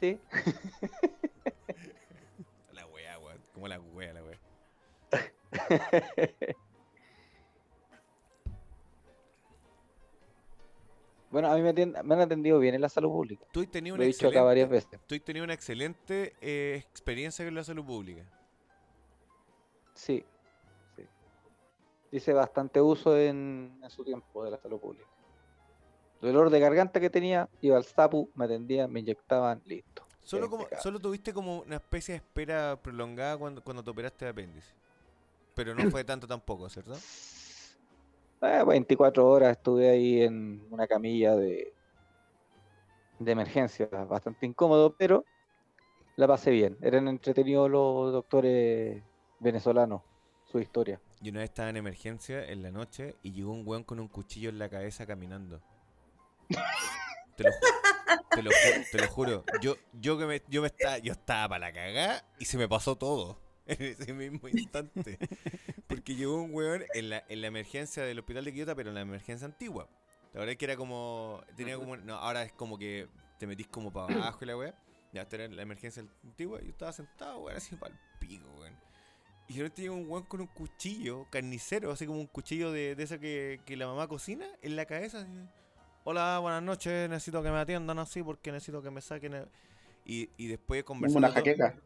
Sí. 0.00 0.18
La 2.72 2.86
wea, 2.86 3.18
weón. 3.18 3.42
Como 3.52 3.68
la 3.68 3.78
wea, 3.78 4.14
la 4.14 4.22
wea. 4.24 4.40
Bueno, 11.30 11.50
a 11.50 11.56
mí 11.56 11.62
me, 11.62 11.70
han 12.14 12.20
atendido 12.20 12.58
bien 12.58 12.74
en 12.74 12.82
la 12.82 12.88
salud 12.90 13.08
pública. 13.10 13.46
Tú 13.52 13.60
has 13.60 13.70
tenido 13.70 13.96
Lo 13.96 14.00
una 14.00 14.04
he 14.04 14.08
dicho 14.08 14.28
acá 14.28 14.42
varias 14.42 14.66
excelente, 14.66 14.96
veces. 14.96 15.06
tú 15.08 15.14
has 15.14 15.22
tenido 15.22 15.44
una 15.44 15.54
excelente 15.54 16.34
eh, 16.42 16.84
experiencia 16.90 17.44
con 17.44 17.54
la 17.54 17.64
salud 17.64 17.84
pública. 17.84 18.22
Sí. 19.94 20.22
sí. 20.96 21.02
Hice 22.10 22.32
bastante 22.34 22.80
uso 22.82 23.16
en, 23.18 23.78
en 23.82 23.90
su 23.90 24.04
tiempo 24.04 24.44
de 24.44 24.50
la 24.50 24.58
salud 24.58 24.78
pública. 24.78 25.06
Dolor 26.22 26.50
de 26.50 26.60
garganta 26.60 27.00
que 27.00 27.10
tenía, 27.10 27.48
iba 27.60 27.76
al 27.76 27.84
SAPU, 27.84 28.30
me 28.34 28.44
atendían, 28.46 28.90
me 28.90 29.00
inyectaban, 29.00 29.60
listo. 29.66 30.04
Solo, 30.22 30.48
Bien 30.48 30.50
como, 30.50 30.64
pegado. 30.64 30.82
solo 30.82 31.00
tuviste 31.00 31.32
como 31.34 31.60
una 31.60 31.76
especie 31.76 32.12
de 32.14 32.16
espera 32.18 32.78
prolongada 32.80 33.36
cuando, 33.36 33.62
cuando 33.62 33.82
te 33.82 33.90
operaste 33.90 34.24
de 34.24 34.30
apéndice. 34.30 34.72
Pero 35.54 35.74
no 35.74 35.90
fue 35.90 36.04
tanto 36.04 36.26
tampoco, 36.26 36.68
¿cierto? 36.70 36.94
Eh, 38.44 38.64
24 38.66 39.24
horas 39.28 39.52
estuve 39.52 39.88
ahí 39.88 40.20
en 40.22 40.66
una 40.70 40.88
camilla 40.88 41.36
de, 41.36 41.72
de 43.20 43.30
emergencia, 43.30 43.86
bastante 43.86 44.46
incómodo, 44.46 44.96
pero 44.98 45.24
la 46.16 46.26
pasé 46.26 46.50
bien. 46.50 46.76
Eran 46.80 47.06
entretenidos 47.06 47.70
los 47.70 48.12
doctores 48.12 49.00
venezolanos, 49.38 50.02
su 50.50 50.58
historia. 50.58 51.00
Yo 51.20 51.30
una 51.30 51.38
vez 51.40 51.50
estaba 51.50 51.70
en 51.70 51.76
emergencia 51.76 52.44
en 52.44 52.64
la 52.64 52.72
noche 52.72 53.14
y 53.22 53.30
llegó 53.30 53.52
un 53.52 53.62
weón 53.64 53.84
con 53.84 54.00
un 54.00 54.08
cuchillo 54.08 54.48
en 54.48 54.58
la 54.58 54.68
cabeza 54.68 55.06
caminando. 55.06 55.60
Te 57.36 57.44
lo, 57.44 57.50
ju- 57.50 58.28
te 58.34 58.42
lo 58.42 58.50
ju- 58.50 58.90
te 58.90 58.98
lo 58.98 59.08
juro. 59.08 59.44
Yo, 59.60 59.76
yo 60.00 60.18
que 60.18 60.26
me, 60.26 60.42
yo 60.48 60.60
me 60.60 60.68
estaba, 60.68 60.98
yo 60.98 61.12
estaba 61.12 61.48
para 61.48 61.66
la 61.68 61.72
cagada 61.72 62.24
y 62.38 62.44
se 62.44 62.58
me 62.58 62.68
pasó 62.68 62.96
todo 62.96 63.40
en 63.66 63.82
ese 63.82 64.12
mismo 64.12 64.48
instante. 64.48 65.18
Porque 65.86 66.14
llegó 66.14 66.42
un 66.42 66.54
weón 66.54 66.84
en 66.94 67.10
la, 67.10 67.24
en 67.28 67.40
la 67.40 67.46
emergencia 67.46 68.02
del 68.04 68.18
hospital 68.18 68.44
de 68.44 68.52
Quillota, 68.52 68.74
pero 68.74 68.90
en 68.90 68.94
la 68.96 69.00
emergencia 69.00 69.46
antigua. 69.46 69.88
La 70.32 70.40
verdad 70.40 70.52
es 70.52 70.58
que 70.58 70.64
era 70.66 70.76
como. 70.76 71.42
Tenía 71.56 71.76
como. 71.76 71.96
No, 71.96 72.14
ahora 72.16 72.42
es 72.42 72.52
como 72.52 72.78
que 72.78 73.08
te 73.38 73.46
metís 73.46 73.66
como 73.68 73.92
para 73.92 74.14
abajo 74.14 74.38
y 74.42 74.46
la 74.46 74.56
weá. 74.56 74.74
Ya, 75.12 75.22
esta 75.22 75.36
era 75.36 75.48
la 75.48 75.60
emergencia 75.62 76.02
antigua 76.24 76.58
y 76.62 76.66
yo 76.66 76.70
estaba 76.70 76.92
sentado, 76.92 77.40
weón, 77.40 77.56
así 77.58 77.76
para 77.76 77.92
el 77.92 78.00
pico, 78.18 78.48
weón. 78.58 78.74
Y 79.48 79.54
yo 79.54 79.70
tenía 79.70 79.92
un 79.92 80.08
weón 80.08 80.24
con 80.24 80.40
un 80.40 80.46
cuchillo, 80.46 81.26
carnicero, 81.30 81.90
así 81.92 82.06
como 82.06 82.18
un 82.18 82.26
cuchillo 82.26 82.72
de, 82.72 82.94
de 82.94 83.02
esa 83.02 83.18
que, 83.18 83.60
que 83.66 83.76
la 83.76 83.86
mamá 83.86 84.08
cocina, 84.08 84.46
en 84.62 84.74
la 84.76 84.86
cabeza. 84.86 85.20
así, 85.20 85.30
Hola, 86.04 86.38
buenas 86.40 86.62
noches, 86.62 87.08
necesito 87.08 87.42
que 87.42 87.50
me 87.50 87.58
atiendan 87.58 87.98
así 87.98 88.22
porque 88.22 88.50
necesito 88.50 88.82
que 88.82 88.90
me 88.90 89.00
saquen. 89.00 89.34
el-". 89.34 89.48
Y, 90.04 90.28
y 90.36 90.48
después 90.48 90.82
conversando. 90.84 91.28
una 91.28 91.34
jaqueca. 91.34 91.76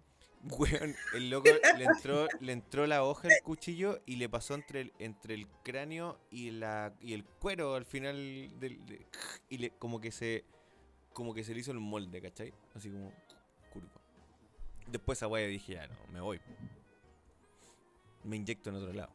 El 1.14 1.28
loco 1.30 1.48
le 1.76 1.84
entró, 1.84 2.28
le 2.40 2.52
entró 2.52 2.86
la 2.86 3.02
hoja 3.02 3.26
el 3.28 3.42
cuchillo 3.42 4.00
y 4.06 4.14
le 4.16 4.28
pasó 4.28 4.54
entre 4.54 4.82
el, 4.82 4.92
entre 5.00 5.34
el 5.34 5.48
cráneo 5.64 6.20
y 6.30 6.50
la 6.52 6.92
y 7.00 7.14
el 7.14 7.24
cuero 7.24 7.74
al 7.74 7.84
final 7.84 8.16
del, 8.60 8.84
de- 8.86 9.06
y 9.48 9.58
le, 9.58 9.70
como 9.70 10.00
que 10.00 10.12
se 10.12 10.44
como 11.12 11.34
que 11.34 11.42
se 11.42 11.52
le 11.52 11.60
hizo 11.60 11.72
el 11.72 11.80
molde, 11.80 12.20
¿cachai? 12.20 12.52
Así 12.74 12.90
como 12.90 13.12
curvo. 13.72 13.88
Después 14.86 15.18
esa 15.18 15.26
weá 15.26 15.46
dije, 15.48 15.72
ya 15.74 15.88
no, 15.88 15.96
me 16.12 16.20
voy. 16.20 16.40
Me 18.22 18.36
inyecto 18.36 18.70
en 18.70 18.76
otro 18.76 18.92
lado. 18.92 19.10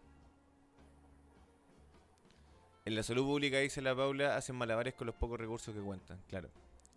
En 2.92 2.96
la 2.96 3.04
salud 3.04 3.24
pública, 3.26 3.58
dice 3.60 3.82
la 3.82 3.96
Paula, 3.96 4.36
hacen 4.36 4.54
malabares 4.58 4.96
con 4.96 5.08
los 5.08 5.16
pocos 5.16 5.40
recursos 5.40 5.74
que 5.74 5.80
cuentan, 5.80 6.20
claro. 6.28 6.50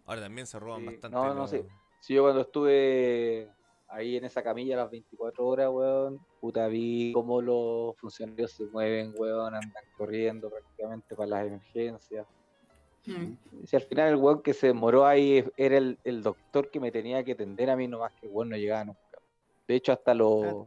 Ahora 0.07 0.23
también 0.23 0.45
se 0.45 0.59
roban 0.59 0.81
Sí, 0.81 0.87
bastante. 0.87 1.17
no, 1.17 1.29
no, 1.29 1.35
los- 1.43 1.51
sí. 1.51 1.61
Sí, 2.01 2.15
yo 2.15 2.23
cuando 2.25 2.41
estuve 2.41 3.49
ahí 3.87 4.17
en 4.17 4.25
esa 4.25 4.43
camilla 4.43 4.77
las 4.77 4.91
24 4.91 5.47
horas, 5.47 5.71
weón, 5.71 6.19
puta, 6.41 6.67
vi 6.67 7.13
cómo 7.13 7.41
los 7.41 7.97
funcionarios 7.97 8.51
se 8.51 8.65
mueven, 8.65 9.15
weón, 9.17 9.55
andan 9.55 9.85
corriendo 9.97 10.51
prácticamente 10.51 11.15
para 11.15 11.29
las 11.29 11.47
emergencias. 11.47 12.27
Mm. 13.07 13.35
Y 13.63 13.67
Si 13.69 13.77
al 13.77 13.83
final 13.83 14.09
el 14.09 14.17
weón 14.17 14.43
que 14.43 14.53
se 14.53 14.67
demoró 14.67 15.07
ahí 15.07 15.45
era 15.57 15.77
el, 15.79 15.97
el 16.03 16.25
doctor 16.25 16.73
que 16.73 16.81
me 16.81 16.91
tenía 16.91 17.23
que 17.23 17.33
atender 17.35 17.71
a 17.71 17.77
mí, 17.77 17.87
nomás 17.87 18.11
que 18.15 18.27
el 18.27 18.33
weón 18.33 18.49
no 18.51 18.57
llegaba 18.57 18.83
nunca. 18.85 19.01
De 19.69 19.77
hecho, 19.77 19.93
hasta 19.93 20.13
los, 20.13 20.67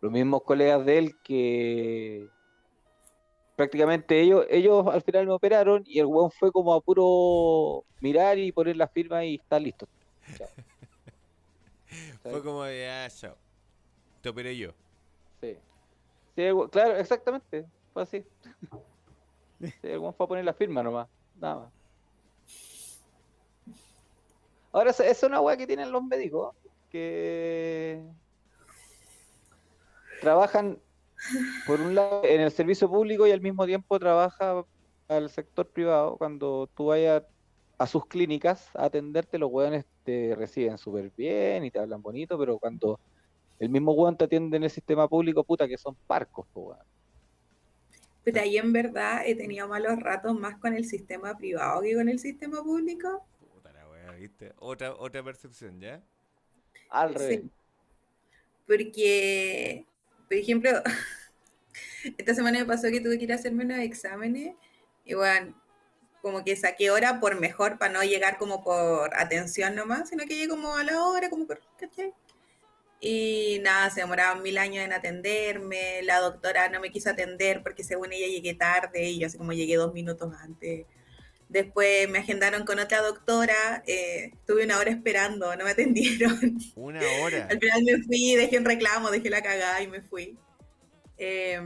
los 0.00 0.10
mismos 0.10 0.42
colegas 0.42 0.84
de 0.84 0.98
él 0.98 1.12
que 1.22 2.28
prácticamente 3.60 4.18
ellos, 4.18 4.46
ellos 4.48 4.86
al 4.86 5.02
final 5.02 5.26
me 5.26 5.34
operaron 5.34 5.84
y 5.86 5.98
el 5.98 6.06
weón 6.06 6.30
fue 6.30 6.50
como 6.50 6.72
a 6.72 6.80
puro 6.80 7.84
mirar 8.00 8.38
y 8.38 8.52
poner 8.52 8.74
la 8.74 8.88
firma 8.88 9.22
y 9.22 9.34
está 9.34 9.60
listo. 9.60 9.86
Chao. 10.34 10.48
Fue 12.22 12.42
como 12.42 12.64
de, 12.64 12.88
ah, 12.88 13.08
chao. 13.10 13.36
Te 14.22 14.30
operé 14.30 14.56
yo. 14.56 14.70
Sí. 15.42 15.58
Sí, 16.34 16.42
el 16.42 16.70
claro, 16.70 16.96
exactamente. 16.96 17.66
Fue 17.92 18.02
así. 18.02 18.24
Sí, 19.60 19.74
el 19.82 19.98
weón 19.98 20.14
fue 20.14 20.24
a 20.24 20.28
poner 20.28 20.44
la 20.46 20.54
firma 20.54 20.82
nomás. 20.82 21.06
Nada 21.38 21.56
más. 21.56 21.72
Ahora, 24.72 24.90
esa 24.90 25.06
es 25.06 25.22
una 25.22 25.42
weá 25.42 25.58
que 25.58 25.66
tienen 25.66 25.92
los 25.92 26.02
médicos. 26.02 26.56
Que 26.90 28.02
trabajan, 30.22 30.78
por 31.66 31.80
un 31.80 31.94
lado, 31.94 32.22
en 32.24 32.40
el 32.40 32.50
servicio 32.50 32.88
público 32.88 33.26
y 33.26 33.30
al 33.30 33.40
mismo 33.40 33.66
tiempo 33.66 33.98
trabaja 33.98 34.64
al 35.08 35.30
sector 35.30 35.70
privado. 35.70 36.16
Cuando 36.16 36.68
tú 36.74 36.86
vayas 36.86 37.22
a 37.78 37.86
sus 37.86 38.06
clínicas 38.06 38.68
a 38.74 38.86
atenderte, 38.86 39.38
los 39.38 39.50
weones 39.50 39.84
te 40.04 40.34
reciben 40.36 40.78
súper 40.78 41.12
bien 41.16 41.64
y 41.64 41.70
te 41.70 41.78
hablan 41.78 42.02
bonito, 42.02 42.38
pero 42.38 42.58
cuando 42.58 43.00
el 43.58 43.68
mismo 43.68 43.92
weón 43.92 44.16
te 44.16 44.24
atiende 44.24 44.56
en 44.56 44.64
el 44.64 44.70
sistema 44.70 45.08
público, 45.08 45.44
puta, 45.44 45.68
que 45.68 45.78
son 45.78 45.96
parcos, 46.06 46.46
po, 46.52 46.60
weón. 46.60 46.86
Pero 48.22 48.40
ahí 48.40 48.58
en 48.58 48.72
verdad 48.72 49.22
he 49.24 49.34
tenido 49.34 49.66
malos 49.66 49.98
ratos 49.98 50.38
más 50.38 50.58
con 50.58 50.74
el 50.74 50.84
sistema 50.84 51.36
privado 51.36 51.80
que 51.80 51.94
con 51.94 52.08
el 52.08 52.18
sistema 52.18 52.62
público. 52.62 53.26
Puta 53.54 53.72
la 53.72 53.88
wea, 53.88 54.12
¿viste? 54.12 54.52
Otra, 54.58 54.94
otra 54.94 55.22
percepción, 55.22 55.80
¿ya? 55.80 56.02
Al 56.90 57.12
Sí. 57.12 57.18
revés. 57.18 57.40
Porque, 58.66 59.84
por 60.30 60.36
ejemplo, 60.38 60.70
esta 62.18 62.34
semana 62.36 62.60
me 62.60 62.64
pasó 62.64 62.88
que 62.88 63.00
tuve 63.00 63.18
que 63.18 63.24
ir 63.24 63.32
a 63.32 63.34
hacerme 63.34 63.64
unos 63.64 63.80
exámenes 63.80 64.54
y 65.04 65.14
bueno, 65.14 65.60
como 66.22 66.44
que 66.44 66.54
saqué 66.54 66.92
hora 66.92 67.18
por 67.18 67.40
mejor 67.40 67.78
para 67.78 67.92
no 67.92 68.04
llegar 68.04 68.38
como 68.38 68.62
por 68.62 69.12
atención 69.16 69.74
nomás, 69.74 70.08
sino 70.08 70.22
que 70.26 70.36
llegué 70.36 70.48
como 70.48 70.76
a 70.76 70.84
la 70.84 71.02
hora, 71.02 71.30
como 71.30 71.48
por, 71.48 71.60
¿cachai? 71.76 72.14
Y 73.00 73.58
nada, 73.64 73.90
se 73.90 74.02
demoraban 74.02 74.40
mil 74.40 74.56
años 74.58 74.84
en 74.84 74.92
atenderme, 74.92 76.00
la 76.04 76.20
doctora 76.20 76.68
no 76.68 76.78
me 76.78 76.92
quiso 76.92 77.10
atender 77.10 77.64
porque 77.64 77.82
según 77.82 78.12
ella 78.12 78.28
llegué 78.28 78.54
tarde 78.54 79.10
y 79.10 79.18
yo 79.18 79.26
así 79.26 79.36
como 79.36 79.52
llegué 79.52 79.74
dos 79.74 79.92
minutos 79.92 80.32
antes. 80.38 80.86
Después 81.50 82.08
me 82.08 82.18
agendaron 82.20 82.64
con 82.64 82.78
otra 82.78 83.02
doctora, 83.02 83.82
eh, 83.86 84.30
estuve 84.32 84.64
una 84.64 84.78
hora 84.78 84.90
esperando, 84.90 85.54
no 85.56 85.64
me 85.64 85.70
atendieron. 85.72 86.58
Una 86.76 87.00
hora. 87.22 87.48
Al 87.50 87.58
final 87.58 87.82
me 87.82 88.02
fui, 88.04 88.34
dejé 88.36 88.56
un 88.58 88.64
reclamo, 88.64 89.10
dejé 89.10 89.30
la 89.30 89.42
cagada 89.42 89.82
y 89.82 89.88
me 89.88 90.00
fui. 90.00 90.38
Eh, 91.18 91.60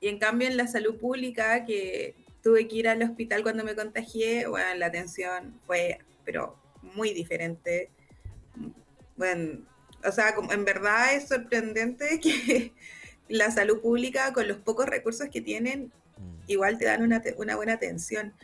y 0.00 0.08
en 0.08 0.18
cambio 0.18 0.48
en 0.48 0.56
la 0.56 0.66
salud 0.66 0.98
pública, 0.98 1.64
que 1.64 2.14
tuve 2.42 2.66
que 2.68 2.76
ir 2.76 2.88
al 2.88 3.02
hospital 3.02 3.42
cuando 3.42 3.64
me 3.64 3.74
contagié, 3.74 4.46
bueno, 4.48 4.74
la 4.74 4.86
atención 4.86 5.58
fue, 5.66 5.98
pero 6.24 6.58
muy 6.82 7.14
diferente. 7.14 7.90
Bueno, 9.16 9.60
o 10.04 10.12
sea, 10.12 10.34
como- 10.34 10.52
en 10.52 10.64
verdad 10.64 11.14
es 11.14 11.28
sorprendente 11.28 12.20
que 12.20 12.72
la 13.28 13.50
salud 13.50 13.80
pública, 13.80 14.32
con 14.32 14.48
los 14.48 14.58
pocos 14.58 14.86
recursos 14.86 15.28
que 15.32 15.40
tienen, 15.40 15.92
Mm. 16.16 16.42
igual 16.46 16.78
te 16.78 16.84
dan 16.84 17.02
una, 17.02 17.20
una 17.38 17.56
buena 17.56 17.72
atención. 17.72 18.34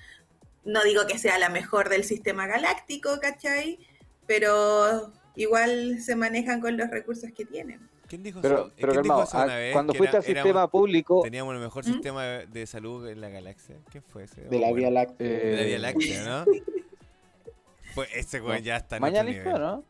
No 0.65 0.83
digo 0.85 1.07
que 1.07 1.19
sea 1.19 1.39
la 1.39 1.49
mejor 1.49 1.89
del 1.89 2.05
sistema 2.05 2.47
galáctico, 2.47 3.19
¿cachai? 3.21 3.79
Pero 4.27 5.13
igual 5.37 6.01
se 6.01 6.17
manejan 6.17 6.61
con 6.61 6.77
los 6.77 6.91
recursos 6.91 7.31
que 7.33 7.45
tienen. 7.45 7.81
¿Quién 8.09 8.23
dijo 8.25 8.41
Pero, 8.43 8.67
eso? 8.67 8.73
pero 8.77 8.93
¿Quién 8.93 9.03
dijo 9.05 9.15
calmado, 9.15 9.23
eso 9.29 9.39
ah, 9.39 9.45
una 9.45 9.57
vez? 9.57 9.73
cuando 9.73 9.95
fuiste 9.95 10.17
era- 10.17 10.25
al 10.25 10.31
éramos- 10.31 10.43
sistema 10.49 10.71
público, 10.71 11.21
Teníamos 11.23 11.55
el 11.55 11.61
mejor 11.61 11.85
¿Mm? 11.87 11.93
sistema 11.93 12.25
de, 12.25 12.67
salud 12.67 13.09
en 13.09 13.21
la 13.21 13.29
galaxia. 13.29 13.77
¿Quién 13.91 14.03
fue 14.03 14.25
ese? 14.25 14.43
De 14.43 14.59
la 14.59 14.69
Oh, 14.69 14.75
Vía. 14.75 14.91
Láctea. 14.91 15.29
De 15.29 15.57
la 15.57 15.63
Vía 15.63 15.79
Láctea, 15.79 16.25
¿no? 16.25 16.45
Pues 17.95 18.09
ese 18.15 18.41
weón 18.41 18.63
ya 18.63 18.77
está 18.77 18.97
en 18.97 19.03
mañana 19.03 19.29
otro 19.31 19.43
fue, 19.43 19.51
nivel. 19.53 19.63
¿no? 19.63 19.85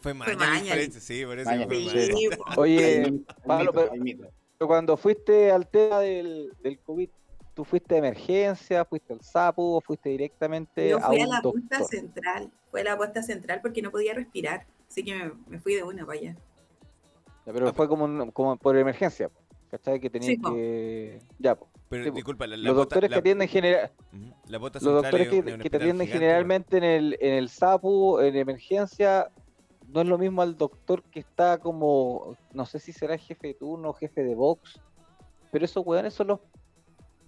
Fue 0.00 0.14
parece, 0.14 1.00
sí, 1.00 1.18
que 1.20 1.26
Mañalich, 1.26 1.90
fue 1.90 2.06
sí. 2.06 2.28
Oye, 2.56 3.12
Pablo, 3.46 3.72
pero 3.72 4.66
cuando 4.66 4.96
fuiste 4.96 5.50
al 5.50 5.66
tema 5.68 6.00
del, 6.00 6.52
del 6.62 6.78
COVID, 6.80 7.08
¿tú 7.54 7.64
fuiste 7.64 7.94
de 7.94 7.98
emergencia, 8.00 8.84
fuiste 8.84 9.12
al 9.12 9.20
SAPU 9.20 9.76
o 9.76 9.80
fuiste 9.80 10.10
directamente 10.10 10.88
Yo 10.90 10.98
a 10.98 11.02
fui 11.02 11.20
a 11.20 11.24
un 11.24 11.30
la 11.30 11.40
doctor? 11.40 11.52
puesta 11.62 11.84
central, 11.84 12.52
fue 12.70 12.80
a 12.80 12.84
la 12.84 12.96
puesta 12.96 13.22
central 13.22 13.60
porque 13.62 13.80
no 13.80 13.90
podía 13.90 14.14
respirar, 14.14 14.66
así 14.88 15.04
que 15.04 15.14
me, 15.14 15.32
me 15.46 15.58
fui 15.60 15.74
de 15.74 15.82
una 15.84 16.04
para 16.04 16.18
allá. 16.18 16.36
Ya, 17.46 17.52
pero 17.52 17.72
fue 17.72 17.88
como, 17.88 18.04
un- 18.04 18.30
como 18.32 18.56
por 18.56 18.76
emergencia, 18.76 19.30
¿cachai? 19.70 20.00
Que 20.00 20.10
tenías 20.10 20.32
Sí, 20.32 20.36
po. 20.38 20.52
que... 20.54 21.20
Ya, 21.38 21.54
po. 21.54 21.68
Pero 21.88 22.04
Sí, 22.04 22.10
disculpa, 22.10 22.46
la, 22.46 22.56
la 22.56 22.62
Los 22.64 22.74
bota- 22.74 22.82
doctores 22.96 23.10
la- 23.10 23.14
que 23.16 23.20
atienden 23.20 23.48
general, 23.48 23.92
la 24.48 24.58
bota 24.58 24.78
los 24.82 24.94
doctores 25.02 25.28
es 25.32 25.44
que, 25.44 25.58
que 25.58 25.70
te 25.70 25.76
atienden 25.76 26.06
gigante, 26.06 26.12
generalmente 26.12 26.76
en 26.78 26.84
el, 26.84 27.16
en 27.20 27.34
el 27.34 27.48
SAPU, 27.48 28.18
en 28.20 28.34
emergencia, 28.36 29.30
no 29.86 30.00
es 30.00 30.06
lo 30.08 30.18
mismo 30.18 30.42
al 30.42 30.56
doctor 30.56 31.02
que 31.04 31.20
está 31.20 31.58
como, 31.58 32.36
no 32.52 32.66
sé 32.66 32.80
si 32.80 32.92
será 32.92 33.16
jefe 33.18 33.48
de 33.48 33.54
turno 33.54 33.90
o 33.90 33.92
jefe 33.92 34.24
de 34.24 34.34
box, 34.34 34.80
pero 35.52 35.66
esos 35.66 35.86
weones 35.86 36.14
son 36.14 36.28
los, 36.28 36.40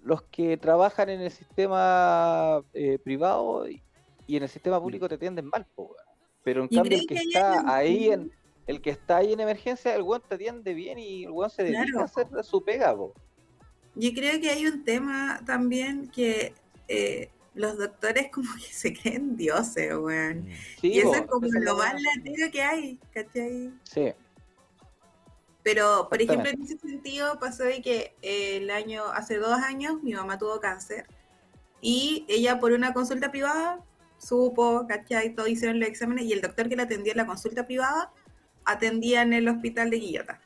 los 0.07 0.23
que 0.23 0.57
trabajan 0.57 1.09
en 1.11 1.21
el 1.21 1.33
sistema 1.33 2.63
eh, 2.73 2.99
privado 3.03 3.69
y, 3.69 3.83
y 4.29 4.37
en 4.37 4.45
el 4.45 4.49
sistema 4.49 4.81
público 4.81 5.09
te 5.09 5.17
atienden 5.17 5.47
mal, 5.47 5.67
po, 5.75 5.97
pero 6.45 6.63
en 6.63 6.69
cambio 6.69 6.97
el 6.97 7.07
que 7.07 7.15
está 7.15 7.75
ahí 7.75 8.11
en 8.11 8.31
el 8.69 8.81
que 8.81 8.91
está 8.91 9.19
ahí 9.19 9.33
en 9.33 9.41
emergencia, 9.41 9.95
el 9.95 10.03
weón 10.03 10.23
te 10.29 10.35
atiende 10.37 10.75
bien 10.75 10.99
y 10.99 11.25
el 11.25 11.31
weón 11.31 11.51
se 11.51 11.63
dedica 11.65 11.85
Claro. 11.85 12.01
a 12.01 12.05
hacer 12.05 12.27
su 12.45 12.65
pega, 12.65 12.97
po. 12.97 13.15
Yo 13.95 14.11
creo 14.13 14.41
que 14.41 14.51
hay 14.51 14.67
un 14.67 14.85
tema 14.85 15.41
también 15.47 16.09
que 16.09 16.53
eh, 16.89 17.31
los 17.55 17.79
doctores 17.79 18.29
como 18.33 18.49
que 18.55 18.73
se 18.73 18.93
creen 18.93 19.37
dioses, 19.37 19.93
weón. 19.97 20.41
Mm. 20.41 20.53
Sí, 20.81 20.89
y 20.93 20.99
eso 20.99 21.15
es 21.15 21.23
como 21.23 21.47
lo 21.49 21.77
más 21.77 21.95
latero 22.01 22.51
que 22.53 22.63
hay, 22.63 23.01
¿cachai? 23.13 23.73
Sí. 23.85 24.13
Pero, 25.67 26.09
por 26.09 26.23
ejemplo, 26.23 26.49
en 26.49 26.63
ese 26.63 26.79
sentido 26.79 27.41
pasó 27.41 27.65
de 27.65 27.83
que 27.83 28.15
eh, 28.23 28.59
el 28.59 28.71
año, 28.71 29.03
hace 29.13 29.37
dos 29.39 29.59
años, 29.59 30.01
mi 30.01 30.13
mamá 30.13 30.39
tuvo 30.39 30.61
cáncer 30.61 31.09
y 31.81 32.25
ella 32.29 32.61
por 32.61 32.71
una 32.71 32.93
consulta 32.93 33.33
privada 33.33 33.85
supo, 34.17 34.87
¿cachai? 34.87 35.35
Todo 35.35 35.49
hicieron 35.49 35.81
los 35.81 35.89
exámenes 35.89 36.27
y 36.27 36.33
el 36.33 36.41
doctor 36.41 36.69
que 36.69 36.77
la 36.77 36.85
atendía 36.85 37.15
en 37.15 37.17
la 37.17 37.27
consulta 37.27 37.67
privada 37.67 38.13
atendía 38.65 39.23
en 39.23 39.33
el 39.33 39.49
hospital 39.49 39.91
de 39.91 39.97
Guillota. 39.97 40.41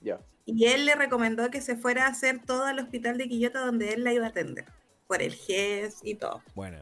Ya. 0.00 0.18
y 0.46 0.64
él 0.64 0.86
le 0.86 0.94
recomendó 0.94 1.50
que 1.50 1.60
se 1.60 1.76
fuera 1.76 2.06
a 2.06 2.08
hacer 2.08 2.42
todo 2.42 2.64
al 2.64 2.78
hospital 2.78 3.18
de 3.18 3.28
Quillota 3.28 3.60
donde 3.60 3.92
él 3.92 4.02
la 4.02 4.14
iba 4.14 4.24
a 4.24 4.30
atender, 4.30 4.64
por 5.08 5.20
el 5.20 5.34
GES 5.34 5.98
y 6.04 6.14
todo. 6.14 6.42
Bueno. 6.54 6.78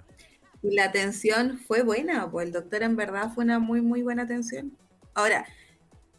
Y 0.62 0.76
la 0.76 0.84
atención 0.84 1.58
fue 1.66 1.82
buena, 1.82 2.30
pues 2.30 2.46
el 2.46 2.52
doctor 2.52 2.84
en 2.84 2.94
verdad 2.94 3.32
fue 3.34 3.42
una 3.42 3.58
muy, 3.58 3.80
muy 3.80 4.04
buena 4.04 4.22
atención. 4.22 4.78
Ahora, 5.14 5.44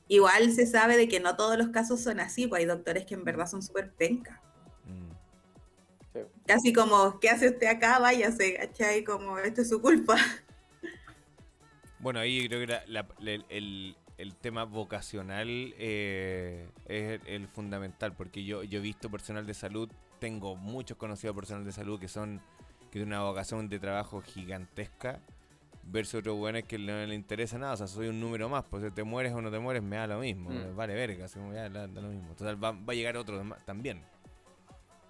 igual 0.10 0.52
se 0.52 0.66
sabe 0.68 0.98
de 0.98 1.08
que 1.08 1.22
no 1.22 1.38
todos 1.38 1.58
los 1.58 1.70
casos 1.70 2.02
son 2.02 2.20
así, 2.20 2.48
pues 2.48 2.60
hay 2.60 2.66
doctores 2.66 3.06
que 3.06 3.14
en 3.14 3.24
verdad 3.24 3.48
son 3.48 3.62
súper 3.62 3.94
pencas. 3.94 4.38
Mm. 4.86 6.20
Casi 6.46 6.74
como, 6.74 7.20
¿qué 7.22 7.30
hace 7.30 7.50
usted 7.50 7.68
acá? 7.68 8.00
Váyase, 8.00 8.56
¿cachai? 8.56 9.06
Como, 9.06 9.38
esto 9.40 9.62
es 9.62 9.70
su 9.70 9.82
culpa. 9.82 10.18
Bueno, 12.00 12.20
ahí 12.20 12.48
creo 12.48 12.60
que 12.62 12.68
la- 12.68 12.84
la- 12.88 13.08
el, 13.20 13.46
el- 13.50 13.98
el 14.18 14.36
tema 14.36 14.66
vocacional 14.66 15.48
eh, 15.78 16.68
es 16.88 17.22
el, 17.22 17.28
el 17.28 17.48
fundamental, 17.48 18.14
porque 18.16 18.44
yo, 18.44 18.64
yo 18.64 18.80
he 18.80 18.82
visto 18.82 19.10
personal 19.10 19.46
de 19.46 19.54
salud, 19.54 19.90
tengo 20.20 20.56
muchos 20.58 20.98
conocidos 20.98 21.36
personal 21.36 21.64
de 21.64 21.72
salud 21.72 22.00
que 22.00 22.08
son 22.10 22.42
que 22.92 22.94
tienen 23.00 23.10
una 23.10 23.24
vocación 23.24 23.70
de 23.70 23.80
trabajo 23.80 24.22
gigantesca, 24.22 25.22
versus 25.92 26.20
otros 26.20 26.38
buenos 26.38 26.64
que 26.64 26.78
no 26.78 27.06
le 27.06 27.16
interesa 27.16 27.58
nada, 27.58 27.74
o 27.74 27.78
sea, 27.78 27.88
soy 27.88 28.08
un 28.10 28.20
número 28.20 28.48
más, 28.48 28.64
pues 28.70 28.84
si 28.84 28.92
te 28.92 29.04
mueres 29.04 29.34
o 29.34 29.42
no 29.42 29.50
te 29.50 29.58
mueres 29.60 29.82
me 29.82 29.96
da 29.96 30.06
lo 30.08 30.20
mismo, 30.20 30.50
Mm. 30.52 30.76
vale 30.76 30.94
verga, 30.94 31.26
así 31.26 31.40
como 31.40 31.54
ya 31.54 31.68
da, 31.70 31.88
da 31.88 32.02
lo 32.02 32.10
mismo. 32.10 32.34
Total, 32.36 32.64
va, 32.64 32.72
va 32.72 32.94
a 32.94 32.96
llegar 32.96 33.18
otro 33.18 33.42
también. 33.66 34.04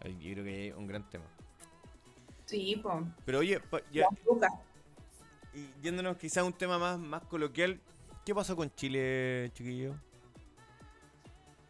Ahí 0.01 0.18
Yo 0.19 0.31
creo 0.34 0.45
que 0.45 0.56
hay 0.56 0.72
un 0.72 0.88
gran 0.88 1.10
tema. 1.10 1.26
Sí, 2.45 2.80
pues. 2.81 2.95
Pero 3.26 3.39
oye, 3.39 3.60
pa- 3.60 3.81
ya, 3.91 4.07
y 5.53 5.68
yéndonos 5.81 6.15
quizá 6.18 6.41
a 6.41 6.43
un 6.45 6.53
tema 6.53 6.80
más, 6.80 6.97
más 6.97 7.23
coloquial, 7.23 7.80
¿qué 8.26 8.34
pasó 8.34 8.56
con 8.56 8.73
Chile, 8.73 9.51
chiquillo? 9.53 9.95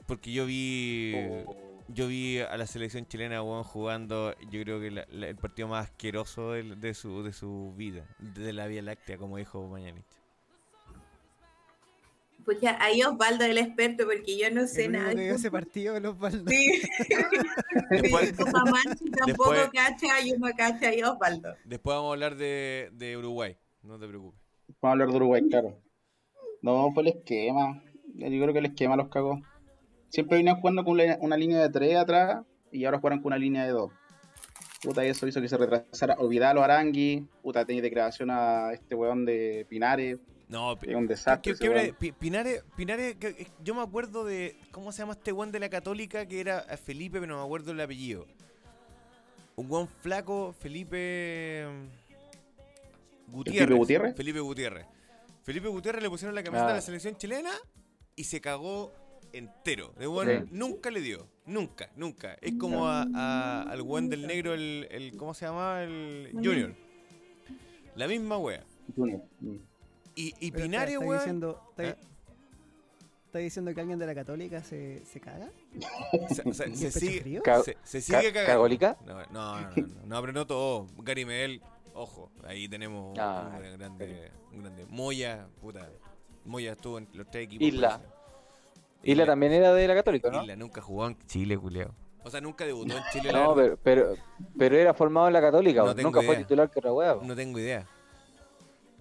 Porque 0.05 0.31
yo 0.31 0.45
vi 0.45 1.13
yo 1.93 2.07
vi 2.07 2.39
a 2.39 2.55
la 2.57 2.67
selección 2.67 3.05
chilena 3.07 3.41
weón, 3.43 3.63
jugando, 3.63 4.33
yo 4.51 4.61
creo 4.63 4.79
que 4.79 4.91
la- 4.91 5.05
la- 5.09 5.27
el 5.27 5.35
partido 5.35 5.67
más 5.67 5.85
asqueroso 5.85 6.51
de, 6.51 6.93
su, 6.93 7.23
de 7.23 7.33
su 7.33 7.73
vida, 7.75 8.05
de 8.19 8.53
la 8.53 8.67
Vía 8.67 8.81
Láctea, 8.81 9.17
como 9.17 9.37
dijo 9.37 9.67
Mañanich. 9.67 10.05
Pues 12.45 12.59
ya, 12.61 12.77
ahí 12.81 13.03
Osvaldo 13.03 13.43
es 13.43 13.51
el 13.51 13.57
experto, 13.59 14.05
porque 14.05 14.37
yo 14.37 14.49
no 14.49 14.65
sé 14.65 14.85
El 14.85 14.89
único 14.91 15.03
nada. 15.03 15.15
que 15.15 15.29
ese 15.31 15.51
partido 15.51 15.93
de 15.93 15.99
los 15.99 16.17
Baldos. 16.17 16.45
Sí. 16.53 16.81
Después, 17.89 18.35
Tu 18.35 18.45
mamá 18.47 18.79
tampoco 19.17 19.51
Después- 19.53 19.69
cacha 19.73 20.21
y 20.21 20.31
uno 20.31 20.47
cacha 20.57 20.93
y 20.95 21.03
Osvaldo. 21.03 21.55
después 21.65 21.95
vamos 21.95 22.09
a 22.09 22.13
hablar 22.13 22.35
de, 22.37 22.89
de 22.93 23.17
Uruguay, 23.17 23.57
no 23.83 23.99
te 23.99 24.07
preocupes. 24.07 24.39
Vamos 24.67 24.83
a 24.83 24.91
hablar 24.91 25.09
de 25.09 25.15
Uruguay, 25.15 25.41
claro. 25.49 25.77
No, 26.61 26.91
fue 26.93 27.03
el 27.03 27.09
esquema. 27.09 27.83
Yo 28.15 28.27
creo 28.27 28.53
que 28.53 28.59
el 28.59 28.65
esquema 28.65 28.95
los 28.95 29.09
cagó. 29.09 29.41
Siempre 30.09 30.37
venían 30.37 30.59
jugando 30.59 30.83
con 30.83 30.93
una, 30.93 31.17
una 31.21 31.37
línea 31.37 31.61
de 31.61 31.69
3 31.69 31.95
atrás 31.97 32.43
y 32.71 32.85
ahora 32.85 32.99
juegan 32.99 33.19
con 33.19 33.27
una 33.27 33.37
línea 33.37 33.63
de 33.65 33.71
2. 33.71 33.91
Puta, 34.81 35.05
y 35.05 35.09
eso 35.09 35.27
hizo 35.27 35.41
que 35.41 35.49
se 35.49 35.57
retrasara 35.57 36.15
o 36.19 36.27
Vidal 36.27 36.57
o 36.57 36.63
Arangui. 36.63 37.27
Puta, 37.43 37.65
tenía 37.65 37.81
de 37.81 37.89
creación 37.91 38.29
a 38.31 38.71
este 38.73 38.95
weón 38.95 39.25
de 39.25 39.65
Pinares. 39.69 40.17
No, 40.47 40.73
Es 40.81 40.95
un 40.95 41.05
desastre. 41.05 41.41
¿Qué- 41.41 41.49
ese 41.51 41.63
qué- 41.63 41.69
weón. 41.69 41.95
Pi- 41.99 42.11
Pinares, 42.13 42.63
Pinares, 42.75 43.15
que- 43.17 43.47
yo 43.63 43.75
me 43.75 43.81
acuerdo 43.81 44.23
de, 44.25 44.57
¿cómo 44.71 44.91
se 44.91 44.99
llama 44.99 45.13
este 45.13 45.31
weón 45.31 45.51
de 45.51 45.59
la 45.59 45.69
Católica? 45.69 46.25
Que 46.25 46.39
era 46.39 46.65
eh, 46.69 46.77
Felipe, 46.77 47.19
pero 47.19 47.33
no 47.33 47.39
me 47.39 47.45
acuerdo 47.45 47.71
el 47.71 47.81
apellido. 47.81 48.25
Un 49.57 49.69
weón 49.69 49.87
flaco, 50.01 50.53
Felipe... 50.57 51.67
mm, 51.67 53.31
Gutiérrez. 53.31 53.59
Felipe 53.67 53.77
Gutiérrez? 53.79 54.15
Felipe 54.15 54.39
Gutiérrez. 54.39 54.85
Felipe 55.43 55.67
Gutiérrez 55.67 56.01
le 56.03 56.09
pusieron 56.09 56.33
la 56.35 56.41
camiseta 56.43 56.65
Ah. 56.65 56.69
de 56.69 56.75
la 56.75 56.81
selección 56.81 57.15
chilena 57.17 57.51
y 58.15 58.23
se 58.23 58.39
cagó 58.41 58.91
entero. 59.33 59.93
El 59.99 60.07
weón 60.09 60.47
Sí. 60.47 60.49
nunca 60.51 60.91
le 60.91 61.01
dio. 61.01 61.27
Nunca, 61.45 61.89
nunca. 61.95 62.35
Es 62.41 62.53
como 62.55 62.87
a- 62.87 63.07
a- 63.15 63.63
al 63.63 63.81
weón 63.81 64.09
del 64.09 64.27
negro, 64.27 64.53
el, 64.53 64.87
el- 64.91 65.17
¿cómo 65.17 65.33
se 65.33 65.45
llama? 65.45 65.81
El 65.83 66.31
Junior. 66.33 66.75
La 67.95 68.07
misma 68.07 68.37
wea. 68.37 68.63
Junior. 68.95 69.21
Y, 70.15 70.33
y 70.39 70.51
Pero 70.51 70.63
Pinares, 70.63 70.93
espera, 70.93 70.93
¿estáis 70.93 70.99
weón... 70.99 71.17
diciendo, 71.19 71.73
¿Eh? 71.77 71.95
estáis 73.25 73.43
diciendo 73.45 73.73
que 73.73 73.81
alguien 73.81 73.99
de 73.99 74.05
la 74.05 74.15
Católica 74.15 74.63
se, 74.63 75.05
se 75.05 75.19
caga? 75.19 75.49
Se, 76.29 76.35
se- 76.53 76.69
¿Y 76.69 76.75
se 76.75 76.87
el 76.87 76.93
pecho 76.93 76.99
sigue, 76.99 77.41
se, 77.83 78.01
sigue 78.01 78.31
cagando. 78.33 78.45
¿Cagólica? 78.47 78.97
No, 79.05 79.13
no, 79.15 79.25
no, 79.31 79.61
no, 79.61 79.69
no, 79.75 80.05
no, 80.05 80.21
pero 80.21 80.33
no 80.33 80.45
todo. 80.47 80.87
Gary 81.03 81.25
Medel, 81.25 81.61
ojo, 81.93 82.31
ahí 82.43 82.67
tenemos 82.67 83.11
un- 83.13 83.19
Ah, 83.19 83.51
un, 83.55 83.77
grande, 83.77 84.31
un 84.53 84.59
grande. 84.61 84.85
Moya, 84.87 85.47
puta. 85.61 85.89
Moya 86.45 86.71
estuvo 86.73 86.97
en 86.97 87.07
los 87.13 87.29
tres 87.29 87.45
equipos. 87.45 87.67
Isla. 87.67 88.01
Isla 89.03 89.25
también 89.25 89.53
era 89.53 89.73
de 89.73 89.87
la 89.87 89.95
Católica, 89.95 90.29
¿no? 90.29 90.41
Isla 90.41 90.55
nunca 90.55 90.81
jugó 90.81 91.07
en 91.07 91.17
Chile, 91.27 91.57
culiao. 91.57 91.91
O 92.23 92.29
sea, 92.29 92.41
nunca 92.41 92.65
debutó 92.65 92.97
en 92.97 93.03
Chile. 93.11 93.31
la 93.31 93.43
No, 93.43 93.55
pero, 93.55 93.77
pero, 93.81 94.13
pero 94.57 94.75
era 94.77 94.93
formado 94.93 95.27
en 95.27 95.33
la 95.33 95.41
Católica, 95.41 95.83
No 95.83 95.93
nunca 95.93 96.21
fue 96.21 96.35
titular 96.37 96.69
que 96.69 96.79
otra 96.79 96.91
weá. 96.93 97.13
weón. 97.15 97.27
No 97.27 97.35
tengo 97.35 97.57
idea. 97.59 97.87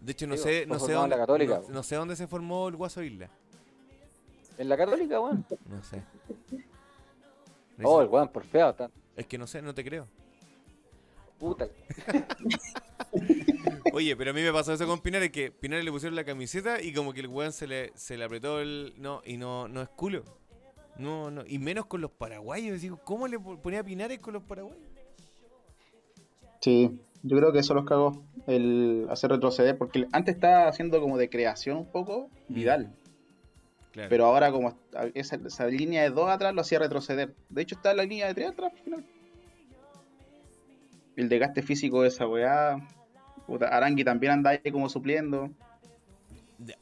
De 0.00 0.12
hecho, 0.12 0.26
no 0.28 0.34
Digo, 0.34 0.44
sé, 0.46 0.58
fue 0.60 0.66
no 0.66 0.74
sé, 0.74 0.80
formado 0.80 0.92
en 1.04 1.10
dónde, 1.10 1.16
la 1.16 1.22
Católica, 1.22 1.60
no, 1.68 1.74
no 1.74 1.82
sé 1.82 1.96
dónde 1.96 2.14
se 2.16 2.26
formó 2.28 2.68
el 2.68 2.76
Guaso 2.76 3.02
Isla. 3.02 3.28
En 4.56 4.68
la 4.68 4.76
Católica, 4.76 5.20
weón. 5.20 5.44
No 5.68 5.82
sé. 5.82 6.02
Oh, 7.84 8.00
el 8.02 8.08
weón, 8.08 8.26
por 8.28 8.44
feo. 8.44 8.74
tan- 8.74 8.90
Es 9.14 9.24
que 9.26 9.38
no 9.38 9.46
sé, 9.46 9.62
no 9.62 9.72
te 9.72 9.84
creo. 9.84 10.08
Puta. 11.38 11.68
Oye, 13.92 14.16
pero 14.16 14.30
a 14.30 14.34
mí 14.34 14.42
me 14.42 14.52
pasó 14.52 14.72
eso 14.72 14.86
con 14.86 15.00
Pinares, 15.00 15.30
que 15.30 15.50
Pinares 15.50 15.84
le 15.84 15.90
pusieron 15.90 16.16
la 16.16 16.24
camiseta 16.24 16.82
y 16.82 16.92
como 16.92 17.12
que 17.12 17.20
el 17.20 17.28
weón 17.28 17.52
se 17.52 17.66
le, 17.66 17.92
se 17.94 18.16
le 18.16 18.24
apretó 18.24 18.60
el... 18.60 18.94
No, 18.96 19.22
y 19.24 19.36
no, 19.36 19.68
no 19.68 19.82
es 19.82 19.88
culo. 19.88 20.24
No, 20.96 21.30
no, 21.30 21.44
y 21.46 21.58
menos 21.58 21.86
con 21.86 22.00
los 22.00 22.10
paraguayos. 22.10 22.80
Digo, 22.80 22.98
¿cómo 23.04 23.28
le 23.28 23.38
po- 23.38 23.60
ponía 23.60 23.84
Pinares 23.84 24.18
con 24.18 24.34
los 24.34 24.42
paraguayos? 24.42 24.82
Sí, 26.60 26.98
yo 27.22 27.36
creo 27.36 27.52
que 27.52 27.60
eso 27.60 27.74
los 27.74 27.84
cagó. 27.84 28.24
El 28.46 29.06
hacer 29.10 29.30
retroceder. 29.30 29.78
Porque 29.78 30.06
antes 30.12 30.34
estaba 30.34 30.66
haciendo 30.68 31.00
como 31.00 31.16
de 31.18 31.30
creación 31.30 31.76
un 31.76 31.86
poco 31.86 32.30
Vidal. 32.48 32.92
Claro. 33.92 34.08
Pero 34.10 34.26
ahora 34.26 34.50
como 34.52 34.76
esa, 35.14 35.36
esa 35.36 35.66
línea 35.66 36.02
de 36.02 36.10
2 36.10 36.28
atrás 36.30 36.52
lo 36.54 36.60
hacía 36.60 36.78
retroceder. 36.80 37.34
De 37.48 37.62
hecho 37.62 37.76
está 37.76 37.94
la 37.94 38.02
línea 38.02 38.26
de 38.26 38.34
3 38.34 38.48
atrás. 38.50 38.72
El 41.16 41.28
desgaste 41.28 41.62
físico 41.62 42.02
de 42.02 42.08
esa 42.08 42.26
weá. 42.28 42.76
Puta, 43.48 43.66
Arangui 43.68 44.04
también 44.04 44.32
anda 44.34 44.50
ahí 44.50 44.70
como 44.70 44.90
supliendo. 44.90 45.48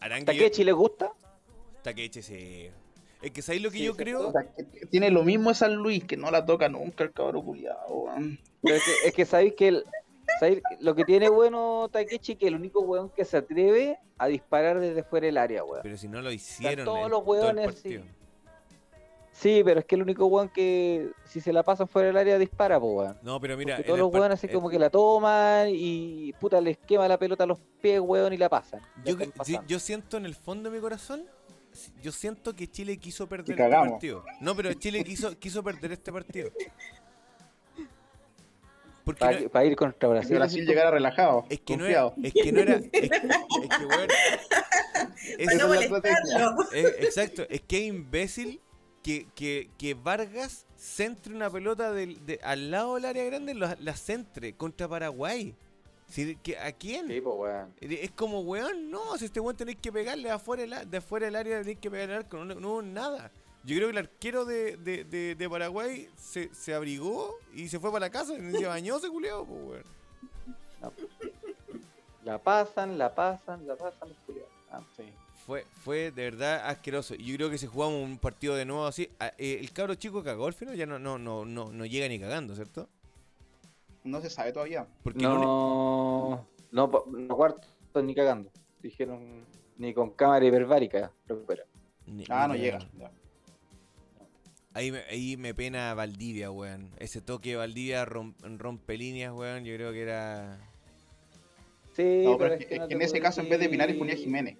Arangui- 0.00 0.24
¿Takechi 0.26 0.64
le 0.64 0.72
gusta? 0.72 1.12
Takeche, 1.82 2.22
sí. 2.22 2.68
Es 3.22 3.30
que 3.30 3.40
¿sabéis 3.40 3.62
lo 3.62 3.70
que 3.70 3.78
Sí, 3.78 3.84
yo 3.84 3.92
sí, 3.92 3.98
creo? 3.98 4.32
Tiene 4.90 5.10
lo 5.12 5.22
mismo 5.22 5.54
San 5.54 5.74
Luis, 5.76 6.04
que 6.04 6.16
no 6.16 6.28
la 6.32 6.44
toca 6.44 6.68
nunca 6.68 7.04
el 7.04 7.12
cabrón 7.12 7.44
culiado, 7.44 7.86
weón. 7.88 8.38
Pero 8.62 8.74
es 8.74 8.82
que, 8.84 9.08
es 9.08 9.14
que 9.14 9.24
sabéis 9.24 9.54
que 9.54 9.68
el- 9.68 9.84
sabéis 10.40 10.60
lo 10.80 10.96
que 10.96 11.04
tiene 11.04 11.28
bueno 11.28 11.88
Takechi 11.92 12.34
que 12.34 12.48
el 12.48 12.56
único 12.56 12.80
weón 12.80 13.10
que 13.10 13.24
se 13.24 13.36
atreve 13.36 13.98
a 14.18 14.26
disparar 14.26 14.80
desde 14.80 15.04
fuera 15.04 15.26
del 15.26 15.38
área, 15.38 15.62
weón. 15.62 15.80
Pero 15.84 15.96
si 15.96 16.08
no 16.08 16.20
lo 16.20 16.32
hicieron 16.32 16.84
todos 16.84 17.04
en 17.04 17.10
los 17.10 17.24
todo 17.24 17.34
el 17.36 17.40
weones, 17.56 17.66
partido. 17.66 18.02
Sí, 19.38 19.60
pero 19.64 19.80
es 19.80 19.86
que 19.86 19.96
el 19.96 20.02
único 20.02 20.24
weón 20.26 20.48
que 20.48 21.10
si 21.26 21.40
se 21.42 21.52
la 21.52 21.62
pasan 21.62 21.86
fuera 21.86 22.06
del 22.08 22.16
área 22.16 22.38
dispara, 22.38 22.80
pues 22.80 22.92
weón. 22.94 23.18
No, 23.22 23.38
pero 23.38 23.56
mira, 23.56 23.76
Porque 23.76 23.86
todos 23.88 23.98
los 23.98 24.12
weones 24.12 24.38
así 24.38 24.46
eh, 24.46 24.52
como 24.52 24.70
que 24.70 24.78
la 24.78 24.88
toman 24.88 25.68
y 25.70 26.32
puta 26.40 26.60
les 26.60 26.78
quema 26.78 27.06
la 27.06 27.18
pelota 27.18 27.44
a 27.44 27.46
los 27.46 27.58
pies, 27.82 28.00
weón, 28.00 28.32
y 28.32 28.38
la 28.38 28.48
pasan. 28.48 28.80
Yo, 29.04 29.16
que- 29.18 29.30
yo 29.66 29.78
siento 29.78 30.16
en 30.16 30.24
el 30.24 30.34
fondo 30.34 30.70
de 30.70 30.76
mi 30.76 30.80
corazón, 30.80 31.24
yo 32.02 32.12
siento 32.12 32.56
que 32.56 32.66
Chile 32.66 32.96
quiso 32.96 33.28
perder 33.28 33.60
este 33.60 33.68
partido. 33.70 34.24
No, 34.40 34.56
pero 34.56 34.72
Chile 34.72 35.04
quiso, 35.04 35.38
quiso 35.38 35.62
perder 35.62 35.92
este 35.92 36.10
partido. 36.12 36.50
Para, 39.18 39.38
no- 39.38 39.64
ir 39.64 39.76
contra 39.76 40.08
Si 40.08 40.12
Brasil. 40.14 40.36
Brasil 40.36 40.66
llegara 40.66 40.90
relajado, 40.90 41.44
es 41.48 41.60
que 41.60 41.76
no 41.76 41.84
confiado. 41.84 42.14
era, 42.16 42.26
es 42.28 42.34
que 42.34 42.52
no 42.52 42.60
era, 42.60 42.74
es, 42.74 42.84
es 42.92 43.10
que 43.10 43.86
weón, 43.86 44.08
es- 45.38 45.58
no 45.58 45.74
Esa 45.74 46.08
es 46.72 47.04
exacto, 47.04 47.46
es 47.48 47.60
que 47.60 47.76
es 47.78 47.84
imbécil 47.84 48.60
que, 49.06 49.28
que, 49.36 49.70
que 49.78 49.94
Vargas 49.94 50.66
centre 50.76 51.32
una 51.32 51.48
pelota 51.48 51.92
del, 51.92 52.26
de, 52.26 52.40
al 52.42 52.72
lado 52.72 52.96
del 52.96 53.04
área 53.04 53.22
grande, 53.24 53.54
la, 53.54 53.76
la 53.78 53.94
centre 53.96 54.52
contra 54.54 54.88
Paraguay. 54.88 55.54
Si- 56.08 56.34
que, 56.42 56.58
¿A 56.58 56.72
quién? 56.72 57.06
Sí, 57.06 57.20
pues 57.20 57.36
weón. 57.38 57.72
Es 57.80 58.10
como, 58.10 58.40
weón, 58.40 58.90
no, 58.90 59.16
si 59.16 59.26
este 59.26 59.38
weón 59.38 59.56
tenéis 59.56 59.78
que 59.80 59.92
pegarle 59.92 60.28
afuera 60.28 60.64
el 60.64 60.90
de 60.90 60.96
afuera 60.96 61.26
del 61.26 61.36
área, 61.36 61.58
tenéis 61.60 61.78
que 61.78 61.88
pegarle 61.88 62.14
al 62.14 62.20
arco, 62.24 62.44
no, 62.44 62.54
no 62.56 62.68
hubo 62.72 62.82
nada. 62.82 63.30
Yo 63.62 63.76
creo 63.76 63.88
que 63.88 63.92
el 63.92 63.98
arquero 63.98 64.44
de, 64.44 64.76
de, 64.76 65.04
de, 65.04 65.34
de 65.36 65.48
Paraguay 65.50 66.08
se, 66.16 66.52
se 66.52 66.74
abrigó 66.74 67.38
y 67.54 67.68
se 67.68 67.78
fue 67.78 67.90
para 67.92 68.06
la 68.06 68.10
casa, 68.10 68.34
y 68.34 68.50
se 68.52 68.66
bañó, 68.66 68.98
se 68.98 69.08
culiao, 69.08 69.44
pues, 69.46 69.60
weón. 70.82 70.92
La 72.24 72.38
pasan, 72.38 72.98
la 72.98 73.14
pasan, 73.14 73.66
la 73.68 73.76
pasan, 73.76 74.08
los. 74.08 74.36
Ah, 74.70 74.82
Sí. 74.96 75.04
Fue, 75.46 75.64
fue 75.84 76.10
de 76.10 76.24
verdad 76.24 76.66
asqueroso. 76.66 77.14
Yo 77.14 77.36
creo 77.36 77.50
que 77.50 77.58
si 77.58 77.66
jugamos 77.66 78.02
un 78.02 78.18
partido 78.18 78.56
de 78.56 78.64
nuevo 78.64 78.84
así, 78.86 79.08
eh, 79.38 79.58
el 79.60 79.70
cabro 79.72 79.94
chico 79.94 80.24
cagó 80.24 80.46
al 80.46 80.54
final, 80.54 80.74
ya 80.76 80.86
no, 80.86 80.98
no, 80.98 81.18
no, 81.18 81.44
no, 81.44 81.70
no 81.72 81.86
llega 81.86 82.08
ni 82.08 82.18
cagando, 82.18 82.54
¿cierto? 82.56 82.88
No 84.02 84.20
se 84.20 84.28
sabe 84.28 84.52
todavía. 84.52 84.86
Porque 85.04 85.22
No, 85.22 86.46
no, 86.72 86.88
no 87.06 87.36
cuarto 87.36 88.02
ni 88.02 88.14
cagando. 88.14 88.50
Dijeron 88.82 89.44
ni 89.78 89.94
con 89.94 90.10
cámara 90.10 90.44
hiperbárica 90.44 91.12
recupera. 91.28 91.64
ni- 92.06 92.24
Ah, 92.28 92.48
ni 92.48 92.54
no 92.54 92.58
llega. 92.60 92.78
Ahí 94.74 94.92
me, 94.92 94.98
ahí 95.08 95.36
me 95.36 95.54
pena 95.54 95.94
Valdivia, 95.94 96.50
weón. 96.50 96.90
Ese 96.98 97.20
toque 97.20 97.50
de 97.50 97.56
Valdivia 97.56 98.04
rom- 98.04 98.34
rompe 98.58 98.98
líneas, 98.98 99.32
weón. 99.32 99.64
Yo 99.64 99.74
creo 99.76 99.92
que 99.92 100.02
era 100.02 100.58
Sí, 101.94 102.22
No, 102.24 102.36
pero 102.36 102.54
es 102.54 102.60
es 102.60 102.66
que, 102.66 102.76
no 102.76 102.82
es 102.84 102.88
que 102.88 102.94
te 102.94 102.94
en 102.94 103.02
ese 103.08 103.20
caso, 103.20 103.40
en 103.40 103.48
vez 103.48 103.58
de 103.58 103.68
Pinares, 103.70 103.96
ponía 103.96 104.14
Jiménez. 104.16 104.58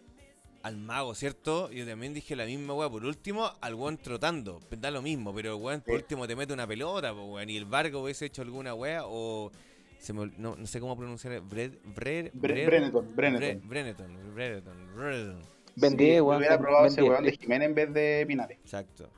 Al 0.67 0.77
mago, 0.77 1.15
¿cierto? 1.15 1.71
Yo 1.71 1.87
también 1.87 2.13
dije 2.15 2.35
la 2.37 2.45
misma 2.45 2.75
weá. 2.75 2.91
Por 2.91 3.05
último, 3.05 3.51
al 3.61 3.75
weón 3.75 3.99
trotando. 3.99 4.61
Da 4.79 4.91
lo 4.91 5.01
mismo, 5.03 5.35
pero 5.35 5.55
el 5.57 5.63
weón 5.63 5.81
por 5.81 5.95
último 5.95 6.27
te 6.27 6.35
mete 6.37 6.53
una 6.53 6.67
pelota, 6.67 7.13
weón. 7.13 7.49
Y 7.49 7.57
el 7.57 7.65
Vargo 7.65 8.03
hubiese 8.03 8.27
hecho 8.27 8.43
alguna 8.43 8.75
weá 8.75 9.03
o. 9.05 9.51
Se 9.99 10.13
me 10.13 10.31
no, 10.37 10.57
no 10.57 10.67
sé 10.67 10.79
cómo 10.81 10.97
pronunciar. 10.97 11.41
Bred, 11.41 11.73
Bred, 11.85 12.27
Bre- 12.33 12.33
Bred- 12.35 12.67
Breneton, 12.67 13.07
Bre- 13.07 13.15
Breneton. 13.17 13.69
Breneton, 13.69 14.35
Breneton, 14.35 14.95
Breneton. 14.97 15.43
Ben 15.77 15.91
Sí, 15.93 15.97
10, 15.97 16.17
yo 16.19 16.25
weón. 16.25 16.39
hubiera 16.39 16.59
probado 16.59 16.87
ese 16.87 17.01
10. 17.01 17.11
weón 17.11 17.25
de 17.25 17.33
Jiménez 17.33 17.69
en 17.69 17.75
vez 17.75 17.93
de 17.95 18.25
Pinares. 18.27 18.59
Exacto. 18.63 19.09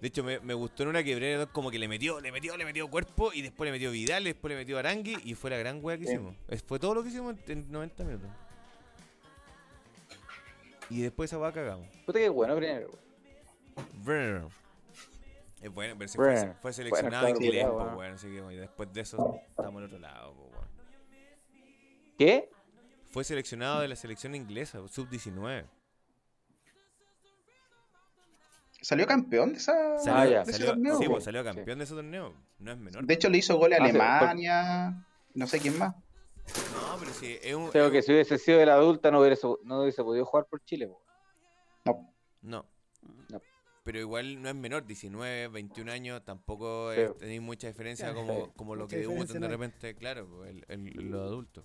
De 0.00 0.08
hecho, 0.08 0.22
me, 0.22 0.38
me 0.40 0.52
gustó 0.52 0.82
en 0.82 0.90
una 0.90 1.02
que 1.02 1.14
Breneton 1.14 1.48
como 1.52 1.70
que 1.70 1.78
le 1.78 1.88
metió, 1.88 2.20
le 2.20 2.30
metió, 2.30 2.56
le 2.56 2.64
metió 2.64 2.88
cuerpo 2.88 3.32
y 3.32 3.40
después 3.42 3.66
le 3.66 3.72
metió 3.72 3.90
Vidal, 3.90 4.24
después 4.24 4.50
le 4.50 4.56
metió 4.56 4.78
Arangui 4.78 5.16
y 5.24 5.34
fue 5.34 5.48
la 5.50 5.56
gran 5.56 5.78
weá 5.82 5.96
que 5.96 6.04
Sí. 6.04 6.12
hicimos. 6.12 6.34
Es- 6.48 6.62
Fue 6.62 6.78
todo 6.78 6.94
lo 6.94 7.02
que 7.02 7.08
hicimos 7.08 7.36
en, 7.46 7.58
en 7.58 7.72
90 7.72 8.04
minutos. 8.04 8.28
Y 10.90 11.02
después 11.02 11.30
esa 11.30 11.38
weá 11.38 11.52
cagamos. 11.52 11.88
Puta 12.06 12.18
que 12.18 12.28
bueno, 12.28 12.56
primero. 12.56 12.90
Breneton. 14.04 14.50
Es 15.60 15.72
bueno, 15.72 15.94
pero 15.98 16.10
Breneton. 16.16 16.48
fue, 16.52 16.54
fue 16.60 16.72
seleccionado 16.72 17.22
Bueno, 17.24 17.38
claro, 17.38 17.44
inglés, 17.46 17.64
pues, 17.70 17.84
weón. 17.86 17.96
weón, 17.98 18.12
así 18.12 18.26
que 18.28 18.40
bueno, 18.40 18.60
después 18.60 18.92
de 18.92 19.00
eso 19.00 19.40
estamos 19.48 19.76
al 19.80 19.84
otro 19.86 19.98
lado, 19.98 20.34
pues, 20.34 20.52
weón. 20.52 20.68
¿Qué? 22.18 22.50
Fue 23.10 23.24
seleccionado 23.24 23.80
de 23.80 23.88
la 23.88 23.96
selección 23.96 24.34
inglesa, 24.34 24.80
sub-19. 24.88 25.64
Salió 28.82 29.06
campeón 29.06 29.52
de, 29.52 29.58
esa, 29.58 29.98
Salió, 29.98 30.14
Ah, 30.20 30.26
ya. 30.26 30.44
de 30.44 30.50
ese 30.50 30.52
salió- 30.52 30.66
torneo. 30.74 30.98
sí, 30.98 31.08
pues, 31.08 31.24
salió 31.24 31.42
campeón 31.42 31.78
de 31.78 31.84
ese 31.84 31.94
torneo. 31.94 32.34
No 32.58 32.72
es 32.72 32.78
menor. 32.78 33.04
De 33.06 33.14
hecho, 33.14 33.30
le 33.30 33.38
hizo 33.38 33.56
goles 33.56 33.80
a 33.80 33.84
Ah, 33.84 33.86
sí, 33.86 33.96
Alemania, 33.96 35.06
no 35.34 35.46
sé 35.46 35.58
quién 35.60 35.78
más. 35.78 35.94
No, 36.46 36.96
pero 36.98 37.12
sí, 37.12 37.38
es 37.42 37.54
un. 37.54 37.68
Creo 37.70 37.90
que 37.90 38.02
si 38.02 38.12
hubiese 38.12 38.38
sido 38.38 38.58
de 38.58 38.66
la 38.66 38.74
adulta 38.74 39.10
no 39.10 39.20
hubiese, 39.20 39.46
no 39.64 39.82
hubiese 39.82 40.02
podido 40.04 40.24
jugar 40.26 40.46
por 40.46 40.62
Chile. 40.64 40.88
po. 40.88 41.00
No, 41.84 42.14
No. 42.42 42.66
No. 43.30 43.40
Pero 43.82 43.98
igual 43.98 44.40
no 44.40 44.48
es 44.48 44.54
menor, 44.54 44.86
19, 44.86 45.48
21 45.48 45.90
años, 45.90 46.24
tampoco 46.24 46.92
Sí. 46.94 47.00
es- 47.02 47.16
tenéis 47.18 47.42
mucha 47.42 47.66
diferencia 47.66 48.12
Claro, 48.12 48.26
como, 48.26 48.52
como 48.54 48.76
lo 48.76 48.86
que 48.88 48.96
de 48.96 49.04
no 49.06 49.12
hay. 49.46 49.50
repente, 49.52 49.94
claro, 49.94 50.44
el, 50.46 50.64
el- 50.68 51.10
los 51.10 51.20
adultos. 51.20 51.64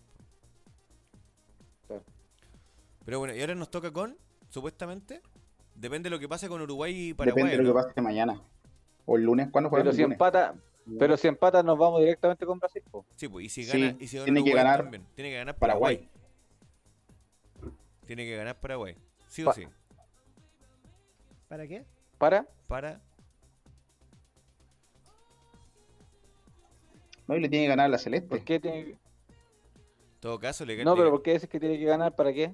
Claro. 1.87 2.03
Pero 3.05 3.19
bueno, 3.19 3.33
y 3.35 3.41
ahora 3.41 3.55
nos 3.55 3.71
toca 3.71 3.91
con, 3.91 4.17
supuestamente, 4.49 5.21
depende 5.75 6.07
de 6.09 6.11
lo 6.11 6.19
que 6.19 6.27
pase 6.27 6.49
con 6.49 6.61
Uruguay 6.61 7.09
y 7.09 7.13
Paraguay. 7.13 7.43
depende 7.43 7.57
de 7.57 7.63
lo 7.63 7.73
¿no? 7.73 7.81
que 7.81 7.87
pase 7.87 8.01
mañana. 8.01 8.41
O 9.05 9.15
el 9.17 9.23
lunes, 9.23 9.47
¿cuándo 9.51 9.69
juegan 9.69 9.83
Pero 9.83 9.91
el 9.91 9.95
si 9.95 10.01
lunes? 10.03 10.15
empata, 10.15 10.55
pero 10.97 11.17
si 11.17 11.27
empata 11.27 11.61
nos 11.61 11.77
vamos 11.77 11.99
directamente 11.99 12.45
con 12.45 12.57
Brasil. 12.59 12.81
po. 12.89 13.05
Sí, 13.15 13.27
pues, 13.27 13.45
y 13.45 13.49
si 13.49 13.63
Sí, 13.65 13.79
gana, 13.79 13.97
y 13.99 14.07
si 14.07 14.15
gana 14.17 14.25
tiene 14.25 14.39
que 14.39 14.49
Uruguay 14.49 14.63
ganar 14.63 14.81
también. 14.83 15.05
Tiene 15.15 15.29
que 15.29 15.35
ganar 15.37 15.55
Paraguay. 15.57 15.97
Paraguay. 15.97 16.19
Tiene 18.05 18.25
que 18.25 18.35
ganar 18.35 18.59
Paraguay. 18.59 18.95
Sí 19.27 19.43
o 19.43 19.45
Pa- 19.45 19.53
sí. 19.53 19.67
¿Para 21.47 21.67
qué? 21.67 21.85
Para. 22.17 22.47
Para. 22.67 23.01
No, 27.27 27.35
y 27.35 27.39
le 27.41 27.49
tiene 27.49 27.65
que 27.65 27.69
ganar 27.69 27.85
a 27.85 27.89
la 27.89 27.97
Celeste. 27.97 28.27
¿Por 28.27 28.43
qué 28.43 28.59
tiene 28.59 28.85
que- 28.85 28.91
En 28.91 30.19
todo 30.19 30.39
caso, 30.39 30.65
le, 30.65 30.83
No, 30.83 30.95
pero 30.95 31.11
¿por 31.11 31.21
qué 31.21 31.33
dices 31.33 31.47
que 31.49 31.59
tiene 31.59 31.77
que 31.77 31.85
ganar? 31.85 32.15
¿Para 32.15 32.33
qué? 32.33 32.53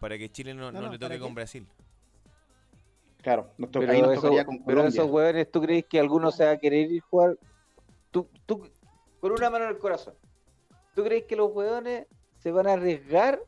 para 0.00 0.18
que 0.18 0.30
Chile 0.30 0.52
no, 0.54 0.70
No, 0.70 0.72
no 0.72 0.86
no, 0.86 0.92
le 0.92 0.98
¿para 0.98 1.08
toque 1.14 1.20
con 1.20 1.28
qué? 1.30 1.34
Brasil. 1.34 1.66
Claro, 3.22 3.50
nos 3.58 3.70
to- 3.70 3.80
Pero, 3.80 3.92
ahí 3.92 4.02
nos 4.02 4.12
eso- 4.12 4.20
tocaría 4.22 4.44
con 4.44 4.56
pero 4.58 4.64
Colombia. 4.82 4.88
esos 4.88 5.10
hueones, 5.10 5.50
¿tú 5.50 5.60
crees 5.62 5.84
que 5.86 5.98
alguno 5.98 6.30
se 6.30 6.44
va 6.44 6.50
a 6.52 6.58
querer 6.58 6.90
ir 6.90 7.02
a 7.02 7.06
jugar? 7.06 7.38
Tú, 8.16 8.28
tú, 8.46 8.70
con 9.20 9.32
una 9.32 9.50
mano 9.50 9.64
en 9.66 9.70
el 9.72 9.78
corazón. 9.78 10.14
¿Tú 10.94 11.04
crees 11.04 11.24
que 11.24 11.36
los 11.36 11.52
hueones 11.52 12.06
se 12.38 12.50
van 12.50 12.66
a 12.66 12.72
arriesgar 12.72 13.38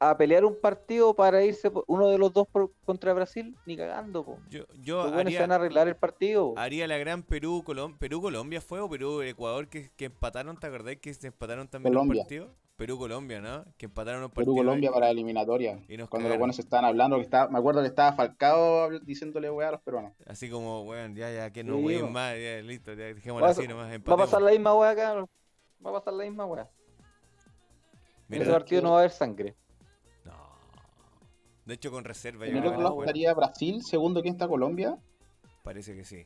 a 0.00 0.16
pelear 0.18 0.44
un 0.44 0.54
partido 0.60 1.14
para 1.14 1.42
irse 1.42 1.70
por- 1.70 1.84
uno 1.86 2.08
de 2.08 2.18
los 2.18 2.30
dos 2.32 2.46
por- 2.46 2.70
contra 2.84 3.14
Brasil? 3.14 3.56
Ni 3.64 3.74
cagando, 3.74 4.22
po. 4.22 4.38
Yo, 4.50 4.64
yo 4.82 5.02
Los 5.04 5.12
hueones 5.12 5.32
se 5.34 5.40
van 5.40 5.52
a 5.52 5.54
arreglar 5.54 5.88
el 5.88 5.96
partido. 5.96 6.52
po. 6.54 6.60
haría 6.60 6.86
la 6.86 6.98
gran 6.98 7.22
Perú, 7.22 7.62
Colom 7.64 7.96
Perú, 7.96 8.20
Colombia 8.20 8.60
fue 8.60 8.80
o 8.80 8.88
Perú, 8.90 9.22
Ecuador 9.22 9.66
que, 9.68 9.90
que 9.96 10.04
empataron, 10.04 10.58
¿te 10.58 10.66
acordás 10.66 10.96
que 10.96 11.14
se 11.14 11.28
empataron 11.28 11.66
también 11.68 11.94
Colombia. 11.94 12.20
un 12.20 12.24
partido? 12.26 12.54
Perú, 12.78 12.96
Colombia, 12.96 13.40
¿no? 13.40 13.64
Que 13.76 13.86
empataron 13.86 14.22
un 14.22 14.30
partido. 14.30 14.54
Perú, 14.54 14.64
Colombia 14.64 14.92
para 14.92 15.06
la 15.06 15.10
eliminatoria. 15.10 15.80
Y 15.88 15.96
nos 15.96 16.08
Cuando 16.08 16.28
los 16.28 16.38
buenos 16.38 16.60
estaban 16.60 16.84
hablando, 16.84 17.16
que 17.16 17.22
estaba, 17.22 17.50
me 17.50 17.58
acuerdo 17.58 17.80
que 17.80 17.88
estaba 17.88 18.12
Falcao 18.12 19.00
diciéndole 19.00 19.50
weá 19.50 19.70
a 19.70 19.72
los 19.72 19.80
peruanos. 19.80 20.12
Así 20.26 20.48
como, 20.48 20.82
weón, 20.82 21.16
ya, 21.16 21.28
ya, 21.32 21.50
que 21.50 21.64
no 21.64 21.76
Sí, 21.78 21.82
weón 21.84 22.12
más, 22.12 22.36
ya, 22.36 22.62
listo, 22.62 22.94
ya, 22.94 23.06
dejémoslo 23.06 23.46
así 23.48 23.66
nomás, 23.66 23.88
Va 23.88 23.90
a 23.90 23.94
empatemos. 23.96 24.26
pasar 24.26 24.42
la 24.42 24.52
misma 24.52 24.74
hueá 24.76 24.90
acá. 24.90 25.14
Va 25.84 25.90
a 25.90 25.92
pasar 25.92 26.14
la 26.14 26.22
misma 26.22 26.46
hueá. 26.46 26.70
En 28.28 28.42
ese 28.42 28.52
partido 28.52 28.82
no 28.82 28.90
va 28.90 28.98
a 28.98 29.00
haber 29.00 29.10
sangre. 29.10 29.56
no. 30.24 30.32
De 31.64 31.74
hecho, 31.74 31.90
con 31.90 32.04
reserva 32.04 32.46
otro 32.46 32.62
que 32.62 32.76
jugar. 32.76 33.08
estaría 33.08 33.34
Brasil, 33.34 33.82
segundo 33.82 34.22
quién 34.22 34.34
está 34.34 34.46
Colombia, 34.46 34.96
Parece 35.64 35.96
que 35.96 36.04
sí. 36.04 36.24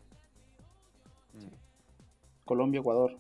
Colombia, 2.45 2.81
Ecuador. 2.81 3.19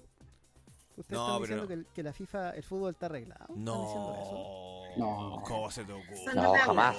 Ustedes 0.97 1.11
No, 1.11 1.27
están 1.27 1.41
pero 1.41 1.41
diciendo 1.41 1.69
que, 1.69 1.75
el- 1.75 1.87
que 1.87 2.03
la 2.03 2.13
FIFA, 2.13 2.51
el 2.51 2.63
fútbol 2.63 2.93
está 2.93 3.07
arreglado. 3.07 3.45
¿Están 3.57 3.81
diciendo 3.83 4.17
eso? 4.21 4.95
No. 4.99 5.31
No. 5.37 5.43
¿Cómo 5.43 5.71
se 5.71 5.85
te 5.85 5.93
ocurre? 5.93 6.35
No, 6.35 6.53
jamás. 6.55 6.97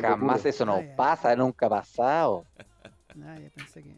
Jamás 0.00 0.46
eso 0.46 0.64
no 0.64 0.76
Ah, 0.76 0.94
pasa, 0.96 1.36
nunca 1.36 1.66
ha 1.66 1.70
pasado. 1.70 2.44
Ah, 3.24 3.36
ya 3.38 3.50
pensé 3.50 3.82
que. 3.82 3.96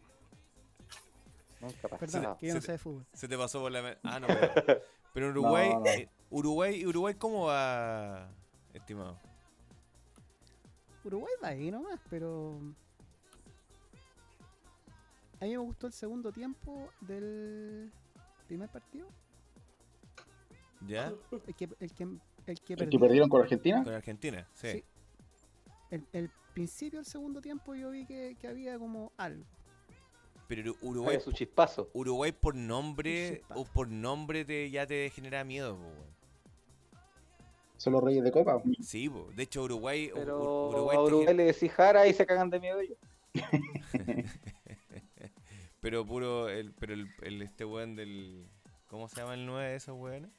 Nunca 1.59 1.87
ha 1.91 1.97
Perdón, 1.97 2.37
que 2.37 2.47
yo 2.47 2.55
no 2.55 2.61
sé 2.61 2.71
de 2.71 2.77
fútbol. 2.77 3.05
Se 3.13 3.27
te 3.27 3.37
pasó 3.37 3.59
por 3.61 3.71
la. 3.71 3.97
Ah, 4.03 4.19
no, 4.19 4.27
pero, 4.27 4.81
pero 5.13 5.29
Uruguay, 5.31 5.69
No, 5.73 5.79
no. 5.81 5.85
eh, 5.85 6.09
Uruguay, 6.31 6.85
Uruguay, 6.85 7.13
¿cómo 7.15 7.45
va, 7.45 8.29
estimado? 8.73 9.19
Uruguay 11.03 11.33
va 11.43 11.49
ahí 11.49 11.69
nomás, 11.71 11.99
pero. 12.09 12.59
A 15.39 15.45
mí 15.45 15.51
me 15.51 15.57
gustó 15.57 15.87
el 15.87 15.93
segundo 15.93 16.31
tiempo 16.31 16.89
del 17.01 17.91
primer 18.51 18.69
partido. 18.69 19.07
¿Ya? 20.85 21.13
El 21.47 21.55
que, 21.55 21.69
el 21.79 21.91
que, 21.93 22.03
el 22.03 22.19
que 22.19 22.43
¿El 22.47 22.59
que 22.59 22.75
perdió. 22.75 22.99
perdieron 22.99 23.29
con 23.29 23.41
Argentina? 23.41 23.81
Con 23.81 23.93
Argentina, 23.93 24.45
sí. 24.53 24.71
Sí. 24.71 24.83
El, 25.89 26.05
el 26.11 26.29
principio 26.53 26.99
del 26.99 27.05
segundo 27.05 27.39
tiempo 27.41 27.75
yo 27.75 27.91
vi 27.91 28.05
que, 28.05 28.35
que 28.39 28.47
había 28.49 28.77
como 28.77 29.13
algo. 29.15 29.45
Pero 30.49 30.73
Uru- 30.73 30.77
Uruguay, 30.81 31.19
su 31.21 31.31
chispazo. 31.31 31.89
Uruguay 31.93 32.33
por 32.33 32.55
nombre, 32.55 33.41
o 33.55 33.63
por 33.63 33.87
nombre 33.87 34.43
te, 34.43 34.69
ya 34.69 34.85
te 34.85 35.09
genera 35.11 35.45
miedo, 35.45 35.75
weón. 35.75 36.11
Son 37.77 37.93
los 37.93 38.03
reyes 38.03 38.23
de 38.23 38.31
Copa. 38.33 38.61
Sí, 38.81 39.09
de 39.35 39.43
hecho 39.43 39.63
Uruguay, 39.63 40.11
Pero 40.13 40.69
Uruguay, 40.69 41.25
a 41.27 41.33
le 41.33 41.45
decís 41.45 41.71
Jara 41.71 42.05
y 42.05 42.13
se 42.13 42.25
cagan 42.25 42.49
de 42.49 42.59
miedo 42.59 42.79
ellos. 42.81 42.97
pero 45.81 46.05
puro, 46.05 46.47
el, 46.49 46.73
pero 46.73 46.93
el, 46.93 47.07
el- 47.23 47.41
este 47.41 47.65
weón 47.65 47.95
del, 47.95 48.47
¿cómo 48.87 49.07
se 49.09 49.17
llama 49.19 49.33
el 49.33 49.45
9 49.45 49.69
de 49.71 49.75
esos 49.75 49.97
weones? 49.99 50.29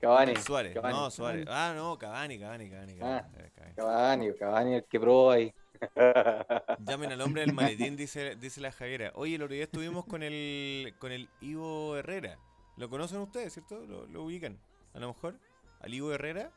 Cavani. 0.00 0.34
Suárez, 0.36 0.74
Cavani. 0.74 0.94
no, 0.96 1.10
Suárez. 1.10 1.46
Ah, 1.48 1.72
no, 1.76 1.96
Cavani, 1.96 2.38
Cavani, 2.38 2.68
Cavani, 2.68 2.94
Cavani. 2.96 3.20
Ah. 3.20 3.28
eh, 3.38 3.50
Cavani. 3.54 3.74
Cavani, 3.76 4.34
Cavani, 4.34 4.74
el 4.74 4.84
que 4.84 4.98
probó 4.98 5.30
ahí. 5.30 5.54
Llamen 6.86 7.12
al 7.12 7.20
hombre 7.20 7.42
del 7.42 7.52
maletín, 7.54 7.96
dice, 7.96 8.34
dice 8.36 8.60
la 8.60 8.72
Javiera. 8.72 9.12
Oye, 9.14 9.36
el 9.36 9.42
otro 9.42 9.54
día 9.54 9.64
estuvimos 9.64 10.04
con 10.06 10.22
el, 10.24 10.94
con 10.98 11.12
el 11.12 11.28
Ivo 11.40 11.96
Herrera. 11.96 12.36
¿Lo 12.76 12.88
conocen 12.88 13.20
ustedes, 13.20 13.52
cierto? 13.52 13.84
¿Lo, 13.86 14.06
lo 14.06 14.24
ubican? 14.24 14.58
A 14.94 14.98
lo 14.98 15.08
mejor. 15.08 15.38
¿Al 15.80 15.94
Ivo 15.94 16.12
Herrera? 16.12 16.50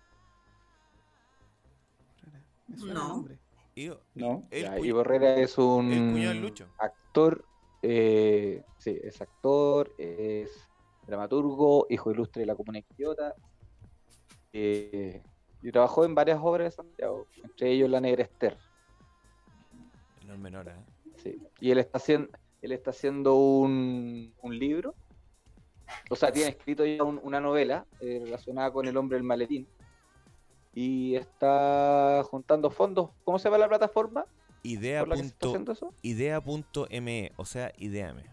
Me 2.68 2.78
suena 2.78 2.94
No. 2.96 3.02
el 3.02 3.08
nombre. 3.10 3.40
Ivo, 3.76 4.00
¿No? 4.16 4.44
el 4.52 4.64
Ya, 4.64 4.80
Ivo 4.80 5.02
Herrera 5.02 5.36
es 5.36 5.58
un 5.58 5.92
el 5.92 6.14
cuñado 6.14 6.34
del 6.34 6.42
Lucho. 6.42 6.68
actor, 6.80 7.46
eh, 7.88 8.64
sí, 8.78 8.98
es 9.04 9.22
actor, 9.22 9.94
es 9.98 10.50
dramaturgo, 11.06 11.86
hijo 11.90 12.12
ilustre 12.12 12.42
de 12.42 12.46
la 12.48 12.56
Comuna 12.56 12.82
Quillota, 12.82 13.36
eh, 14.54 15.22
y 15.62 15.72
trabajó 15.72 16.04
en 16.06 16.16
varias 16.16 16.40
obras 16.42 16.66
de 16.66 16.72
Santiago, 16.72 17.28
entre 17.44 17.72
ellos 17.72 17.90
La 17.90 18.02
Negra 18.02 18.24
Esther. 18.24 18.58
No 20.26 20.34
es 20.34 20.40
menor, 20.40 20.68
¿eh? 20.68 20.76
Sí. 21.18 21.38
Y 21.60 21.72
él 21.72 21.78
está 21.78 21.98
haciendo, 21.98 22.30
él 22.62 22.72
está 22.72 22.90
haciendo 22.90 23.36
un, 23.36 24.34
un 24.42 24.58
libro, 24.60 24.96
o 26.10 26.16
sea, 26.16 26.32
tiene 26.32 26.50
escrito 26.50 26.84
ya 26.86 27.04
un- 27.04 27.20
una 27.24 27.40
novela 27.40 27.86
eh, 28.00 28.22
relacionada 28.24 28.72
con 28.72 28.88
el 28.88 28.98
hombre 28.98 29.18
del 29.18 29.24
maletín. 29.24 29.68
Y 30.74 31.16
está 31.16 32.22
juntando 32.30 32.70
fondos. 32.70 33.12
¿Cómo 33.24 33.40
se 33.40 33.46
llama 33.48 33.60
la 33.60 33.70
plataforma 33.70 34.26
Idea.me, 36.02 37.32
o 37.38 37.46
sea, 37.46 37.72
ideame. 37.78 38.24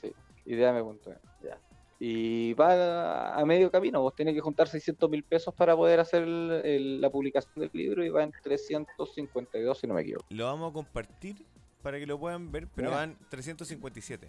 Sí, 0.00 0.12
ideame.me. 0.46 1.14
Ya. 1.42 1.58
Y 1.98 2.54
va 2.54 3.34
a 3.34 3.44
medio 3.44 3.70
camino, 3.70 4.00
vos 4.00 4.14
tenés 4.14 4.34
que 4.34 4.40
juntar 4.40 4.68
600 4.68 5.10
mil 5.10 5.22
pesos 5.22 5.52
para 5.54 5.76
poder 5.76 6.00
hacer 6.00 6.22
el- 6.22 6.62
el- 6.64 7.00
la 7.00 7.10
publicación 7.10 7.52
del 7.56 7.70
libro 7.74 8.04
y 8.04 8.08
va 8.08 8.22
en 8.22 8.32
352 8.42 9.78
si 9.78 9.86
no 9.86 9.94
me 9.94 10.00
equivoco. 10.02 10.24
Lo 10.30 10.46
vamos 10.46 10.70
a 10.70 10.72
compartir 10.72 11.36
para 11.82 11.98
que 11.98 12.06
lo 12.06 12.18
puedan 12.18 12.50
ver, 12.50 12.68
pero 12.74 12.90
van 12.90 13.16
357. 13.28 14.28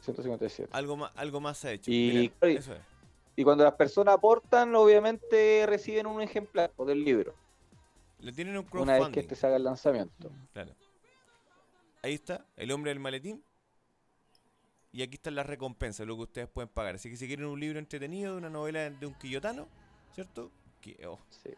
157. 0.00 0.70
Algo 0.72 0.96
más, 0.96 1.12
algo 1.16 1.40
más 1.40 1.58
se 1.58 1.68
ha 1.68 1.72
hecho. 1.72 1.90
Y- 1.90 2.30
Miren, 2.42 2.58
eso 2.58 2.74
es. 2.74 2.80
Y 3.34 3.44
cuando 3.44 3.64
las 3.64 3.74
personas 3.74 4.14
aportan, 4.14 4.74
obviamente 4.74 5.64
reciben 5.66 6.06
un 6.06 6.22
ejemplar 6.22 6.70
pues, 6.76 6.86
del 6.88 7.04
libro. 7.04 7.34
Le 8.18 8.32
tienen 8.32 8.56
un 8.56 8.60
Una 8.60 8.64
vez 8.64 8.70
que 8.70 8.84
crowdfunding. 8.96 9.20
este 9.20 9.34
se 9.36 9.46
haga 9.46 9.56
el 9.56 9.64
lanzamiento. 9.64 10.30
Claro. 10.52 10.72
Ahí 12.02 12.14
está, 12.14 12.46
el 12.56 12.70
hombre 12.72 12.90
del 12.90 13.00
maletín. 13.00 13.42
Y 14.92 15.02
aquí 15.02 15.14
están 15.16 15.34
las 15.34 15.46
recompensas, 15.46 16.06
lo 16.06 16.16
que 16.16 16.22
ustedes 16.22 16.48
pueden 16.48 16.68
pagar. 16.68 16.94
Así 16.94 17.10
que 17.10 17.16
si 17.16 17.26
quieren 17.26 17.46
un 17.46 17.60
libro 17.60 17.78
entretenido 17.78 18.32
de 18.32 18.38
una 18.38 18.48
novela 18.48 18.88
de 18.88 19.06
un 19.06 19.14
quillotano, 19.14 19.68
¿cierto? 20.14 20.50
Que, 20.80 21.06
oh, 21.06 21.18
Sí. 21.28 21.50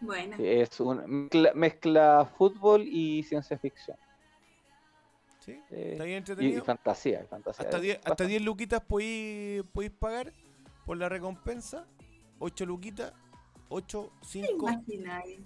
Buena. 0.00 0.36
Sí, 0.36 0.46
Es 0.46 0.78
una 0.80 1.06
mezcla, 1.06 1.52
mezcla 1.54 2.30
fútbol 2.36 2.82
y 2.86 3.22
ciencia 3.24 3.58
ficción. 3.58 3.96
¿sí? 5.40 5.52
Eh, 5.70 5.92
Está 5.92 6.04
bien 6.04 6.10
y, 6.10 6.12
y 6.14 6.18
entretenido. 6.18 6.64
fantasía. 6.64 7.22
y 7.22 7.26
fantasía. 7.26 7.64
Hasta 7.64 7.76
Es 7.78 7.82
10, 7.82 7.96
hasta 7.96 8.10
bastante- 8.10 8.30
10 8.30 8.42
luquitas 8.42 8.80
podéis, 8.82 9.62
podéis 9.72 9.92
pagar 9.92 10.32
por 10.84 10.98
la 10.98 11.08
recompensa. 11.08 11.86
8 12.38 12.66
luquitas. 12.66 13.12
8, 13.68 14.12
¿Qué 14.20 14.26
5. 14.46 14.68
imagináis? 14.70 15.40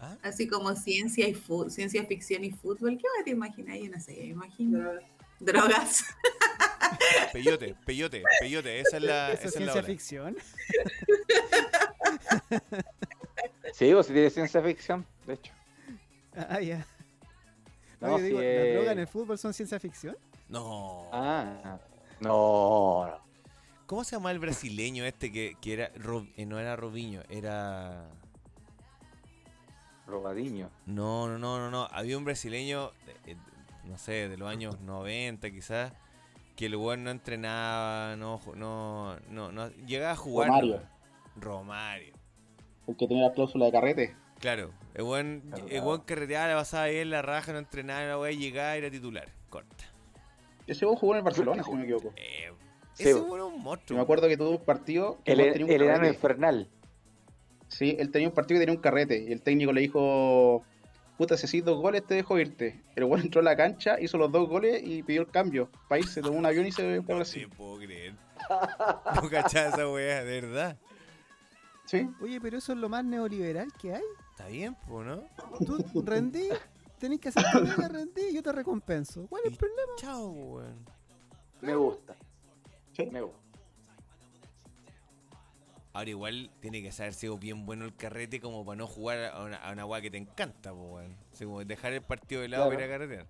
¿Ah? 0.00 0.16
Así 0.22 0.46
como 0.48 0.74
ciencia 0.74 1.28
y 1.28 1.36
ciencia 1.68 2.04
ficción 2.04 2.44
y 2.44 2.50
fútbol. 2.50 2.98
¿Qué 2.98 3.04
te 3.24 3.30
imagináis? 3.30 3.84
Yo 3.84 3.90
no 3.90 4.00
sé, 4.00 4.12
me 4.16 4.24
imagino. 4.26 4.90
Drogas. 5.40 6.04
Peyote, 7.32 7.74
peyote, 7.86 8.22
peyote. 8.40 8.80
Esa 8.80 8.98
es 8.98 9.02
la, 9.02 9.32
esa 9.32 9.48
es 9.48 9.54
la 9.54 9.58
ciencia 9.58 9.72
hora. 9.80 9.82
ficción. 9.86 10.36
Sí, 13.72 13.92
o 13.92 14.02
si 14.04 14.12
tiene 14.12 14.30
ciencia 14.30 14.62
ficción, 14.62 15.04
de 15.26 15.34
hecho. 15.34 15.52
Ah, 16.36 16.60
ya. 16.60 16.86
No, 18.00 18.08
No, 18.08 18.18
yo 18.18 18.24
digo, 18.24 18.38
sí, 18.38 18.44
¿la 18.44 18.50
eh. 18.52 18.74
droga 18.74 18.92
en 18.92 18.98
el 19.00 19.06
fútbol 19.08 19.36
son 19.38 19.52
ciencia 19.52 19.80
ficción? 19.80 20.16
No. 20.48 21.08
Ah, 21.12 21.78
no, 22.20 23.06
no. 23.06 23.23
¿Cómo 23.86 24.02
se 24.02 24.16
llama 24.16 24.30
el 24.30 24.38
brasileño 24.38 25.04
este 25.04 25.30
que, 25.30 25.56
que 25.60 25.74
era. 25.74 25.90
Eh, 26.36 26.46
no 26.46 26.58
era 26.58 26.74
Robinho, 26.74 27.22
era. 27.28 28.08
Robadiño. 30.06 30.70
No, 30.86 31.28
no, 31.28 31.38
no, 31.38 31.58
no, 31.58 31.70
no. 31.70 31.88
Había 31.90 32.16
un 32.16 32.24
brasileño, 32.24 32.92
eh, 33.06 33.16
eh, 33.26 33.36
no 33.84 33.98
sé, 33.98 34.28
de 34.28 34.36
los 34.36 34.48
años 34.48 34.80
90 34.80 35.50
quizás, 35.50 35.92
que 36.56 36.66
el 36.66 36.76
weón 36.76 37.04
no 37.04 37.10
entrenaba, 37.10 38.16
no, 38.16 38.40
no, 38.54 39.18
no, 39.28 39.52
no 39.52 39.68
llegaba 39.86 40.12
a 40.12 40.16
jugar. 40.16 40.48
Romario. 40.48 40.80
Romario. 41.36 42.14
El 42.86 42.96
que 42.96 43.06
tenía 43.06 43.28
la 43.28 43.32
cláusula 43.32 43.66
de 43.66 43.72
carrete. 43.72 44.16
Claro, 44.40 44.72
el 44.94 45.02
weón, 45.02 45.42
el 45.68 45.82
weón 45.82 46.02
carreteaba, 46.02 46.48
la 46.48 46.54
pasaba 46.56 46.86
bien 46.86 47.10
la 47.10 47.22
raja, 47.22 47.52
no 47.52 47.58
entrenaba, 47.58 48.04
la 48.04 48.18
weá 48.18 48.32
llegaba 48.32 48.76
y 48.76 48.78
era 48.78 48.90
titular. 48.90 49.28
Corta. 49.50 49.84
Ese 50.66 50.86
weón 50.86 50.96
jugó 50.96 51.12
en 51.12 51.18
el 51.18 51.24
Barcelona, 51.24 51.62
si 51.62 51.70
no 51.70 51.76
me 51.76 51.84
equivoco. 51.84 52.12
Eh, 52.16 52.50
Sí, 52.94 53.02
ese 53.02 53.10
es 53.10 53.16
un 53.16 53.36
Yo 53.38 53.50
monstruo. 53.50 53.96
me 53.98 54.02
acuerdo 54.02 54.28
que 54.28 54.36
tuvo 54.36 54.50
un 54.50 54.64
partido. 54.64 55.18
que 55.24 55.32
El, 55.32 55.38
tenía 55.52 55.64
un 55.66 55.70
el 55.72 55.82
enano 55.82 55.98
carrete. 55.98 56.14
infernal. 56.14 56.68
Sí, 57.68 57.96
él 57.98 58.10
tenía 58.10 58.28
un 58.28 58.34
partido 58.34 58.58
que 58.60 58.66
tenía 58.66 58.76
un 58.78 58.82
carrete. 58.82 59.18
Y 59.28 59.32
el 59.32 59.42
técnico 59.42 59.72
le 59.72 59.80
dijo: 59.80 60.62
Puta, 61.18 61.36
si 61.36 61.46
haces 61.46 61.64
dos 61.64 61.80
goles, 61.80 62.04
te 62.06 62.14
dejo 62.14 62.38
irte. 62.38 62.80
El 62.94 63.04
weón 63.04 63.22
entró 63.22 63.40
a 63.40 63.44
la 63.44 63.56
cancha, 63.56 64.00
hizo 64.00 64.16
los 64.18 64.30
dos 64.30 64.48
goles 64.48 64.80
y 64.84 65.02
pidió 65.02 65.22
el 65.22 65.28
cambio. 65.30 65.68
País 65.88 66.08
se 66.10 66.22
tomó 66.22 66.38
un 66.38 66.46
avión 66.46 66.66
y 66.66 66.72
se 66.72 66.82
fue 66.82 66.94
a 66.96 67.00
No 67.00 67.16
Brasil. 67.16 67.48
puedo 67.56 67.78
creer. 67.78 68.14
No 69.22 69.28
cachaba 69.30 69.68
esa 69.68 69.88
weá, 69.88 70.22
de 70.24 70.40
verdad. 70.40 70.76
Sí, 71.86 72.08
Oye, 72.22 72.40
pero 72.40 72.58
eso 72.58 72.72
es 72.72 72.78
lo 72.78 72.88
más 72.88 73.04
neoliberal 73.04 73.72
que 73.80 73.94
hay. 73.94 74.02
Está 74.30 74.46
bien, 74.48 74.74
pues, 74.88 75.06
¿no? 75.06 75.22
Tú 75.66 76.02
rendí, 76.02 76.48
tenés 76.98 77.20
que 77.20 77.28
hacer 77.28 77.44
tu 77.52 77.60
vida, 77.60 77.88
rendí 77.88 78.22
y 78.30 78.34
yo 78.34 78.42
te 78.42 78.52
recompenso. 78.52 79.26
¿Cuál 79.28 79.42
es 79.44 79.52
el 79.52 79.58
problema? 79.58 79.92
Chao, 79.96 80.28
weón. 80.28 80.84
Me 81.60 81.74
gusta. 81.76 82.14
Sí. 82.96 83.06
Me 83.10 83.20
gusta. 83.20 83.38
Ahora 85.92 86.10
igual 86.10 86.50
tiene 86.60 86.82
que 86.82 86.90
haber 86.90 87.14
sido 87.14 87.38
bien 87.38 87.66
bueno 87.66 87.84
el 87.84 87.94
carrete 87.94 88.40
como 88.40 88.64
para 88.64 88.76
no 88.76 88.86
jugar 88.88 89.26
a 89.32 89.44
una, 89.44 89.56
a 89.58 89.70
una 89.72 89.86
weá 89.86 90.00
que 90.00 90.10
te 90.10 90.16
encanta, 90.18 90.72
pues, 90.72 90.82
weón. 90.92 91.16
Así 91.32 91.44
como 91.44 91.64
dejar 91.64 91.92
el 91.92 92.02
partido 92.02 92.42
de 92.42 92.48
lado 92.48 92.64
Claro. 92.64 92.76
para 92.76 92.86
ir 92.86 92.90
a 92.92 92.98
carretear. 92.98 93.26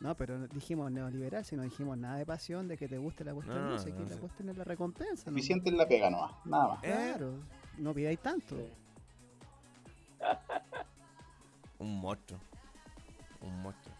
No, 0.00 0.14
pero 0.16 0.38
no 0.38 0.46
dijimos 0.48 0.92
neoliberal, 0.92 1.44
si 1.44 1.56
no 1.56 1.62
dijimos 1.62 1.96
nada 1.96 2.18
de 2.18 2.26
pasión, 2.26 2.68
de 2.68 2.76
que 2.76 2.86
te 2.88 2.98
guste 2.98 3.24
la 3.24 3.32
cuestión. 3.34 3.56
No, 3.58 3.64
No, 3.64 3.70
no, 3.70 3.78
sé, 3.78 3.90
no, 3.90 4.04
que 4.04 4.14
la 4.14 4.20
cuestión 4.20 4.48
es 4.50 4.56
la 4.58 4.64
recompensa. 4.64 5.30
¿no? 5.30 5.34
Vicente 5.34 5.70
en 5.70 5.78
la 5.78 5.88
pega 5.88 6.10
nomás, 6.10 6.32
nada 6.44 6.68
más. 6.68 6.84
¿Eh? 6.84 6.92
Claro, 6.92 7.32
no 7.78 7.94
pidáis 7.94 8.18
tanto. 8.20 8.54
Un 11.78 12.00
monstruo. 12.00 12.38
Un 13.40 13.62
monstruo. 13.62 13.93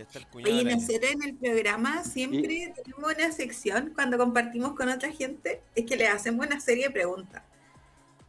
Ya 0.00 0.04
está 0.04 0.18
el 0.18 0.26
cuñado. 0.28 0.54
Oye, 0.54 0.64
nosotros 0.64 1.10
en 1.10 1.22
el 1.22 1.36
programa 1.36 2.04
siempre 2.04 2.72
tenemos 2.82 3.12
una 3.14 3.32
sección 3.32 3.92
cuando 3.94 4.16
compartimos 4.16 4.74
con 4.74 4.88
otra 4.88 5.12
gente, 5.12 5.62
es 5.74 5.84
que 5.84 5.94
les 5.94 6.08
hacemos 6.08 6.46
una 6.46 6.58
serie 6.58 6.86
de 6.86 6.90
preguntas. 6.90 7.42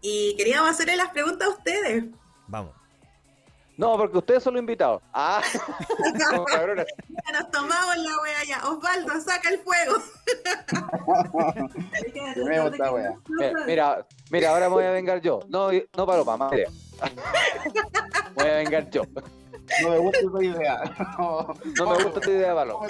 Y 0.02 0.36
queríamos 0.36 0.70
hacerle 0.70 0.98
las 0.98 1.12
preguntas 1.12 1.48
a 1.48 1.52
ustedes. 1.52 2.08
Vamos. 2.48 2.74
No, 3.78 3.96
porque 3.96 4.18
ustedes 4.18 4.44
son 4.44 4.56
los 4.56 4.60
invitados. 4.60 5.02
Ah, 5.14 5.42
como 6.30 6.44
cabrones. 6.44 6.88
Ya 7.08 7.40
nos 7.40 7.50
tomamos 7.52 7.96
la 7.96 8.22
wea 8.22 8.44
ya. 8.46 8.68
Osvaldo, 8.68 9.22
saca 9.22 9.50
el 9.50 9.60
fuego. 9.60 10.04
Me 12.46 12.60
gusta, 12.68 12.92
wea. 12.92 13.14
Mira, 13.30 13.66
mira, 13.66 14.08
mira, 14.30 14.50
ahora 14.50 14.68
me 14.68 14.76
voy 14.76 14.84
a 14.84 14.92
vengar 14.92 15.22
yo. 15.22 15.40
No, 15.48 15.70
no 15.72 16.06
paro 16.06 16.26
para 16.26 16.38
madre. 16.38 16.68
Voy 18.36 18.48
a 18.48 18.56
vengar 18.56 18.90
yo. 18.90 19.04
No 19.84 19.90
me 19.90 19.98
gusta 20.00 20.20
esa 20.20 20.44
idea. 20.44 20.82
No. 21.18 21.54
No 21.78 21.86
me 21.98 22.04
gusta 22.04 22.20
esta 22.20 22.32
idea, 22.32 22.54
Palo. 22.56 22.80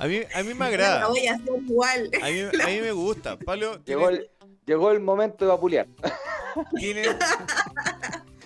A 0.00 0.06
mí, 0.06 0.20
a 0.32 0.42
mí 0.44 0.54
me 0.54 0.60
La 0.60 0.66
agrada. 0.66 1.08
voy 1.08 1.26
a 1.26 1.34
hacer 1.34 1.54
igual. 1.66 2.08
A 2.22 2.26
mí, 2.28 2.40
a 2.62 2.66
mí 2.68 2.80
me 2.80 2.92
gusta. 2.92 3.36
Pablo, 3.36 3.82
Llegó 3.84 4.10
el, 4.10 4.30
llegó 4.64 4.92
el 4.92 5.00
momento 5.00 5.44
de 5.44 5.50
vapulear. 5.50 5.88
tienes, 6.76 7.16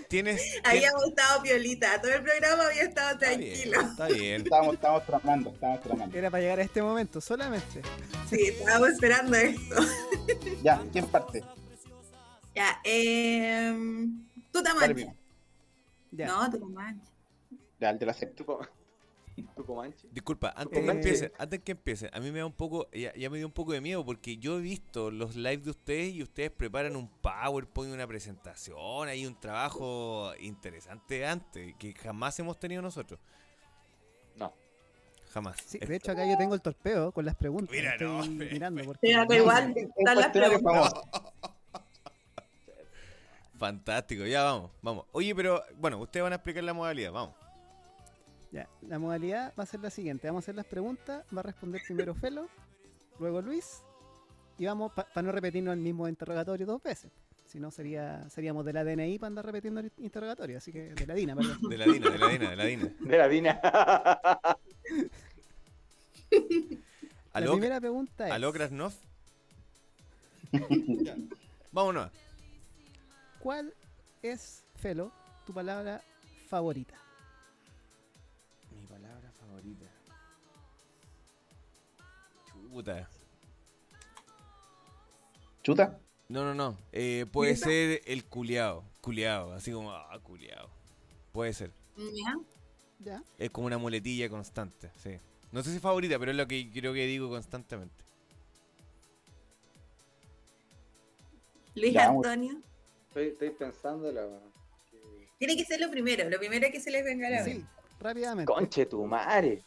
tienes- 0.08 0.40
Habíamos 0.64 1.08
estado 1.08 1.42
piolita. 1.42 2.00
Todo 2.00 2.10
el 2.14 2.22
programa 2.22 2.62
había 2.64 2.84
estado 2.84 3.10
Está 3.10 3.36
bien, 3.36 3.52
tranquilo. 3.52 3.80
está 3.82 4.06
bien. 4.06 4.42
Estábamos, 4.42 4.74
estábamos 4.76 5.04
tramando, 5.06 5.50
estábamos 5.50 5.82
tramando. 5.82 6.16
Era 6.18 6.30
para 6.30 6.42
llegar 6.42 6.58
a 6.60 6.62
este 6.62 6.80
momento, 6.80 7.20
solamente. 7.20 7.82
Sí, 8.30 8.36
estábamos 8.46 8.88
esperando 8.88 9.36
esto. 9.36 9.74
Ya, 10.62 10.82
¿quién 10.90 11.06
parte? 11.06 11.44
Ya, 12.54 12.80
eh, 12.84 13.74
tú 14.50 14.62
primo. 14.94 15.14
Ya. 16.12 16.26
No. 16.28 16.48
Ya, 17.80 17.90
el 17.90 17.98
de 17.98 18.06
la 18.06 18.12
secta. 18.14 18.36
¿Tú, 18.36 18.44
co- 18.46 18.60
¿Tú 19.56 19.64
comanche? 19.64 20.06
Disculpa, 20.12 20.52
antes 20.54 20.78
que 20.78 20.86
Eh, 20.86 20.90
empiece, 20.90 21.32
antes 21.38 21.60
que 21.60 21.72
empiece, 21.72 22.10
a 22.12 22.20
mí 22.20 22.30
me 22.30 22.40
da 22.40 22.46
un 22.46 22.52
poco, 22.52 22.88
ya, 22.92 23.14
ya 23.14 23.30
me 23.30 23.38
dio 23.38 23.46
un 23.46 23.52
poco 23.52 23.72
de 23.72 23.80
miedo 23.80 24.04
porque 24.04 24.36
yo 24.36 24.58
he 24.58 24.60
visto 24.60 25.10
los 25.10 25.34
lives 25.36 25.64
de 25.64 25.70
ustedes 25.70 26.12
y 26.14 26.22
ustedes 26.22 26.50
preparan 26.50 26.96
un 26.96 27.08
PowerPoint, 27.08 27.94
una 27.94 28.06
presentación, 28.06 29.08
hay 29.08 29.24
un 29.26 29.34
trabajo 29.40 30.32
interesante 30.38 31.26
antes 31.26 31.74
que 31.78 31.94
jamás 31.94 32.38
hemos 32.40 32.58
tenido 32.60 32.82
nosotros. 32.82 33.18
No. 34.36 34.52
Jamás. 35.32 35.56
Sí, 35.64 35.78
de 35.78 35.96
hecho 35.96 36.12
acá 36.12 36.26
yo 36.30 36.36
tengo 36.36 36.54
el 36.54 36.60
torpeo 36.60 37.10
con 37.10 37.24
las 37.24 37.34
preguntas. 37.34 37.74
Mira, 37.74 37.92
Estoy 37.92 38.06
no, 38.06 38.26
mirando 38.52 38.84
porque 38.84 39.14
da 39.16 39.34
igual, 39.36 39.74
están 39.76 40.16
las 40.18 40.28
preguntas. 40.28 40.92
Fantástico, 43.62 44.26
ya 44.26 44.42
vamos, 44.42 44.72
vamos. 44.82 45.04
Oye, 45.12 45.32
pero 45.36 45.62
bueno, 45.78 45.98
ustedes 45.98 46.24
van 46.24 46.32
a 46.32 46.36
explicar 46.36 46.64
la 46.64 46.74
modalidad, 46.74 47.12
vamos. 47.12 47.36
Ya, 48.50 48.68
la 48.88 48.98
modalidad 48.98 49.52
va 49.56 49.62
a 49.62 49.66
ser 49.66 49.78
la 49.78 49.90
siguiente. 49.90 50.26
Vamos 50.26 50.42
a 50.42 50.44
hacer 50.46 50.56
las 50.56 50.66
preguntas, 50.66 51.24
va 51.34 51.40
a 51.40 51.42
responder 51.44 51.80
primero 51.86 52.12
Felo, 52.12 52.48
luego 53.20 53.40
Luis, 53.40 53.84
y 54.58 54.66
vamos 54.66 54.90
para 54.92 55.22
no 55.22 55.30
repetirnos 55.30 55.74
el 55.74 55.78
mismo 55.78 56.08
interrogatorio 56.08 56.66
dos 56.66 56.82
veces. 56.82 57.12
Si 57.46 57.60
no, 57.60 57.70
sería, 57.70 58.28
seríamos 58.30 58.64
de 58.64 58.72
la 58.72 58.82
DNI 58.82 59.20
para 59.20 59.28
andar 59.28 59.46
repitiendo 59.46 59.78
el 59.78 59.92
interrogatorio, 59.98 60.58
así 60.58 60.72
que 60.72 60.94
de 60.94 61.06
la 61.06 61.14
DINA, 61.14 61.36
perdón. 61.36 61.58
De 61.68 61.78
la 61.78 61.84
Dina, 61.84 62.10
de 62.10 62.18
la 62.18 62.26
Dina, 62.26 62.50
de 62.50 62.56
la 62.56 62.64
Dina. 62.64 62.92
De 62.98 63.18
la 63.18 63.28
Dina. 63.28 63.60
La 67.32 67.52
primera 67.52 67.80
pregunta 67.80 68.26
es, 68.26 68.32
aló 68.32 68.52
Krasnov. 68.52 68.92
Ya, 70.50 71.16
Vámonos. 71.70 72.10
¿Cuál 73.42 73.74
es, 74.22 74.64
Felo, 74.76 75.12
tu 75.44 75.52
palabra 75.52 76.00
favorita? 76.48 76.96
Mi 78.70 78.86
palabra 78.86 79.30
favorita. 79.32 79.86
Chuta. 82.46 83.08
Chuta. 85.62 85.98
No, 86.28 86.44
no, 86.44 86.54
no. 86.54 86.78
Eh, 86.92 87.26
puede 87.30 87.56
ser 87.56 88.00
el 88.06 88.24
culiao. 88.24 88.84
Culiao. 89.00 89.52
Así 89.52 89.72
como, 89.72 89.92
ah, 89.92 90.18
culiao. 90.22 90.70
Puede 91.32 91.52
ser. 91.52 91.72
Ya. 91.96 92.38
¿Ya? 93.00 93.22
Es 93.36 93.50
como 93.50 93.66
una 93.66 93.78
muletilla 93.78 94.28
constante, 94.30 94.90
sí. 94.96 95.18
No 95.50 95.62
sé 95.62 95.72
si 95.72 95.80
favorita, 95.80 96.18
pero 96.18 96.30
es 96.30 96.36
lo 96.36 96.46
que 96.46 96.70
creo 96.70 96.94
que 96.94 97.06
digo 97.06 97.28
constantemente. 97.28 98.04
Luis 101.74 101.92
Ya, 101.92 102.06
vamos. 102.06 102.24
Antonio. 102.26 102.71
Estoy, 103.12 103.28
estoy 103.28 103.50
pensando 103.50 104.10
la 104.10 104.26
Tiene 105.38 105.54
que 105.54 105.66
ser 105.66 105.78
lo 105.80 105.90
primero, 105.90 106.30
lo 106.30 106.38
primero 106.38 106.66
que 106.72 106.80
se 106.80 106.90
les 106.90 107.04
venga 107.04 107.26
a 107.26 107.30
la 107.30 107.44
Sí, 107.44 107.50
mente. 107.50 107.68
rápidamente. 108.00 108.50
Conche 108.50 108.86
tu 108.86 109.04
madre. 109.04 109.62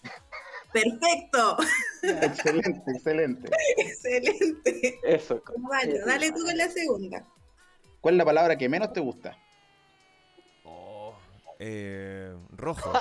Perfecto, 0.74 1.58
Excelente, 2.02 2.82
excelente. 2.92 3.52
excelente. 3.78 5.00
Eso. 5.04 5.44
conche 5.44 6.00
Dale, 6.08 6.32
tú 6.32 6.44
con 6.44 6.58
la 6.58 6.68
segunda. 6.70 7.24
¿Cuál 8.02 8.16
es 8.16 8.18
la 8.18 8.26
palabra 8.26 8.58
que 8.58 8.68
menos 8.68 8.92
te 8.92 9.00
gusta? 9.00 9.38
Oh, 10.64 11.14
eh, 11.60 12.36
rojo. 12.50 12.94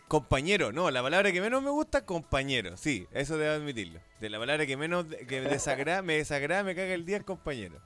Compañero, 0.08 0.72
no, 0.72 0.90
la 0.90 1.02
palabra 1.02 1.30
que 1.32 1.40
menos 1.40 1.62
me 1.62 1.68
gusta, 1.70 2.06
compañero. 2.06 2.76
Sí, 2.78 3.06
eso 3.12 3.36
debo 3.36 3.54
admitirlo. 3.54 4.00
De 4.20 4.30
la 4.30 4.38
palabra 4.38 4.64
que 4.66 4.76
menos 4.76 5.04
que 5.28 5.42
me 5.42 5.48
desagrada, 5.50 6.00
me 6.02 6.14
desagrada, 6.16 6.62
me 6.64 6.74
caga 6.74 6.94
el 6.94 7.04
día 7.04 7.18
es 7.18 7.24
compañero. 7.24 7.78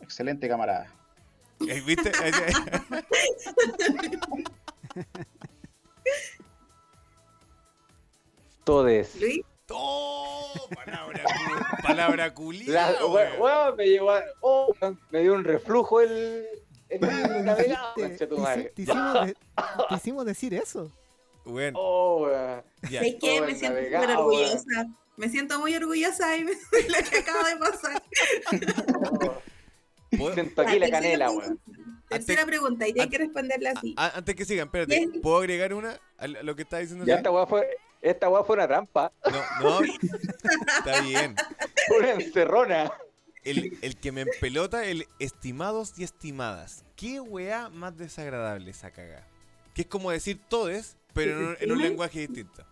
Excelente, 0.00 0.48
camarada. 0.48 0.92
Eh, 1.68 1.82
¿Viste? 1.84 2.12
Todes. 8.64 9.20
Luis, 9.20 9.40
¡Oh! 9.72 10.52
Palabra, 10.74 11.22
cu- 11.22 11.82
palabra 11.82 12.34
weón, 13.38 13.76
me 13.76 13.86
llegó 13.86 14.10
a- 14.10 14.24
oh, 14.40 14.74
me 15.10 15.20
dio 15.20 15.34
un 15.34 15.44
reflujo 15.44 16.00
el, 16.00 16.44
el 16.88 17.00
hicimos 18.82 19.26
de- 19.26 19.34
te 19.88 19.94
hicimos 19.94 20.24
decir 20.24 20.54
eso. 20.54 20.90
Weón, 21.44 21.74
Oh, 21.76 22.22
weón. 22.24 22.62
ya. 22.90 23.00
¿sabes 23.00 23.16
qué? 23.20 23.40
Oh, 23.40 23.46
Me 23.46 23.54
siento 23.54 23.74
navegado, 23.74 24.04
súper 24.04 24.16
orgullosa. 24.16 24.86
Me 25.16 25.28
siento 25.28 25.58
muy 25.58 25.74
orgullosa 25.74 26.28
de 26.30 26.38
lo 26.44 27.10
que 27.10 27.18
acaba 27.18 27.48
de 27.48 27.56
pasar. 27.56 28.02
Oh. 28.94 29.42
¿Puedo- 30.16 30.34
Siento 30.34 30.62
aquí 30.62 30.78
la 30.78 30.90
canela, 30.90 31.30
weón. 31.30 31.60
Tercera 32.08 32.44
pregunta, 32.44 32.86
y 32.86 32.90
antes- 32.90 33.06
que 33.08 33.18
responderla 33.18 33.70
así. 33.76 33.94
Ah, 33.96 34.12
antes 34.16 34.34
que 34.34 34.44
sigan, 34.44 34.66
espérate. 34.66 35.08
¿Puedo 35.22 35.36
agregar 35.38 35.72
una 35.74 36.00
a 36.18 36.26
lo 36.26 36.56
que 36.56 36.62
está 36.62 36.78
diciendo? 36.78 37.04
Ya 37.06 37.16
esta 37.16 37.30
weá 37.30 37.46
fue, 37.46 37.68
esta 38.02 38.28
weá 38.28 38.42
fue 38.42 38.56
una 38.56 38.66
trampa, 38.66 39.12
No, 39.62 39.80
no. 39.80 39.80
Está 40.78 41.00
bien. 41.02 41.36
una 41.96 42.10
encerrona. 42.12 42.92
El, 43.44 43.78
el 43.82 43.96
que 43.96 44.10
me 44.12 44.22
empelota, 44.22 44.84
el 44.84 45.06
estimados 45.20 45.94
y 45.98 46.02
estimadas. 46.04 46.84
¿Qué 46.96 47.20
weá 47.20 47.68
más 47.70 47.96
desagradable 47.96 48.70
esa 48.72 48.90
cagada? 48.90 49.26
Que 49.74 49.82
es 49.82 49.86
como 49.88 50.10
decir 50.10 50.40
todes, 50.48 50.96
pero 51.14 51.32
en 51.38 51.46
un, 51.46 51.56
en 51.60 51.72
un 51.72 51.82
lenguaje 51.82 52.20
distinto. 52.20 52.64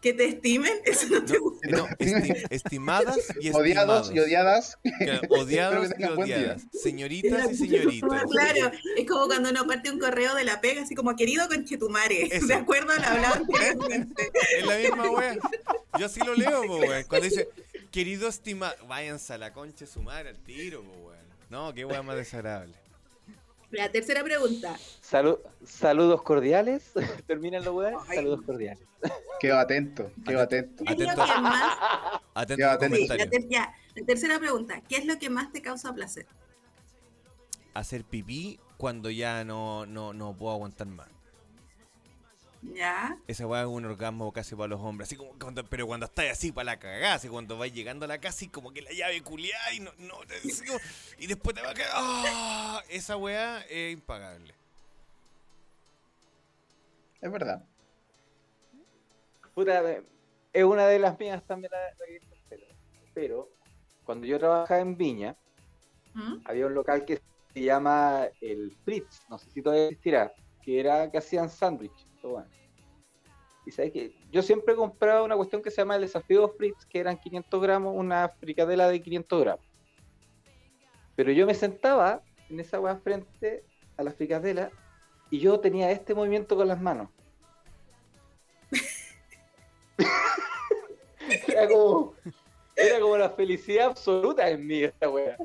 ¿Que 0.00 0.12
te 0.12 0.24
estimen? 0.24 0.72
Eso 0.84 1.06
no 1.10 1.24
te 1.24 1.38
gusta. 1.38 1.68
No, 1.68 1.86
esti- 1.90 2.44
estimadas 2.50 3.18
y 3.40 3.48
estimados. 3.48 4.08
Odiados 4.10 4.12
y 4.12 4.18
odiadas. 4.18 4.78
Claro, 4.98 5.28
odiados 5.30 5.90
y 5.96 6.04
odiadas. 6.04 6.62
Señoritas 6.72 7.52
y 7.52 7.56
señoritas. 7.56 8.22
Claro, 8.30 8.72
es 8.96 9.06
como 9.08 9.26
cuando 9.26 9.50
uno 9.50 9.64
parte 9.64 9.92
un 9.92 10.00
correo 10.00 10.34
de 10.34 10.42
la 10.42 10.60
pega, 10.60 10.82
así 10.82 10.96
como 10.96 11.14
querido 11.14 11.46
conchetumare. 11.48 12.28
Eso. 12.36 12.48
¿De 12.48 12.54
acuerdo 12.54 12.92
hablado 12.92 13.34
anteriormente? 13.44 14.32
Es 14.58 14.66
la 14.66 14.76
misma 14.78 15.10
wea. 15.10 15.36
Yo 15.98 16.06
así 16.06 16.18
lo 16.20 16.34
leo, 16.34 16.62
po, 16.66 16.78
weón. 16.78 17.04
Cuando 17.04 17.28
dice, 17.28 17.48
querido 17.92 18.28
estimado, 18.28 18.74
váyanse 18.88 19.34
a 19.34 19.38
la 19.38 19.52
concha 19.52 19.84
de 19.84 19.90
su 19.90 20.02
madre 20.02 20.30
al 20.30 20.38
tiro, 20.42 20.82
po, 20.82 20.90
weón. 20.94 21.22
No, 21.48 21.72
qué 21.74 21.84
wea 21.84 22.02
más 22.02 22.16
desagradable. 22.16 22.74
La 23.72 23.90
tercera 23.90 24.22
pregunta. 24.22 24.76
Salu- 25.02 25.40
saludos 25.64 26.22
cordiales. 26.22 26.92
Terminan 27.26 27.64
los 27.64 27.74
weones. 27.74 28.00
Ay. 28.08 28.16
Saludos 28.16 28.42
cordiales. 28.42 28.84
Quedo 29.40 29.58
atento, 29.58 30.10
quedo 30.24 30.40
atento. 30.42 30.84
¿Qué 30.84 30.92
es 30.92 30.98
lo 31.00 31.10
Atento. 31.10 31.24
que 31.34 31.40
más... 31.40 31.78
Atento 32.34 32.68
atento. 32.70 32.96
Sí, 32.96 33.02
la, 33.08 33.16
comentario. 33.16 33.30
ter- 33.30 33.48
ya, 33.48 33.74
la 33.96 34.06
tercera 34.06 34.38
pregunta. 34.38 34.80
¿Qué 34.88 34.96
es 34.96 35.06
lo 35.06 35.18
que 35.18 35.28
más 35.30 35.50
te 35.52 35.60
causa 35.60 35.92
placer? 35.92 36.26
Hacer 37.74 38.04
pipí 38.04 38.60
cuando 38.76 39.10
ya 39.10 39.44
no, 39.44 39.86
no, 39.86 40.12
no 40.12 40.34
puedo 40.36 40.52
aguantar 40.54 40.86
más. 40.86 41.08
¿Ya? 42.62 43.18
Esa 43.26 43.46
weá 43.46 43.62
es 43.62 43.66
un 43.66 43.84
orgasmo 43.84 44.32
casi 44.32 44.54
para 44.54 44.68
los 44.68 44.80
hombres. 44.80 45.08
Así 45.08 45.16
como 45.16 45.36
cuando, 45.38 45.64
pero 45.64 45.86
cuando 45.86 46.06
estás 46.06 46.26
así 46.30 46.52
para 46.52 46.64
la 46.64 46.78
cagada, 46.78 47.14
así 47.14 47.28
cuando 47.28 47.58
vas 47.58 47.72
llegando 47.72 48.04
a 48.04 48.08
la 48.08 48.18
casa 48.20 48.44
y 48.44 48.48
como 48.48 48.72
que 48.72 48.82
la 48.82 48.92
llave 48.92 49.20
culiada 49.22 49.72
y 49.74 49.80
no, 49.80 49.90
no 49.98 50.18
te- 50.26 50.40
como- 50.66 50.78
y 51.18 51.26
después 51.26 51.56
te 51.56 51.62
va 51.62 51.70
a 51.70 51.74
caer. 51.74 51.88
¡Ah! 51.92 52.82
Esa 52.88 53.16
weá 53.16 53.62
es 53.68 53.92
impagable. 53.92 54.54
Es 57.20 57.30
verdad. 57.32 57.64
Puta, 59.54 59.82
me- 59.82 60.02
es 60.52 60.64
una 60.64 60.86
de 60.86 60.98
las 60.98 61.18
mías 61.18 61.42
también 61.46 61.70
la, 61.72 61.78
la 61.80 62.06
que 62.06 62.20
pero, 62.48 62.66
pero 63.14 63.48
cuando 64.04 64.26
yo 64.26 64.38
trabajaba 64.38 64.80
en 64.80 64.96
Viña, 64.96 65.36
¿Mm? 66.14 66.36
había 66.44 66.66
un 66.66 66.74
local 66.74 67.04
que 67.04 67.20
se 67.52 67.60
llama 67.62 68.28
el 68.40 68.70
Fritz, 68.84 69.22
no 69.28 69.38
sé 69.38 69.50
si 69.50 69.62
todavía 69.62 69.84
existirá, 69.86 70.32
que 70.62 70.78
era 70.80 71.10
que 71.10 71.18
hacían 71.18 71.50
sándwich. 71.50 72.06
Bueno. 72.30 72.48
Y 73.64 73.70
sabes 73.70 73.92
que 73.92 74.12
yo 74.30 74.42
siempre 74.42 74.74
compraba 74.74 75.22
una 75.22 75.36
cuestión 75.36 75.62
que 75.62 75.70
se 75.70 75.76
llama 75.76 75.94
el 75.96 76.02
desafío 76.02 76.48
Fritz, 76.48 76.84
que 76.86 76.98
eran 76.98 77.16
500 77.16 77.62
gramos, 77.62 77.94
una 77.96 78.28
fricadela 78.28 78.88
de 78.88 79.00
500 79.00 79.40
gramos. 79.40 79.64
Pero 81.14 81.30
yo 81.30 81.46
me 81.46 81.54
sentaba 81.54 82.22
en 82.48 82.58
esa 82.58 82.80
weá 82.80 82.96
frente 82.96 83.64
a 83.96 84.02
la 84.02 84.10
fricadela 84.10 84.70
y 85.30 85.38
yo 85.38 85.60
tenía 85.60 85.90
este 85.90 86.14
movimiento 86.14 86.56
con 86.56 86.66
las 86.66 86.80
manos. 86.80 87.08
era 91.46 91.68
como 91.68 92.14
era 92.74 92.98
como 93.00 93.16
la 93.16 93.30
felicidad 93.30 93.86
absoluta 93.86 94.48
en 94.48 94.66
mí 94.66 94.82
esta 94.82 95.08
wea. 95.08 95.36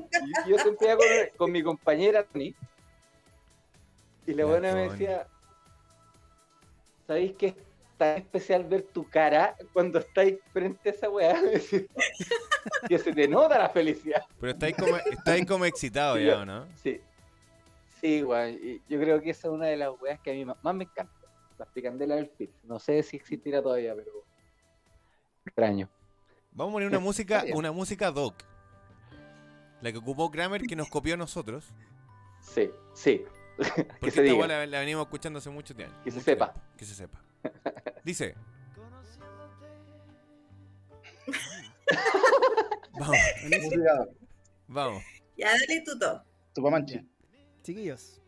Y 0.46 0.50
yo 0.50 0.58
siempre 0.58 0.88
iba 0.88 0.96
con, 0.96 1.06
con 1.36 1.52
mi 1.52 1.62
compañera 1.62 2.24
Tony 2.24 2.54
y 4.28 4.34
la 4.34 4.44
buena 4.44 4.74
me 4.74 4.90
decía 4.90 5.26
¿sabéis 7.08 7.32
que 7.36 7.46
es 7.46 7.54
tan 7.96 8.18
especial 8.18 8.64
ver 8.64 8.82
tu 8.82 9.08
cara 9.08 9.56
cuando 9.72 9.98
estáis 9.98 10.36
frente 10.52 10.90
a 10.90 10.92
esa 10.92 11.10
weá? 11.10 11.40
Que 12.88 12.98
se 12.98 13.12
te 13.14 13.26
nota 13.26 13.58
la 13.58 13.70
felicidad. 13.70 14.22
Pero 14.38 14.52
estáis 14.52 14.76
como, 14.76 14.96
estáis 14.96 15.46
como 15.46 15.64
excitado 15.64 16.16
Sí, 16.16 16.24
ya, 16.26 16.40
¿o 16.40 16.44
no? 16.44 16.66
Sí. 16.76 17.00
Sí, 18.00 18.22
weón. 18.22 18.58
y 18.62 18.82
Yo 18.88 19.00
creo 19.00 19.22
que 19.22 19.30
esa 19.30 19.48
es 19.48 19.54
una 19.54 19.66
de 19.66 19.76
las 19.78 19.90
weas 20.00 20.20
que 20.20 20.30
a 20.30 20.34
mí 20.34 20.44
más 20.44 20.74
me 20.74 20.84
encanta. 20.84 21.12
La 21.56 21.64
fricandela 21.64 22.16
del 22.16 22.28
Fit. 22.28 22.50
No 22.64 22.78
sé 22.78 23.02
si 23.02 23.16
existirá 23.16 23.62
todavía, 23.62 23.94
pero. 23.94 24.10
Extraño. 25.46 25.88
Vamos 26.52 26.72
a 26.72 26.74
poner 26.74 26.88
una 26.88 27.00
música, 27.00 27.44
una 27.54 27.72
música 27.72 28.10
doc. 28.10 28.34
La 29.80 29.90
que 29.90 29.98
ocupó 29.98 30.30
Kramer 30.30 30.62
que 30.62 30.76
nos 30.76 30.88
copió 30.90 31.14
a 31.14 31.16
nosotros. 31.16 31.72
Sí, 32.42 32.70
sí. 32.92 33.24
que 33.74 33.84
Porque 33.84 34.10
se 34.10 34.20
esta 34.20 34.22
diga. 34.22 34.36
weá 34.36 34.46
la, 34.46 34.66
la 34.66 34.80
venimos 34.80 35.04
escuchando 35.06 35.38
hace 35.38 35.50
mucho 35.50 35.74
tiempo. 35.74 35.94
Que 36.04 36.10
se 36.10 36.20
sepa. 36.20 36.52
tiempo, 36.52 36.76
que 36.76 36.84
se 36.84 36.94
sepa. 36.94 37.20
Dice. 38.04 38.34
vamos, 42.98 43.16
vamos. 44.68 45.02
Ya, 45.36 45.50
dale 45.50 45.82
tú 45.84 45.98
todo. 45.98 46.24
Tupamanchi. 46.54 47.06
Chiquillos, 47.62 48.20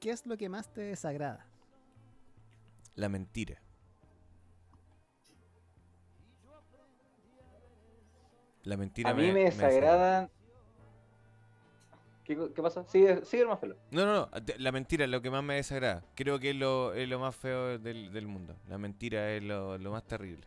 ¿qué 0.00 0.10
es 0.10 0.26
lo 0.26 0.36
que 0.36 0.48
más 0.48 0.72
te 0.72 0.80
desagrada? 0.80 1.46
La 2.94 3.08
mentira. 3.08 3.62
La 8.62 8.76
mentira 8.76 9.10
A 9.10 9.14
mí 9.14 9.32
me 9.32 9.44
desagradan. 9.44 10.30
¿Qué, 12.36 12.62
pasa? 12.62 12.84
Sigue, 12.84 13.24
sigue 13.24 13.46
más 13.46 13.58
pelo. 13.58 13.76
No, 13.90 14.04
no, 14.04 14.12
no. 14.14 14.30
La 14.58 14.72
mentira 14.72 15.04
es 15.04 15.10
lo 15.10 15.20
que 15.22 15.30
más 15.30 15.42
me 15.42 15.56
desagrada. 15.56 16.04
Creo 16.14 16.38
que 16.38 16.50
es 16.50 16.56
lo, 16.56 16.92
es 16.94 17.08
lo 17.08 17.18
más 17.18 17.34
feo 17.34 17.78
del, 17.78 18.12
del 18.12 18.26
mundo. 18.26 18.56
La 18.68 18.78
mentira 18.78 19.32
es 19.32 19.42
lo, 19.42 19.78
lo 19.78 19.90
más 19.90 20.04
terrible. 20.06 20.46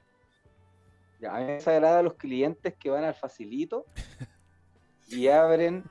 Ya, 1.20 1.36
a 1.36 1.40
mí 1.40 1.46
me 1.46 1.52
desagradan 1.54 2.04
los 2.06 2.16
clientes 2.16 2.74
que 2.78 2.90
van 2.90 3.04
al 3.04 3.16
facilito 3.16 3.86
y 5.08 5.28
abren 5.28 5.84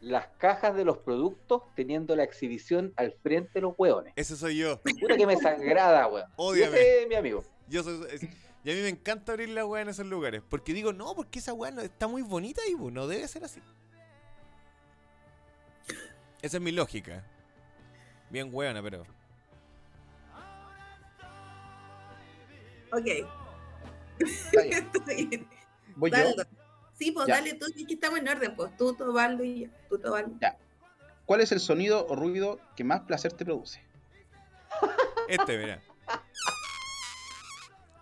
las 0.00 0.28
cajas 0.38 0.74
de 0.74 0.84
los 0.84 0.98
productos 0.98 1.62
teniendo 1.74 2.16
la 2.16 2.22
exhibición 2.24 2.92
al 2.96 3.12
frente 3.12 3.50
de 3.54 3.60
los 3.62 3.74
hueones. 3.76 4.12
Ese 4.16 4.36
soy 4.36 4.58
yo. 4.58 4.80
Puta 4.80 5.16
que 5.16 5.26
me 5.26 5.34
desagrada, 5.36 6.06
weón. 6.06 6.26
Ese 6.54 7.02
es 7.02 7.08
mi 7.08 7.14
amigo. 7.14 7.44
Yo 7.68 7.82
soy, 7.82 8.06
es- 8.10 8.22
y 8.62 8.70
a 8.70 8.74
mí 8.74 8.82
me 8.82 8.88
encanta 8.88 9.32
abrir 9.32 9.48
la 9.48 9.64
weá 9.64 9.82
en 9.82 9.88
esos 9.88 10.04
lugares. 10.06 10.42
Porque 10.48 10.74
digo, 10.74 10.92
no, 10.92 11.14
porque 11.14 11.38
esa 11.38 11.54
weá 11.54 11.70
no, 11.70 11.80
está 11.80 12.06
muy 12.08 12.20
bonita 12.22 12.60
y 12.68 12.74
no 12.74 13.06
debe 13.06 13.26
ser 13.26 13.44
así. 13.44 13.60
Esa 16.42 16.56
es 16.56 16.62
mi 16.62 16.72
lógica. 16.72 17.22
Bien 18.30 18.48
weona, 18.52 18.82
pero. 18.82 19.02
Ok. 22.92 23.06
Está 24.18 24.62
bien. 24.62 24.90
Está 24.94 25.14
bien. 25.14 25.48
Voy 25.96 26.10
yo. 26.10 26.16
Sí, 26.98 27.12
pues 27.12 27.26
Ya. 27.26 27.36
dale 27.36 27.54
tú, 27.54 27.66
es 27.66 27.86
que 27.86 27.94
estamos 27.94 28.18
en 28.18 28.28
orden, 28.28 28.54
pues. 28.56 28.76
Tú, 28.76 28.94
Tobaldo 28.94 29.42
y 29.44 29.60
yo. 29.64 29.68
Tú, 29.88 29.98
Tobaldo. 29.98 30.38
¿Cuál 31.24 31.40
es 31.40 31.52
el 31.52 31.60
sonido 31.60 32.06
o 32.08 32.16
ruido 32.16 32.60
que 32.76 32.84
más 32.84 33.00
placer 33.02 33.32
te 33.32 33.44
produce? 33.44 33.82
Este, 35.28 35.58
mira. 35.58 35.80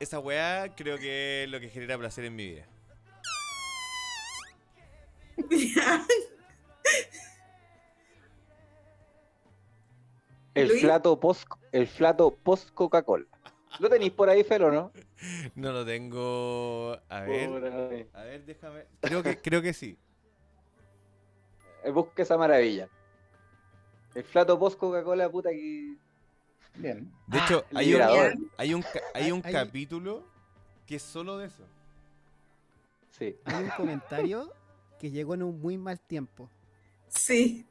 Esa 0.01 0.19
weá 0.20 0.74
creo 0.74 0.97
que 0.98 1.44
es 1.44 1.51
lo 1.51 1.60
que 1.60 1.69
genera 1.69 1.98
placer 1.98 2.24
en 2.24 2.36
mi 2.36 2.47
vida. 2.47 2.66
El 10.60 10.68
Luis. 10.68 10.80
flato 10.80 11.18
post, 11.20 11.47
el 11.72 11.86
flato 11.86 12.35
post 12.35 12.70
Coca-Cola. 12.72 13.24
¿Lo 13.80 13.89
tenéis 13.90 14.12
por 14.12 14.28
ahí, 14.30 14.43
Felo, 14.44 14.70
no? 14.72 14.93
No 15.55 15.72
lo 15.72 15.85
tengo. 15.85 16.98
A 17.09 17.20
ver. 17.20 18.09
A 18.14 18.22
ver, 18.24 18.44
déjame. 18.44 18.85
Creo 19.01 19.22
que, 19.22 19.36
creo 19.40 19.60
que 19.62 19.72
sí. 19.72 19.97
Eh, 21.85 21.90
Busca 21.90 22.22
esa 22.22 22.36
maravilla. 22.36 22.89
El 24.14 24.24
flato 24.24 24.59
post 24.59 24.78
Coca-Cola, 24.78 25.28
puta 25.30 25.51
que. 25.51 25.97
Bien. 26.76 27.12
De 27.26 27.39
hecho, 27.39 27.64
Ah, 27.74 27.78
hay 27.80 27.94
un, 27.94 28.02
hay 28.56 28.74
un, 28.74 28.85
hay 29.14 29.32
un 29.32 29.43
Hay- 29.44 29.52
capítulo 29.52 30.24
que 30.86 30.97
es 30.97 31.02
solo 31.02 31.36
de 31.39 31.47
eso. 31.47 31.64
Sí. 33.10 33.36
Hay 33.44 33.64
un 33.64 33.70
comentario 33.70 34.52
que 34.98 35.10
llegó 35.10 35.35
en 35.35 35.43
un 35.43 35.60
muy 35.60 35.76
mal 35.76 35.98
tiempo. 36.01 36.48
Sí. 37.09 37.66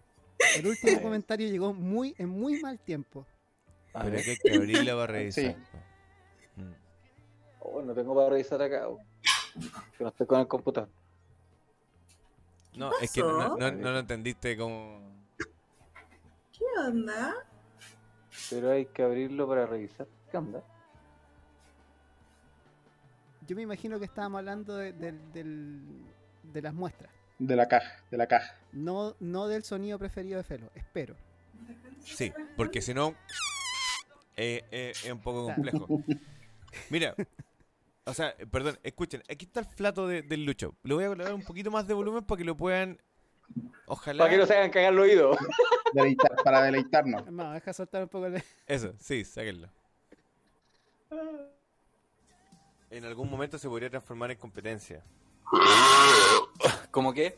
El 0.58 0.68
último 0.68 1.02
comentario 1.02 1.48
llegó 1.50 1.74
muy 1.74 2.14
en 2.18 2.30
muy 2.30 2.60
mal 2.62 2.80
tiempo. 2.80 3.26
A 3.94 4.02
Pero 4.04 4.12
ver. 4.16 4.24
que 4.24 4.32
hay 4.32 4.38
que 4.38 4.56
abrirla 4.56 4.94
para 4.94 5.08
revisar. 5.14 5.44
Sí. 5.44 5.56
Mm. 6.62 6.74
Oh, 7.60 7.82
no 7.82 7.94
tengo 7.94 8.16
para 8.16 8.30
revisar 8.30 8.62
acá. 8.62 8.88
oh. 8.88 9.00
Que 9.98 10.04
no 10.04 10.10
estoy 10.10 10.28
con 10.28 10.40
el 10.40 10.48
computador. 10.48 10.90
No, 12.76 12.92
es 13.02 13.12
que 13.12 13.22
no, 13.22 13.38
pasó? 13.38 13.58
no- 13.58 13.72
no 13.72 13.92
lo 13.92 14.00
entendiste 14.00 14.56
como. 14.56 15.02
¿Qué 16.52 16.64
onda? 16.88 17.34
Pero 18.52 18.72
hay 18.72 18.86
que 18.86 19.02
abrirlo 19.04 19.48
para 19.48 19.66
revisar. 19.66 20.08
¿Qué 20.30 20.38
onda? 20.38 20.62
Yo 23.48 23.56
me 23.56 23.64
imagino 23.64 23.98
que 23.98 24.06
estábamos 24.06 24.40
hablando 24.40 24.76
de, 24.76 24.94
del- 24.94 25.32
del- 25.34 26.06
de 26.44 26.62
las 26.62 26.74
muestras. 26.74 27.12
De 27.40 27.56
la 27.56 27.68
caja, 27.68 28.04
de 28.10 28.18
la 28.18 28.28
caja. 28.28 28.56
No, 28.72 29.16
no 29.20 29.48
del 29.48 29.64
sonido 29.64 30.00
preferido 30.00 30.38
de 30.38 30.44
Felo, 30.44 30.72
espero. 30.76 31.16
Sí, 32.04 32.34
porque 32.56 32.82
si 32.82 32.94
no. 32.94 33.16
eh, 34.36 34.64
eh, 34.72 34.92
es 35.04 35.12
un 35.12 35.20
poco 35.20 35.46
complejo. 35.54 35.88
Mira. 36.90 37.16
O 38.06 38.14
sea, 38.14 38.34
perdón, 38.52 38.80
escuchen, 38.84 39.22
aquí 39.30 39.46
está 39.46 39.60
el 39.60 39.66
flato 39.66 40.08
de- 40.08 40.22
del 40.22 40.46
Lucho. 40.46 40.76
Le 40.84 40.94
voy 40.94 41.04
a 41.04 41.08
colocar 41.10 41.34
un 41.34 41.44
poquito 41.44 41.70
más 41.70 41.88
de 41.88 41.94
volumen 41.94 42.24
para 42.24 42.38
que 42.38 42.46
lo 42.46 42.56
puedan. 42.56 42.98
Ojalá. 43.86 44.20
Para 44.24 44.30
que 44.32 44.38
no 44.38 44.46
se 44.46 44.56
hagan 44.56 44.70
cagar 44.72 44.94
el 44.94 45.00
oído. 45.00 45.38
Deleitar- 45.94 46.42
para 46.44 46.62
deleitarnos. 46.64 47.26
Es 47.26 47.32
más, 47.32 47.54
deja 47.54 47.74
soltar 47.74 48.04
un 48.04 48.10
poco 48.10 48.28
el... 48.28 48.42
Eso, 48.66 48.94
sí, 49.00 49.24
sáquenlo. 49.26 49.70
En 52.90 53.04
algún 53.06 53.30
momento 53.30 53.58
se 53.58 53.68
podría 53.68 53.90
transformar 53.90 54.32
en 54.32 54.38
competencia. 54.38 55.04
¿Cómo 56.98 57.14
qué? 57.14 57.38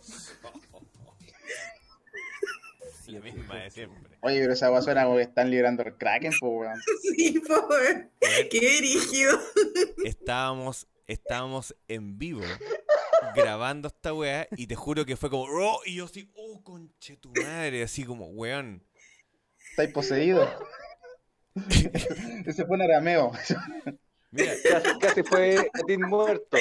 La 3.08 3.20
misma 3.20 3.56
de 3.56 3.70
siempre. 3.70 4.18
Oye, 4.22 4.40
pero 4.40 4.54
esa 4.54 4.68
agua 4.68 4.82
suena 4.82 5.04
como 5.04 5.18
que 5.18 5.24
están 5.24 5.52
liberando 5.52 5.84
el 5.84 5.98
Kraken, 5.98 6.32
pues, 6.40 6.54
weón. 6.54 6.82
Sí, 7.02 7.42
pobre. 7.46 8.10
Qué 8.50 8.78
rígido. 8.80 9.38
Estábamos, 10.06 10.88
estábamos 11.08 11.76
en 11.90 12.18
vivo 12.18 12.40
grabando 13.36 13.90
esta 13.90 14.14
weá 14.14 14.48
y 14.56 14.66
te 14.66 14.76
juro 14.76 15.06
que 15.06 15.18
fue 15.18 15.30
como, 15.30 15.44
oh, 15.44 15.82
y 15.86 15.96
yo 15.96 16.06
así, 16.06 16.32
oh, 16.38 16.64
conche 16.64 17.18
tu 17.18 17.34
madre, 17.34 17.84
así 17.84 18.06
como, 18.06 18.28
weón. 18.28 18.82
Estáis 19.72 19.92
poseídos. 19.92 20.50
Ese 22.46 22.66
fue 22.66 22.78
un 22.78 22.84
arameo. 22.84 23.34
Mira, 24.32 24.54
Casi, 24.64 25.00
casi 25.00 25.24
fue 25.24 25.70
Edith 25.86 26.00
muerto. 26.00 26.58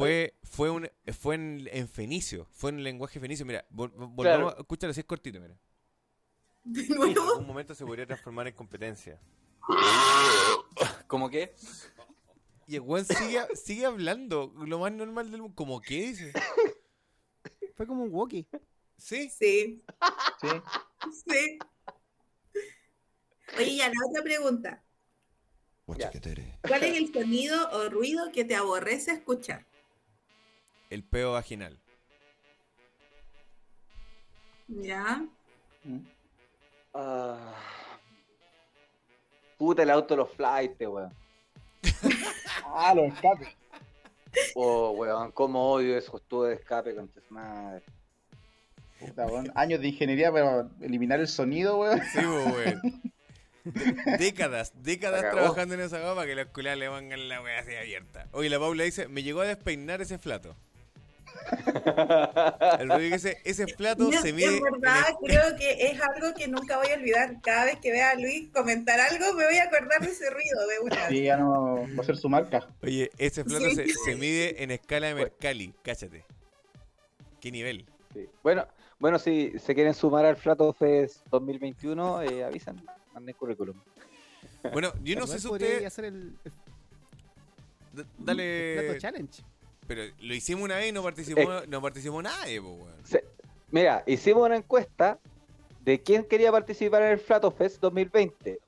Fue, 0.00 0.34
fue, 0.42 0.70
un, 0.70 0.90
fue 1.18 1.34
en, 1.36 1.68
en 1.72 1.88
fenicio, 1.88 2.46
fue 2.50 2.70
en 2.70 2.82
lenguaje 2.82 3.20
fenicio. 3.20 3.44
Mira, 3.46 3.66
vol- 3.70 3.92
vol- 3.94 4.14
volvamos, 4.14 4.54
escúchalo, 4.58 4.90
así 4.90 5.00
es 5.00 5.06
cortito, 5.06 5.40
mira. 5.40 5.56
De 6.64 6.82
En 6.82 6.88
nuevo. 6.94 7.22
algún 7.32 7.46
momento 7.46 7.74
se 7.74 7.84
podría 7.86 8.06
transformar 8.06 8.46
en 8.48 8.54
competencia. 8.54 9.20
¿Cómo 11.06 11.28
qué? 11.30 11.54
Y 12.66 12.76
el 12.76 12.82
weón 12.82 13.04
sigue, 13.04 13.40
sigue 13.56 13.86
hablando, 13.86 14.52
lo 14.66 14.78
más 14.78 14.92
normal 14.92 15.30
del 15.30 15.40
mundo. 15.42 15.54
¿Cómo 15.56 15.80
qué 15.80 16.02
dice? 16.08 16.32
Fue 17.74 17.86
como 17.86 18.04
un 18.04 18.10
walkie. 18.12 18.46
¿Sí? 18.96 19.30
Sí, 19.30 19.82
Sí. 20.40 20.48
sí. 21.26 21.58
Oye, 23.58 23.76
ya 23.76 23.88
la 23.88 23.94
otra 24.08 24.22
pregunta. 24.22 24.84
¿Cuál 25.86 26.84
es 26.84 26.96
el 26.96 27.12
sonido 27.12 27.68
o 27.72 27.88
ruido 27.88 28.30
que 28.32 28.44
te 28.44 28.54
aborrece 28.54 29.10
escuchar? 29.12 29.66
El 30.90 31.04
peo 31.04 31.32
vaginal. 31.32 31.78
Ya. 34.68 35.24
Ah. 36.92 37.54
Puta 39.56 39.82
el 39.82 39.90
auto 39.90 40.14
de 40.14 40.18
los 40.18 40.32
flights, 40.32 40.80
weón. 40.80 41.14
Ah, 42.72 42.94
los 42.94 43.12
escapes. 43.12 43.48
Oh, 44.54 44.90
weón, 44.92 45.32
cómo 45.32 45.72
odio 45.72 45.98
esos 45.98 46.22
tubos 46.22 46.48
de 46.48 46.54
escape 46.54 46.94
con 46.94 47.10
madre. 47.30 47.82
Puta, 49.00 49.26
weón. 49.26 49.50
Años 49.56 49.80
de 49.80 49.88
ingeniería 49.88 50.30
para 50.30 50.68
eliminar 50.80 51.18
el 51.20 51.26
sonido, 51.26 51.78
weón. 51.78 52.00
Sí, 52.12 52.20
po, 52.20 52.56
weón. 52.56 52.80
De- 53.64 54.16
décadas, 54.18 54.72
décadas 54.82 55.30
trabajando 55.32 55.74
en 55.74 55.80
esa 55.80 56.00
goma 56.00 56.14
para 56.14 56.26
que 56.26 56.34
los 56.34 56.46
culiados 56.46 56.78
le 56.78 56.88
pongan 56.88 57.28
la 57.28 57.42
wea 57.42 57.60
así 57.60 57.74
abierta. 57.74 58.28
Oye, 58.32 58.48
la 58.48 58.58
Paula 58.58 58.84
dice, 58.84 59.08
me 59.08 59.22
llegó 59.22 59.40
a 59.40 59.46
despeinar 59.46 60.00
ese 60.00 60.18
flato. 60.18 60.56
El 62.78 63.10
dice, 63.10 63.38
ese 63.44 63.66
flato 63.66 64.10
Yo, 64.10 64.20
se 64.20 64.32
mide... 64.32 64.56
en 64.56 64.62
verdad, 64.62 65.04
creo 65.24 65.56
que 65.56 65.70
es 65.90 66.00
algo 66.00 66.34
que 66.36 66.48
nunca 66.48 66.76
voy 66.78 66.88
a 66.88 66.94
olvidar. 66.94 67.40
Cada 67.42 67.64
vez 67.66 67.76
que 67.80 67.90
vea 67.92 68.10
a 68.10 68.14
Luis 68.14 68.48
comentar 68.52 68.98
algo, 69.00 69.32
me 69.34 69.44
voy 69.44 69.56
a 69.56 69.64
acordar 69.64 70.00
de 70.00 70.08
ese 70.10 70.30
ruido 70.30 70.66
de 70.66 70.78
una. 70.80 71.08
Sí, 71.08 71.22
ya 71.22 71.36
no 71.36 71.86
va 71.96 72.02
a 72.02 72.04
ser 72.04 72.16
su 72.16 72.28
marca. 72.28 72.68
Oye, 72.82 73.10
ese 73.18 73.44
flato 73.44 73.64
Sí. 73.70 73.74
se, 73.76 73.86
se 73.88 74.14
mide 74.16 74.62
en 74.62 74.70
escala 74.70 75.08
de 75.08 75.14
Mercalli, 75.14 75.74
cáchate. 75.82 76.24
¿Qué 77.40 77.50
nivel? 77.50 77.86
Sí. 78.12 78.28
Bueno, 78.42 78.66
bueno, 78.98 79.18
si 79.18 79.52
se 79.58 79.74
quieren 79.74 79.94
sumar 79.94 80.26
al 80.26 80.36
Flato 80.36 80.72
Fest 80.72 81.26
2021, 81.30 82.22
eh, 82.22 82.44
avisan, 82.44 82.84
manden 83.14 83.34
currículum. 83.34 83.80
Bueno, 84.72 84.92
yo 85.02 85.18
no 85.18 85.26
sé 85.26 85.38
si 85.38 85.48
usted... 85.48 85.84
hacer 85.86 86.04
el, 86.04 86.14
el 86.44 86.52
d- 87.92 88.02
Plato 88.04 88.08
Dale... 88.18 88.98
Challenge. 88.98 89.42
Pero 89.90 90.04
lo 90.20 90.34
hicimos 90.36 90.62
una 90.62 90.76
vez 90.76 90.90
y 90.90 90.92
no 90.92 91.02
participó, 91.02 91.62
no 91.66 91.82
participó 91.82 92.22
nadie, 92.22 92.62
po, 92.62 92.68
weón. 92.74 93.04
Se- 93.04 93.24
Mira, 93.72 94.04
hicimos 94.06 94.46
una 94.46 94.54
encuesta 94.54 95.18
de 95.80 96.00
quién 96.00 96.22
quería 96.22 96.52
participar 96.52 97.02
en 97.02 97.08
el 97.10 97.18
Flato 97.18 97.50
Fest 97.50 97.80
2020. 97.80 98.60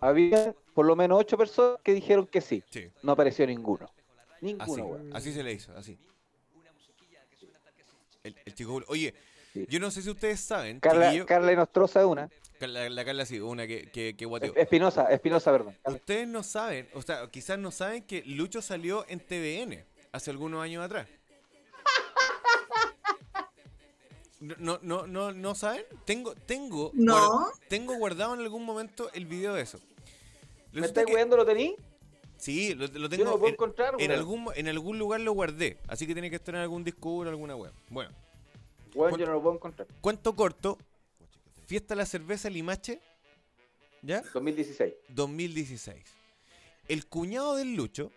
Había 0.00 0.52
por 0.74 0.86
lo 0.86 0.96
menos 0.96 1.20
ocho 1.20 1.38
personas 1.38 1.78
que 1.84 1.92
dijeron 1.94 2.26
que 2.26 2.40
sí. 2.40 2.64
Sí, 2.68 2.88
No 3.04 3.12
apareció 3.12 3.46
ninguno. 3.46 3.84
así. 3.84 4.44
Ninguno, 4.44 4.86
weón. 4.86 5.14
Así 5.16 5.32
se 5.32 5.44
le 5.44 5.52
hizo, 5.52 5.72
así. 5.76 5.96
El, 8.24 8.34
el 8.44 8.54
chico... 8.54 8.82
Oye, 8.88 9.14
Sí. 9.52 9.66
yo 9.70 9.78
no 9.78 9.92
sé 9.92 10.02
si 10.02 10.10
ustedes 10.10 10.40
saben... 10.40 10.80
Carla, 10.80 11.12
chiquillo- 11.12 11.26
Carla 11.26 11.52
es 11.52 11.94
una. 12.04 12.28
La, 12.58 12.90
la 12.90 13.04
Carla 13.04 13.24
sí, 13.24 13.38
una 13.38 13.68
que, 13.68 13.88
que, 13.92 14.16
que 14.16 14.24
guateó. 14.26 14.52
Espinosa, 14.56 15.04
Espinosa, 15.12 15.52
perdón. 15.52 15.76
Ustedes 15.84 16.26
no 16.26 16.42
saben, 16.42 16.88
o 16.94 17.02
sea, 17.02 17.28
quizás 17.30 17.56
no 17.56 17.70
saben 17.70 18.02
que 18.02 18.24
Lucho 18.24 18.60
salió 18.62 19.04
en 19.08 19.20
TVN 19.20 19.84
hace 20.14 20.30
algunos 20.30 20.62
años 20.62 20.84
atrás. 20.84 21.08
No, 24.40 24.54
no, 24.60 24.78
no, 24.82 25.06
no, 25.06 25.32
¿no 25.32 25.54
saben? 25.54 25.84
Tengo, 26.04 26.34
tengo, 26.34 26.90
No. 26.94 27.50
tengo 27.68 27.96
guardado 27.96 28.34
en 28.34 28.40
algún 28.40 28.64
momento 28.64 29.10
el 29.12 29.26
video 29.26 29.54
de 29.54 29.62
eso. 29.62 29.78
¿Me 29.78 30.80
Resulta 30.80 30.86
estáis 30.86 31.06
que- 31.06 31.14
weando, 31.14 31.36
lo 31.36 31.44
tení? 31.46 31.76
Sí, 32.36 32.74
lo, 32.74 32.86
lo 32.86 32.92
Yo 32.92 32.98
no 33.00 33.08
tengo 33.08 33.24
lo 33.24 33.30
puedo 33.38 33.46
en, 33.48 33.54
encontrar, 33.54 33.94
en 33.98 34.10
algún, 34.10 34.46
en 34.54 34.68
algún 34.68 34.98
lugar 34.98 35.20
lo 35.20 35.32
guardé, 35.32 35.78
así 35.88 36.06
que 36.06 36.12
tiene 36.12 36.28
que 36.30 36.36
estar 36.36 36.54
en 36.54 36.60
algún 36.60 36.84
disco 36.84 37.10
duro, 37.10 37.30
alguna 37.30 37.56
web. 37.56 37.72
Bueno, 37.88 38.10
Weón, 38.94 39.18
yo 39.18 39.26
no 39.26 39.32
lo 39.32 39.42
puedo 39.42 39.54
encontrar. 39.54 39.88
cuento 40.00 40.36
corto, 40.36 40.76
Fiesta 41.66 41.94
la 41.94 42.04
Cerveza 42.04 42.50
Limache, 42.50 43.00
¿ya? 44.02 44.20
2016. 44.34 44.92
2016. 45.08 46.04
El 46.88 47.06
cuñado 47.06 47.56
del 47.56 47.74
Lucho 47.74 48.10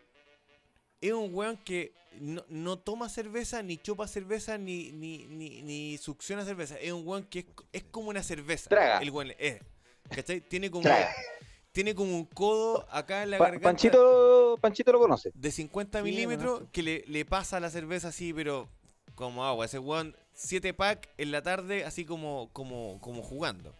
es 1.01 1.13
un 1.13 1.33
weón 1.33 1.57
que 1.57 1.93
no, 2.19 2.43
no 2.49 2.77
toma 2.79 3.09
cerveza, 3.09 3.61
ni 3.61 3.77
chupa 3.77 4.07
cerveza, 4.07 4.57
ni, 4.57 4.91
ni, 4.91 5.25
ni, 5.27 5.61
ni 5.61 5.97
succiona 5.97 6.43
cerveza. 6.45 6.77
Es 6.79 6.91
un 6.91 7.07
weón 7.07 7.23
que 7.25 7.39
es, 7.39 7.45
es 7.73 7.83
como 7.83 8.09
una 8.09 8.23
cerveza. 8.23 8.69
Traga. 8.69 8.99
El 8.99 9.11
weón 9.11 9.33
es. 9.37 9.61
¿Cachai? 10.09 10.41
Tiene 10.41 10.71
como, 10.71 10.83
Traga. 10.83 11.11
tiene 11.71 11.93
como 11.93 12.15
un 12.15 12.25
codo 12.25 12.87
acá 12.89 13.23
en 13.23 13.31
la 13.31 13.37
Pa- 13.37 13.45
garganta 13.45 13.67
Panchito, 13.69 14.57
Panchito 14.61 14.91
lo 14.91 14.99
conoce. 14.99 15.31
de 15.35 15.51
50 15.51 15.99
Sí, 15.99 16.03
milímetros 16.03 16.63
que 16.71 16.81
le, 16.81 17.03
le 17.07 17.25
pasa 17.25 17.59
la 17.59 17.69
cerveza 17.69 18.07
así, 18.07 18.33
pero 18.33 18.69
como 19.15 19.45
agua. 19.45 19.65
Ese 19.65 19.77
weón, 19.79 20.15
7 20.33 20.73
pack 20.73 21.09
en 21.17 21.31
la 21.31 21.41
tarde, 21.41 21.83
así 21.85 22.05
como, 22.05 22.49
como, 22.53 22.99
como 23.01 23.21
jugando. 23.21 23.75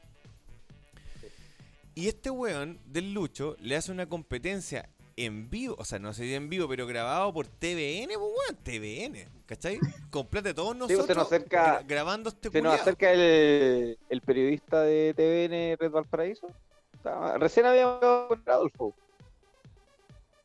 Y 1.96 2.08
este 2.08 2.30
weón 2.30 2.80
del 2.86 3.14
Lucho 3.14 3.56
le 3.60 3.76
hace 3.76 3.92
una 3.92 4.08
competencia 4.08 4.90
en 5.18 5.50
vivo, 5.50 5.76
o 5.80 5.84
sea, 5.84 5.98
no 6.00 6.14
sé 6.14 6.24
si 6.24 6.36
en 6.36 6.48
vivo, 6.48 6.68
pero 6.68 6.86
grabado 6.88 7.34
por 7.34 7.48
TVN, 7.48 8.08
pues 8.08 8.20
weón, 8.20 8.56
TVN, 8.64 9.28
¿cachai? 9.48 9.80
De 9.80 10.54
todos 10.54 10.74
Sí, 10.74 10.80
nosotros 10.80 10.98
pues, 10.98 11.08
se 11.08 11.16
nos 11.16 11.26
acerca- 11.28 11.80
gra- 11.82 11.88
grabando 11.88 12.30
este 12.30 12.50
Se 12.52 12.62
nos 12.62 12.80
acerca 12.80 13.12
el, 13.12 13.98
el 14.10 14.22
periodista 14.22 14.82
de 14.84 15.14
TVN 15.16 15.78
Red 15.80 15.92
Valparaíso. 15.92 16.48
Estaba- 16.94 17.38
recién 17.38 17.66
habíamos 17.66 18.00
con 18.28 18.44
Adolfo. 18.46 18.94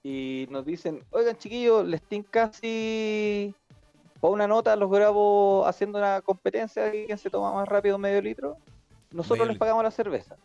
Y 0.02 0.46
nos 0.50 0.64
dicen, 0.66 1.04
oigan 1.10 1.36
chiquillos, 1.36 1.86
les 1.86 2.02
tinca 2.02 2.50
casi 2.50 3.54
para 4.20 4.32
una 4.32 4.46
nota, 4.48 4.74
los 4.76 4.90
grabo 4.90 5.64
haciendo 5.66 5.98
una 5.98 6.20
competencia 6.22 6.84
de 6.84 7.06
quién 7.06 7.18
se 7.18 7.30
toma 7.30 7.52
más 7.52 7.68
rápido 7.68 7.98
medio 7.98 8.20
litro. 8.22 8.56
Nosotros 9.10 9.38
Medio 9.40 9.44
les 9.46 9.54
litro. 9.54 9.58
pagamos 9.60 9.84
la 9.84 9.90
cerveza. 9.90 10.36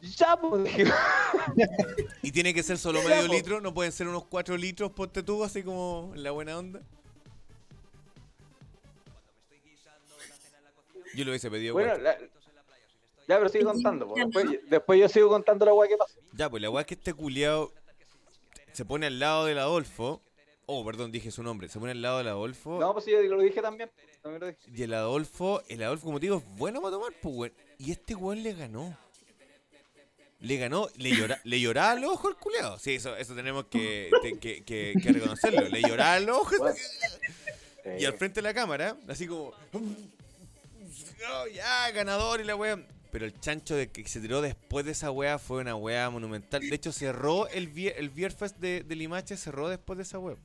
Ya, 0.00 0.36
pues. 0.36 0.72
Y 2.22 2.30
tiene 2.32 2.54
que 2.54 2.62
ser 2.62 2.78
solo 2.78 3.02
Ya, 3.02 3.08
medio 3.08 3.26
po. 3.26 3.32
litro, 3.34 3.60
no 3.60 3.74
pueden 3.74 3.90
ser 3.92 4.06
unos 4.08 4.24
4 4.26 4.56
litros, 4.56 4.92
ponte 4.92 5.22
tú, 5.22 5.42
así 5.44 5.62
como 5.62 6.12
en 6.14 6.22
la 6.22 6.30
buena 6.30 6.56
onda. 6.58 6.80
Yo 11.14 11.24
lo 11.24 11.30
hubiese 11.30 11.50
pedido 11.50 11.74
Bueno, 11.74 11.96
la- 11.98 12.18
ya, 12.18 13.36
pero 13.36 13.48
sigue 13.48 13.64
contando. 13.64 14.08
pues. 14.08 14.24
Después, 14.24 14.60
después 14.70 15.00
yo 15.00 15.08
sigo 15.08 15.28
contando 15.28 15.64
la 15.66 15.74
weá 15.74 15.88
que 15.88 15.96
pasa. 15.96 16.14
Ya, 16.32 16.48
pues 16.48 16.62
la 16.62 16.70
weá 16.70 16.80
es 16.82 16.86
que 16.86 16.94
este 16.94 17.12
culiao 17.12 17.72
se 18.72 18.84
pone 18.84 19.06
al 19.06 19.18
lado 19.18 19.44
del 19.46 19.58
Adolfo. 19.58 20.22
Oh, 20.66 20.84
perdón, 20.84 21.10
dije 21.12 21.30
su 21.30 21.42
nombre. 21.42 21.68
Se 21.68 21.78
pone 21.78 21.92
al 21.92 22.00
lado 22.02 22.18
del 22.18 22.28
Adolfo. 22.28 22.78
No, 22.78 22.92
pues 22.92 23.04
sí, 23.06 23.10
yo 23.10 23.20
lo 23.22 23.40
dije 23.42 23.60
también. 23.60 23.90
También 24.22 24.40
lo 24.40 24.46
dije. 24.48 24.60
Y 24.74 24.82
el 24.82 24.94
Adolfo, 24.94 25.62
el 25.68 25.82
Adolfo, 25.82 26.06
como 26.06 26.20
te 26.20 26.26
digo, 26.26 26.36
es 26.38 26.44
bueno 26.58 26.80
para 26.80 26.92
tomar, 26.96 27.12
pues, 27.20 27.34
weón. 27.34 27.52
Y 27.78 27.90
este 27.92 28.14
weón 28.14 28.42
le 28.42 28.52
ganó. 28.54 28.96
Le 30.40 30.56
ganó, 30.56 30.88
le, 30.96 31.10
llora, 31.16 31.40
le 31.44 31.60
lloraba 31.60 31.90
al 31.92 32.04
ojo 32.04 32.28
al 32.28 32.36
culeado. 32.36 32.78
Sí, 32.78 32.94
eso, 32.94 33.16
eso 33.16 33.34
tenemos 33.34 33.64
que, 33.66 34.08
te- 34.22 34.38
que, 34.38 34.62
que- 34.62 34.94
que 35.02 35.12
reconocerlo. 35.12 35.62
Le 35.68 35.82
lloraba 35.82 36.14
al 36.14 36.30
ojo. 36.30 36.52
Y 37.98 38.04
al 38.04 38.12
frente 38.14 38.36
de 38.36 38.42
la 38.42 38.54
cámara, 38.54 38.96
así 39.08 39.26
como. 39.26 39.52
"Oh, 39.72 41.46
ya, 41.52 41.90
ganador 41.90 42.40
y 42.40 42.44
la 42.44 42.54
wea. 42.54 42.78
Pero 43.10 43.24
el 43.24 43.40
chancho 43.40 43.74
de 43.74 43.88
que 43.90 44.06
se 44.06 44.20
tiró 44.20 44.40
después 44.42 44.84
de 44.84 44.92
esa 44.92 45.10
wea 45.10 45.38
fue 45.38 45.60
una 45.62 45.74
wea 45.74 46.08
monumental. 46.10 46.60
De 46.60 46.76
hecho, 46.76 46.92
cerró 46.92 47.48
el, 47.48 47.76
el 47.96 48.10
de, 48.60 48.84
de 48.84 48.94
Limache, 48.96 49.36
cerró 49.36 49.68
después 49.68 49.96
de 49.96 50.02
esa 50.04 50.18
wea. 50.18 50.36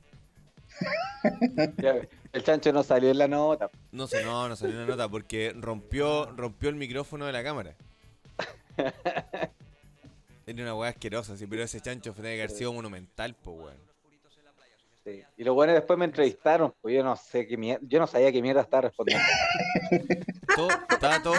El 2.32 2.42
chancho 2.42 2.72
no 2.72 2.82
salió 2.82 3.10
en 3.10 3.18
la 3.18 3.28
nota. 3.28 3.70
No 3.92 4.06
sé, 4.08 4.24
no, 4.24 4.48
no 4.48 4.56
salió 4.56 4.76
una 4.76 4.86
nota 4.86 5.08
porque 5.08 5.52
rompió, 5.54 6.26
rompió 6.34 6.68
el 6.70 6.74
micrófono 6.76 7.26
de 7.26 7.32
la 7.32 7.44
cámara. 7.44 7.74
Era 10.46 10.62
una 10.62 10.74
weá 10.74 10.90
asquerosa, 10.90 11.36
sí, 11.36 11.46
pero 11.46 11.62
ese 11.62 11.80
chancho 11.80 12.14
que 12.14 12.20
haber 12.20 12.50
sido 12.50 12.72
monumental, 12.72 13.34
pues 13.34 13.56
weón. 13.58 13.94
Sí. 15.04 15.22
Y 15.36 15.44
los 15.44 15.54
buenos 15.54 15.74
después 15.74 15.98
me 15.98 16.06
entrevistaron, 16.06 16.72
pues 16.80 16.94
yo 16.94 17.04
no 17.04 17.14
sé 17.16 17.46
qué 17.46 17.56
mierda, 17.58 17.84
yo 17.86 17.98
no 17.98 18.06
sabía 18.06 18.32
qué 18.32 18.40
mierda 18.40 18.62
estaba 18.62 18.82
respondiendo. 18.82 19.24
Todo, 20.56 20.68
estaba 20.88 21.20
todo, 21.22 21.34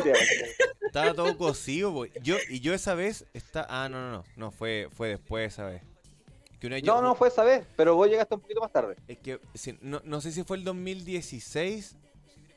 estaba 0.86 1.14
todo 1.14 1.38
cocido. 1.38 2.06
Yo, 2.22 2.36
y 2.50 2.60
yo 2.60 2.74
esa 2.74 2.96
vez 2.96 3.26
está. 3.34 3.66
Ah, 3.70 3.88
no, 3.88 4.02
no, 4.02 4.12
no. 4.12 4.24
No, 4.36 4.52
fue, 4.52 4.90
fue 4.92 5.08
después 5.08 5.54
esa 5.54 5.66
vez. 5.66 5.82
Que 6.60 6.68
una- 6.68 6.80
yo- 6.80 6.94
No, 6.96 7.02
no 7.02 7.16
fue 7.16 7.30
esa 7.30 7.44
vez, 7.46 7.66
pero 7.78 7.96
vos 7.96 8.10
llegaste 8.10 8.36
un 8.36 8.42
poquito 8.42 8.60
más 8.60 8.74
tarde. 8.74 8.98
Es 9.08 9.18
que 9.20 9.40
sí, 9.54 9.78
no, 9.82 10.02
no 10.04 10.20
sé 10.20 10.34
si 10.34 10.44
fue 10.44 10.58
el 10.58 10.66
2016. 10.66 11.96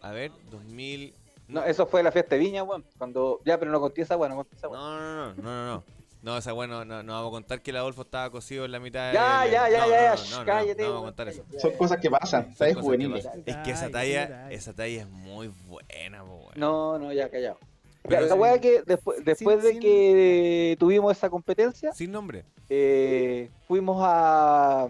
A 0.00 0.10
ver, 0.10 0.32
2000. 0.50 1.14
No, 1.46 1.62
eso 1.64 1.86
fue 1.86 2.02
la 2.02 2.10
fiesta 2.10 2.34
de 2.34 2.40
Viña, 2.40 2.64
weón. 2.64 2.84
Cuando. 2.98 3.40
Ya, 3.44 3.56
pero 3.58 3.70
no 3.70 3.78
conté 3.80 4.02
esa 4.02 4.16
weón, 4.16 4.30
no 4.30 4.36
conté 4.38 4.56
esa 4.56 4.68
weón. 4.68 4.82
No, 4.82 4.98
no, 4.98 5.34
no, 5.34 5.34
no, 5.34 5.42
no, 5.42 5.66
no. 5.76 5.84
No, 6.20 6.36
esa 6.36 6.52
bueno, 6.52 6.84
no, 6.84 7.02
no 7.02 7.12
vamos 7.12 7.28
a 7.28 7.30
contar 7.32 7.62
que 7.62 7.70
el 7.70 7.76
Adolfo 7.76 8.02
estaba 8.02 8.28
cocido 8.30 8.64
en 8.64 8.72
la 8.72 8.80
mitad 8.80 9.12
Ya, 9.12 9.42
del- 9.42 9.52
ya, 9.52 9.68
ya, 9.70 9.78
no, 9.80 9.86
ya, 9.86 9.86
no, 9.86 9.90
ya, 10.02 10.10
no, 10.10 10.16
shh, 10.16 10.30
no, 10.32 10.38
no, 10.40 10.44
cállate, 10.46 10.82
No, 10.82 10.88
vamos 10.88 11.02
a 11.02 11.06
contar 11.06 11.28
eso. 11.28 11.44
Son 11.58 11.72
cosas 11.72 11.98
que 12.00 12.10
pasan, 12.10 12.54
que 12.54 12.74
Juveniles. 12.74 13.24
pasan. 13.24 13.42
Es 13.46 13.56
que 13.58 13.70
esa 13.70 13.88
talla, 13.90 14.50
esa 14.50 14.72
talla 14.72 15.02
es 15.02 15.08
muy 15.08 15.48
buena, 15.68 16.24
po. 16.24 16.50
No, 16.56 16.98
no, 16.98 17.12
ya, 17.12 17.28
callado. 17.30 17.58
Pero 18.02 18.22
Ya, 18.22 18.26
la 18.28 18.34
weá 18.34 18.60
que 18.60 18.82
después, 18.86 19.24
después 19.24 19.62
de 19.62 19.72
sin- 19.72 19.80
que 19.80 20.76
tuvimos 20.80 21.16
esa 21.16 21.28
competencia, 21.30 21.92
Sin 21.92 22.10
nombre. 22.10 22.44
eh, 22.68 23.50
fuimos 23.68 23.98
a. 24.00 24.88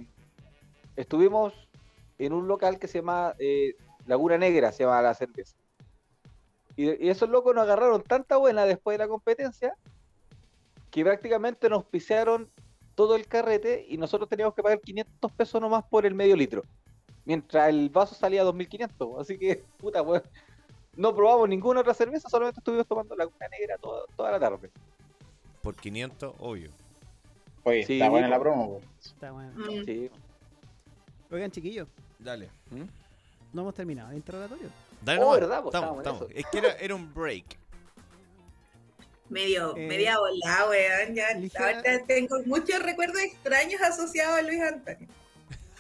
Estuvimos 0.97 1.53
en 2.19 2.33
un 2.33 2.49
local 2.49 2.79
que 2.79 2.89
se 2.89 2.99
llama 2.99 3.35
eh, 3.39 3.75
Laguna 4.07 4.39
Negra, 4.39 4.73
se 4.73 4.85
llama 4.85 5.01
la 5.03 5.15
cerveza. 5.15 5.55
Y, 6.77 7.05
y 7.07 7.09
esos 7.11 7.29
locos 7.29 7.55
nos 7.55 7.65
agarraron 7.65 8.03
tanta 8.03 8.37
buena 8.37 8.65
después 8.65 8.97
de 8.97 9.05
la 9.05 9.09
competencia 9.09 9.75
que 10.91 11.05
prácticamente 11.05 11.69
nos 11.69 11.85
pisearon 11.85 12.49
todo 12.95 13.15
el 13.17 13.27
carrete 13.27 13.85
y 13.89 13.97
nosotros 13.97 14.29
teníamos 14.29 14.55
que 14.55 14.63
pagar 14.63 14.81
500 14.81 15.33
pesos 15.33 15.61
nomás 15.61 15.85
por 15.85 16.05
el 16.07 16.15
medio 16.15 16.35
litro. 16.37 16.63
Mientras 17.25 17.69
el 17.69 17.91
vaso 17.91 18.15
salía 18.15 18.41
a 18.41 18.45
2500. 18.45 19.21
Así 19.21 19.39
que, 19.39 19.65
puta, 19.79 20.05
pues. 20.05 20.23
No 20.97 21.15
probamos 21.15 21.49
ninguna 21.49 21.81
otra 21.81 21.95
cerveza, 21.95 22.29
solamente 22.29 22.59
estuvimos 22.59 22.85
tomando 22.89 23.15
Laguna 23.15 23.47
Negra 23.57 23.77
toda, 23.79 24.03
toda 24.17 24.33
la 24.33 24.41
tarde. 24.41 24.69
Por 25.63 25.77
500, 25.77 26.35
obvio. 26.41 26.71
Oye, 27.63 27.85
Sí, 27.85 27.93
está 28.01 28.09
buena 28.09 28.27
la 28.29 28.41
promo. 28.41 28.81
Está 29.01 29.31
bueno. 29.31 29.53
Mm. 29.55 29.85
Sí. 29.85 30.11
Oigan, 31.31 31.51
chiquillos, 31.53 31.87
Dale. 32.19 32.49
no 33.53 33.61
hemos 33.63 33.75
terminado 33.75 34.11
el 34.11 34.17
interrogatorio. 34.17 34.69
Dale 35.03 35.19
Oh, 35.21 35.25
nomás. 35.27 35.41
¿verdad? 35.41 35.63
Pues 35.63 35.75
Estamos, 35.75 35.99
estábamos 35.99 36.25
estamos. 36.27 36.45
Es 36.45 36.47
que 36.51 36.59
era, 36.59 36.73
era 36.79 36.95
un 36.97 37.15
break. 37.15 37.45
Medio, 39.31 39.77
Eh, 39.77 39.87
media 39.87 40.19
volada, 40.19 40.69
weón. 40.71 41.15
Ya, 41.15 41.33
ligera- 41.35 41.67
ahorita 41.83 42.07
tengo 42.07 42.37
muchos 42.47 42.83
recuerdos 42.83 43.21
extraños 43.23 43.81
asociados 43.83 44.39
a 44.39 44.43
Luis 44.43 44.61
Antonio. 44.63 45.09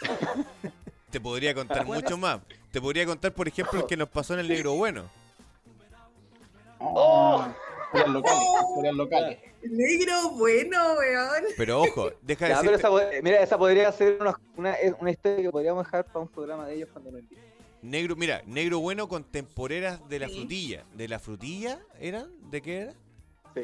Te 1.11 1.20
podría 1.20 1.55
contar 1.55 1.87
¿Cuál 1.87 2.03
mucho 2.03 2.16
más. 2.19 2.41
Te 2.70 2.81
podría 2.81 3.07
contar, 3.07 3.33
por 3.33 3.49
ejemplo, 3.49 3.81
el 3.81 3.87
que 3.87 3.97
nos 3.97 4.09
pasó 4.11 4.35
en 4.35 4.41
el 4.41 4.49
negro 4.49 4.75
bueno. 4.75 5.09
Oh, 6.81 7.47
historias 7.87 8.09
locales, 8.12 8.43
historias 8.69 8.95
locales. 8.95 9.39
Negro 9.62 10.31
bueno, 10.33 10.95
weón. 10.99 11.45
Pero 11.57 11.81
ojo, 11.83 12.11
deja 12.23 12.45
de 12.47 12.51
Ya, 12.53 12.61
pero 12.61 12.73
decirte. 12.73 12.75
esa, 12.77 12.89
pod- 12.91 13.23
mira, 13.23 13.43
esa 13.43 13.59
podría 13.59 13.91
ser 13.93 14.19
una, 14.20 14.39
una, 14.57 14.77
una 15.01 15.11
historia 15.11 15.43
que 15.43 15.51
podríamos 15.51 15.85
dejar 15.85 16.05
para 16.05 16.20
un 16.20 16.29
programa 16.29 16.66
de 16.66 16.75
ellos 16.77 16.89
cuando 16.93 17.11
nos 17.11 17.20
inviten. 17.23 17.45
Negro, 17.81 18.15
mira, 18.16 18.43
negro 18.47 18.81
bueno 18.81 19.09
con 19.09 19.25
temporeras 19.25 20.07
de 20.09 20.19
la 20.19 20.29
Sí. 20.29 20.35
frutilla. 20.41 20.85
¿De 20.95 21.09
la 21.09 21.19
frutilla 21.19 21.81
eran? 22.01 22.29
¿De 22.51 22.61
qué 22.62 22.77
era? 22.79 22.93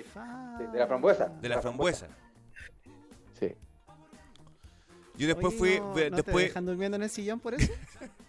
Sí, 0.02 0.10
Ah. 0.16 0.56
sí, 0.58 0.66
de 0.72 0.78
la 0.78 0.86
frambuesa. 0.86 1.28
De 1.28 1.48
la 1.48 1.60
frambuesa. 1.60 2.08
Sí. 3.38 3.54
Yo 5.16 5.26
después 5.28 5.54
Oye, 5.54 5.58
fui. 5.58 5.78
¿no, 5.80 5.94
ve- 5.94 6.10
no 6.10 6.16
te 6.16 6.22
después, 6.22 6.44
dejan 6.46 6.66
durmiendo 6.66 6.96
en 6.96 7.02
el 7.04 7.10
sillón 7.10 7.38
por 7.40 7.54
eso? 7.54 7.72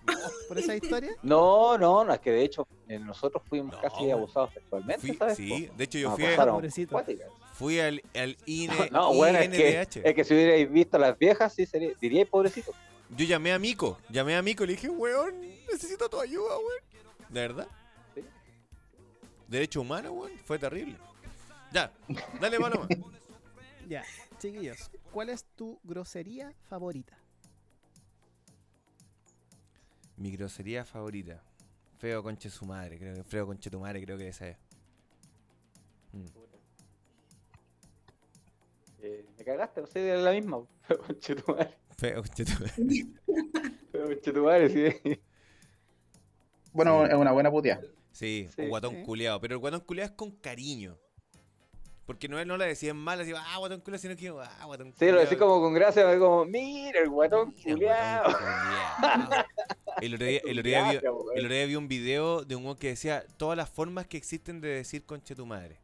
¿Por 0.48 0.58
esa 0.60 0.76
historia? 0.76 1.12
No, 1.24 1.78
no, 1.78 2.04
no, 2.06 2.14
es 2.14 2.20
que 2.20 2.32
de 2.32 2.44
hecho 2.44 2.68
eh, 2.88 3.00
nosotros 3.00 3.42
fuimos 3.48 3.74
No, 3.76 3.82
casi 3.82 4.12
abusados 4.12 4.54
sexualmente, 4.54 5.02
fui- 5.08 5.18
¿sabes? 5.18 5.36
sí, 5.38 5.70
de 5.76 5.84
hecho 5.84 5.98
yo 5.98 6.10
Nos 6.10 6.20
fui, 6.20 6.26
a- 6.34 6.46
Pobrecito. 6.46 6.92
cuáticas. 6.92 7.28
fui 7.54 7.80
al, 7.80 8.04
al 8.14 8.38
INE, 8.46 8.74
No, 8.92 9.14
bueno, 9.16 9.40
es 9.40 9.50
que, 9.50 9.72
INDH. 9.72 10.02
es 10.08 10.14
que 10.16 10.24
si 10.24 10.34
hubierais 10.36 10.72
visto 10.72 10.98
a 10.98 11.00
las 11.00 11.18
viejas, 11.18 11.54
sí 11.54 11.66
sería, 11.66 11.92
diríais 12.00 12.28
pobrecito. 12.30 12.72
Yo 13.18 13.26
llamé 13.26 13.52
a 13.54 13.60
Mico, 13.60 13.98
llamé 14.10 14.36
a 14.36 14.42
Mico 14.44 14.64
y 14.64 14.68
le 14.68 14.74
dije, 14.74 14.90
weón, 14.90 15.34
necesito 15.72 16.08
tu 16.10 16.20
ayuda, 16.20 16.58
weón. 16.58 16.84
¿De 17.30 17.40
verdad? 17.42 17.68
Sí. 18.14 18.22
Derecho 19.48 19.82
humano, 19.82 20.12
weón, 20.12 20.32
fue 20.46 20.60
terrible. 20.60 20.98
Ya, 21.72 21.92
dale, 22.40 22.60
Paloma. 22.60 22.88
Ya, 23.88 24.04
chiquillos, 24.40 24.90
¿cuál 25.12 25.30
es 25.30 25.44
tu 25.56 25.80
grosería 25.84 26.52
favorita? 26.70 27.16
Mi 30.18 30.32
grosería 30.32 30.84
favorita. 30.84 31.44
Feo 32.00 32.24
conche 32.24 32.50
su 32.50 32.66
madre, 32.66 32.98
creo 32.98 33.14
que 33.14 33.24
feo 33.24 33.46
conche 33.46 33.70
tu 33.70 33.80
madre, 33.80 34.02
creo 34.04 34.18
que 34.18 34.28
esa 34.28 34.48
es. 34.50 34.58
Mm. 36.14 36.26
Eh, 39.04 39.26
me 39.38 39.44
cagaste, 39.44 39.82
no 39.82 39.88
sé, 39.88 40.08
era 40.08 40.20
la 40.20 40.32
misma. 40.32 40.64
Pero 40.88 41.04
conchetumare, 41.06 41.78
Feo 41.96 42.24
conche 42.24 42.44
tu 42.46 42.54
madre. 42.54 42.74
pero 43.92 44.06
conchetumare, 44.08 44.70
sí. 45.04 45.22
Bueno, 46.74 47.06
es 47.06 47.14
una 47.14 47.32
buena 47.34 47.52
puteada. 47.52 47.82
Sí, 48.12 48.50
Sí. 48.56 48.64
un 48.64 48.70
guatón 48.70 48.96
Sí. 48.96 49.04
culeado. 49.04 49.40
Pero 49.42 49.54
el 49.54 49.60
guatón 49.60 49.82
culeado 49.82 50.10
es 50.10 50.16
con 50.18 50.32
cariño. 50.32 50.98
Porque 52.06 52.28
no, 52.28 52.44
no 52.46 52.56
la 52.58 52.66
decían 52.66 52.98
mal, 52.98 53.20
así, 53.20 53.32
ah, 53.36 53.58
guatón 53.58 53.82
culeado, 53.82 54.02
sino 54.02 54.16
que, 54.16 54.30
ah, 54.30 54.66
guatón 54.66 54.94
Sí, 54.98 55.10
lo 55.12 55.20
decís 55.20 55.38
como 55.40 55.60
con 55.60 55.74
gracia, 55.74 56.20
como, 56.20 56.46
mira 56.46 57.00
el 57.02 57.10
guatón 57.10 57.52
culiao. 57.52 58.24
guatón. 59.00 59.46
El 60.02 60.14
otro 60.14 60.28
día, 60.28 60.40
el 60.46 60.60
otro 60.60 60.70
día 60.70 60.80
vi, 60.84 60.90
Gracias, 60.92 61.04
weón. 61.14 61.26
el 61.38 61.46
otro 61.46 61.56
día 61.56 61.66
vi 61.66 61.76
un 61.76 61.88
video 61.88 62.44
de 62.46 62.56
un 62.56 62.64
weón 62.66 62.78
que 62.78 62.90
decía 62.90 63.26
todas 63.38 63.58
las 63.58 63.70
formas 63.70 64.06
que 64.08 64.18
existen 64.18 64.62
de 64.62 64.68
decir 64.70 65.04
conche 65.04 65.34
tu 65.36 65.46
madre. 65.48 65.80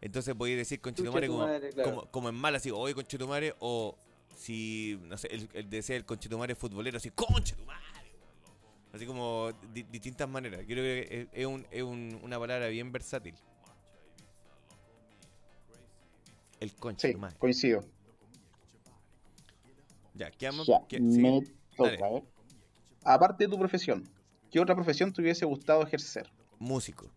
Entonces 0.00 0.34
podéis 0.34 0.56
decir 0.58 0.80
conche 0.80 1.02
tu 1.02 1.10
Conche 1.10 1.14
madre 1.14 1.26
tu 1.26 1.32
como, 1.34 1.46
madre, 1.46 1.70
claro. 1.70 1.90
como, 1.90 2.06
como 2.10 2.28
en 2.30 2.34
mal, 2.36 2.54
así, 2.54 2.70
oye 2.70 2.94
conche 2.94 3.18
tu 3.18 3.28
madre, 3.28 3.54
o 3.58 3.98
si, 4.36 4.98
no 5.08 5.18
sé, 5.18 5.26
el, 5.32 5.48
el 5.52 5.68
decía 5.68 5.96
el 5.96 6.04
conche 6.06 6.28
tu 6.28 6.38
madre 6.38 6.54
futbolero, 6.54 6.96
así, 6.96 7.10
conche 7.10 7.54
tu 7.54 7.64
madre. 7.66 7.82
Así 8.94 9.04
como 9.04 9.50
di- 9.74 9.82
distintas 9.82 10.26
maneras. 10.28 10.60
Yo 10.62 10.68
creo 10.68 10.84
que 10.84 11.20
es, 11.20 11.28
es 11.40 11.46
un- 11.46 11.66
es 11.70 11.82
un- 11.82 12.18
una 12.22 12.38
palabra 12.38 12.68
bien 12.68 12.90
versátil. 12.90 13.34
El 16.60 16.74
conche 16.74 17.08
Sí, 17.08 17.14
tu 17.14 17.20
madre. 17.20 17.36
coincido. 17.38 17.84
Ya, 20.14 20.30
¿qué 20.30 20.46
ama- 20.48 20.64
Ya, 20.66 20.80
qué- 20.88 20.96
sí. 20.98 21.02
me 21.02 21.42
toca, 21.76 21.90
Dale. 21.98 22.16
¿eh? 22.18 22.24
Aparte 23.04 23.44
de 23.44 23.50
tu 23.50 23.58
profesión, 23.58 24.08
¿qué 24.50 24.58
otra 24.60 24.74
profesión 24.74 25.12
te 25.12 25.22
hubiese 25.22 25.44
gustado 25.44 25.82
ejercer? 25.82 26.28
Músico. 26.58 27.08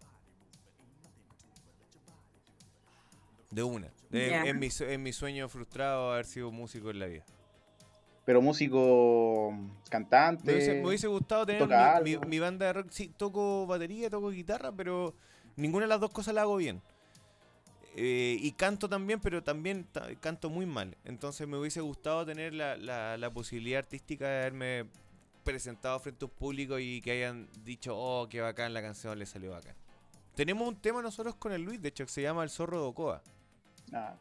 De 3.49 3.63
una. 3.63 3.91
De- 4.09 4.29
Ya. 4.29 4.43
es, 4.43 4.99
mi, 4.99 5.11
sueño 5.13 5.49
frustrado 5.49 6.11
haber 6.13 6.25
sido 6.25 6.51
músico 6.51 6.89
en 6.89 6.99
la 6.99 7.07
vida. 7.07 7.25
Pero 8.25 8.41
músico 8.41 9.51
cantante. 9.89 10.43
Me 10.45 10.53
hubiese, 10.53 10.73
me 10.75 10.87
hubiese 10.87 11.07
gustado 11.07 11.45
tener 11.45 11.61
mi, 11.63 11.67
mi- 11.67 11.73
algo. 12.13 12.25
mi 12.27 12.39
banda 12.39 12.67
de 12.67 12.73
rock. 12.73 12.87
Sí, 12.91 13.09
toco 13.17 13.65
batería, 13.65 14.09
toco 14.09 14.29
guitarra, 14.29 14.71
pero 14.71 15.15
ninguna 15.55 15.85
de 15.85 15.89
las 15.89 15.99
dos 15.99 16.11
cosas 16.11 16.33
la 16.35 16.41
hago 16.43 16.55
bien. 16.57 16.81
Eh, 17.95 18.37
y 18.39 18.51
canto 18.53 18.87
también, 18.87 19.19
pero 19.19 19.43
también 19.43 19.83
ta- 19.85 20.07
canto 20.21 20.49
muy 20.49 20.65
mal. 20.65 20.95
Entonces 21.03 21.47
me 21.47 21.57
hubiese 21.57 21.81
gustado 21.81 22.25
tener 22.25 22.53
la, 22.53 22.77
la- 22.77 23.17
la 23.17 23.29
posibilidad 23.33 23.79
artística 23.79 24.27
de 24.27 24.39
haberme 24.39 24.85
presentado 25.43 25.99
frente 25.99 26.23
a 26.23 26.27
un 26.27 26.33
público 26.33 26.79
y 26.79 27.01
que 27.01 27.11
hayan 27.11 27.49
dicho, 27.65 27.97
oh, 27.97 28.29
qué 28.29 28.39
bacán 28.41 28.73
la 28.73 28.81
canción, 28.81 29.17
le 29.19 29.25
salió 29.25 29.51
bacán. 29.51 29.75
Tenemos 30.35 30.65
un 30.67 30.75
tema 30.77 31.01
nosotros 31.01 31.35
con 31.35 31.51
el 31.51 31.63
Luis, 31.63 31.81
de 31.81 31.89
hecho, 31.89 32.05
que 32.05 32.11
se 32.11 32.21
llama 32.21 32.43
El 32.43 32.49
Zorro 32.49 32.79
de 32.81 32.87
Ocoa. 32.87 33.21
Ah, 33.91 34.15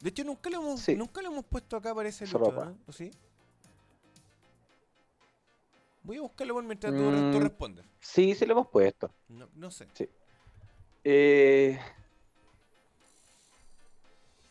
De 0.00 0.10
hecho, 0.10 0.22
nunca 0.24 0.48
lo 0.50 0.58
hemos, 0.60 0.80
Sí. 0.80 0.94
nunca 0.94 1.20
lo 1.22 1.28
hemos 1.32 1.44
puesto 1.46 1.76
acá, 1.76 1.92
parece 1.94 2.26
Lucho. 2.26 2.38
¿no? 2.52 2.76
¿O 2.86 2.92
sí? 2.92 3.10
Voy 6.04 6.18
a 6.18 6.20
buscarlo 6.20 6.62
mientras 6.62 6.94
tú, 6.94 7.00
Mm. 7.02 7.32
tú 7.32 7.40
respondes. 7.40 7.84
Sí, 7.98 8.34
se 8.34 8.46
lo 8.46 8.52
hemos 8.52 8.68
puesto. 8.68 9.10
No, 9.28 9.48
no 9.56 9.70
sé. 9.72 9.88
Eh, 11.08 11.78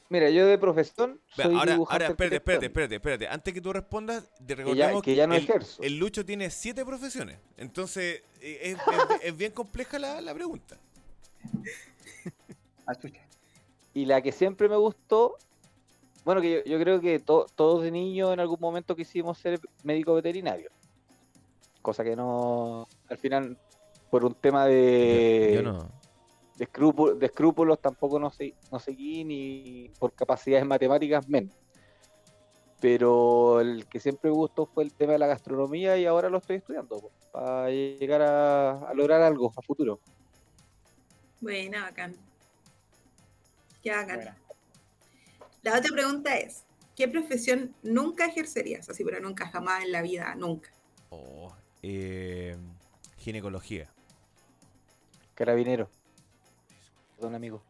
Mira, 0.08 0.30
yo 0.30 0.46
de 0.46 0.58
profesión 0.58 1.20
soy 1.36 1.54
ahora, 1.56 1.74
dibujante 1.74 2.06
ahora, 2.06 2.14
espérate, 2.14 2.36
espérate, 2.38 2.66
espérate, 2.68 2.96
espérate. 2.96 3.28
Antes 3.28 3.54
que 3.54 3.60
tú 3.60 3.74
respondas, 3.74 4.24
te 4.38 4.56
Que 4.56 4.56
ya, 4.56 4.56
recordemos 4.64 5.04
que 5.04 5.16
ya 5.16 5.28
no 5.28 5.36
el, 5.36 5.44
ejerzo. 5.44 5.82
el 5.84 5.98
Lucho 5.98 6.24
tiene 6.24 6.50
siete 6.52 6.86
profesiones. 6.86 7.40
Entonces, 7.58 8.22
eh, 8.40 8.60
es, 8.62 8.76
es- 8.78 9.24
es 9.24 9.36
bien 9.38 9.52
compleja 9.52 10.00
la, 10.00 10.22
la 10.22 10.34
pregunta. 10.34 10.78
ah. 12.88 12.94
Y 13.94 14.06
la 14.06 14.22
que 14.22 14.32
siempre 14.32 14.70
me 14.70 14.78
gustó, 14.78 15.38
bueno, 16.24 16.40
que 16.40 16.64
yo, 16.66 16.72
yo 16.72 16.80
creo 16.80 17.02
que 17.02 17.20
to- 17.20 17.48
todos 17.56 17.84
de 17.84 17.92
niños 17.92 18.32
en 18.32 18.40
algún 18.40 18.60
momento 18.62 18.96
quisimos 18.96 19.40
ser 19.40 19.60
médico 19.84 20.14
veterinario. 20.14 20.70
Cosa 21.82 22.04
que 22.06 22.16
no, 22.16 22.88
al 23.10 23.18
final, 23.18 23.58
por 24.10 24.24
un 24.24 24.36
tema 24.36 24.66
de, 24.68 25.52
Yo 25.56 25.62
no. 25.64 26.05
De, 26.58 26.64
escrúpulos, 26.64 27.20
de 27.20 27.26
escrúpulos 27.26 27.80
tampoco 27.80 28.20
no, 28.20 28.30
se, 28.30 28.54
no 28.72 28.80
seguí, 28.80 29.24
ni 29.24 29.92
por 30.00 30.14
capacidades 30.14 30.66
matemáticas 30.66 31.28
menos. 31.28 31.56
Pero 32.80 33.62
el 33.62 33.86
que 33.88 34.00
siempre 34.00 34.30
me 34.30 34.36
gustó 34.36 34.66
fue 34.66 34.84
el 34.84 34.94
tema 34.94 35.14
de 35.14 35.20
la 35.20 35.28
gastronomía 35.28 35.98
y 35.98 36.06
ahora 36.06 36.30
lo 36.30 36.38
estoy 36.38 36.58
estudiando 36.58 37.10
para 37.32 37.70
llegar 37.70 38.22
a, 38.22 38.90
a 38.90 38.94
lograr 38.94 39.22
algo 39.22 39.52
a 39.56 39.62
futuro. 39.62 40.00
Buena, 41.42 41.84
bacán. 41.84 42.16
Qué 43.82 43.92
bacán. 43.92 44.18
Buena. 44.18 44.38
La 45.64 45.80
otra 45.80 45.92
pregunta 45.92 46.38
es, 46.38 46.64
¿qué 46.96 47.08
profesión 47.08 47.76
nunca 47.82 48.28
ejercerías? 48.28 48.88
Así, 48.90 49.04
pero 49.04 49.20
nunca, 49.20 49.48
jamás 49.48 49.84
en 49.84 49.92
la 49.92 50.02
vida, 50.02 50.36
nunca. 50.36 50.70
Oh, 51.10 51.56
eh, 51.82 52.56
ginecología. 53.18 53.90
Carabinero. 55.34 55.90
Perdón, 57.16 57.36
amigo. 57.36 57.64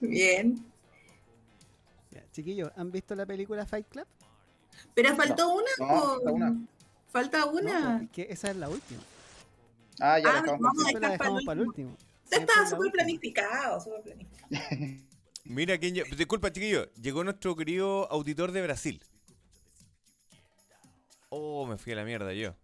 Bien. 0.00 0.64
Ya, 2.10 2.24
chiquillos, 2.32 2.70
¿han 2.76 2.90
visto 2.90 3.14
la 3.14 3.26
película 3.26 3.64
Fight 3.66 3.86
Club? 3.88 4.06
Pero 4.94 5.14
faltó 5.14 5.54
una, 5.54 5.70
No, 5.78 5.86
falta 5.86 6.32
una. 6.32 6.56
Falta 7.10 7.44
una. 7.46 7.92
pues, 7.98 8.02
es 8.02 8.10
que 8.10 8.26
esa 8.32 8.50
es 8.50 8.56
la 8.56 8.68
última. 8.68 9.00
Ah, 10.00 10.18
ya 10.18 10.28
Ah, 10.28 10.32
la 10.32 10.38
acabamos 10.40 10.60
vamos 10.62 10.84
a 10.84 10.88
Siempre 10.88 11.00
la 11.00 11.12
dejar 11.12 11.18
para 11.18 11.30
dejamos 11.30 11.44
para 11.44 11.60
el 11.60 11.66
último. 11.68 11.90
último. 11.90 12.10
Usted 12.24 12.40
estaba 12.40 12.66
súper 12.68 12.90
planificado, 12.92 13.80
súper 13.80 14.02
planificado. 14.02 14.50
Mira 15.44 15.78
quién 15.78 15.94
lle- 15.94 16.16
Disculpa, 16.16 16.50
chiquillo. 16.52 16.90
Llegó 16.94 17.22
nuestro 17.22 17.54
querido 17.54 18.10
auditor 18.10 18.50
de 18.50 18.62
Brasil. 18.62 19.02
Oh, 21.28 21.66
me 21.66 21.76
fui 21.78 21.92
a 21.92 21.96
la 21.96 22.04
mierda 22.04 22.32
yo. 22.32 22.54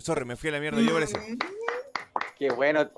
Sorry, 0.00 0.24
me 0.24 0.36
fui 0.36 0.48
a 0.50 0.52
la 0.52 0.60
mierda 0.60 0.80
yo 0.80 0.92
parece. 0.92 1.18
Mm, 1.18 1.38
Qué 2.38 2.50
bueno, 2.50 2.90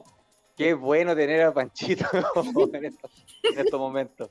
qué 0.57 0.75
bueno 0.75 1.15
tener 1.17 1.43
a 1.43 1.55
Panchito 1.55 2.05
en 2.75 2.85
estos, 2.85 3.11
en 3.43 3.59
estos 3.59 3.81
momentos. 3.81 4.31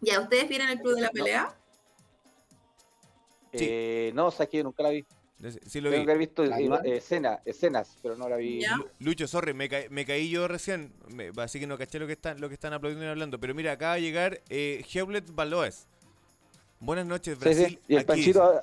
¿Ya 0.00 0.20
ustedes 0.20 0.48
vieron 0.48 0.68
el 0.68 0.80
club 0.80 0.94
de 0.96 1.00
la 1.02 1.10
pelea? 1.10 1.56
Sí. 3.52 3.66
Eh, 3.68 4.12
no, 4.14 4.26
o 4.26 4.30
sea, 4.30 4.46
que 4.46 4.62
nunca 4.62 4.82
la 4.82 4.90
vi. 4.90 5.04
Sí 5.66 5.80
lo 5.80 5.88
Tengo 5.90 6.00
vi. 6.02 6.06
que 6.06 6.10
haber 6.12 6.18
visto 6.18 6.44
escena- 6.44 7.40
escenas, 7.44 7.96
pero 8.02 8.14
no 8.16 8.28
la 8.28 8.36
vi. 8.36 8.60
Ya. 8.60 8.76
Lucho, 8.98 9.26
sorry, 9.26 9.54
me, 9.54 9.68
ca- 9.68 9.84
me 9.90 10.04
caí 10.04 10.28
yo 10.28 10.46
recién, 10.48 10.92
me- 11.14 11.30
así 11.38 11.58
que 11.58 11.66
no 11.66 11.78
caché 11.78 11.98
lo 11.98 12.06
que 12.06 12.12
están, 12.14 12.40
lo 12.40 12.48
que 12.48 12.54
están 12.54 12.72
aplaudiendo 12.74 13.06
y 13.06 13.08
hablando. 13.08 13.40
Pero 13.40 13.54
mira, 13.54 13.72
acaba 13.72 13.94
de 13.94 14.02
llegar 14.02 14.42
eh, 14.50 14.84
Hewlett 14.92 15.34
Baloes. 15.34 15.86
Buenas 16.78 17.06
noches, 17.06 17.34
Sí, 17.38 17.44
Brasil. 17.44 17.66
sí. 17.68 17.78
Y 17.88 17.92
el 17.94 17.98
aquí 18.00 18.06
Panchito, 18.06 18.60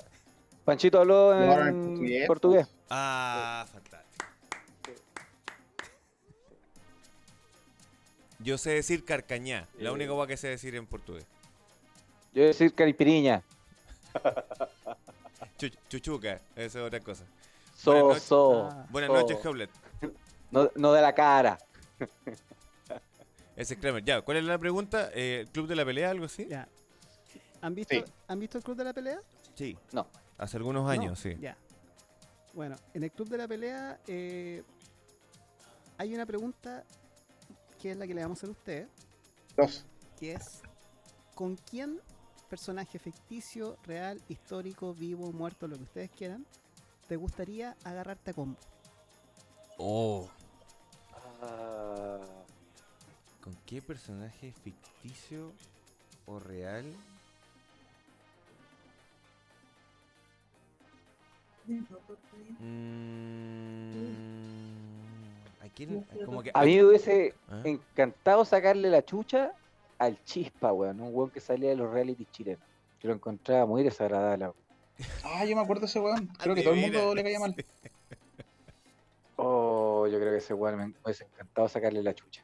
Panchito 0.68 1.00
habló 1.00 1.32
en 1.32 1.50
en 1.50 1.86
portugués, 1.86 2.26
portugués. 2.26 2.66
dice. 2.66 2.78
Ah, 2.90 3.64
fantástico. 3.72 4.26
Yo 8.40 8.58
sé 8.58 8.70
decir 8.72 9.02
carcañá, 9.06 9.66
la 9.78 9.92
única 9.92 10.10
cosa 10.10 10.26
que 10.26 10.36
sé 10.36 10.48
decir 10.48 10.74
en 10.76 10.84
portugués. 10.86 11.24
Yo 12.34 12.42
a 12.42 12.46
decir 12.48 12.74
caripiriña. 12.74 13.42
Chu- 15.56 15.72
chuchuca, 15.88 16.34
eso 16.54 16.80
es 16.80 16.86
otra 16.86 17.00
cosa. 17.00 17.24
So, 17.74 17.92
Buenas 17.92 18.08
noches. 18.08 18.22
so. 18.24 18.68
Buenas 18.90 19.08
so. 19.10 19.14
noches, 19.14 19.38
Hewlett. 19.42 19.70
No, 20.50 20.70
no 20.74 20.92
de 20.92 21.00
la 21.00 21.14
cara. 21.14 21.56
Ese 23.56 23.72
es 23.72 23.80
Kramer. 23.80 24.04
Ya, 24.04 24.20
¿cuál 24.20 24.36
es 24.36 24.44
la 24.44 24.58
pregunta? 24.58 25.08
Eh, 25.14 25.40
¿El 25.46 25.48
club 25.48 25.66
de 25.66 25.76
la 25.76 25.86
pelea, 25.86 26.10
algo 26.10 26.26
así? 26.26 26.46
Ya. 26.46 26.68
¿Han 27.62 27.74
visto, 27.74 27.94
Sí. 27.94 28.04
¿Han 28.28 28.38
visto 28.38 28.58
el 28.58 28.64
Club 28.64 28.76
de 28.76 28.84
la 28.84 28.92
Pelea? 28.92 29.18
Sí. 29.54 29.76
No. 29.92 30.06
Hace 30.38 30.56
algunos 30.56 30.84
No, 30.84 30.90
años, 30.90 31.18
sí. 31.18 31.36
Ya. 31.40 31.56
Bueno, 32.54 32.76
en 32.94 33.02
el 33.02 33.10
Club 33.12 33.28
de 33.28 33.38
la 33.38 33.48
Pelea 33.48 34.00
eh, 34.06 34.62
hay 35.98 36.14
una 36.14 36.24
pregunta 36.24 36.84
que 37.80 37.90
es 37.92 37.96
la 37.96 38.06
que 38.06 38.14
le 38.14 38.22
vamos 38.22 38.38
a 38.38 38.40
hacer 38.40 38.48
a 38.48 38.52
ustedes, 38.52 38.88
Dos. 39.56 39.84
que 40.18 40.32
es 40.32 40.62
¿con 41.34 41.56
quién 41.56 42.00
personaje 42.48 42.98
ficticio, 42.98 43.76
real, 43.84 44.20
histórico, 44.28 44.94
vivo, 44.94 45.30
muerto, 45.32 45.68
lo 45.68 45.76
que 45.76 45.82
ustedes 45.82 46.10
quieran, 46.10 46.46
te 47.06 47.16
gustaría 47.16 47.76
agarrarte 47.84 48.30
a 48.30 48.34
combo? 48.34 48.58
Oh. 49.76 50.28
Ah, 51.42 52.18
¿Con 53.40 53.54
qué 53.66 53.80
personaje 53.80 54.52
ficticio 54.52 55.52
o 56.26 56.38
real? 56.38 56.92
Mm, 62.60 63.52
¿A 65.60 65.68
quién? 65.74 66.04
Como 66.24 66.42
que, 66.42 66.50
a 66.54 66.64
mí 66.64 66.76
me 66.76 66.84
hubiese 66.84 67.34
¿Ah? 67.48 67.62
encantado 67.64 68.44
sacarle 68.44 68.88
la 68.90 69.04
chucha 69.04 69.52
al 69.98 70.22
Chispa, 70.24 70.72
weón. 70.72 71.00
Un 71.00 71.14
weón 71.14 71.30
que 71.30 71.40
salía 71.40 71.70
de 71.70 71.76
los 71.76 71.90
reality 71.92 72.26
chilenos. 72.26 72.62
Que 72.98 73.08
lo 73.08 73.14
encontraba 73.14 73.66
muy 73.66 73.82
desagradable. 73.82 74.50
Ah, 75.22 75.44
yo 75.44 75.54
me 75.54 75.62
acuerdo 75.62 75.82
de 75.82 75.86
ese 75.86 76.00
weón. 76.00 76.28
Ah, 76.32 76.38
Creo 76.42 76.54
que 76.54 76.62
todo 76.62 76.74
el 76.74 76.80
mundo 76.80 77.14
le 77.14 77.22
caía 77.22 77.38
mal. 77.38 77.54
Oh, 79.40 80.08
yo 80.08 80.18
creo 80.18 80.32
que 80.32 80.38
ese 80.38 80.52
weón 80.52 80.76
me 80.76 80.92
hubiese 81.04 81.22
encantado 81.22 81.68
sacarle 81.68 82.02
la 82.02 82.12
chucha. 82.12 82.42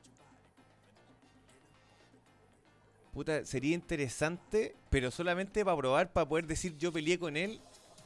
Puta, 3.12 3.44
sería 3.44 3.74
interesante, 3.74 4.76
pero 4.90 5.10
solamente 5.10 5.64
para 5.64 5.76
probar, 5.76 6.12
para 6.12 6.28
poder 6.28 6.46
decir 6.46 6.76
yo 6.76 6.92
peleé 6.92 7.18
con 7.18 7.36
él. 7.36 7.60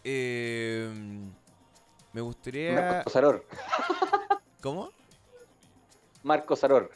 Eh, 0.04 0.90
me 2.12 2.20
gustaría. 2.20 2.74
Marco 2.80 3.10
Saror. 3.10 3.46
¿Cómo? 4.62 4.90
Marco 6.22 6.56
Saror. 6.56 6.90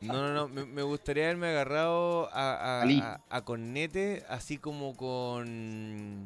No, 0.00 0.12
no, 0.14 0.32
no. 0.32 0.48
Me, 0.48 0.64
me 0.64 0.82
gustaría 0.82 1.24
haberme 1.24 1.48
agarrado 1.48 2.28
a, 2.32 2.54
a, 2.78 2.82
Ali. 2.82 3.00
a- 3.00 3.20
a 3.28 3.44
Cornete, 3.44 4.24
así 4.28 4.58
como 4.58 4.96
con. 4.96 6.24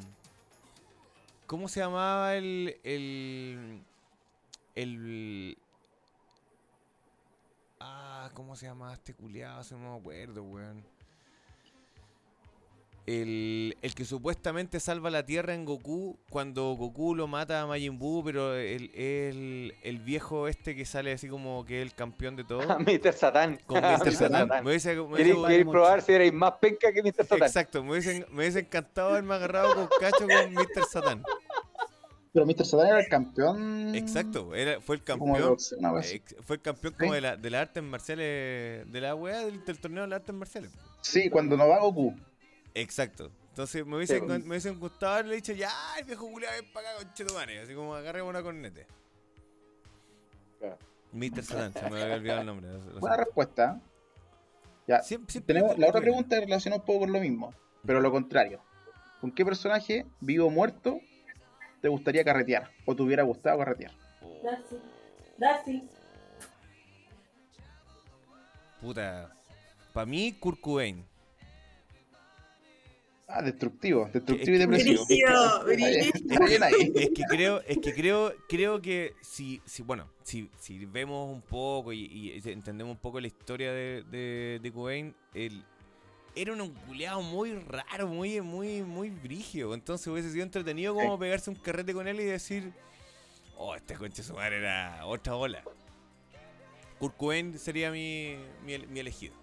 ¿Cómo 1.47 1.69
se 1.69 1.81
llamaba 1.81 2.35
el. 2.36 2.78
el. 2.85 3.82
el. 4.74 5.59
Ah, 7.81 8.31
¿cómo 8.35 8.57
se 8.57 8.66
llamaba 8.66 8.94
este 8.94 9.15
culiado? 9.15 9.62
Se 9.65 9.74
no 9.74 9.93
me 9.94 9.98
acuerdo, 10.01 10.43
weón. 10.43 10.85
El, 13.07 13.77
el 13.83 13.95
que 13.95 14.05
supuestamente 14.05 14.81
salva 14.81 15.11
la 15.11 15.24
Tierra 15.24 15.55
en 15.55 15.65
Goku 15.65 16.19
cuando 16.28 16.73
Goku 16.74 17.15
lo 17.15 17.28
mata 17.28 17.61
a 17.61 17.66
Majin 17.66 18.01
Buu, 18.01 18.24
pero 18.24 18.57
el, 18.57 18.91
el, 18.97 19.74
el 19.85 19.99
viejo 20.01 20.49
este 20.49 20.74
que 20.74 20.85
sale 20.85 21.12
así 21.12 21.28
como 21.28 21.65
que 21.65 21.81
es 21.81 21.87
el 21.87 21.95
campeón 21.95 22.35
de 22.35 22.43
todo. 22.43 22.62
Mr. 22.81 23.12
Satán. 23.12 23.61
Con 23.65 23.81
Mr. 23.81 24.12
Satan. 24.12 24.49
Satán. 24.49 24.65
Me 24.65 24.70
hubiese, 24.70 24.97
me 24.97 25.03
hubiese- 25.03 25.16
¿Queréis 25.19 25.37
vale 25.37 25.47
queréis 25.49 25.66
mucho. 25.66 25.73
probar 25.78 26.03
si 26.03 26.12
erais 26.12 26.33
más 26.33 26.53
penca 26.61 26.93
que 26.93 27.01
Mr. 27.01 27.24
Satán? 27.27 27.43
Exacto, 27.43 27.85
me 27.85 27.91
hubiese, 27.93 28.27
me 28.33 28.39
hubiese 28.39 28.59
encantado 28.59 29.11
haberme 29.11 29.35
agarrado 29.35 29.74
con 29.77 29.89
cacho 30.01 30.27
con 30.27 30.53
Mr. 30.55 30.85
Satan. 30.91 31.23
Pero 32.33 32.45
Mr. 32.45 32.65
Satan 32.66 32.89
era 32.89 33.01
el 33.01 33.09
campeón. 33.09 33.95
Exacto, 33.95 34.53
era, 34.55 34.81
fue 34.81 34.97
el 34.97 35.05
campeón. 35.05 35.57
fue 36.45 36.57
el 36.57 36.61
campeón 36.62 36.95
como 36.99 37.15
de, 37.15 37.20
la, 37.20 37.37
de 37.37 37.51
las 37.51 37.62
artes 37.62 37.83
marciales, 37.83 38.93
de 38.93 39.01
la 39.01 39.15
weá 39.15 39.45
del, 39.47 39.65
del 39.65 39.78
torneo 39.78 40.03
de 40.03 40.09
las 40.09 40.20
artes 40.20 40.35
marciales. 40.35 40.73
Sí, 41.03 41.31
cuando 41.31 41.57
no 41.57 41.69
va 41.69 41.78
Goku. 41.78 42.15
Exacto. 42.78 43.31
Entonces 43.51 43.86
me 43.86 43.97
hubiesen, 43.97 44.20
Sí. 44.20 44.27
me 44.27 44.48
hubiesen 44.48 44.78
gustado 44.78 45.15
haberle 45.15 45.36
dicho, 45.36 45.53
ya, 45.53 45.70
el 45.98 46.05
viejo 46.05 46.28
culiado 46.31 46.55
ven 46.61 46.73
para 46.73 46.90
acá 46.90 46.98
con 47.03 47.15
Chetumane. 47.15 47.59
Así 47.61 47.74
como 47.74 47.94
agarremos 47.94 48.28
una 48.31 48.43
cornete. 48.43 48.86
Claro. 50.59 50.78
Mr. 51.12 51.43
Se 51.43 51.90
me 51.90 52.03
había 52.03 52.15
olvidado 52.16 52.40
el 52.40 52.47
nombre. 52.47 52.69
lo- 52.70 52.78
lo 52.93 53.01
Buena 53.01 53.16
respuesta. 53.16 53.81
Ya, 54.86 55.01
Siempre- 55.03 55.32
siempre 55.32 55.55
tenemos 55.55 55.78
la 55.78 55.86
otra 55.86 55.98
ocurre. 56.01 56.03
pregunta 56.03 56.39
relaciona 56.40 56.77
un 56.77 56.82
poco 56.85 57.01
con 57.01 57.12
lo 57.12 57.19
mismo, 57.20 57.55
pero 57.85 58.01
lo 58.03 58.11
contrario. 58.12 58.61
¿Con 59.23 59.32
qué 59.32 59.44
personaje, 59.44 60.05
vivo 60.20 60.47
o 60.47 60.51
muerto, 60.51 61.01
te 61.81 61.89
gustaría 61.89 62.23
carretear? 62.24 62.70
¿O 62.85 62.94
te 62.94 63.03
hubiera 63.03 63.23
gustado 63.23 63.59
carretear? 63.59 63.93
Darcy. 64.44 64.77
Darcy. 65.39 65.89
Puta. 68.81 69.32
Para 69.93 70.07
mí, 70.07 70.32
Kurt 70.39 70.61
Cobain. 70.61 71.05
Ah, 73.28 73.43
destructivo, 73.43 74.09
destructivo 74.12 74.53
y 74.53 74.55
Es 74.55 74.61
depresivo. 74.61 75.07
Es 76.94 77.11
que 77.11 77.23
creo, 77.28 77.61
es 77.62 77.78
que 77.78 77.93
creo, 77.93 78.32
creo 78.48 78.81
que 78.81 79.15
si, 79.20 79.61
si 79.65 79.82
bueno, 79.82 80.09
si, 80.23 80.48
si 80.59 80.85
vemos 80.86 81.32
un 81.32 81.43
poco 81.43 81.93
y, 81.93 82.05
y 82.05 82.40
entendemos 82.51 82.93
un 82.93 83.01
poco 83.01 83.20
la 83.20 83.27
historia 83.27 83.73
de, 83.73 84.05
de, 84.05 84.61
de 84.62 84.73
Cobain, 84.73 85.15
él 85.35 85.65
era 86.36 86.53
un 86.53 86.73
culeado 86.86 87.20
muy 87.23 87.55
raro, 87.55 88.07
muy, 88.07 88.40
muy, 88.43 88.82
muy 88.82 89.11
brígido. 89.11 89.74
Entonces 89.74 90.07
hubiese 90.07 90.31
sido 90.31 90.44
entretenido 90.44 90.94
como 90.94 91.19
pegarse 91.19 91.51
un 91.51 91.57
carrete 91.57 91.94
con 91.94 92.07
él 92.07 92.20
y 92.20 92.24
decir, 92.24 92.73
oh, 93.57 93.74
este 93.74 93.97
conche 93.97 94.23
su 94.23 94.35
madre 94.35 94.59
era 94.59 95.05
otra 95.05 95.35
ola. 95.35 95.62
Kurt 96.98 97.16
Cobain 97.16 97.59
sería 97.59 97.90
mi, 97.90 98.36
mi, 98.65 98.78
mi 98.86 99.01
elegido. 99.01 99.35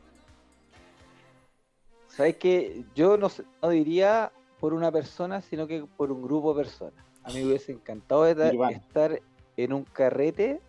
¿Sabes 2.16 2.38
qué? 2.38 2.84
Yo 2.96 3.18
no, 3.18 3.30
diría 3.70 4.32
por 4.60 4.74
una 4.74 4.92
persona, 4.92 5.42
sino 5.42 5.66
que 5.68 5.84
por 5.98 6.12
un 6.12 6.22
grupo 6.22 6.54
de 6.54 6.64
personas. 6.64 7.04
A 7.24 7.30
mí 7.30 7.40
me 7.40 7.46
hubiese 7.48 7.72
encantado 7.72 8.26
estar, 8.28 8.52
Nirvana. 8.52 8.78
estar 8.78 9.20
en 9.58 9.74
un 9.74 9.84
carrete 9.84 10.62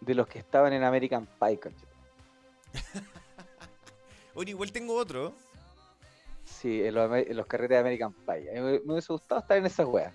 de 0.00 0.14
los 0.14 0.26
que 0.28 0.38
estaban 0.38 0.72
en 0.72 0.84
American 0.84 1.26
Pie. 1.40 1.58
Oye, 4.34 4.50
igual 4.50 4.70
tengo 4.70 4.94
otro. 4.94 5.32
Sí, 6.44 6.82
en 6.84 6.94
los, 6.94 7.10
ame- 7.10 7.26
en 7.28 7.36
los 7.36 7.46
carretes 7.46 7.70
de 7.70 7.78
American 7.78 8.12
Pie. 8.12 8.50
A 8.50 8.54
mí 8.54 8.60
me, 8.60 8.80
me 8.80 8.92
hubiese 8.92 9.12
gustado 9.12 9.40
estar 9.40 9.56
en 9.56 9.66
esas 9.66 9.86
weas. 9.86 10.14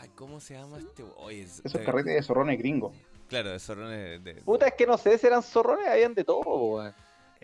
Ay, 0.00 0.08
¿cómo 0.14 0.40
se 0.40 0.54
llama 0.54 0.78
este? 0.78 1.04
Oye, 1.18 1.42
es- 1.42 1.60
Esos 1.64 1.80
eh, 1.80 1.84
carretes 1.84 2.14
de 2.14 2.22
zorrones 2.22 2.58
gringos. 2.58 2.96
Claro, 3.28 3.50
de 3.50 3.58
zorrones 3.58 4.24
de- 4.24 4.34
de- 4.34 4.42
Puta, 4.42 4.68
es 4.68 4.74
que 4.74 4.86
no 4.86 4.96
sé 4.96 5.18
si 5.18 5.26
eran 5.26 5.42
zorrones, 5.42 5.86
habían 5.86 6.14
de 6.14 6.24
todo, 6.24 6.42
weón. 6.46 6.94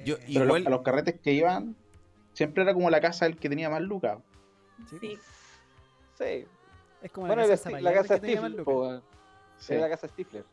Yo, 0.04 0.16
Pero 0.18 0.26
los- 0.44 0.44
igual, 0.46 0.66
a 0.66 0.70
los 0.70 0.82
carretes 0.82 1.20
que 1.20 1.32
iban, 1.32 1.74
siempre 2.34 2.62
era 2.62 2.74
como 2.74 2.90
la 2.90 3.00
casa 3.00 3.24
del 3.24 3.36
que 3.36 3.48
tenía 3.48 3.70
más 3.70 3.80
lucas. 3.82 4.18
Sí, 4.90 4.96
Sí. 5.00 5.18
Sí. 6.18 6.44
Es 7.02 7.12
como 7.12 7.26
Bueno, 7.26 7.42
la 7.42 7.48
la, 7.48 7.54
casa, 7.56 7.70
la 7.70 7.76
Zapallar 7.78 7.94
casa 8.02 8.14
que 8.14 8.20
tenía 8.20 8.40
más 8.40 8.50
Stifler, 8.50 8.64
po. 8.64 9.02
Sí. 9.58 9.72
Era 9.74 9.82
la 9.82 9.88
casa 9.90 10.08
Stifler. 10.08 10.44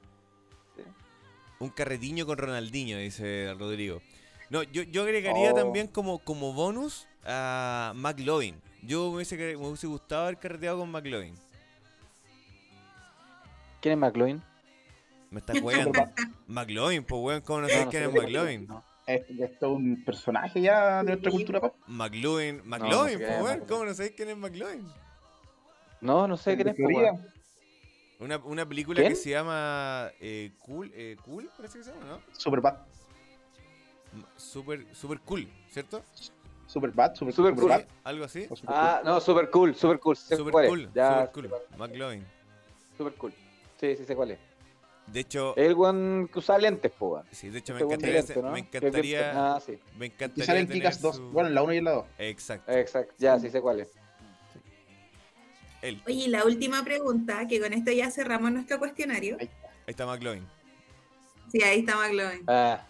un 1.59 1.69
carretiño 1.69 2.25
con 2.25 2.37
Ronaldinho, 2.37 2.97
dice 2.97 3.53
Rodrigo. 3.57 4.01
No, 4.49 4.63
yo, 4.63 4.83
yo 4.83 5.03
agregaría 5.03 5.51
Oh. 5.51 5.55
también 5.55 5.87
como, 5.87 6.19
como 6.19 6.51
bonus 6.53 7.07
a 7.25 7.93
McLovin. 7.95 8.61
Yo 8.81 9.09
me 9.09 9.15
hubiese, 9.15 9.37
me 9.37 9.55
hubiese 9.55 9.87
gustado 9.87 10.23
haber 10.23 10.37
carreteado 10.37 10.79
con 10.79 10.91
McLovin. 10.91 11.35
¿Quién 13.81 13.93
es 13.93 13.99
McLuhan? 13.99 14.43
Me 15.31 15.39
estás 15.39 15.59
weando. 15.61 15.91
McLovin, 16.47 17.03
pues 17.03 17.21
weón, 17.21 17.41
¿cómo 17.41 17.61
no 17.61 17.69
sabes 17.69 17.87
quién 17.87 18.03
es 18.03 18.13
McLovin? 18.13 18.67
No. 18.67 18.83
Es, 19.05 19.21
esto 19.29 19.65
es 19.67 19.71
un 19.73 20.03
personaje 20.05 20.61
ya 20.61 20.99
de 21.03 21.11
nuestra 21.11 21.31
cultura 21.31 21.59
pop. 21.59 21.75
McLovin, 21.87 22.57
no 22.57 22.63
McLovin, 22.65 23.17
sé 23.17 23.37
pues 23.41 23.55
es. 23.57 23.63
¿cómo 23.67 23.85
no 23.85 23.93
sabéis 23.93 24.13
quién 24.15 24.29
es 24.29 24.37
McLovin? 24.37 24.87
No, 26.01 26.27
no 26.27 26.37
sé 26.37 26.55
quién 26.55 26.69
es, 26.69 26.77
weón. 26.79 27.27
Una, 28.19 28.37
una 28.37 28.65
película 28.65 28.99
¿Quién? 29.01 29.09
que 29.11 29.15
se 29.17 29.31
llama 29.31 30.09
eh, 30.21 30.51
Cool, 30.59 30.91
eh, 30.95 31.17
Cool, 31.25 31.49
parece 31.57 31.79
que 31.79 31.83
se 31.83 31.91
llama, 31.91 32.05
¿no? 32.05 32.19
Superbad. 32.37 32.77
Super, 34.37 34.85
super 34.93 35.19
Cool, 35.21 35.47
¿cierto? 35.69 36.01
Superbad, 36.67 37.15
super, 37.15 37.33
Super 37.33 37.55
Superbad. 37.55 37.79
Sí, 37.81 37.85
Algo 38.05 38.25
así. 38.25 38.43
Super 38.47 38.65
Ah, 38.67 39.01
no, 39.03 39.19
super 39.19 39.49
cool, 39.49 39.75
super 39.75 39.99
cool. 39.99 40.15
Super. 40.15 40.67
Cool, 40.67 40.89
Ya, 40.93 41.27
super 41.33 41.49
Cool, 41.49 41.77
McLovin. 41.77 42.25
super 42.97 43.13
cool. 43.15 43.33
Sí, 43.79 43.95
sí 43.97 44.05
sé 44.05 44.15
cuál 44.15 44.31
es. 44.31 44.39
De 45.07 45.19
hecho, 45.19 45.53
El 45.57 45.73
weón 45.75 46.29
que 46.31 46.39
usaba 46.39 46.59
lentes, 46.59 46.91
po, 46.91 47.07
weón. 47.15 47.25
sí, 47.31 47.49
de 47.49 47.59
hecho 47.59 47.73
me 47.73 47.81
Este 47.81 47.93
encantaría, 47.93 48.41
¿no? 48.41 48.51
me 48.51 48.59
encantaría, 48.59 49.55
Ah, 49.55 49.59
sí. 49.59 49.77
me 49.97 50.05
Y 50.05 50.09
encantaría 50.09 50.45
salen 50.45 50.67
tener 50.67 50.81
Kikas 50.81 51.01
2. 51.01 51.15
su- 51.17 51.29
Bueno, 51.31 51.49
la 51.49 51.61
1 51.61 51.73
y 51.73 51.81
la 51.81 51.91
2. 51.91 52.05
Exacto. 52.17 52.71
Exacto, 52.71 53.13
ya, 53.17 53.37
sí 53.39 53.49
sé 53.49 53.61
cuál 53.61 53.81
es. 53.81 53.89
Él. 55.81 56.01
Oye, 56.07 56.15
y 56.15 56.27
la 56.29 56.45
última 56.45 56.83
pregunta, 56.85 57.45
que 57.47 57.59
con 57.59 57.73
esto 57.73 57.91
ya 57.91 58.09
cerramos 58.09 58.51
nuestro 58.53 58.79
cuestionario. 58.79 59.35
Ahí 59.39 59.49
Ahí 59.65 59.81
está 59.87 60.05
McLovin. 60.05 60.47
Sí, 61.51 61.61
ahí 61.61 61.79
está 61.79 61.97
McLovin. 61.97 62.43
Ah, 62.47 62.87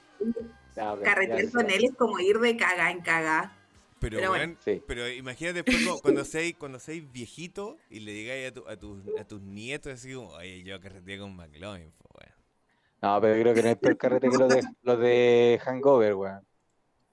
Carretear 1.03 1.51
con 1.51 1.69
él 1.69 1.85
es 1.85 1.95
como 1.95 2.19
ir 2.19 2.39
de 2.39 2.55
caga 2.55 2.91
en 2.91 3.01
caga. 3.01 3.57
Pero, 4.03 4.17
Pero 4.17 4.29
bueno. 4.29 4.55
Sí. 4.63 4.81
pero 4.85 5.07
imagínate 5.09 5.63
después 5.63 5.87
cu- 5.87 6.01
cuando 6.01 6.23
seáis, 6.25 6.55
cuando 6.57 6.79
seáis 6.79 7.09
viejito 7.11 7.77
y 7.89 8.01
le 8.01 8.11
digáis 8.11 8.51
a, 8.51 8.53
tu- 8.53 8.67
a, 8.67 8.75
tus, 8.77 8.99
a 9.19 9.23
tus 9.25 9.41
nietos 9.41 9.93
así 9.93 10.13
como, 10.13 10.29
oye, 10.29 10.61
yo 10.63 10.79
carreteé 10.79 11.17
con 11.19 11.35
McLovin, 11.35 11.91
pues, 11.97 12.09
weón. 12.27 12.33
No, 13.01 13.19
pero 13.21 13.41
creo 13.41 13.53
que 13.53 13.63
no 13.63 13.69
es 13.69 13.77
peor 13.77 13.97
carrete 13.97 14.29
que 14.29 14.37
los 14.37 14.49
de, 14.49 14.61
los 14.83 14.99
de 14.99 15.59
Hangover, 15.63 16.13
weón. 16.15 16.41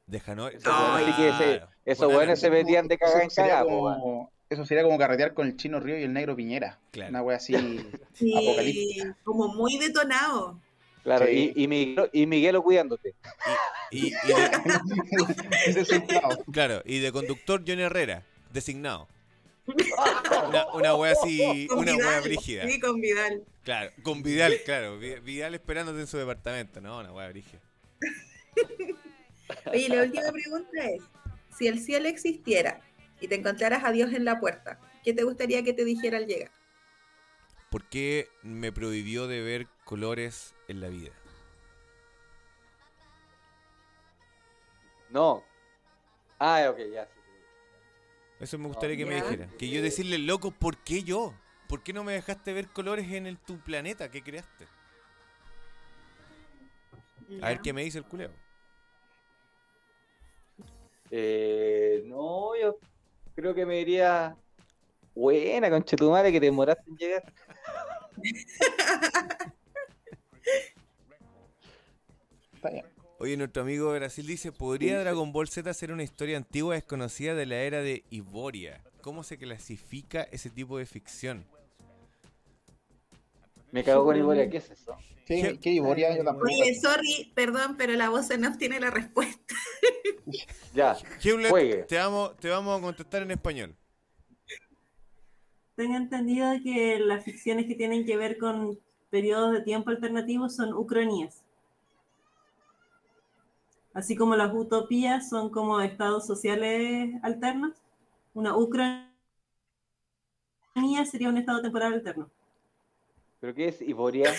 De 0.06 0.20
Hanoi. 0.26 0.56
Eso, 0.56 0.70
así 0.72 1.12
que 1.14 1.28
ese- 1.28 1.56
Claro. 1.58 1.68
Esos 1.84 2.08
weones 2.14 2.40
se 2.40 2.50
metían 2.50 2.86
de 2.88 2.98
caga 2.98 3.20
en 3.22 3.26
Eso 3.28 3.34
sería 3.36 3.50
caga, 3.52 3.64
po, 3.70 3.82
weón. 3.84 4.00
como- 4.00 4.32
Eso 4.50 4.64
sería 4.66 4.82
como 4.82 4.98
carretear 4.98 5.32
con 5.34 5.46
el 5.46 5.56
chino 5.56 5.78
Río 5.78 5.96
y 5.98 6.02
el 6.02 6.12
negro 6.12 6.34
Piñera. 6.34 6.78
Claro. 6.90 7.10
Una 7.10 7.22
wea 7.22 7.36
así. 7.36 7.54
Sí, 8.14 8.34
Apocalíptica. 8.36 9.16
como 9.24 9.48
muy 9.54 9.78
detonado. 9.78 10.58
Claro, 11.02 11.26
Sí. 11.26 11.52
y, 11.56 11.64
y, 11.64 11.68
Miguel, 11.68 12.10
y 12.12 12.26
Miguelo 12.26 12.62
cuidándote. 12.62 13.14
Y, 13.90 14.08
y 14.08 14.10
de- 14.10 15.86
claro, 16.52 16.82
y 16.84 16.98
de 16.98 17.10
conductor 17.12 17.62
Johnny 17.66 17.82
Herrera, 17.82 18.22
designado. 18.52 19.08
Una, 20.48 20.66
una 20.74 20.94
wea 20.96 21.12
así, 21.12 21.66
Con 21.68 21.78
una 21.80 21.92
wea 21.94 22.06
Vidal. 22.08 22.22
brígida. 22.22 22.68
Sí, 22.68 22.80
con 22.80 23.00
Vidal. 23.00 23.44
Claro, 23.62 23.90
con 24.02 24.22
Vidal, 24.22 24.54
claro. 24.64 24.98
Vi- 24.98 25.20
Vidal 25.20 25.54
esperándote 25.54 26.00
en 26.00 26.06
su 26.06 26.18
departamento. 26.18 26.80
No, 26.80 26.98
una 26.98 27.12
wea 27.12 27.28
brígida. 27.28 27.60
Oye, 29.66 29.88
la 29.88 30.02
última 30.02 30.30
pregunta 30.32 30.84
es, 30.86 31.02
si 31.56 31.66
el 31.66 31.78
cielo 31.80 32.08
existiera 32.08 32.80
y 33.20 33.28
te 33.28 33.34
encontraras 33.36 33.84
a 33.84 33.92
Dios 33.92 34.12
en 34.12 34.24
la 34.24 34.40
puerta, 34.40 34.78
¿qué 35.04 35.12
te 35.12 35.22
gustaría 35.24 35.62
que 35.62 35.72
te 35.72 35.84
dijera 35.84 36.18
al 36.18 36.26
llegar? 36.26 36.50
¿Por 37.70 37.84
qué 37.84 38.28
me 38.42 38.72
prohibió 38.72 39.28
de 39.28 39.40
ver 39.42 39.66
colores 39.90 40.54
en 40.68 40.80
la 40.80 40.88
vida? 40.88 41.10
No. 45.10 45.42
Ah, 46.38 46.68
ok, 46.70 46.78
ya. 46.92 47.06
sí. 47.06 47.20
Eso 48.38 48.56
me 48.56 48.68
gustaría 48.68 48.96
que 48.96 49.04
me 49.04 49.16
dijera. 49.16 49.48
Que 49.58 49.68
yo 49.68 49.82
decirle, 49.82 50.18
loco, 50.18 50.52
¿por 50.52 50.76
qué 50.76 51.02
yo? 51.02 51.34
¿Por 51.68 51.82
qué 51.82 51.92
no 51.92 52.04
me 52.04 52.12
dejaste 52.12 52.52
ver 52.52 52.68
colores 52.68 53.10
en 53.10 53.26
el, 53.26 53.36
tu 53.36 53.58
planeta 53.58 54.12
que 54.12 54.22
creaste? 54.22 54.68
A 57.42 57.48
ver 57.48 57.60
qué 57.60 57.72
me 57.72 57.82
dice 57.82 57.98
el 57.98 58.04
culeo. 58.04 58.30
Eh, 61.10 62.04
no, 62.06 62.56
yo 62.56 62.78
creo 63.34 63.52
que 63.52 63.66
me 63.66 63.78
diría. 63.78 64.36
Buena, 65.16 65.68
conchetumare, 65.68 66.30
que 66.30 66.38
te 66.38 66.46
demoraste 66.46 66.88
en 66.88 66.96
llegar. 66.96 67.24
Está 72.60 72.68
bien. 72.68 72.84
Oye, 73.18 73.38
nuestro 73.38 73.62
amigo 73.62 73.90
de 73.90 74.00
Brasil 74.00 74.26
dice, 74.26 74.52
¿podría 74.52 75.00
Dragon 75.00 75.32
Ball 75.32 75.48
Z 75.48 75.72
ser 75.72 75.92
una 75.92 76.02
historia 76.02 76.36
antigua 76.36 76.74
desconocida 76.74 77.34
de 77.34 77.46
la 77.46 77.56
era 77.56 77.80
de 77.80 78.04
Iboria? 78.10 78.82
¿Cómo 79.00 79.24
se 79.24 79.38
clasifica 79.38 80.24
ese 80.30 80.50
tipo 80.50 80.76
de 80.76 80.84
ficción? 80.84 81.46
Me 83.72 83.82
cago 83.82 84.04
con 84.04 84.14
Iboria, 84.14 84.50
¿qué 84.50 84.58
es 84.58 84.70
eso? 84.70 84.94
¿Qué, 85.24 85.58
qué 85.58 85.70
Iboria? 85.70 86.14
Yo 86.14 86.22
tampoco. 86.22 86.48
Oye, 86.48 86.74
sorry, 86.74 87.32
perdón, 87.34 87.76
pero 87.78 87.94
la 87.94 88.10
voz 88.10 88.30
en 88.30 88.44
off 88.44 88.58
tiene 88.58 88.78
la 88.78 88.90
respuesta. 88.90 89.54
Ya, 90.72 90.96
Hewlett, 91.20 91.50
Juegue. 91.50 91.82
te 91.84 91.96
vamos, 91.96 92.36
te 92.36 92.48
vamos 92.48 92.78
a 92.78 92.82
contestar 92.82 93.22
en 93.22 93.32
español. 93.32 93.74
Tengo 95.74 95.96
entendido 95.96 96.52
que 96.62 97.00
las 97.00 97.24
ficciones 97.24 97.66
que 97.66 97.74
tienen 97.74 98.06
que 98.06 98.16
ver 98.16 98.38
con 98.38 98.78
periodos 99.08 99.52
de 99.52 99.62
tiempo 99.62 99.90
alternativos 99.90 100.54
son 100.54 100.72
ucronías. 100.72 101.42
Así 103.92 104.14
como 104.14 104.36
las 104.36 104.54
utopías 104.54 105.28
son 105.28 105.50
como 105.50 105.80
estados 105.80 106.26
sociales 106.26 107.12
alternos, 107.22 107.72
una 108.34 108.56
ucronía 108.56 109.10
sería 111.10 111.28
un 111.28 111.38
estado 111.38 111.60
temporal 111.60 111.94
alterno. 111.94 112.30
¿pero 113.40 113.54
qué 113.54 113.68
es 113.68 113.82
Iboria? 113.82 114.32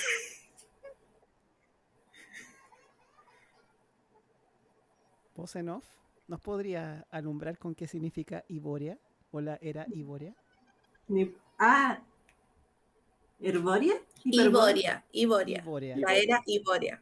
Voz 5.36 5.56
en 5.56 5.70
off, 5.70 5.86
¿nos 6.28 6.40
podría 6.40 7.06
alumbrar 7.10 7.58
con 7.58 7.76
qué 7.76 7.88
significa 7.88 8.46
Iboria 8.48 8.98
o 9.32 9.42
la 9.42 9.58
era 9.62 9.86
Iboria? 9.92 10.36
Ah, 11.58 12.00
¿Herboria? 13.40 13.96
Iboria, 14.24 15.04
Iboria. 15.12 15.62
Iboria. 15.62 15.96
La 15.98 16.16
era 16.16 16.44
Iboria. 16.46 17.02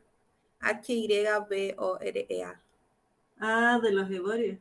H-Y-B-O-R-E-A. 0.59 2.59
Ah, 3.39 3.79
de 3.81 3.91
los 3.91 4.09
Heborios. 4.11 4.57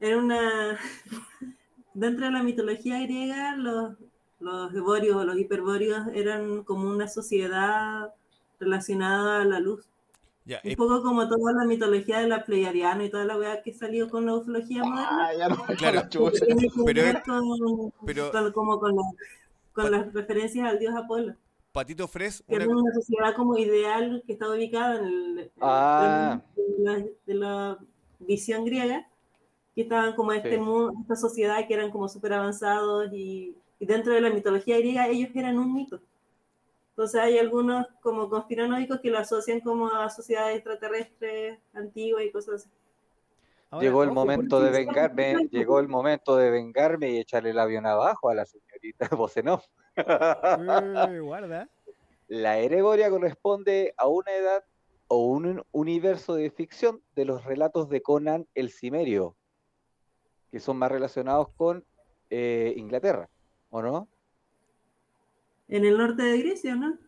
Era 0.00 0.18
una. 0.18 0.78
Dentro 1.94 2.26
de 2.26 2.32
la 2.32 2.42
mitología 2.42 3.00
griega, 3.00 3.56
los, 3.56 3.94
los 4.40 4.72
Heborios 4.74 5.16
o 5.16 5.24
los 5.24 5.36
Hiperbóreos 5.36 6.06
eran 6.14 6.62
como 6.62 6.88
una 6.88 7.08
sociedad 7.08 8.12
relacionada 8.60 9.42
a 9.42 9.44
la 9.44 9.58
luz. 9.58 9.84
Ya, 10.44 10.60
Un 10.64 10.70
eh, 10.70 10.76
poco 10.76 11.02
como 11.02 11.28
toda 11.28 11.52
la 11.52 11.64
mitología 11.64 12.20
de 12.20 12.28
la 12.28 12.44
Pleiadiana 12.44 13.04
y 13.04 13.10
toda 13.10 13.24
la 13.24 13.36
weá 13.36 13.62
que 13.62 13.74
salió 13.74 14.08
con 14.08 14.24
la 14.26 14.34
ufología 14.36 14.82
moderna. 14.84 15.26
Ah, 15.28 15.34
ya 15.36 15.48
no 15.48 15.56
Claro. 15.76 16.02
Pero 16.86 17.02
con, 17.26 17.92
pero- 18.06 18.30
con- 18.30 18.52
como 18.52 18.78
con, 18.78 18.94
la- 18.96 19.02
con 19.74 19.90
las 19.90 20.12
referencias 20.14 20.68
al 20.70 20.78
dios 20.78 20.94
Apolo. 20.94 21.34
Patito 21.78 22.08
Fres, 22.08 22.42
una, 22.48 22.64
era 22.64 22.72
una 22.74 22.92
sociedad 22.92 23.34
como 23.36 23.56
ideal 23.56 24.22
que 24.26 24.32
está 24.32 24.50
ubicada 24.50 24.98
en 24.98 25.04
el, 25.04 25.38
en 25.38 25.50
Ah. 25.60 26.40
de, 26.56 26.62
la, 26.78 26.98
de 27.26 27.34
la 27.34 27.78
visión 28.18 28.64
griega, 28.64 29.08
que 29.76 29.82
estaban 29.82 30.14
como 30.16 30.32
este 30.32 30.54
Sí. 30.54 30.58
mu- 30.58 30.90
esta 31.02 31.14
sociedad 31.14 31.66
que 31.68 31.74
eran 31.74 31.90
como 31.92 32.08
súper 32.08 32.32
avanzados 32.32 33.12
y, 33.12 33.54
y 33.78 33.86
dentro 33.86 34.12
de 34.12 34.20
la 34.20 34.30
mitología 34.30 34.76
griega 34.78 35.06
ellos 35.06 35.30
eran 35.36 35.56
un 35.56 35.72
mito. 35.72 36.00
Entonces 36.90 37.20
hay 37.20 37.38
algunos 37.38 37.86
como 38.02 38.28
conspiranoicos 38.28 38.98
que 39.00 39.10
lo 39.10 39.18
asocian 39.18 39.60
como 39.60 39.86
a 39.88 40.10
sociedades 40.10 40.56
extraterrestres 40.56 41.60
antiguas 41.74 42.24
y 42.24 42.32
cosas 42.32 42.54
así. 42.56 42.70
Ahora, 43.70 43.84
Llegó 43.86 44.02
el 44.02 44.08
ojo, 44.08 44.14
momento 44.16 44.60
de 44.60 44.70
vengarme, 44.70 45.36
llegó 45.52 45.78
el 45.78 45.86
momento 45.86 46.34
de 46.36 46.50
vengarme 46.50 47.10
y 47.12 47.18
echarle 47.18 47.50
el 47.50 47.58
avión 47.60 47.86
abajo 47.86 48.30
a 48.30 48.34
la 48.34 48.44
señorita 48.46 49.08
Bocenov. 49.16 49.60
Uy, 51.08 51.18
guarda. 51.20 51.68
La 52.28 52.58
era 52.58 52.76
Iboria 52.76 53.10
corresponde 53.10 53.94
a 53.96 54.06
una 54.06 54.30
edad 54.32 54.64
o 55.08 55.24
un 55.26 55.64
universo 55.72 56.34
de 56.34 56.50
ficción 56.50 57.00
de 57.16 57.24
los 57.24 57.44
relatos 57.44 57.88
de 57.88 58.02
Conan 58.02 58.46
el 58.54 58.70
Cimerio, 58.70 59.34
que 60.50 60.60
son 60.60 60.76
más 60.76 60.92
relacionados 60.92 61.48
con 61.56 61.84
eh, 62.30 62.74
Inglaterra, 62.76 63.28
¿o 63.70 63.80
no? 63.80 64.08
En 65.68 65.84
el 65.84 65.96
norte 65.96 66.22
de 66.22 66.38
Grecia, 66.38 66.74
¿no? 66.76 66.98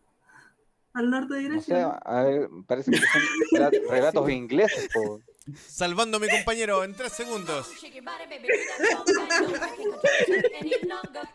Al 0.93 1.09
norte 1.09 1.35
de 1.35 1.43
No 1.43 1.49
Grecia. 1.49 1.89
a 1.89 2.23
ver, 2.23 2.49
parece 2.67 2.91
que 2.91 2.97
son 2.97 3.21
rela- 3.53 3.71
relatos 3.89 4.29
ingleses. 4.29 4.87
po. 4.93 5.21
Salvando 5.67 6.17
a 6.17 6.19
mi 6.19 6.29
compañero 6.29 6.83
en 6.83 6.95
tres 6.95 7.13
segundos. 7.13 7.69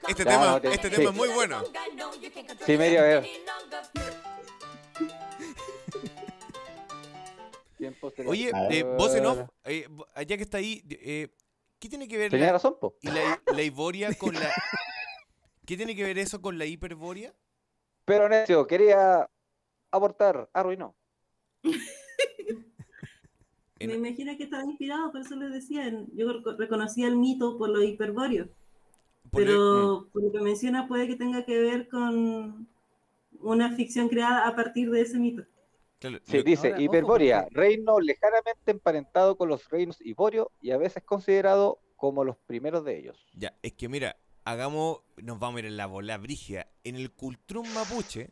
Este 0.09 0.24
Ya, 0.24 0.31
tema, 0.31 0.47
no 0.53 0.61
te- 0.61 0.69
este 0.73 0.89
sí. 0.91 0.95
tema 0.97 1.11
es 1.11 1.16
muy 1.16 1.28
bueno. 1.28 1.62
Cimerio, 2.65 3.01
a 3.01 3.05
ver. 3.05 3.27
Tiempos 7.77 8.15
de 8.15 8.24
la- 8.24 8.31
Oye, 8.31 8.51
eh, 8.70 8.83
voz 8.85 9.15
en 9.15 9.27
off, 9.27 9.39
eh, 9.65 9.87
allá 10.15 10.37
que 10.37 10.43
está 10.43 10.59
ahí, 10.59 10.83
eh, 10.89 11.28
¿qué 11.78 11.89
tiene 11.91 12.09
que 12.09 12.16
ver 12.16 12.31
Tenía 12.31 12.47
la, 12.47 12.53
razón, 12.53 12.78
po. 12.81 12.97
y 13.03 13.09
la, 13.09 13.43
la 13.53 13.62
Iboria 13.62 14.15
con 14.15 14.33
la... 14.35 14.51
¿Qué 15.66 15.77
tiene 15.77 15.95
que 15.95 16.05
ver 16.05 16.16
eso 16.19 16.41
con 16.41 16.57
la 16.59 16.65
hiperboria? 16.65 17.35
Pero 18.05 18.28
Necio, 18.28 18.66
quería 18.66 19.28
abortar, 19.91 20.49
arruinó. 20.53 20.97
En- 23.78 23.89
Me 23.90 24.09
imagino 24.09 24.36
que 24.36 24.44
estaba 24.44 24.65
inspirado, 24.65 25.12
por 25.12 25.20
eso 25.20 25.36
les 25.36 25.53
decía. 25.53 25.90
Yo 26.15 26.28
reco- 26.28 26.57
reconocía 26.57 27.07
el 27.09 27.16
mito 27.16 27.59
por 27.59 27.69
los 27.70 27.85
hiperbóreos. 27.85 28.48
por 29.31 29.43
el- 29.43 29.48
Pero 29.48 30.09
por 30.12 30.23
lo 30.23 30.32
que 30.32 30.40
menciona 30.40 30.86
puede 30.86 31.09
que 31.09 31.16
tenga 31.16 31.44
que 31.44 31.59
ver 31.61 31.89
con 31.89 32.69
una 33.40 33.74
ficción 33.74 34.09
creada 34.09 34.47
a 34.47 34.55
partir 34.55 34.89
de 34.90 35.01
ese 35.03 35.19
mito. 35.19 35.43
claro, 35.98 36.19
Sí, 36.23 36.43
dice, 36.43 36.69
Ahora, 36.69 36.77
ojo, 36.77 36.82
Hiperborea, 36.85 37.43
porque- 37.43 37.57
reino 37.61 37.98
lejanamente 38.01 38.70
emparentado 38.70 39.36
con 39.36 39.48
los 39.48 39.69
reinos 39.69 39.98
Iborio 40.01 40.53
y 40.62 40.70
a 40.70 40.78
veces 40.78 41.03
considerado 41.03 41.81
como 41.97 42.24
los 42.24 42.36
primeros 42.36 42.85
de 42.85 42.98
ellos. 42.98 43.27
Ya, 43.35 43.53
es 43.62 43.73
que 43.73 43.89
mira, 43.89 44.16
hagamos, 44.44 45.01
nos 45.16 45.39
vamos 45.40 45.57
a 45.57 45.61
ir 45.61 45.66
en 45.66 45.77
la 45.77 45.86
bola 45.86 46.16
brigia. 46.19 46.69
En 46.85 46.94
el 46.94 47.11
Cultrum 47.11 47.66
Mapuche, 47.74 48.31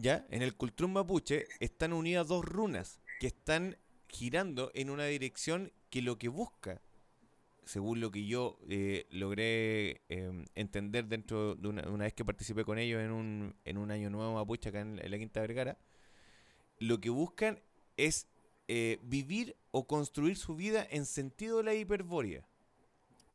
ya, 0.00 0.26
en 0.30 0.42
el 0.42 0.54
Cultrum 0.56 0.92
Mapuche 0.92 1.46
están 1.60 1.92
unidas 1.92 2.26
dos 2.28 2.44
runas 2.44 3.00
que 3.20 3.26
están 3.28 3.76
girando 4.08 4.70
en 4.74 4.90
una 4.90 5.04
dirección 5.04 5.72
que 5.90 6.02
lo 6.02 6.18
que 6.18 6.28
busca, 6.28 6.80
según 7.64 8.00
lo 8.00 8.10
que 8.10 8.26
yo 8.26 8.58
eh, 8.68 9.06
logré 9.10 10.02
eh, 10.08 10.44
entender 10.54 11.06
dentro 11.06 11.54
de 11.54 11.68
una, 11.68 11.82
vez 11.82 12.14
que 12.14 12.24
participé 12.24 12.64
con 12.64 12.78
ellos 12.78 13.00
en 13.00 13.12
un, 13.12 13.54
en 13.64 13.78
un 13.78 13.90
año 13.90 14.10
nuevo 14.10 14.34
mapuche 14.34 14.70
acá 14.70 14.80
en, 14.80 14.96
la- 14.96 15.02
en 15.02 15.10
la 15.10 15.18
Quinta 15.18 15.40
Vergara, 15.40 15.78
lo 16.78 17.00
que 17.00 17.10
buscan 17.10 17.60
es 17.96 18.26
eh, 18.68 18.98
vivir 19.02 19.56
o 19.70 19.86
construir 19.86 20.36
su 20.36 20.56
vida 20.56 20.86
en 20.90 21.04
sentido 21.06 21.58
de 21.58 21.64
la 21.64 21.74
hiperbórea. 21.74 22.46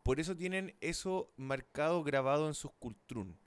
Por 0.03 0.19
eso 0.19 0.35
tienen 0.35 0.73
eso 0.81 1.31
marcado, 1.37 2.03
grabado 2.03 2.47
en 2.47 2.53
sus 2.53 2.71
cultrún. 2.73 3.37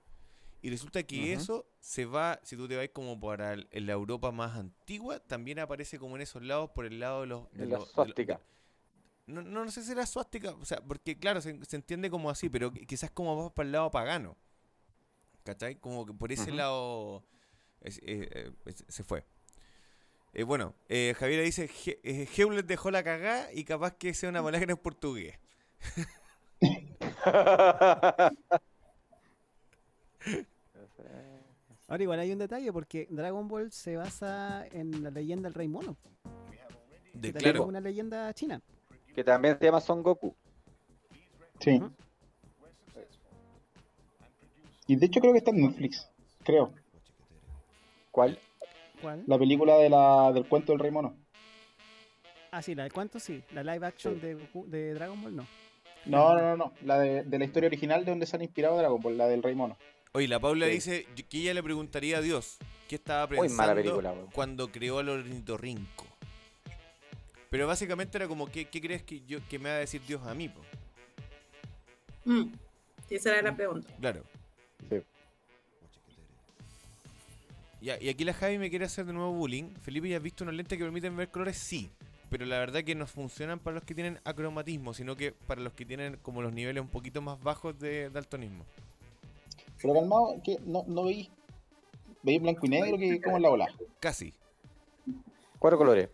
Y 0.61 0.71
resulta 0.71 1.03
que 1.05 1.33
eso 1.35 1.67
se 1.79 2.05
va, 2.05 2.41
si 2.43 2.57
tú 2.57 2.67
te 2.67 2.77
vas 2.77 2.89
como 2.93 3.19
para 3.21 3.53
el- 3.53 3.69
la 3.73 3.93
Europa 3.93 4.33
más 4.33 4.57
antigua, 4.57 5.21
también 5.21 5.61
aparece 5.61 5.99
como 5.99 6.17
en 6.17 6.23
esos 6.23 6.43
lados, 6.43 6.71
por 6.75 6.85
el 6.85 6.99
lado 6.99 7.21
de 7.21 7.27
los... 7.29 7.51
de 7.53 7.59
la 7.59 7.65
los- 7.65 7.71
de 7.71 7.79
los- 7.79 7.91
suástica. 7.93 8.41
no, 9.27 9.43
no, 9.43 9.71
sé 9.71 9.83
si 9.85 9.93
era 9.93 10.05
suástica, 10.07 10.51
o 10.51 10.65
sea, 10.65 10.81
porque 10.81 11.17
claro, 11.19 11.41
se, 11.41 11.65
se 11.65 11.77
entiende 11.77 12.11
como 12.11 12.29
así, 12.31 12.49
pero 12.49 12.73
qui- 12.73 12.87
quizás 12.87 13.11
como 13.11 13.41
más 13.41 13.53
para 13.53 13.67
el 13.67 13.73
lado 13.73 13.91
pagano. 13.91 14.37
¿Cachai? 15.45 15.77
Como 15.77 16.05
que 16.05 16.13
por 16.13 16.33
ese 16.33 16.51
lado 16.51 17.25
es- 17.81 18.01
eh, 18.03 18.51
es- 18.67 18.85
se 18.89 19.05
fue. 19.05 19.25
Eh, 20.35 20.43
bueno, 20.43 20.75
eh, 20.89 21.15
Javier 21.19 21.43
dice, 21.45 21.69
"Je- 21.69 22.01
eh, 22.03 22.29
Hewlett 22.37 22.67
dejó 22.67 22.91
la 22.91 23.03
cagada 23.03 23.51
y 23.53 23.65
capaz 23.65 23.97
que 23.97 24.13
sea 24.13 24.29
una 24.29 24.43
palabra 24.67 24.73
en 24.73 24.77
portugués. 24.77 25.39
Ahora 31.89 32.03
igual 32.03 32.21
hay 32.21 32.33
un 32.33 32.39
detalle 32.39 32.73
porque 32.73 33.07
Dragon 33.11 33.49
Ball 33.49 33.73
se 33.73 33.97
basa 33.97 34.67
en 34.73 35.03
la 35.03 35.11
leyenda 35.11 35.49
del 35.49 35.55
Rey 35.55 35.69
Mono. 35.69 35.97
De, 37.15 37.33
que 37.33 37.39
claro, 37.39 37.65
una 37.65 37.81
leyenda 37.81 38.33
china. 38.35 38.61
que 39.15 39.25
también 39.25 39.59
se 39.59 39.65
llama 39.65 39.81
Son 39.81 40.03
Goku. 40.03 40.35
Sí. 41.61 41.81
Y 44.87 44.97
de 44.97 45.07
hecho 45.07 45.21
creo 45.21 45.33
que 45.33 45.39
está 45.39 45.51
en 45.51 45.63
Netflix, 45.63 46.09
creo. 46.45 46.73
¿Cuál? 48.11 48.39
¿Cuál? 49.03 49.25
La 49.27 49.39
película 49.39 49.77
de 49.77 49.91
la, 49.91 50.33
del 50.33 50.47
cuento 50.49 50.73
del 50.73 50.79
rey 50.81 50.91
mono. 50.91 51.17
Ah, 52.51 52.63
sí, 52.63 52.75
la 52.75 52.85
de 52.85 52.91
cuánto 52.91 53.19
sí. 53.19 53.43
La 53.53 53.63
live 53.63 53.87
action 53.87 54.15
Sí. 54.15 54.21
de, 54.21 54.37
Goku- 54.37 54.67
de 54.67 54.95
Dragon 54.95 55.21
Ball 55.23 55.37
no. 55.37 55.47
No, 56.07 56.35
no, 56.35 56.41
no, 56.41 56.57
no. 56.57 56.73
La 56.83 56.99
de, 56.99 57.23
de 57.25 57.39
la 57.39 57.45
historia 57.45 57.67
original 57.67 58.05
de 58.05 58.11
donde 58.13 58.27
se 58.27 58.37
han 58.37 58.43
inspirado 58.43 58.79
Dragon 58.79 59.01
Ball, 59.01 59.19
la 59.19 59.27
del 59.27 59.43
rey 59.43 59.55
mono. 59.55 59.77
Oye, 60.13 60.29
la 60.29 60.41
Paula 60.41 60.67
Sí. 60.67 60.73
dice 60.73 61.07
que 61.29 61.39
ella 61.39 61.55
le 61.55 61.63
preguntaría 61.63 62.19
a 62.19 62.21
Dios 62.21 62.59
qué 62.89 62.95
estaba 62.97 63.29
pensando 63.29 63.55
mala 63.55 63.75
película, 63.75 64.13
weón. 64.13 64.31
cuando 64.33 64.71
creó 64.73 64.99
al 64.99 65.09
ornitorrinco. 65.11 66.07
Pero 67.51 67.67
básicamente 67.67 68.19
era 68.19 68.29
como, 68.29 68.47
¿qué, 68.47 68.67
qué 68.67 68.81
crees 68.81 69.03
que, 69.03 69.23
yo, 69.27 69.39
que 69.49 69.59
me 69.59 69.69
va 69.71 69.77
a 69.77 69.79
decir 69.79 70.03
Dios 70.07 70.27
a 70.27 70.35
mí? 70.35 70.49
po? 70.49 70.61
Mm, 72.25 72.53
Esa 73.11 73.31
era 73.39 73.43
la 73.51 73.57
pregunta. 73.57 73.89
Claro. 74.01 74.23
Sí. 74.91 75.03
Ya, 77.81 77.97
y 78.01 78.09
aquí 78.09 78.25
la 78.25 78.35
Javi 78.35 78.59
me 78.59 78.71
quiere 78.71 78.85
hacer 78.87 79.07
de 79.07 79.13
nuevo 79.13 79.33
bullying. 79.33 79.73
Felipe, 79.83 80.09
¿ya 80.09 80.17
has 80.17 80.23
visto 80.23 80.45
unos 80.45 80.55
lentes 80.57 80.77
que 80.77 80.85
permiten 80.85 81.17
ver 81.17 81.31
colores? 81.31 81.57
Sí. 81.57 81.91
Pero 82.29 82.45
la 82.45 82.59
verdad 82.59 82.85
que 82.85 82.95
no 82.95 83.07
funcionan 83.07 83.59
para 83.61 83.77
los 83.77 83.85
que 83.85 83.95
tienen 83.95 84.21
acromatismo, 84.25 84.93
sino 84.93 85.17
que 85.17 85.33
para 85.33 85.63
los 85.63 85.73
que 85.73 85.87
tienen 85.87 86.17
como 86.19 86.43
los 86.43 86.53
niveles 86.53 86.83
un 86.83 86.91
poquito 86.91 87.23
más 87.23 87.41
bajos 87.41 87.79
de 87.79 88.11
daltonismo. 88.11 88.67
Pero 89.81 89.95
calmado, 89.95 90.41
que 90.43 90.59
no, 90.65 90.85
no 90.87 91.05
veis. 91.05 91.31
¿Veis 92.23 92.41
blanco 92.43 92.67
y 92.67 92.69
negro? 92.69 92.99
que 92.99 93.21
¿Cómo 93.21 93.37
es 93.37 93.43
la 93.43 93.51
ola? 93.51 93.67
Casi. 94.01 94.33
Cuatro 95.59 95.79
colores. 95.79 96.09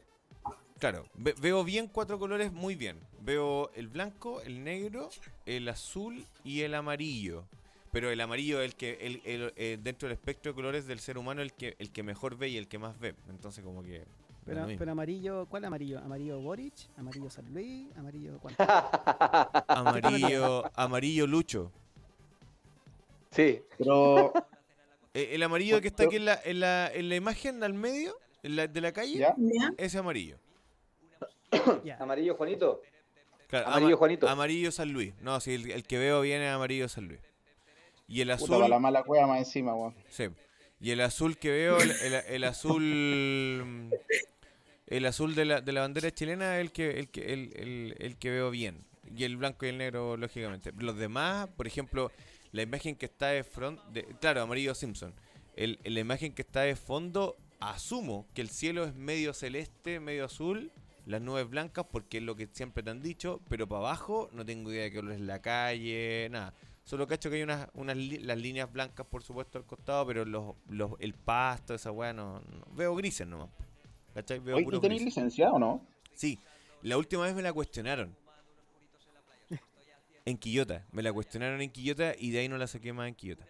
Claro, 0.78 1.05
ve- 1.15 1.35
veo 1.41 1.65
bien 1.65 1.89
cuatro 1.89 2.19
colores 2.19 2.53
muy 2.53 2.74
bien. 2.74 2.99
Veo 3.20 3.70
el 3.74 3.89
blanco, 3.89 4.41
el 4.43 4.65
negro, 4.65 5.09
el 5.47 5.69
azul 5.69 6.27
y 6.43 6.61
el 6.62 6.74
amarillo. 6.74 7.45
Pero 7.91 8.11
el 8.11 8.20
amarillo 8.20 8.61
es 8.61 8.66
el 8.70 8.74
que 8.77 8.99
el, 9.01 9.23
el- 9.24 9.53
eh, 9.57 9.78
dentro 9.82 10.09
del 10.09 10.16
espectro 10.19 10.53
de 10.53 10.57
colores 10.57 10.86
del 10.86 10.99
ser 11.01 11.16
humano 11.16 11.43
el 11.43 11.53
que 11.53 11.77
el 11.78 11.91
que 11.91 12.03
mejor 12.03 12.36
ve 12.36 12.49
y 12.49 12.57
el 12.57 12.69
que 12.69 12.78
más 12.78 12.99
ve. 12.99 13.15
Entonces 13.28 13.65
como 13.65 13.82
que 13.82 14.05
pero 14.45 14.91
amarillo, 14.93 15.47
¿cuál 15.47 15.65
amarillo? 15.65 16.01
¿Amarillo 16.01 16.39
Boric? 16.39 16.74
¿Amarillo 16.99 17.31
San 17.31 17.51
Luis? 17.55 17.86
¿Amarillo 17.97 18.39
cuál? 18.41 18.55
amarillo 19.69 20.65
amarillo 20.74 21.27
lucho. 21.27 21.73
Sí, 23.35 23.61
Pero, 23.78 24.32
Eh, 25.16 25.31
el 25.36 25.43
amarillo 25.44 25.81
que 25.81 25.86
está 25.89 26.05
aquí 26.05 26.16
en 26.16 26.24
la, 26.24 26.40
en 26.44 26.59
la, 26.59 26.90
en 26.93 27.09
la 27.09 27.15
imagen 27.15 27.62
al 27.62 27.73
medio 27.73 28.16
en 28.43 28.56
la- 28.56 28.66
de 28.66 28.81
la 28.81 28.93
calle, 28.93 29.16
¿ya? 29.19 29.36
Ese 29.78 29.98
amarillo. 29.98 30.39
Amarillo 32.01 32.35
Juanito. 32.35 32.82
Claro, 33.47 33.69
Amarillo, 33.69 33.89
ama- 33.90 33.97
Juanito. 33.98 34.28
Amarillo 34.28 34.73
San 34.73 34.93
Luis. 34.93 35.15
No, 35.20 35.39
sí, 35.39 35.55
el, 35.55 35.70
el 35.70 35.85
que 35.85 35.98
veo 35.98 36.20
viene 36.23 36.48
amarillo 36.48 36.89
San 36.89 37.06
Luis. 37.06 37.20
Y 38.09 38.23
el 38.23 38.28
Puta, 38.28 38.35
azul. 38.35 38.48
para 38.56 38.69
la 38.69 38.78
mala 38.81 39.05
cueva 39.05 39.28
más 39.28 39.39
encima, 39.39 39.74
weón. 39.74 39.94
Sí. 40.09 40.24
Y 40.81 40.90
el 40.90 41.01
azul 41.01 41.39
que 41.39 41.51
veo, 41.51 41.78
el, 41.78 41.90
el- 41.93 42.15
el 42.28 42.44
azul. 42.44 43.90
El 44.89 45.06
azul 45.06 45.35
de 45.36 45.44
la, 45.44 45.61
de 45.61 45.73
la 45.73 45.81
bandera 45.82 46.11
chilena 46.11 46.56
es 46.59 46.61
el 46.62 46.73
que, 46.73 46.98
el, 46.98 47.09
que, 47.09 47.32
el, 47.32 47.52
el- 47.56 47.94
el 48.01 48.16
que 48.19 48.31
veo 48.31 48.51
bien. 48.51 48.85
Y 49.16 49.23
el 49.24 49.36
blanco 49.36 49.65
y 49.65 49.69
el 49.69 49.78
negro, 49.78 50.16
lógicamente. 50.16 50.73
Los 50.77 50.97
demás, 50.97 51.48
por 51.56 51.66
ejemplo, 51.69 52.11
la 52.55 52.62
imagen 52.62 52.94
que 52.94 53.06
está 53.06 53.28
de 53.28 53.43
front. 53.43 53.81
De, 53.93 54.05
claro, 54.20 54.40
amarillo 54.43 54.74
Simpson. 54.74 55.12
El, 55.56 55.78
la 55.85 55.98
imagen 56.01 56.32
que 56.32 56.43
está 56.43 56.60
de 56.62 56.76
fondo, 56.76 57.36
asumo 57.60 58.26
que 58.32 58.40
el 58.43 58.48
cielo 58.48 58.85
es 58.85 58.94
medio 58.94 59.35
celeste, 59.35 59.98
medio 59.98 60.24
azul. 60.24 60.70
Las 61.05 61.20
nubes 61.20 61.51
blancas, 61.51 61.85
porque 61.90 62.18
es 62.18 62.22
lo 62.22 62.35
que 62.36 62.48
siempre 62.52 62.82
te 62.82 62.90
han 62.90 63.02
dicho. 63.02 63.40
Pero 63.48 63.66
para 63.68 63.81
abajo, 63.81 64.31
no 64.32 64.44
tengo 64.47 64.70
idea 64.72 64.85
de 64.85 64.90
qué 64.93 64.97
color 64.98 65.12
es 65.14 65.20
la 65.20 65.43
calle, 65.43 66.28
nada. 66.31 66.55
Solo 66.85 67.06
cacho 67.06 67.28
que 67.28 67.36
hay 67.36 67.43
unas, 67.43 67.68
unas 67.74 67.97
las 67.97 68.39
líneas 68.39 68.70
blancas, 68.72 69.06
por 69.06 69.22
supuesto, 69.24 69.59
al 69.59 69.64
costado, 69.64 70.06
pero 70.06 70.24
los, 70.24 70.55
los, 70.68 70.93
el 71.01 71.14
pasto, 71.14 71.74
esa 71.74 71.90
weá, 71.90 72.12
no, 72.12 72.40
no- 72.40 72.66
Veo 72.74 72.94
grises 72.94 73.26
nomás. 73.26 73.48
¿Cachai? 74.14 74.39
Veo 74.39 74.56
Oye, 74.56 74.64
puros 74.64 74.78
¿tú 74.81 74.82
tenés 74.82 75.01
grises. 75.01 75.16
licencia 75.16 75.51
o 75.51 75.59
no? 75.59 75.85
Sí, 76.12 76.39
la 76.82 76.97
última 76.98 77.24
vez 77.24 77.35
me 77.35 77.43
la 77.43 77.52
cuestionaron. 77.52 78.14
En 80.24 80.38
Quillota. 80.38 80.84
Me 80.92 81.02
la 81.02 81.12
cuestionaron 81.12 81.60
en 81.60 81.70
Quillota 81.70 82.14
y 82.18 82.30
de 82.30 82.40
ahí 82.40 82.48
no 82.48 82.56
la 82.59 82.66
saqué 82.66 82.92
más 82.92 83.09
en 83.09 83.14
Quillota. 83.14 83.44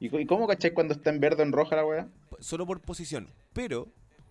¿Y, 0.00 0.26
cómo 0.26 0.46
cacháis 0.46 0.74
cuando 0.74 0.94
está 0.94 1.10
en 1.10 1.18
verde 1.18 1.42
o 1.42 1.46
en 1.46 1.52
roja 1.52 1.74
la 1.74 1.84
weá? 1.84 2.08
Solo 2.38 2.64
por 2.66 2.80
posición. 2.80 3.28
Pero 3.52 3.88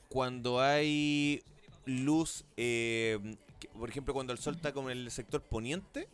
cuando 0.08 0.62
hay 0.62 1.44
luz, 1.86 2.46
eh, 2.56 3.20
que- 3.60 3.68
por 3.70 3.90
ejemplo, 3.90 4.14
cuando 4.14 4.32
el 4.32 4.40
sol 4.40 4.56
está 4.56 4.72
como 4.72 4.90
en 4.90 4.98
el 5.00 5.12
sector 5.12 5.42
poniente 5.42 6.08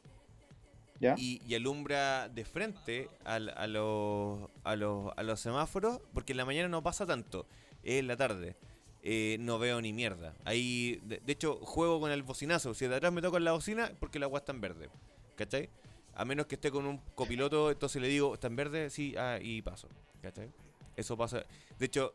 ¿Ya? 1.00 1.14
y, 1.18 1.40
y 1.48 1.54
alumbra 1.54 2.30
de 2.30 2.46
frente 2.46 3.10
al- 3.26 3.50
a, 3.56 3.68
los, 3.68 4.50
a, 4.64 4.76
los, 4.76 5.12
a 5.16 5.22
los 5.22 5.40
semáforos, 5.40 6.00
porque 6.16 6.34
en 6.34 6.38
la 6.38 6.46
mañana 6.46 6.68
no 6.70 6.82
pasa 6.82 7.06
tanto, 7.06 7.46
es 7.84 8.00
en 8.00 8.08
la 8.08 8.18
tarde. 8.18 8.56
Eh, 9.04 9.38
no 9.40 9.60
veo 9.60 9.80
ni 9.82 9.94
mierda. 9.94 10.34
Ahí, 10.46 11.00
de, 11.04 11.20
de 11.20 11.34
hecho, 11.34 11.58
juego 11.62 12.00
con 12.00 12.10
el 12.12 12.24
bocinazo. 12.24 12.74
Si 12.74 12.88
de 12.88 12.96
atrás 12.96 13.12
me 13.14 13.22
toco 13.22 13.38
en 13.38 13.44
la 13.44 13.52
bocina, 13.52 13.92
porque 14.00 14.18
la 14.18 14.26
agua 14.26 14.40
está 14.40 14.52
en 14.54 14.62
verde. 14.62 14.90
¿Cachai? 15.36 15.70
A 16.16 16.26
menos 16.26 16.46
que 16.46 16.56
esté 16.56 16.72
con 16.72 16.86
un 16.86 17.00
copiloto, 17.16 17.70
entonces 17.72 18.02
le 18.02 18.08
digo, 18.08 18.34
¿está 18.36 18.48
en 18.48 18.56
verde? 18.56 18.90
Sí, 18.90 19.16
ah, 19.18 19.40
y 19.42 19.62
paso. 19.62 19.88
¿Cachai? 20.22 20.50
Eso 20.96 21.18
pasa. 21.18 21.44
De 21.80 21.86
hecho, 21.86 22.14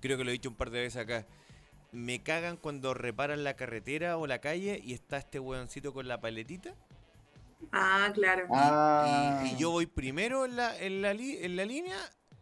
creo 0.00 0.16
que 0.18 0.24
lo 0.24 0.30
he 0.30 0.32
dicho 0.32 0.48
un 0.48 0.56
par 0.56 0.70
de 0.70 0.80
veces 0.80 1.00
acá. 1.02 1.26
Me 1.92 2.22
cagan 2.22 2.56
cuando 2.56 2.94
reparan 2.94 3.44
la 3.44 3.54
carretera 3.56 4.16
o 4.16 4.26
la 4.26 4.40
calle 4.40 4.80
y 4.82 4.94
está 4.94 5.18
este 5.18 5.38
weoncito 5.38 5.92
con 5.92 6.08
la 6.08 6.20
paletita. 6.20 6.74
Ah, 7.72 8.10
claro. 8.14 8.46
Ah, 8.50 9.42
Y, 9.44 9.48
y 9.54 9.56
yo 9.58 9.70
voy 9.70 9.86
primero 9.86 10.44
en 10.44 10.56
la, 10.56 10.78
en, 10.78 11.02
la 11.02 11.12
li- 11.12 11.38
en 11.40 11.56
la 11.56 11.64
línea 11.66 11.98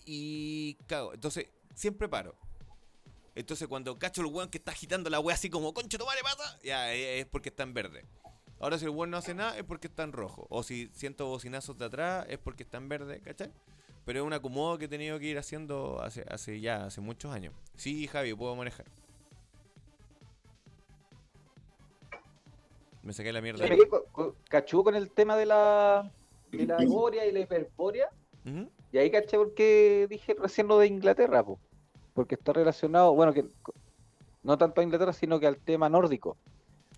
y 0.06 0.74
cago. 0.86 1.12
Entonces, 1.12 1.46
siempre 1.74 2.08
paro. 2.08 2.36
Entonces, 3.38 3.68
cuando 3.68 3.96
cacho 4.00 4.20
el 4.22 4.26
weón 4.26 4.50
que 4.50 4.58
está 4.58 4.72
agitando 4.72 5.08
la 5.10 5.20
wea 5.20 5.36
así 5.36 5.48
como, 5.48 5.72
concha 5.72 5.96
tu 5.96 6.04
madre 6.04 6.22
pasa, 6.24 6.58
ya 6.60 6.92
eh, 6.92 7.20
es 7.20 7.26
porque 7.26 7.50
está 7.50 7.62
en 7.62 7.72
verde. 7.72 8.04
Ahora, 8.58 8.78
si 8.78 8.84
el 8.84 8.90
weón 8.90 9.10
no 9.12 9.16
hace 9.16 9.32
nada, 9.32 9.56
es 9.56 9.62
porque 9.62 9.86
está 9.86 10.02
en 10.02 10.10
rojo. 10.10 10.48
O 10.50 10.64
si 10.64 10.88
siento 10.92 11.24
bocinazos 11.26 11.78
de 11.78 11.84
atrás, 11.84 12.26
es 12.28 12.38
porque 12.38 12.64
está 12.64 12.78
en 12.78 12.88
verde, 12.88 13.20
¿cachai? 13.20 13.52
Pero 14.04 14.18
es 14.18 14.26
un 14.26 14.32
acomodo 14.32 14.76
que 14.76 14.86
he 14.86 14.88
tenido 14.88 15.20
que 15.20 15.26
ir 15.26 15.38
haciendo 15.38 16.00
hace, 16.02 16.24
hace 16.28 16.60
ya, 16.60 16.86
hace 16.86 17.00
muchos 17.00 17.32
años. 17.32 17.54
Sí, 17.76 18.08
Javi, 18.08 18.34
puedo 18.34 18.56
manejar. 18.56 18.86
Me 23.04 23.12
saqué 23.12 23.32
la 23.32 23.40
mierda. 23.40 23.64
Cachú 24.48 24.82
con 24.82 24.96
el 24.96 25.12
tema 25.12 25.36
de 25.36 25.46
la, 25.46 26.12
de 26.50 26.66
la 26.66 26.76
borea 26.88 27.24
y 27.24 27.30
la 27.30 27.38
hiperborea. 27.38 28.10
Ujú, 28.44 28.68
Y 28.90 28.98
ahí 28.98 29.12
caché 29.12 29.36
porque 29.36 30.08
dije 30.10 30.34
recién 30.34 30.66
lo 30.66 30.80
de 30.80 30.88
Inglaterra, 30.88 31.44
po. 31.44 31.60
Porque 32.18 32.34
está 32.34 32.52
relacionado, 32.52 33.14
bueno, 33.14 33.32
que 33.32 33.44
no 34.42 34.58
tanto 34.58 34.80
a 34.80 34.84
Inglaterra, 34.84 35.12
sino 35.12 35.38
que 35.38 35.46
al 35.46 35.56
tema 35.56 35.88
nórdico. 35.88 36.36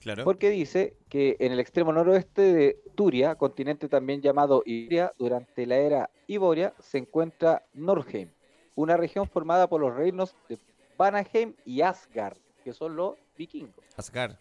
Claro. 0.00 0.24
Porque 0.24 0.48
dice 0.48 0.96
que 1.10 1.36
en 1.40 1.52
el 1.52 1.60
extremo 1.60 1.92
noroeste 1.92 2.40
de 2.54 2.80
Turia, 2.94 3.34
continente 3.34 3.86
también 3.86 4.22
llamado 4.22 4.62
Iberia, 4.64 5.12
durante 5.18 5.66
la 5.66 5.76
era 5.76 6.10
Iboria, 6.26 6.72
se 6.78 6.96
encuentra 6.96 7.66
Norheim, 7.74 8.30
una 8.76 8.96
región 8.96 9.28
formada 9.28 9.68
por 9.68 9.82
los 9.82 9.94
reinos 9.94 10.34
de 10.48 10.58
Vanaheim 10.96 11.54
y 11.66 11.82
Asgard, 11.82 12.38
que 12.64 12.72
son 12.72 12.96
los 12.96 13.16
vikingos. 13.36 13.84
Asgard. 13.98 14.36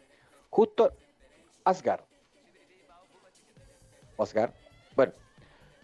Justo 0.50 0.94
Asgard. 1.66 2.06
Asgard. 4.18 4.54
Bueno, 4.96 5.12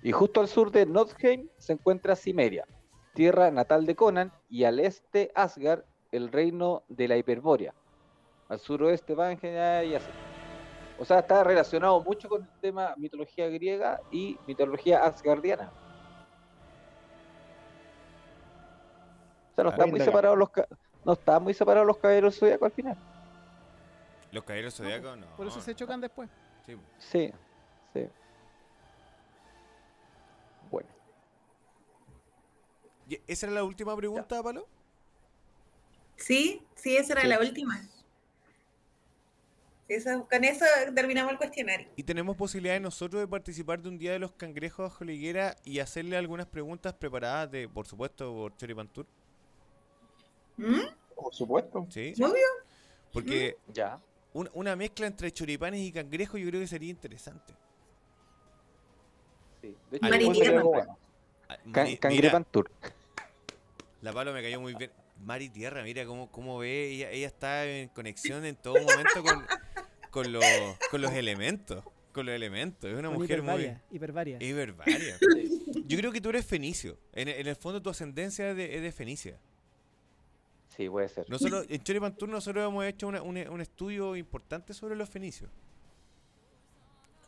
y 0.01 0.13
justo 0.13 0.39
al 0.39 0.47
sur 0.47 0.71
de 0.71 0.85
Nordheim 0.85 1.49
se 1.57 1.73
encuentra 1.73 2.15
Cimeria, 2.15 2.65
tierra 3.15 3.49
natal 3.49 3.87
de 3.87 3.95
Conan, 3.95 4.31
y 4.49 4.65
al 4.65 4.79
este 4.79 5.31
Asgard, 5.33 5.83
el 6.11 6.31
reino 6.31 6.83
de 6.87 7.07
la 7.07 7.17
Hiperbórea. 7.17 7.73
Al 8.47 8.59
suroeste 8.59 9.15
Vangela 9.15 9.83
y 9.83 9.95
así. 9.95 10.11
O 10.99 11.05
sea, 11.05 11.19
está 11.19 11.43
relacionado 11.43 12.01
mucho 12.03 12.29
con 12.29 12.43
el 12.43 12.59
tema 12.61 12.93
mitología 12.97 13.47
griega 13.47 13.99
y 14.11 14.37
mitología 14.45 15.03
asgardiana. 15.03 15.71
O 19.51 19.55
sea, 19.55 19.63
no 19.63 19.69
están 19.71 19.89
muy 19.89 19.99
separados 20.01 20.37
los 20.37 20.49
no 21.05 21.13
están 21.13 21.43
muy 21.43 21.53
separados 21.53 21.87
los 21.87 21.97
caballeros 21.97 22.37
zodiacos 22.37 22.65
al 22.65 22.71
final. 22.71 22.97
Los 24.31 24.43
caballeros 24.43 24.75
zodiacos, 24.75 25.17
no. 25.17 25.27
Por 25.37 25.47
eso 25.47 25.61
se 25.61 25.73
chocan 25.75 26.01
después. 26.01 26.29
Sí. 26.65 26.77
Sí, 26.97 27.33
sí. 27.93 28.09
¿Esa 33.27 33.45
era 33.47 33.55
la 33.55 33.63
última 33.63 33.95
pregunta, 33.95 34.41
Palo? 34.41 34.67
Sí, 36.17 36.61
sí, 36.75 36.95
esa 36.97 37.13
era 37.13 37.21
Sí. 37.23 37.27
la 37.27 37.39
última. 37.39 37.87
Eso, 39.87 40.27
con 40.27 40.43
eso 40.43 40.65
terminamos 40.95 41.31
el 41.33 41.37
cuestionario. 41.37 41.87
¿Y 41.95 42.01
tenemos 42.03 42.35
posibilidad 42.35 42.73
de 42.73 42.79
nosotros 42.79 43.21
de 43.21 43.27
participar 43.27 43.79
de 43.81 43.89
un 43.89 43.99
día 43.99 44.13
de 44.13 44.19
los 44.19 44.31
cangrejos 44.31 44.89
bajo 44.89 45.03
la 45.05 45.11
higuera 45.11 45.55
y 45.63 45.77
hacerle 45.79 46.17
algunas 46.17 46.47
preguntas 46.47 46.93
preparadas 46.93 47.51
de, 47.51 47.69
por 47.69 47.85
supuesto, 47.85 48.33
por 48.33 48.57
Choripan 48.57 48.87
Tour? 48.87 49.05
¿Mm? 50.57 50.79
por 51.15 51.33
supuesto. 51.33 51.85
¿Sí? 51.89 52.13
Obvio. 52.17 52.45
Porque 53.13 53.57
Ya. 53.73 53.99
un- 54.33 54.49
una 54.53 54.75
mezcla 54.75 55.05
entre 55.07 55.31
choripanes 55.31 55.79
y 55.81 55.91
cangrejos 55.91 56.39
yo 56.39 56.47
creo 56.49 56.61
que 56.61 56.67
sería 56.67 56.89
interesante. 56.89 57.53
Sí. 59.61 59.75
De 59.91 59.97
hecho, 59.97 60.97
Ah, 61.49 61.57
Can- 61.71 61.95
Cangrepan 61.97 62.43
Tour. 62.45 62.69
la 64.01 64.13
Palo 64.13 64.33
me 64.33 64.41
cayó 64.41 64.59
muy 64.59 64.73
bien. 64.75 64.91
Mari 65.23 65.49
Tierra, 65.49 65.81
mira 65.83 66.05
cómo, 66.05 66.29
cómo 66.31 66.57
ve, 66.59 66.89
ella, 66.91 67.09
ella 67.11 67.27
está 67.27 67.65
en 67.65 67.87
conexión 67.89 68.43
en 68.45 68.55
todo 68.55 68.75
momento 68.75 69.23
con, 69.23 69.45
con, 70.11 70.31
los, 70.33 70.43
con 70.91 71.01
los 71.01 71.11
elementos. 71.13 71.83
Con 72.11 72.25
los 72.25 72.35
elementos. 72.35 72.89
Es 72.89 72.97
una 72.97 73.09
Con 73.09 73.17
mujer 73.17 73.41
muy... 73.41 73.53
hipervaria, 73.63 73.81
hipervaria. 73.91 74.37
Hipervaria. 74.41 75.17
Yo 75.87 75.97
creo 75.97 76.11
que 76.11 76.19
tú 76.21 76.29
eres 76.29 76.45
fenicio. 76.45 76.97
En, 77.13 77.27
en 77.29 77.47
el 77.47 77.55
fondo 77.55 77.81
tu 77.81 77.89
ascendencia 77.89 78.49
es 78.51 78.57
de, 78.57 78.75
es 78.75 78.81
de 78.81 78.91
Fenicia. 78.91 79.37
Sí, 80.75 80.89
puede 80.89 81.07
ser. 81.07 81.29
Nosotros, 81.29 81.65
en 81.69 81.81
Choripan 81.83 82.15
Tour, 82.17 82.29
nosotros 82.29 82.65
hemos 82.67 82.83
hecho 82.85 83.07
una- 83.07 83.21
un, 83.21 83.37
un 83.37 83.61
estudio 83.61 84.15
importante 84.17 84.73
sobre 84.73 84.95
los 84.95 85.09
fenicios. 85.09 85.49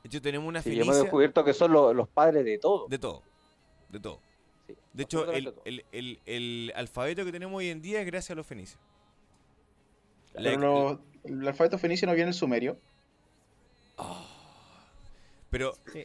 De 0.04 0.08
hecho, 0.10 0.22
tenemos 0.22 0.48
una 0.48 0.62
Sí, 0.62 0.70
y 0.70 0.72
fenicia 0.74 0.92
hemos 0.92 1.04
descubierto 1.04 1.44
que 1.46 1.54
son 1.54 1.72
lo- 1.72 1.94
los 1.94 2.08
padres 2.10 2.44
de 2.46 2.58
todo. 2.58 2.88
de 2.88 3.00
todo. 3.00 3.24
De 3.90 4.00
todo. 4.00 4.20
Sí, 4.68 4.76
De 4.94 5.04
hecho, 5.04 5.32
el, 5.32 5.54
el- 5.66 5.86
el- 5.92 6.20
el 6.26 6.74
alfabeto 6.76 7.24
que 7.24 7.32
tenemos 7.32 7.58
hoy 7.58 7.70
en 7.70 7.82
día 7.82 8.02
es 8.02 8.06
gracias 8.06 8.32
a 8.32 8.36
los 8.36 8.46
fenicios. 8.48 8.80
Pero 10.34 10.58
lo- 10.58 11.02
el 11.24 11.48
alfabeto 11.48 11.78
fenicio 11.78 12.08
no 12.08 12.14
viene 12.14 12.30
en 12.30 12.34
sumerio. 12.34 12.78
pero 15.50 15.74
Sí. 15.94 16.04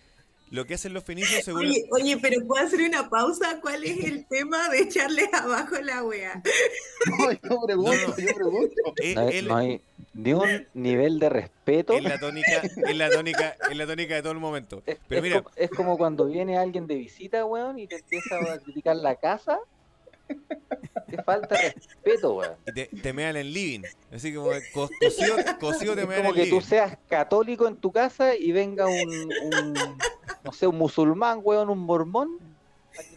Lo 0.52 0.66
que 0.66 0.74
hacen 0.74 0.92
los 0.92 1.02
fenicios 1.02 1.44
según... 1.44 1.62
Oye, 1.66 1.84
oye, 1.90 2.18
pero 2.18 2.46
¿puedo 2.46 2.64
hacer 2.64 2.80
una 2.82 3.08
pausa? 3.08 3.58
¿Cuál 3.60 3.84
es 3.84 4.04
el 4.04 4.26
tema 4.26 4.68
de 4.68 4.80
echarle 4.80 5.28
abajo 5.32 5.76
la 5.82 6.04
wea? 6.04 6.42
No, 7.18 7.32
yo 7.32 7.66
pregunto, 7.66 7.92
No, 7.92 8.08
no. 8.08 8.16
yo 8.18 8.34
pregunto. 8.34 8.74
eh, 9.02 9.14
No 9.14 9.20
hay, 9.26 9.36
él- 9.38 9.48
no 9.48 9.56
hay 9.56 9.80
ni 10.14 10.34
un 10.34 10.68
nivel 10.74 11.18
de 11.18 11.28
respeto. 11.30 11.94
es 11.94 12.02
la 12.04 12.18
tónica, 12.20 12.62
es 12.86 12.96
la 12.96 13.08
tónica, 13.10 13.56
es 13.70 13.76
la 13.76 13.86
tónica 13.86 14.14
de 14.14 14.22
todo 14.22 14.32
el 14.32 14.38
momento. 14.38 14.82
Es, 14.86 14.98
Pero 15.08 15.18
es 15.18 15.22
mira, 15.22 15.42
como, 15.42 15.54
es 15.56 15.70
como 15.70 15.96
cuando 15.98 16.26
viene 16.26 16.58
alguien 16.58 16.86
de 16.86 16.94
visita, 16.96 17.44
weón, 17.46 17.78
y 17.78 17.86
te 17.86 17.96
empieza 17.96 18.36
a 18.36 18.58
criticar 18.58 18.96
la 18.96 19.16
casa. 19.16 19.58
Qué 21.08 21.16
falta 21.22 21.56
respeto, 21.60 22.34
weón. 22.34 22.54
y 22.66 22.72
te, 22.72 22.86
te 22.86 23.12
mean 23.12 23.36
en 23.36 23.52
living. 23.52 23.82
Así 24.12 24.32
como 24.34 24.50
co- 24.72 24.88
cocido, 25.00 25.36
cocido 25.60 25.94
te 25.96 26.06
mean 26.06 26.20
como 26.22 26.30
en 26.30 26.34
que 26.36 26.46
tú 26.50 26.56
living. 26.56 26.66
seas 26.68 26.96
católico 27.08 27.66
en 27.66 27.76
tu 27.76 27.90
casa 27.90 28.34
y 28.36 28.52
venga 28.52 28.86
un, 28.86 29.08
un, 29.42 29.74
no 30.44 30.52
sé, 30.52 30.66
un 30.66 30.76
musulmán, 30.78 31.40
weón, 31.42 31.70
un 31.70 31.78
mormón. 31.80 32.38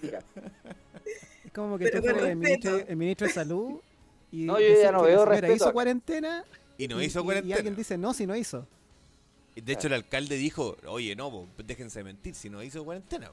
Es 0.01 1.51
como 1.53 1.77
que 1.77 1.85
Pero 1.89 2.01
tú 2.01 2.07
el 2.25 2.35
ministro, 2.35 2.77
el 2.77 2.95
ministro 2.95 3.27
de 3.27 3.33
salud 3.33 3.79
y 4.31 4.43
No, 4.45 4.59
yo 4.59 4.67
ya 4.81 4.91
no 4.91 5.03
veo 5.03 5.19
señora 5.19 5.31
respeto 5.31 5.53
hizo 5.55 5.73
cuarentena 5.73 6.43
Y 6.77 6.87
no 6.87 7.01
y- 7.01 7.05
hizo 7.05 7.19
y- 7.19 7.21
Y 7.21 7.25
cuarentena. 7.25 7.55
alguien 7.55 7.75
dice, 7.75 7.97
no, 7.97 8.13
si 8.13 8.25
no 8.27 8.35
hizo. 8.35 8.67
De 9.55 9.71
hecho, 9.73 9.87
el 9.87 9.93
alcalde 9.93 10.35
dijo, 10.35 10.75
oye, 10.87 11.15
no, 11.15 11.31
po, 11.31 11.47
déjense 11.57 11.99
de 11.99 12.03
mentir, 12.03 12.35
si 12.35 12.49
no 12.49 12.61
hizo 12.61 12.83
cuarentena. 12.83 13.31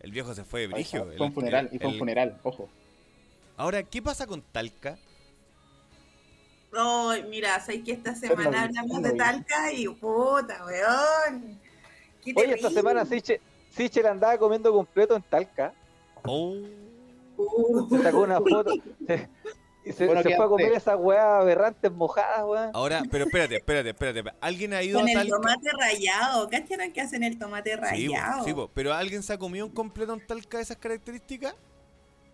El 0.00 0.12
viejo 0.12 0.32
se 0.34 0.44
fue 0.44 0.60
de 0.60 0.66
brigio. 0.68 1.10
Fue 1.16 1.26
un 1.26 1.32
funeral, 1.32 1.68
y 1.72 1.78
fue 1.78 1.86
un 1.88 1.92
el- 1.94 1.98
funeral, 1.98 2.40
ojo. 2.44 2.68
Ahora, 3.56 3.82
¿qué 3.82 4.00
pasa 4.02 4.26
con 4.26 4.42
Talca? 4.42 4.96
No, 6.72 7.10
mira, 7.28 7.58
sé 7.60 7.82
que 7.82 7.92
esta 7.92 8.14
semana 8.14 8.64
hablamos 8.64 9.02
de. 9.02 9.12
Talca 9.14 9.72
y 9.72 9.88
puta, 9.88 10.64
weón. 10.64 11.60
Qué 12.24 12.32
Oye, 12.36 12.54
esta 12.54 12.70
semana 12.70 13.04
Sichel, 13.04 13.40
Sichel 13.70 14.06
andaba 14.06 14.36
comiendo 14.38 14.72
completo 14.72 15.14
en 15.16 15.22
Talca. 15.22 15.72
Oh, 16.24 16.56
Uh, 17.36 17.88
Se 17.90 18.02
sacó 18.02 18.20
una 18.20 18.38
foto. 18.40 18.72
se- 19.06 19.28
y 19.84 19.92
se, 19.92 20.06
Bueno, 20.06 20.22
se 20.22 20.28
¿qué 20.30 20.36
fue 20.36 20.44
a 20.46 20.48
comer 20.48 20.72
esas 20.72 20.96
weas 20.98 21.24
aberrantes 21.42 21.92
mojadas, 21.92 22.42
weón. 22.46 22.70
ahora, 22.72 23.02
pero 23.10 23.24
espérate, 23.26 23.56
espérate, 23.56 23.90
espérate. 23.90 24.30
¿Alguien 24.40 24.72
ha 24.72 24.82
ido 24.82 24.98
con 25.00 25.08
a 25.08 25.10
el 25.12 25.18
Talca? 25.18 25.36
tomate 25.36 25.70
rayado. 25.78 26.48
¿Cacharon 26.48 26.92
que 26.92 27.00
hacen 27.02 27.22
el 27.24 27.38
tomate 27.38 27.70
Sí, 27.72 27.76
rayado? 27.76 28.44
sí, 28.44 28.54
pero 28.72 28.94
¿alguien 28.94 29.22
se 29.22 29.32
ha 29.34 29.38
comido 29.38 29.66
un 29.66 29.72
completo 29.72 30.14
en 30.14 30.26
Talca 30.26 30.56
de 30.58 30.62
esas 30.62 30.76
características? 30.78 31.54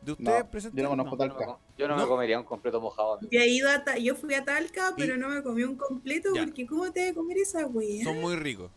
¿De 0.03 0.15
No, 0.19 0.33
ustedes 0.37 0.71
yo 0.73 0.83
no 0.83 0.89
conozco 0.91 1.17
Yo 1.17 1.27
no, 1.27 1.35
Talca. 1.35 1.47
me- 1.47 1.57
yo 1.79 1.89
no 1.89 1.97
me 1.97 2.07
comería 2.07 2.39
un 2.39 2.45
completo 2.45 2.81
mojado. 2.81 3.19
Yo 3.23 3.41
he 3.41 3.49
ido 3.49 3.69
a 3.71 3.83
Ta- 3.83 3.99
yo 3.99 4.15
fui 4.15 4.35
a 4.35 4.45
Talca, 4.45 4.91
Y- 4.97 5.01
pero 5.01 5.17
no 5.17 5.29
me 5.29 5.43
comí 5.43 5.63
un 5.65 5.77
completo 5.77 6.29
Ya. 6.35 6.45
porque 6.45 6.67
¿cómo 6.67 6.93
te 6.93 7.01
vas 7.07 7.11
a 7.13 7.15
comer 7.15 7.39
esa 7.39 7.67
weá? 7.67 8.05
Son 8.05 8.21
muy 8.21 8.37
ricos. 8.37 8.71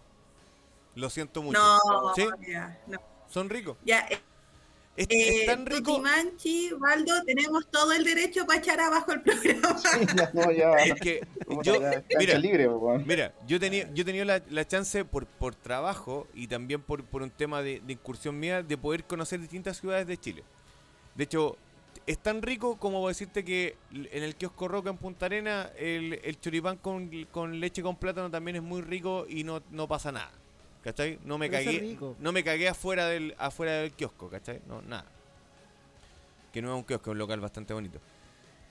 Lo 0.95 1.09
siento 1.09 1.41
mucho. 1.41 1.59
No, 1.59 2.13
¿Sí? 2.15 2.25
ya, 2.47 2.79
no. 2.87 2.99
Son 3.27 3.49
ricos. 3.49 3.77
Ya, 3.83 4.07
eh, 4.09 4.19
Es, 4.95 5.07
eh, 5.09 5.39
es 5.41 5.45
tan 5.47 5.65
rico. 5.65 5.99
Manchi, 5.99 6.69
Baldo, 6.77 7.23
tenemos 7.25 7.65
todo 7.71 7.91
el 7.93 8.03
derecho 8.03 8.45
para 8.45 8.59
echar 8.59 8.79
abajo 8.79 9.11
el 9.11 9.21
programa. 9.21 9.75
Ya, 10.15 10.31
no, 10.33 10.51
ya. 10.51 10.71
Es 10.75 10.95
que 11.01 11.25
yo, 11.63 11.81
ya, 11.81 12.03
mira, 12.19 12.37
libre. 12.37 12.69
Mira, 13.05 13.33
yo 13.47 13.59
tenía, 13.59 13.91
yo 13.93 14.05
tenía 14.05 14.23
la, 14.23 14.43
la 14.49 14.67
chance 14.67 15.03
por, 15.03 15.25
por 15.25 15.55
trabajo 15.55 16.27
y 16.35 16.47
también 16.47 16.81
por, 16.81 17.03
por 17.03 17.23
un 17.23 17.31
tema 17.31 17.63
de, 17.63 17.79
de 17.79 17.93
incursión 17.93 18.39
mía 18.39 18.61
de 18.61 18.77
poder 18.77 19.05
conocer 19.05 19.39
distintas 19.39 19.77
ciudades 19.79 20.05
de 20.05 20.17
Chile. 20.19 20.43
De 21.15 21.23
hecho, 21.23 21.57
es 22.05 22.19
tan 22.19 22.41
rico 22.41 22.77
como 22.77 23.07
decirte 23.07 23.43
que 23.43 23.77
en 23.91 24.23
el 24.23 24.35
kiosco 24.35 24.67
Roca 24.67 24.89
en 24.89 24.97
Punta 24.97 25.25
Arena 25.25 25.71
el, 25.77 26.19
el 26.23 26.39
choripán 26.39 26.77
con, 26.77 27.09
con 27.31 27.59
leche 27.59 27.81
con 27.81 27.95
plátano 27.95 28.29
también 28.29 28.57
es 28.57 28.63
muy 28.63 28.81
rico 28.81 29.25
y 29.27 29.43
no, 29.43 29.63
no 29.71 29.87
pasa 29.87 30.11
nada. 30.11 30.31
¿Cachai? 30.83 31.17
No 31.23 31.37
me 31.37 31.49
Pero 31.49 31.63
cagué, 31.63 31.97
no 32.19 32.31
me 32.33 32.43
cagué 32.43 32.67
afuera 32.67 33.07
del, 33.07 33.33
afuera 33.37 33.73
del 33.73 33.91
kiosco, 33.93 34.29
¿cachai? 34.29 34.59
No, 34.67 34.81
nada. 34.81 35.05
Que 36.51 36.61
no 36.61 36.69
es 36.73 36.75
un 36.75 36.83
kiosco, 36.83 37.11
es 37.11 37.13
un 37.13 37.17
local 37.19 37.39
bastante 37.39 37.73
bonito. 37.73 37.99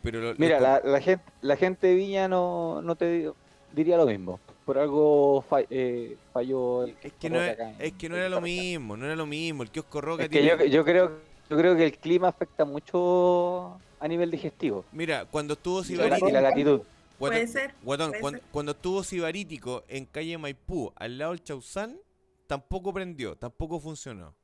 Pero 0.02 0.20
lo- 0.20 0.34
Mira, 0.36 0.56
lo- 0.58 0.62
la, 0.62 0.80
la 0.84 1.00
gente, 1.00 1.24
la 1.40 1.56
gente 1.56 1.86
de 1.86 1.94
Viña 1.94 2.28
no, 2.28 2.82
no 2.82 2.96
te 2.96 3.10
di- 3.10 3.30
diría 3.72 3.96
lo 3.96 4.04
mismo. 4.06 4.38
Por 4.66 4.78
algo 4.78 5.42
fa- 5.48 5.62
eh, 5.70 6.16
falló 6.32 6.84
el 6.84 6.96
es 7.02 7.12
que, 7.14 7.30
no, 7.30 7.40
es, 7.42 7.50
acá 7.52 7.70
en- 7.70 7.76
es 7.80 7.92
que 7.94 8.08
no 8.08 8.16
era 8.16 8.28
lo 8.28 8.40
mismo, 8.40 8.96
no 8.96 9.06
era 9.06 9.16
lo 9.16 9.26
mismo. 9.26 9.62
El 9.62 9.70
kiosco 9.70 10.00
Roca 10.00 10.24
Es 10.24 10.28
que 10.28 10.40
tiene- 10.40 10.48
yo, 10.58 10.64
yo 10.66 10.84
creo 10.84 11.12
yo 11.48 11.56
creo 11.56 11.76
que 11.76 11.84
el 11.86 11.98
clima 11.98 12.28
afecta 12.28 12.64
mucho 12.64 13.78
a 14.00 14.08
nivel 14.08 14.30
digestivo. 14.30 14.84
Mira, 14.92 15.24
cuando 15.30 15.54
estuvo 15.54 15.82
la, 15.96 16.18
la 16.18 16.40
latitud. 16.40 16.82
Guatón, 17.22 17.36
Puede 17.38 17.46
ser, 17.46 17.74
guatón, 17.82 18.10
puede 18.10 18.20
cuan- 18.20 18.34
ser. 18.34 18.42
cuando 18.50 18.72
estuvo 18.72 19.02
Sibarítico 19.04 19.84
en 19.88 20.06
calle 20.06 20.36
Maipú, 20.38 20.92
al 20.96 21.18
lado 21.18 21.30
del 21.32 21.42
Chausán, 21.42 21.98
tampoco 22.46 22.92
prendió, 22.92 23.36
tampoco 23.36 23.78
funcionó. 23.80 24.34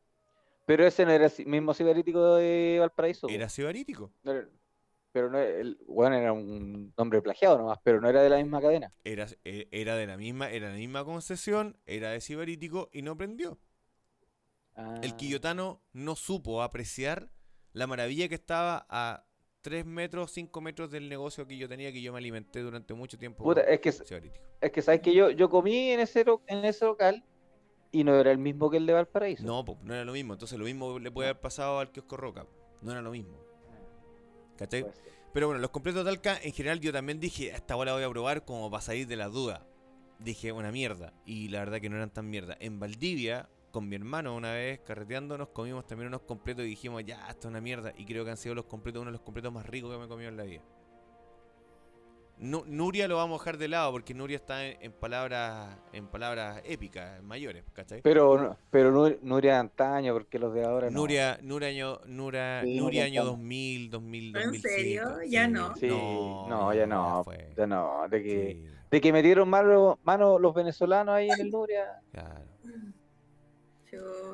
Pero 0.67 0.87
ese 0.87 1.05
no 1.05 1.11
era 1.13 1.27
el 1.27 1.47
mismo 1.47 1.75
ciberítico 1.75 2.37
de 2.37 2.77
Valparaíso. 2.81 3.29
Era 3.29 3.49
Sibarítico. 3.49 4.13
Pero 5.11 5.31
no 5.31 5.39
el 5.39 5.79
bueno 5.87 6.15
era 6.17 6.33
un 6.33 6.93
nombre 6.97 7.21
plagiado 7.23 7.57
nomás, 7.59 7.79
pero 7.83 8.01
no 8.01 8.09
era 8.09 8.23
de 8.23 8.29
la 8.29 8.37
misma 8.37 8.61
cadena. 8.61 8.93
Era, 9.05 9.27
e- 9.45 9.67
era 9.71 9.97
de 9.97 10.07
la 10.07 10.17
misma, 10.19 10.51
era 10.51 10.69
la 10.69 10.77
misma 10.77 11.05
concesión, 11.05 11.77
era 11.87 12.11
de 12.11 12.21
Sibarítico 12.21 12.91
y 12.93 13.03
no 13.03 13.17
prendió. 13.17 13.59
El 15.03 15.11
Ah. 15.13 15.17
quillotano 15.17 15.83
no 15.93 16.15
supo 16.15 16.63
apreciar 16.63 17.31
la 17.73 17.87
maravilla 17.87 18.29
que 18.29 18.35
estaba 18.37 18.87
a 18.91 19.25
3 19.63 19.85
metros, 19.85 20.31
5 20.33 20.61
metros 20.61 20.91
del 20.91 21.09
negocio 21.09 21.47
que 21.47 21.57
yo 21.57 21.69
tenía, 21.69 21.93
que 21.93 22.01
yo 22.01 22.13
me 22.13 22.19
alimenté 22.19 22.61
durante 22.61 22.95
mucho 22.95 23.19
tiempo. 23.19 23.45
Puta, 23.45 23.63
es 23.63 23.81
que 23.81 23.89
es 23.89 24.73
que 24.73 24.83
sabes 24.83 25.01
que 25.01 25.15
yo 25.15 25.31
yo 25.31 25.49
comí 25.49 25.91
en 25.91 26.01
ese 26.01 26.25
en 26.47 26.65
ese 26.65 26.85
local 26.85 27.25
y 27.91 28.05
no 28.05 28.15
era 28.15 28.31
el 28.31 28.39
mismo 28.39 28.71
que 28.71 28.77
el 28.77 28.87
de 28.87 28.93
Valparaíso. 28.93 29.45
No, 29.45 29.65
po, 29.65 29.79
no 29.83 29.95
era 29.95 30.05
lo 30.05 30.13
mismo. 30.13 30.35
Entonces 30.35 30.59
lo 30.59 30.65
mismo 30.65 30.99
le 30.99 31.11
puede 31.11 31.31
haber 31.31 31.41
pasado 31.41 31.79
al 31.79 31.91
kiosco 31.91 32.17
Roca. 32.17 32.47
No 32.83 32.93
era 32.93 33.03
lo 33.03 33.11
mismo. 33.11 33.37
¿Cachai? 34.57 34.87
Pero 35.33 35.47
bueno, 35.47 35.61
los 35.61 35.71
completos 35.71 36.05
de 36.05 36.11
Talca, 36.11 36.39
en 36.43 36.53
general 36.53 36.81
yo 36.81 36.93
también 36.93 37.21
dije, 37.21 37.51
esta 37.51 37.75
bola 37.75 37.93
voy 37.93 38.03
a 38.03 38.11
probar 38.11 38.45
como 38.45 38.71
para 38.71 38.81
salir 38.81 39.07
de 39.07 39.17
la 39.17 39.29
duda. 39.29 39.67
Dije, 40.19 40.53
una 40.53 40.73
mierda. 40.73 41.13
Y 41.25 41.49
la 41.49 41.61
verdad 41.61 41.81
que 41.81 41.89
no 41.89 41.97
eran 41.97 42.11
tan 42.11 42.29
mierda. 42.29 42.57
En 42.61 42.81
Valdivia, 42.81 43.49
con 43.71 43.89
mi 43.89 43.97
hermano 43.97 44.35
una 44.35 44.53
vez, 44.53 44.81
carreteando, 44.81 45.37
nos 45.39 45.49
comimos 45.49 45.87
también 45.87 46.09
unos 46.09 46.23
completos 46.23 46.65
y 46.65 46.69
dijimos, 46.69 47.05
ya, 47.05 47.27
esto 47.29 47.49
es 47.49 47.51
una 47.53 47.61
mierda. 47.61 47.93
Y 47.97 48.05
creo 48.07 48.25
que 48.25 48.31
han 48.31 48.37
sido 48.37 48.55
los 48.55 48.65
completos, 48.65 49.01
uno 49.03 49.11
de 49.11 49.13
los 49.13 49.21
completos 49.23 49.53
más 49.53 49.67
ricos 49.67 49.91
que 49.93 49.99
me 49.99 50.05
he 50.05 50.09
comido 50.09 50.29
en 50.31 50.37
la 50.37 50.45
vida. 50.45 50.63
Nu- 52.41 52.63
Nuria 52.69 53.09
lo 53.09 53.17
vamos 53.17 53.41
a 53.41 53.43
dejar 53.43 53.59
de 53.59 53.67
lado 53.67 53.91
porque 53.91 54.15
Nuria 54.15 54.37
está 54.37 54.65
en, 54.65 54.81
en 54.81 54.93
palabras 54.93 55.77
en 55.93 56.07
palabras 56.07 56.63
épicas, 56.65 57.21
mayores, 57.21 57.65
¿cachai? 57.73 58.01
Pero 58.03 58.41
no- 58.41 58.57
pero 58.71 58.93
no, 58.93 59.13
Nuria 59.23 59.55
de 59.55 59.59
antaño 59.59 60.13
porque 60.13 60.39
los 60.39 60.55
de 60.55 60.65
ahora 60.65 60.89
no. 60.89 61.01
Nuria, 61.01 61.41
Nuria 61.43 61.69
año, 61.69 61.99
Nura, 62.07 62.63
Sí, 62.63 62.77
Nuria 62.79 63.05
año 63.07 63.23
contamos. 63.23 63.39
2000, 63.41 63.91
2000, 63.91 64.27
¿En 64.29 64.33
2005. 64.53 64.69
serio? 64.69 65.19
Ya 65.29 65.49
no. 65.49 65.75
Sí, 65.75 65.89
no, 65.89 66.73
ya 66.73 66.87
no, 66.87 67.25
fue. 67.25 67.53
ya 67.57 67.67
no, 67.67 68.09
de 68.09 68.23
que 68.23 68.53
Sí, 68.53 68.75
de 68.89 69.01
que 69.01 69.13
metieron 69.13 69.49
mano, 69.51 69.99
mano 70.05 70.39
los 70.39 70.55
venezolanos 70.55 71.17
ahí 71.17 71.29
en 71.31 71.41
el 71.41 71.51
Nuria. 71.51 72.01
claro. 72.13 72.45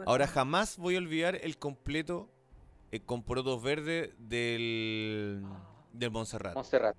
Ahora 0.06 0.26
jamás 0.26 0.78
voy 0.78 0.96
a 0.96 0.98
olvidar 0.98 1.36
el 1.36 1.58
completo 1.58 2.28
eh, 2.92 3.00
con 3.00 3.22
porotos 3.22 3.62
verdes 3.62 4.10
del, 4.18 5.44
del 5.92 6.10
Montserrat. 6.10 6.54
Montserrat. 6.54 6.96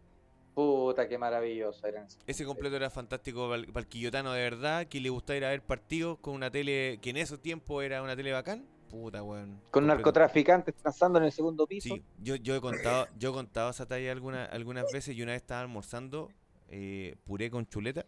Puta, 0.53 1.07
qué 1.09 1.17
maravilloso 1.17 1.85
eran. 1.85 2.07
Ese 2.25 2.45
completo 2.45 2.77
era 2.77 2.89
fantástico 2.89 3.49
para 3.49 3.81
el 3.81 3.87
quillotano 3.87 4.31
de 4.31 4.41
verdad, 4.41 4.87
que 4.87 5.01
le 5.01 5.09
gustaba 5.09 5.37
ir 5.37 5.45
a 5.45 5.49
ver 5.49 5.61
partidos 5.61 6.17
con 6.19 6.33
una 6.33 6.49
tele 6.49 6.99
que 7.01 7.09
en 7.09 7.17
esos 7.17 7.41
tiempos 7.41 7.83
era 7.83 8.01
una 8.01 8.15
tele 8.15 8.31
bacán. 8.31 8.65
Puta, 8.89 9.21
weón. 9.21 9.49
Con 9.49 9.59
completo. 9.71 9.87
narcotraficantes 9.87 10.75
transando 10.75 11.19
en 11.19 11.25
el 11.25 11.31
segundo 11.33 11.67
piso. 11.67 11.95
Sí, 11.95 12.03
yo, 12.19 12.35
yo 12.35 12.55
he 12.55 12.61
contado, 12.61 13.07
yo 13.19 13.31
he 13.31 13.33
contado 13.33 13.71
esa 13.71 13.85
talla 13.85 14.11
alguna, 14.13 14.45
algunas 14.45 14.89
veces 14.93 15.15
y 15.17 15.21
una 15.21 15.33
vez 15.33 15.41
estaba 15.41 15.59
almorzando 15.59 16.29
eh, 16.69 17.15
puré 17.25 17.51
con 17.51 17.67
chuleta 17.67 18.05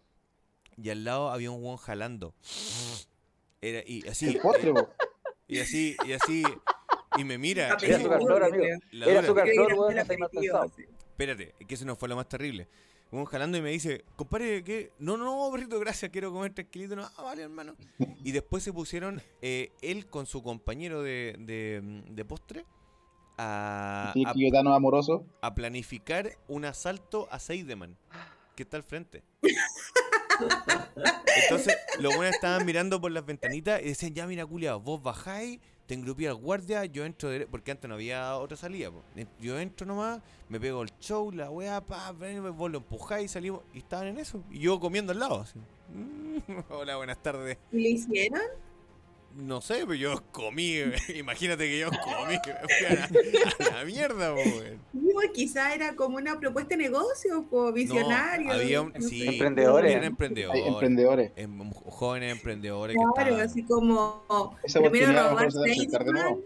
y 0.76 0.90
al 0.90 1.04
lado 1.04 1.30
había 1.30 1.50
un 1.50 1.62
hueón 1.62 1.76
jalando. 1.76 2.34
Era, 3.60 3.82
y 3.86 4.06
así, 4.08 4.28
El 4.28 4.40
postre, 4.40 4.72
po. 4.72 4.88
y 5.48 5.58
así, 5.60 5.96
y 6.06 6.12
así, 6.12 6.42
y 7.16 7.24
me 7.24 7.38
mira. 7.38 7.76
Era 7.82 7.96
azúcar 7.98 8.20
flor, 8.22 8.42
amigo. 8.44 8.64
Era 8.92 9.20
azúcar 9.20 9.48
flor, 9.48 9.68
que 9.68 9.74
weón. 9.74 10.72
Espérate, 11.10 11.54
que 11.66 11.74
eso 11.74 11.84
no 11.84 11.96
fue 11.96 12.08
lo 12.08 12.16
más 12.16 12.28
terrible. 12.28 12.68
Un 13.10 13.24
jalando 13.24 13.56
y 13.56 13.62
me 13.62 13.70
dice, 13.70 14.04
compadre, 14.16 14.62
¿qué? 14.62 14.92
No, 14.98 15.16
no, 15.16 15.24
no, 15.24 15.50
perrito, 15.50 15.80
gracias, 15.80 16.10
quiero 16.10 16.30
comer 16.30 16.52
tranquilito. 16.52 16.94
No, 16.94 17.08
ah, 17.16 17.22
vale, 17.22 17.42
hermano. 17.42 17.74
Y 18.22 18.32
después 18.32 18.62
se 18.62 18.72
pusieron 18.72 19.22
eh, 19.40 19.72
él 19.80 20.06
con 20.06 20.26
su 20.26 20.42
compañero 20.42 21.02
de, 21.02 21.34
de, 21.38 21.80
de 22.10 22.24
postre 22.26 22.66
a, 23.38 24.10
Sí, 24.12 24.24
a- 24.26 24.74
amoroso. 24.74 25.24
a 25.40 25.54
planificar 25.54 26.36
un 26.48 26.66
asalto 26.66 27.26
a 27.30 27.38
Seideman, 27.38 27.96
que 28.54 28.62
está 28.64 28.76
al 28.76 28.82
frente. 28.82 29.22
Entonces, 31.42 31.76
los 32.00 32.14
buenos 32.16 32.34
estaban 32.34 32.66
mirando 32.66 33.00
por 33.00 33.12
las 33.12 33.24
ventanitas 33.24 33.80
y 33.82 33.88
decían, 33.88 34.14
ya 34.14 34.26
mira, 34.26 34.44
culiao, 34.44 34.80
vos 34.80 35.02
bajáis, 35.02 35.60
te 35.86 35.94
engrupí 35.94 36.26
al 36.26 36.34
guardia, 36.34 36.84
yo 36.84 37.04
entro, 37.04 37.30
dere-", 37.30 37.46
porque 37.46 37.70
antes 37.70 37.88
no 37.88 37.94
había 37.94 38.36
otra 38.36 38.56
salida. 38.56 38.90
Yo 39.40 39.58
entro 39.58 39.86
nomás, 39.86 40.20
me 40.48 40.60
pego 40.60 40.82
el 40.82 40.90
show, 41.00 41.30
la 41.32 41.50
weá, 41.50 41.80
pa, 41.80 42.12
vos 42.12 42.70
lo 42.70 42.78
empujáis 42.78 43.26
y 43.26 43.28
salimos, 43.28 43.62
y 43.72 43.78
estaban 43.78 44.08
en 44.08 44.18
eso. 44.18 44.42
Y 44.50 44.58
yo 44.60 44.78
comiendo 44.80 45.12
al 45.12 45.18
lado. 45.18 45.40
así. 45.40 45.58
Hola, 46.70 46.96
buenas 46.96 47.22
tardes. 47.22 47.58
¿Y 47.72 47.80
le 47.80 47.88
hicieron? 47.90 48.40
No 49.40 49.60
sé, 49.60 49.76
pero 49.82 49.94
yo 49.94 50.22
comí. 50.32 50.74
Imagínate 51.14 51.68
que 51.68 51.78
yo 51.78 51.90
comí. 51.90 52.34
A 52.34 52.92
la, 52.92 53.04
a 53.70 53.74
la 53.78 53.84
mierda, 53.84 54.34
po, 54.34 54.40
weón. 54.40 54.80
Digo, 54.92 55.20
quizá 55.32 55.74
era 55.74 55.94
como 55.94 56.16
una 56.16 56.40
propuesta 56.40 56.70
de 56.76 56.82
negocio, 56.82 57.44
po, 57.48 57.72
visionario. 57.72 58.48
No, 58.48 58.52
había 58.54 58.80
un, 58.82 58.92
no 58.92 59.00
sé. 59.00 59.08
sí, 59.08 59.26
Emprendedores. 59.28 59.90
eran 59.92 60.02
Hay 60.02 60.08
emprendedores. 60.08 60.66
emprendedores. 60.66 61.32
em- 61.36 61.70
jóvenes 61.72 62.32
emprendedores 62.32 62.96
que 62.96 63.02
Claro, 63.14 63.30
estaban. 63.30 63.46
así 63.48 63.62
como 63.62 64.56
Esa 64.64 64.80
primero 64.80 65.12
robar 65.30 65.52
se 65.52 65.58
va 65.58 65.62
a 65.62 65.66
presentar 65.66 66.04
de 66.04 66.12
nuevo. 66.12 66.40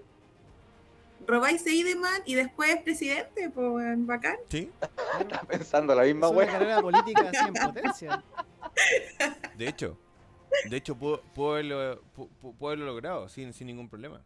robáis 1.27 1.63
Seideman 1.63 2.23
y 2.27 2.35
después 2.35 2.77
presidente, 2.85 3.49
pues 3.49 4.07
bacán. 4.07 4.37
Sí, 4.51 4.71
Estaba 5.19 5.43
pensando 5.49 5.95
la 5.95 6.03
misma 6.03 6.27
Es 6.27 6.33
una 6.33 6.39
wea. 6.41 6.53
carrera 6.53 6.81
política 6.83 7.31
así 7.33 7.49
en 7.49 7.55
potencia. 7.55 8.25
de 9.57 9.69
hecho. 9.69 9.97
De 10.69 10.77
hecho, 10.77 10.97
puedo, 10.97 11.23
puedo, 11.35 11.53
haberlo, 11.53 12.03
pu- 12.17 12.29
pu- 12.41 12.55
puedo 12.57 12.67
haberlo 12.69 12.87
logrado 12.87 13.29
sin, 13.29 13.53
sin 13.53 13.67
ningún 13.67 13.89
problema. 13.89 14.25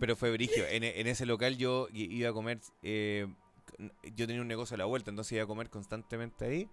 Pero 0.00 0.16
fue 0.16 0.32
brigio. 0.32 0.66
En, 0.66 0.82
en 0.84 1.06
ese 1.06 1.26
local 1.26 1.56
yo 1.56 1.88
iba 1.92 2.30
a 2.30 2.32
comer. 2.32 2.60
eh, 2.82 3.26
yo 4.16 4.26
tenía 4.26 4.42
un 4.42 4.48
negocio 4.48 4.74
a 4.74 4.78
la 4.78 4.84
vuelta, 4.84 5.10
entonces 5.10 5.32
iba 5.32 5.44
a 5.44 5.46
comer 5.46 5.70
constantemente 5.70 6.44
ahí. 6.44 6.68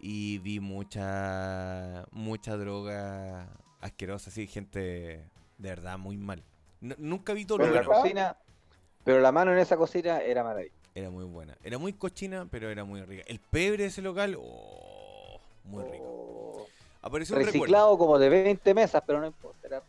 Y 0.00 0.38
vi 0.38 0.58
mucha. 0.60 2.06
mucha 2.10 2.56
droga 2.56 3.48
asquerosa, 3.80 4.30
así, 4.30 4.46
gente 4.46 4.78
de 5.58 5.70
verdad 5.70 5.98
muy 5.98 6.16
mal. 6.16 6.42
Nunca 6.80 7.32
vi 7.32 7.44
todo 7.44 7.58
lo 7.58 7.64
Pero 7.64 7.76
la 7.76 7.82
bueno. 7.86 8.00
cocina, 8.02 8.36
pero 9.04 9.20
la 9.20 9.30
mano 9.30 9.52
en 9.52 9.58
esa 9.58 9.76
cocina 9.76 10.20
era 10.20 10.42
maravillosa. 10.42 10.76
Era 10.94 11.10
muy 11.10 11.24
buena. 11.24 11.56
Era 11.62 11.78
muy 11.78 11.92
cochina, 11.92 12.46
pero 12.50 12.68
era 12.68 12.84
muy 12.84 13.02
rica. 13.02 13.22
El 13.26 13.38
pebre 13.38 13.84
de 13.84 13.88
ese 13.88 14.02
local, 14.02 14.36
oh, 14.40 15.40
muy 15.64 15.84
rico. 15.84 16.31
Apareció 17.02 17.36
un 17.36 17.42
recuerdo. 17.42 17.64
Reciclado 17.64 17.98
como 17.98 18.18
de 18.18 18.28
20 18.28 18.74
mesas, 18.74 19.02
pero 19.06 19.20
no 19.20 19.26
importa. 19.26 19.66
Era... 19.66 19.82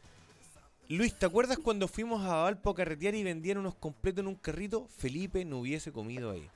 Luis, 0.90 1.18
¿te 1.18 1.26
acuerdas 1.26 1.58
cuando 1.58 1.88
fuimos 1.88 2.26
a 2.26 2.44
Valpo 2.44 2.72
a 2.72 2.76
carretear 2.76 3.16
y 3.16 3.24
vendían 3.24 3.60
unos 3.60 3.76
completos 3.76 4.22
en 4.22 4.28
un 4.28 4.36
carrito? 4.36 4.88
Felipe 4.98 5.46
no 5.46 5.60
hubiese 5.60 5.92
comido 5.92 6.32
ahí. 6.32 6.50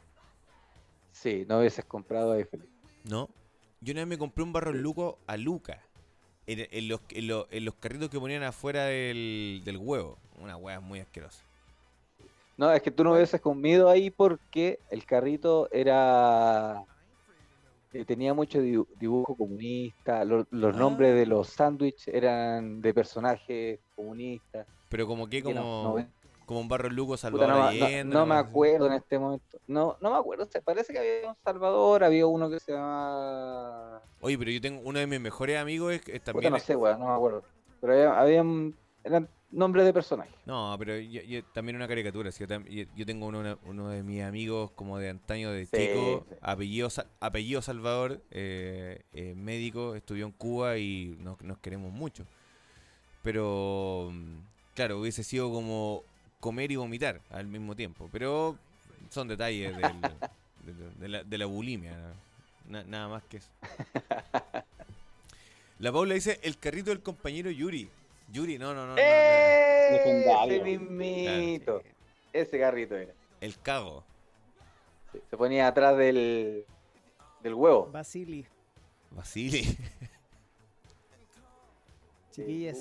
Sí, 1.11 1.45
no 1.47 1.59
hubieses 1.59 1.85
comprado 1.85 2.33
ahí, 2.33 2.43
Felipe. 2.43 2.69
¿No? 3.05 3.29
Yo 3.81 3.93
una 3.93 4.01
vez 4.01 4.07
me 4.07 4.17
compré 4.17 4.43
un 4.43 4.51
barro 4.51 4.73
luco 4.73 5.19
a 5.27 5.37
Luca. 5.37 5.81
En, 6.45 6.67
en 6.71 6.87
los, 6.87 7.01
en, 7.09 7.27
los, 7.27 7.45
en 7.51 7.65
los 7.65 7.75
carritos 7.75 8.09
que 8.09 8.19
ponían 8.19 8.43
afuera 8.43 8.85
del, 8.85 9.61
del 9.63 9.77
huevo. 9.77 10.17
Una 10.39 10.57
hueá 10.57 10.79
muy 10.79 10.99
asquerosa. 10.99 11.43
No, 12.57 12.71
es 12.71 12.81
que 12.81 12.89
tú 12.89 13.03
no 13.03 13.13
hubieses 13.13 13.39
comido 13.39 13.89
ahí 13.89 14.09
porque 14.09 14.79
el 14.89 15.05
carrito 15.05 15.69
era. 15.71 16.83
Eh, 18.01 18.05
tenía 18.05 18.33
mucho 18.33 18.59
dibu- 18.59 18.87
dibujo 18.99 19.35
comunista. 19.35 20.23
lo- 20.25 20.45
los 20.51 20.75
Ah. 20.75 20.79
nombres 20.79 21.15
de 21.15 21.25
los 21.25 21.49
sándwiches 21.49 22.07
eran 22.13 22.81
de 22.81 22.93
personajes 22.93 23.79
comunistas. 23.95 24.67
Pero 24.89 25.07
como 25.07 25.27
que 25.27 25.41
como, 25.43 25.55
no- 25.55 26.07
como 26.45 26.59
un 26.61 26.67
barro 26.69 26.89
luco 26.89 27.13
Puta, 27.13 27.21
Salvador 27.21 27.49
no, 27.49 27.55
ma- 27.55 27.61
no- 27.73 27.85
Allende. 27.85 28.15
no 28.15 28.25
me 28.25 28.35
acuerdo 28.35 28.87
en 28.87 28.93
este 28.93 29.19
momento. 29.19 29.59
No, 29.67 29.97
no 30.01 30.11
me 30.11 30.17
acuerdo. 30.17 30.45
se- 30.45 30.61
Parece 30.61 30.93
que 30.93 30.99
había 30.99 31.29
un 31.31 31.35
Salvador, 31.43 32.03
había 32.05 32.25
uno 32.25 32.49
que 32.49 32.59
se 32.59 32.71
llama. 32.71 34.01
Oye, 34.21 34.37
pero 34.37 34.51
yo 34.51 34.61
tengo 34.61 34.81
uno 34.83 34.99
de 34.99 35.07
mis 35.07 35.19
mejores 35.19 35.57
amigos 35.59 35.93
es, 35.93 35.99
es 36.07 36.19
Puta, 36.19 36.31
también. 36.31 36.53
no 36.53 36.59
sé, 36.59 36.75
weón, 36.75 36.99
no 36.99 37.07
me 37.07 37.13
acuerdo. 37.13 37.43
Pero 37.81 37.93
había, 37.93 38.19
habían- 38.19 38.75
eran 39.03 39.29
nombres 39.51 39.85
de 39.85 39.93
personajes. 39.93 40.33
No, 40.45 40.75
pero 40.77 40.97
yo, 40.97 41.21
yo- 41.21 41.43
también 41.45 41.75
una 41.75 41.87
caricatura. 41.87 42.31
sí, 42.31 42.43
Yo, 42.95 43.05
tengo 43.05 43.27
uno, 43.27 43.57
uno 43.65 43.89
de 43.89 44.03
mis 44.03 44.21
amigos 44.23 44.71
como 44.71 44.97
de 44.97 45.09
antaño 45.09 45.51
de 45.51 45.65
Sí, 45.65 45.77
chico, 45.77 46.25
sí. 46.29 46.35
apellido, 46.41 46.89
Sa- 46.89 47.07
apellido 47.19 47.61
Salvador, 47.61 48.21
eh, 48.31 49.01
eh, 49.13 49.33
médico, 49.35 49.95
estudió 49.95 50.25
en 50.25 50.31
Cuba 50.31 50.77
y 50.77 51.15
nos, 51.19 51.41
nos 51.41 51.57
queremos 51.59 51.91
mucho. 51.91 52.25
Pero, 53.23 54.09
mm, 54.11 54.35
claro, 54.75 54.99
hubiese 54.99 55.23
sido 55.23 55.51
como 55.51 56.03
comer 56.39 56.71
y 56.71 56.75
vomitar 56.75 57.21
al 57.29 57.47
mismo 57.47 57.75
tiempo. 57.75 58.09
Pero 58.11 58.57
son 59.09 59.27
detalles 59.27 59.75
del- 59.75 59.91
de, 60.65 60.73
de 60.99 61.07
la, 61.07 61.23
de 61.23 61.37
la 61.37 61.45
bulimia, 61.45 61.95
na- 62.67 62.83
nada 62.83 63.07
más 63.07 63.23
que 63.23 63.37
eso. 63.37 63.49
La 65.79 65.91
Paula 65.91 66.15
dice, 66.15 66.39
el 66.41 66.57
carrito 66.57 66.89
del 66.89 67.01
compañero 67.01 67.51
Yuri. 67.51 67.87
Yuri, 68.29 68.57
no, 68.57 68.73
no, 68.73 68.81
no. 68.81 68.87
no, 68.87 68.95
no, 68.95 69.01
¡Ese 69.01 70.05
Legendario. 70.05 70.63
mismito! 70.63 71.81
Ese 72.33 72.59
carrito 72.59 72.95
era. 72.95 73.13
El 73.41 73.57
cago. 73.59 74.03
Sí, 75.13 75.19
Se 75.29 75.37
ponía 75.37 75.67
atrás 75.67 75.97
del, 75.97 76.65
del 77.41 77.53
huevo. 77.53 77.89
Basili, 77.91 78.45
Basili. 79.11 79.77
chiquillas. 82.31 82.77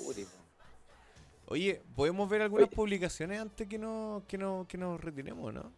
Oye, 1.49 1.81
¿podemos 1.95 2.29
ver 2.29 2.41
algunas 2.41 2.67
Oye. 2.67 2.75
publicaciones 2.75 3.39
antes 3.39 3.67
que, 3.67 3.77
no, 3.77 4.21
que, 4.27 4.37
no, 4.37 4.65
que 4.67 4.77
nos 4.77 4.99
retiremos, 4.99 5.53
no? 5.53 5.71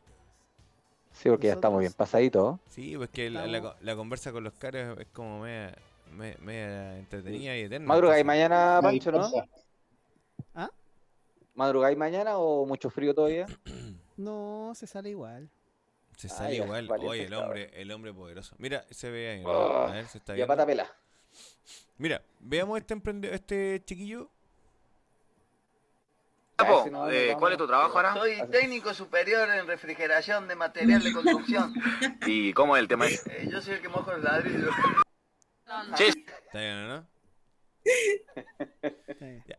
Sí, 1.11 1.29
porque 1.29 1.47
ya 1.47 1.53
estamos 1.53 1.77
Nosotros- 1.77 1.81
bien 1.81 1.93
pasaditos. 1.93 2.59
Sí, 2.69 2.97
pues 2.97 3.09
que 3.09 3.29
la, 3.29 3.45
la, 3.45 3.75
la 3.79 3.95
conversa 3.95 4.31
con 4.31 4.43
los 4.43 4.53
caras 4.53 4.97
es 4.97 5.07
como 5.13 5.41
media, 5.41 5.75
me- 6.11 6.97
entretenida 6.99 7.55
y 7.57 7.61
eterna. 7.61 7.87
¿Madrugáis 7.87 8.25
mañana, 8.25 8.79
Pancho, 8.81 9.11
no? 9.11 9.19
dispersa. 9.23 9.47
¿Madrugáis 11.55 11.97
mañana 11.97 12.37
o 12.37 12.65
mucho 12.65 12.89
frío 12.89 13.13
todavía? 13.13 13.45
No, 14.17 14.73
se 14.75 14.85
sale 14.85 15.09
igual. 15.11 15.49
Se 16.17 16.27
Ah, 16.27 16.29
sale 16.29 16.55
igual. 16.55 16.87
valiente 16.89 17.09
Oye, 17.09 17.23
el 17.27 17.33
hombre, 17.33 17.71
el 17.73 17.89
hombre 17.89 18.13
poderoso. 18.13 18.53
Mira, 18.59 18.83
se 18.91 19.09
ve 19.09 19.29
ahí. 19.29 19.43
¿no? 19.43 19.49
Oh, 19.49 19.87
A 19.87 19.91
ver, 19.93 20.07
se 20.09 20.17
está 20.17 20.33
Ya 20.33 20.35
viendo. 20.35 20.47
pata 20.53 20.65
pela. 20.65 20.93
Mira, 21.97 22.21
veamos 22.41 22.77
este 22.79 22.93
emprende 22.93 23.33
este 23.33 23.81
chiquillo. 23.85 24.29
No, 26.91 27.09
eh. 27.09 27.33
¿Cuál 27.39 27.53
es 27.53 27.57
tu 27.57 27.65
trabajo 27.65 27.95
ahora? 27.97 28.13
Soy 28.13 28.35
técnico 28.51 28.93
superior 28.93 29.49
en 29.49 29.65
refrigeración 29.67 30.49
de 30.49 30.55
material 30.57 31.01
de 31.01 31.13
construcción. 31.13 31.73
¿Y 32.25 32.51
cómo 32.51 32.75
es 32.75 32.81
el 32.81 32.89
tema? 32.89 33.07
Eh, 33.07 33.47
yo 33.49 33.61
soy 33.61 33.75
el 33.75 33.81
que 33.81 33.87
mojo 33.87 34.11
los 34.11 34.21
ladrillos. 34.21 34.75
Sí, 35.97 36.03
¿Está 36.45 36.59
bien, 36.59 36.87
no? 36.87 37.07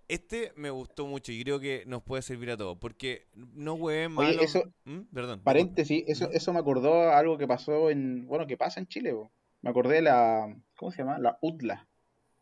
Este 0.08 0.52
me 0.56 0.70
gustó 0.70 1.06
mucho 1.06 1.32
y 1.32 1.42
creo 1.42 1.60
que 1.60 1.84
nos 1.86 2.02
puede 2.02 2.22
servir 2.22 2.50
a 2.50 2.56
todos. 2.56 2.78
Porque 2.78 3.26
no 3.34 3.74
hueven 3.74 4.12
malo. 4.12 4.40
eso- 4.42 4.64
¿Mm? 4.84 5.00
Perdón. 5.12 5.40
Paréntesis, 5.42 6.04
eso, 6.06 6.30
eso 6.30 6.52
me 6.52 6.58
acordó 6.60 6.94
a 7.10 7.18
algo 7.18 7.38
que 7.38 7.46
pasó 7.46 7.90
en, 7.90 8.26
bueno, 8.26 8.46
que 8.46 8.56
pasa 8.56 8.80
en 8.80 8.86
Chile. 8.86 9.14
Me 9.62 9.70
acordé 9.70 9.96
de 9.96 10.02
la, 10.02 10.56
¿cómo 10.76 10.90
se 10.90 10.98
llama? 10.98 11.18
La 11.18 11.38
UDLA, 11.42 11.86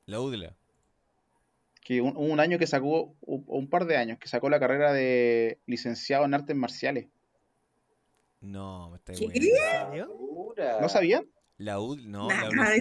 La 0.07 0.21
UDLA. 0.21 0.55
que 1.83 2.01
un, 2.01 2.17
un 2.17 2.39
año 2.41 2.59
que 2.59 2.67
sacó, 2.67 3.15
u- 3.23 3.45
un 3.47 3.69
par 3.69 3.87
de 3.87 3.97
años, 3.97 4.19
que 4.19 4.29
sacó 4.29 4.49
la 4.51 4.61
carrera 4.61 4.93
de 4.93 5.59
licenciado 5.67 6.25
en 6.25 6.35
artes 6.35 6.55
marciales. 6.57 7.09
No, 8.41 8.91
me 8.91 8.97
está 8.99 9.15
¿Qué? 9.15 9.27
¿No 10.81 10.89
sabían? 10.89 11.27
La 11.59 11.81
UDLA, 11.81 12.09
no, 12.09 12.29
Nah, 12.29 12.49
la. 12.51 12.73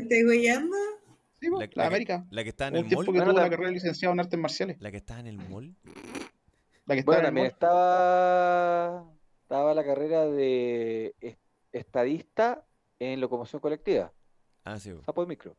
Sí, 1.39 1.49
La- 1.51 1.51
la, 1.51 1.59
la 1.59 1.67
que- 1.67 1.81
América. 1.81 2.25
la 2.31 2.43
que 2.43 2.49
está 2.49 2.67
en 2.69 2.75
el 2.77 2.81
un 2.83 2.87
tiempo 2.87 3.03
mall. 3.03 3.05
que 3.05 3.11
Bueno, 3.19 3.31
tuvo 3.33 3.41
la 3.43 3.49
carrera 3.49 3.67
de 3.69 3.73
licenciado 3.75 4.11
en 4.13 4.19
artes 4.21 4.39
marciales. 4.39 4.77
La 4.81 4.89
que 4.89 4.97
está 4.97 5.19
en 5.19 5.27
el 5.27 5.37
mall. 5.37 5.75
La 6.87 6.95
que 6.95 6.99
está 7.01 7.11
Bueno, 7.11 7.21
en 7.21 7.25
el 7.27 7.33
mall. 7.43 7.45
estaba, 7.45 9.11
estaba 9.43 9.73
la 9.75 9.85
carrera 9.85 10.25
de 10.25 11.13
es- 11.21 11.37
estadista 11.71 12.65
en 12.99 13.21
locomoción 13.21 13.59
colectiva. 13.59 14.11
Ah, 14.63 14.79
sí. 14.79 14.91
po. 14.93 15.03
Sapo 15.03 15.21
de 15.21 15.27
micro. 15.27 15.55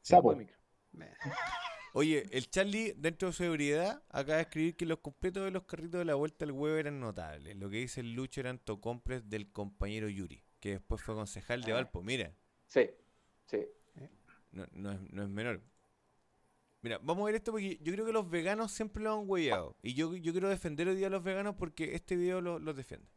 Sapo. 0.00 0.30
de 0.32 0.38
micro. 0.38 0.56
Oye, 1.92 2.24
el 2.30 2.48
Charlie, 2.48 2.94
dentro 2.96 3.28
de 3.28 3.34
su 3.34 3.44
ebriedad, 3.44 4.02
acaba 4.08 4.36
de 4.36 4.42
escribir 4.42 4.76
que 4.76 4.86
los 4.86 5.00
completos 5.00 5.44
de 5.44 5.50
los 5.50 5.64
carritos 5.64 5.98
de 5.98 6.04
la 6.06 6.14
vuelta 6.14 6.44
al 6.46 6.52
huevo 6.52 6.76
eran 6.76 6.98
notables. 7.00 7.56
Lo 7.56 7.68
que 7.68 7.76
dice 7.78 8.00
el 8.00 8.14
Lucho 8.14 8.40
eran 8.40 8.58
tocompres 8.58 9.28
del 9.28 9.50
compañero 9.52 10.08
Yuri, 10.08 10.42
que 10.60 10.70
después 10.70 11.02
fue 11.02 11.14
concejal 11.14 11.62
de 11.62 11.72
Ah. 11.72 11.74
Valpo. 11.74 12.02
Mira, 12.02 12.32
Sí, 12.70 12.88
sí. 13.46 13.66
no, 14.52 14.64
no 14.72 14.92
es, 14.92 15.00
no 15.12 15.22
es 15.24 15.28
menor. 15.28 15.60
Mira, 16.82 16.98
vamos 17.02 17.22
a 17.22 17.26
ver 17.26 17.34
esto 17.34 17.50
porque 17.50 17.78
yo 17.82 17.92
creo 17.92 18.06
que 18.06 18.12
los 18.12 18.30
veganos 18.30 18.70
siempre 18.70 19.02
lo 19.02 19.12
han 19.12 19.28
hueveado. 19.28 19.76
Y 19.82 19.94
yo, 19.94 20.14
yo 20.14 20.30
quiero 20.32 20.48
defender 20.48 20.86
hoy 20.86 20.94
día 20.96 21.08
a 21.08 21.10
los 21.10 21.22
veganos 21.24 21.56
porque 21.56 21.94
este 21.96 22.14
video 22.14 22.40
lo- 22.40 22.60
los 22.60 22.76
defiende. 22.76 23.08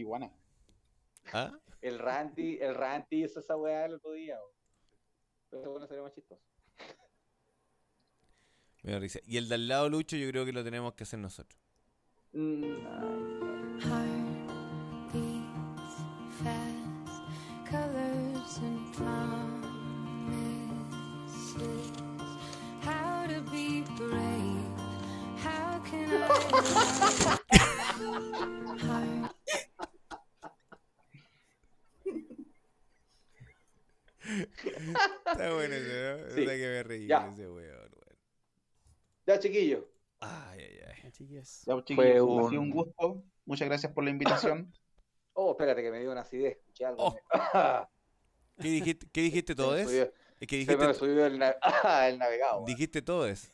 marihuana. 0.00 0.30
¿Ah? 1.32 1.52
El 1.82 1.98
Randy, 1.98 2.58
el 2.60 2.74
Randy 2.74 3.24
hizo 3.24 3.40
esa 3.40 3.56
weá 3.56 3.86
el 3.86 3.94
otro 3.94 4.12
día. 4.12 4.38
Pero 5.50 5.70
bueno, 5.72 5.86
sería 5.86 6.02
más 6.02 6.14
chistoso. 6.14 6.42
Me. 8.82 9.22
Y 9.26 9.36
el 9.36 9.48
de 9.48 9.54
al 9.54 9.68
lado, 9.68 9.88
Lucho, 9.88 10.16
yo 10.16 10.28
creo 10.30 10.44
que 10.46 10.52
lo 10.52 10.64
tenemos 10.64 10.94
que 10.94 11.04
hacer 11.04 11.18
nosotros. 11.18 11.60
Mm, 12.32 12.76
Está 35.42 35.54
bueno 35.54 35.74
ese, 35.74 36.22
¿no? 36.22 36.30
Sí. 36.34 36.40
Puta 36.42 36.52
que 36.56 36.66
me 36.68 36.82
reí 36.82 37.06
Ya. 37.06 37.20
con 37.24 37.32
ese 37.32 37.48
weón, 37.48 37.76
weón. 37.78 38.18
Ya, 39.26 39.38
chiquillo. 39.38 39.88
Ay, 40.20 40.60
ay, 40.60 40.78
ay. 40.86 41.02
Ya, 41.04 41.10
chiquillos. 41.12 41.62
Ya, 41.66 41.74
pues, 41.74 41.74
Fue 41.74 41.84
chiquillos, 41.84 42.46
ha 42.46 42.48
sido 42.50 42.60
un- 42.60 42.66
un 42.66 42.70
gusto. 42.70 43.24
Muchas 43.46 43.68
gracias 43.68 43.92
por 43.92 44.04
la 44.04 44.10
invitación. 44.10 44.72
Oh, 45.32 45.52
espérate 45.52 45.80
que 45.80 45.90
me 45.92 46.00
dio 46.00 46.10
una 46.10 46.22
acidez. 46.22 46.58
Escuché 46.58 46.84
algo. 46.84 47.02
Oh. 47.06 47.16
¿Qué 48.60 48.68
dijiste, 48.68 49.06
qué 49.12 49.20
dijiste 49.22 49.54
todo 49.54 49.70
Se 49.78 49.84
me 49.84 49.90
es? 50.02 50.10
que 50.46 50.64
Se 50.64 50.76
me 50.76 50.76
dijiste, 50.84 50.94
subió 50.94 51.24
el, 51.24 51.38
na- 51.38 51.54
el 52.08 52.18
navegado. 52.18 52.64
dijiste 52.66 53.00
todo 53.00 53.26
es. 53.26 53.50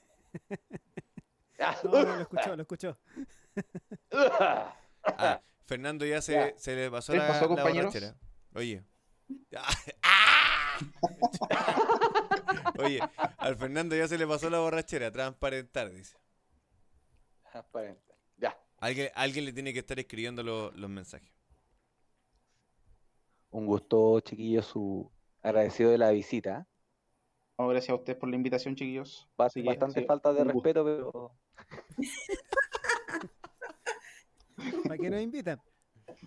Ah, 1.61 1.77
No, 1.85 1.91
no, 2.03 2.17
lo 2.17 2.23
escuchó, 2.23 2.57
lo 2.57 2.63
escuchó. 2.63 2.99
Ah, 4.11 5.41
Fernando 5.67 6.05
ya 6.07 6.21
se, 6.23 6.33
Ya. 6.33 6.55
se 6.59 6.75
le 6.75 6.91
pasó 6.91 7.13
¿Qué 7.13 7.19
la, 7.19 7.29
pasó, 7.29 7.55
la. 7.55 8.17
Oye. 8.55 8.83
¡Ah! 9.55 9.71
Oye, 12.79 13.01
al 13.39 13.57
Fernando 13.57 13.97
ya 13.97 14.07
se 14.09 14.19
le 14.19 14.27
pasó 14.27 14.51
la 14.51 14.59
borrachera, 14.61 15.11
transparentar, 15.11 15.91
dice. 15.91 16.17
Transparente. 17.51 18.15
Ya. 18.37 18.57
Alguien, 18.79 19.11
alguien 19.15 19.45
le 19.47 19.53
tiene 19.53 19.73
que 19.73 19.79
estar 19.81 19.99
escribiendo 19.99 20.43
lo- 20.43 20.71
los 20.73 20.91
mensajes. 20.91 21.31
Un 23.51 23.67
gusto, 23.67 24.21
chiquillo, 24.21 24.63
su 24.63 25.11
agradecido 25.43 25.91
de 25.91 25.99
la 25.99 26.11
visita. 26.11 26.67
No, 27.59 27.69
gracias 27.69 27.91
a 27.91 27.95
ustedes 27.95 28.19
por 28.19 28.29
la 28.29 28.37
invitación, 28.37 28.77
chiquillos. 28.77 29.27
Bastante 29.37 30.01
sí, 30.01 30.07
falta 30.07 30.33
de 30.35 30.45
respeto, 30.45 30.85
pero 30.85 31.33
¿Para 34.85 34.99
qué 34.99 35.11
nos 35.11 35.23
invitan? 35.23 35.61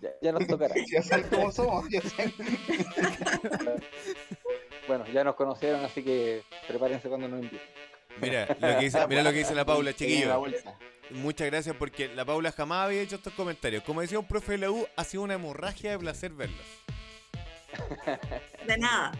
Ya, 0.00 0.10
ya 0.22 0.32
nos 0.32 0.46
tocará. 0.46 0.74
Ya 0.90 1.02
saben 1.02 1.26
cómo 1.30 1.52
somos. 1.52 1.88
Ya 1.90 2.00
saben. 2.02 2.32
Bueno, 4.88 5.06
ya 5.12 5.22
nos 5.22 5.36
conocieron, 5.36 5.84
así 5.84 6.02
que 6.02 6.42
prepárense 6.66 7.08
cuando 7.08 7.28
nos 7.28 7.40
inviten. 7.44 7.60
Mira 8.20 8.46
lo 8.58 8.78
que 8.78 8.84
dice, 8.84 9.06
mira 9.06 9.22
lo 9.22 9.30
que 9.30 9.38
dice 9.38 9.54
la 9.54 9.64
Paula, 9.64 9.92
chiquillo. 9.96 10.42
Muchas 11.10 11.46
gracias 11.48 11.76
porque 11.76 12.08
la 12.08 12.24
Paula 12.24 12.50
jamás 12.50 12.86
había 12.86 13.00
hecho 13.02 13.16
estos 13.16 13.32
comentarios. 13.34 13.84
Como 13.84 14.00
decía 14.00 14.18
un 14.18 14.26
profe 14.26 14.52
de 14.52 14.58
la 14.58 14.70
U, 14.72 14.86
ha 14.96 15.04
sido 15.04 15.22
una 15.22 15.34
hemorragia 15.34 15.92
de 15.92 15.98
placer 15.98 16.32
verlos. 16.32 16.58
De 18.66 18.76
nada. 18.78 19.12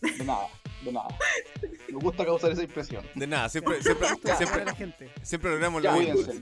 De 0.00 0.24
nada, 0.24 0.48
de 0.82 0.92
nada. 0.92 1.08
Me 1.88 1.94
gusta 1.98 2.24
causar 2.24 2.50
esa 2.50 2.62
impresión. 2.64 3.04
De 3.14 3.26
nada, 3.28 3.48
siempre, 3.48 3.80
siempre, 3.82 4.08
siempre, 4.36 4.64
la 4.64 4.74
gente. 4.74 5.08
siempre 5.22 5.50
logramos 5.50 5.82
Ya, 5.82 5.92
lo 5.92 5.98
mismo. 5.98 6.32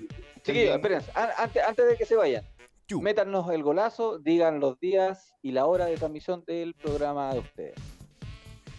Chiquillos, 0.42 0.74
espérense. 0.76 1.10
An- 1.14 1.30
Antes, 1.36 1.62
antes 1.62 1.86
de 1.86 1.96
que 1.96 2.04
se 2.06 2.16
vayan, 2.16 2.44
Chu. 2.86 3.00
métanos 3.00 3.50
el 3.50 3.62
golazo, 3.62 4.18
digan 4.18 4.60
los 4.60 4.78
días 4.78 5.34
y 5.42 5.52
la 5.52 5.66
hora 5.66 5.86
de 5.86 5.96
transmisión 5.96 6.44
del 6.46 6.74
programa 6.74 7.32
de 7.32 7.40
ustedes. 7.40 7.74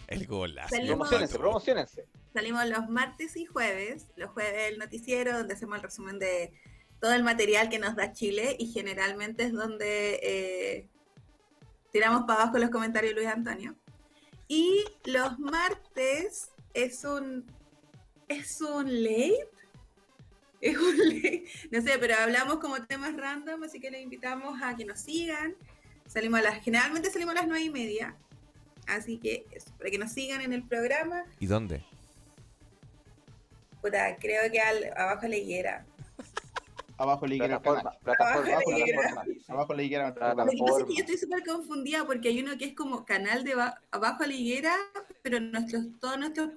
El 0.08 0.26
golazo. 0.26 0.68
Salimos- 0.74 1.08
Promocionense, 1.08 1.38
promocionense. 1.38 2.08
Salimos 2.32 2.64
los 2.66 2.88
martes 2.88 3.36
y 3.36 3.46
jueves. 3.46 4.06
Los 4.16 4.30
jueves 4.30 4.72
el 4.72 4.78
noticiero, 4.78 5.32
donde 5.36 5.54
hacemos 5.54 5.76
el 5.76 5.82
resumen 5.82 6.18
de 6.18 6.52
todo 7.00 7.12
el 7.14 7.24
material 7.24 7.68
que 7.68 7.78
nos 7.78 7.96
da 7.96 8.12
Chile 8.12 8.56
y 8.58 8.66
generalmente 8.72 9.44
es 9.44 9.52
donde 9.52 10.20
eh, 10.22 10.88
tiramos 11.92 12.22
para 12.26 12.42
abajo 12.42 12.58
los 12.58 12.70
comentarios 12.70 13.14
de 13.14 13.20
Luis 13.22 13.32
Antonio. 13.34 13.74
Y 14.48 14.84
los 15.04 15.38
martes 15.40 16.50
es 16.74 17.04
un 17.04 17.44
es 18.28 18.60
un 18.60 19.02
late. 19.02 19.48
Es 20.60 20.76
un. 20.76 20.96
No 21.70 21.82
sé, 21.82 21.98
pero 21.98 22.14
hablamos 22.16 22.56
como 22.58 22.84
temas 22.86 23.16
random, 23.16 23.62
así 23.64 23.78
que 23.80 23.90
les 23.90 24.02
invitamos 24.02 24.60
a 24.62 24.76
que 24.76 24.84
nos 24.84 25.00
sigan. 25.00 25.54
Salimos 26.06 26.40
a 26.40 26.42
las, 26.44 26.62
generalmente 26.64 27.10
salimos 27.10 27.32
a 27.34 27.38
las 27.40 27.46
nueve 27.48 27.64
y 27.64 27.70
media. 27.70 28.16
Así 28.86 29.18
que 29.18 29.44
eso, 29.50 29.70
para 29.76 29.90
que 29.90 29.98
nos 29.98 30.12
sigan 30.12 30.40
en 30.40 30.52
el 30.52 30.62
programa. 30.62 31.24
¿Y 31.40 31.46
dónde? 31.46 31.82
Puta, 33.82 34.16
creo 34.16 34.50
que 34.50 34.60
al, 34.60 34.92
abajo 34.96 35.26
la 35.28 35.36
higuera. 35.36 35.86
Abajo 36.98 37.26
le 37.26 37.34
higuera 37.36 37.60
Plataforma, 37.60 37.90
Abajo 38.06 38.42
la 38.42 38.58
plataforma. 38.84 39.24
Abajo 39.48 39.74
le 39.74 39.84
higuera 39.84 40.06
el 40.08 40.14
Plataforma. 40.14 40.44
Lo 40.44 40.50
que 40.50 40.58
pasa 40.58 40.78
es 40.80 40.84
que 40.86 40.86
Plataforma. 40.86 40.94
yo 40.96 41.00
estoy 41.04 41.16
súper 41.18 41.44
confundida 41.44 42.04
porque 42.06 42.28
hay 42.30 42.40
uno 42.40 42.56
que 42.56 42.64
es 42.64 42.74
como 42.74 43.04
canal 43.04 43.44
de 43.44 43.54
ba- 43.54 43.82
abajo 43.90 44.24
la 44.24 44.32
higuera, 44.32 44.74
pero 45.22 45.38
nuestros, 45.40 45.84
todos 46.00 46.18
nuestros 46.18 46.50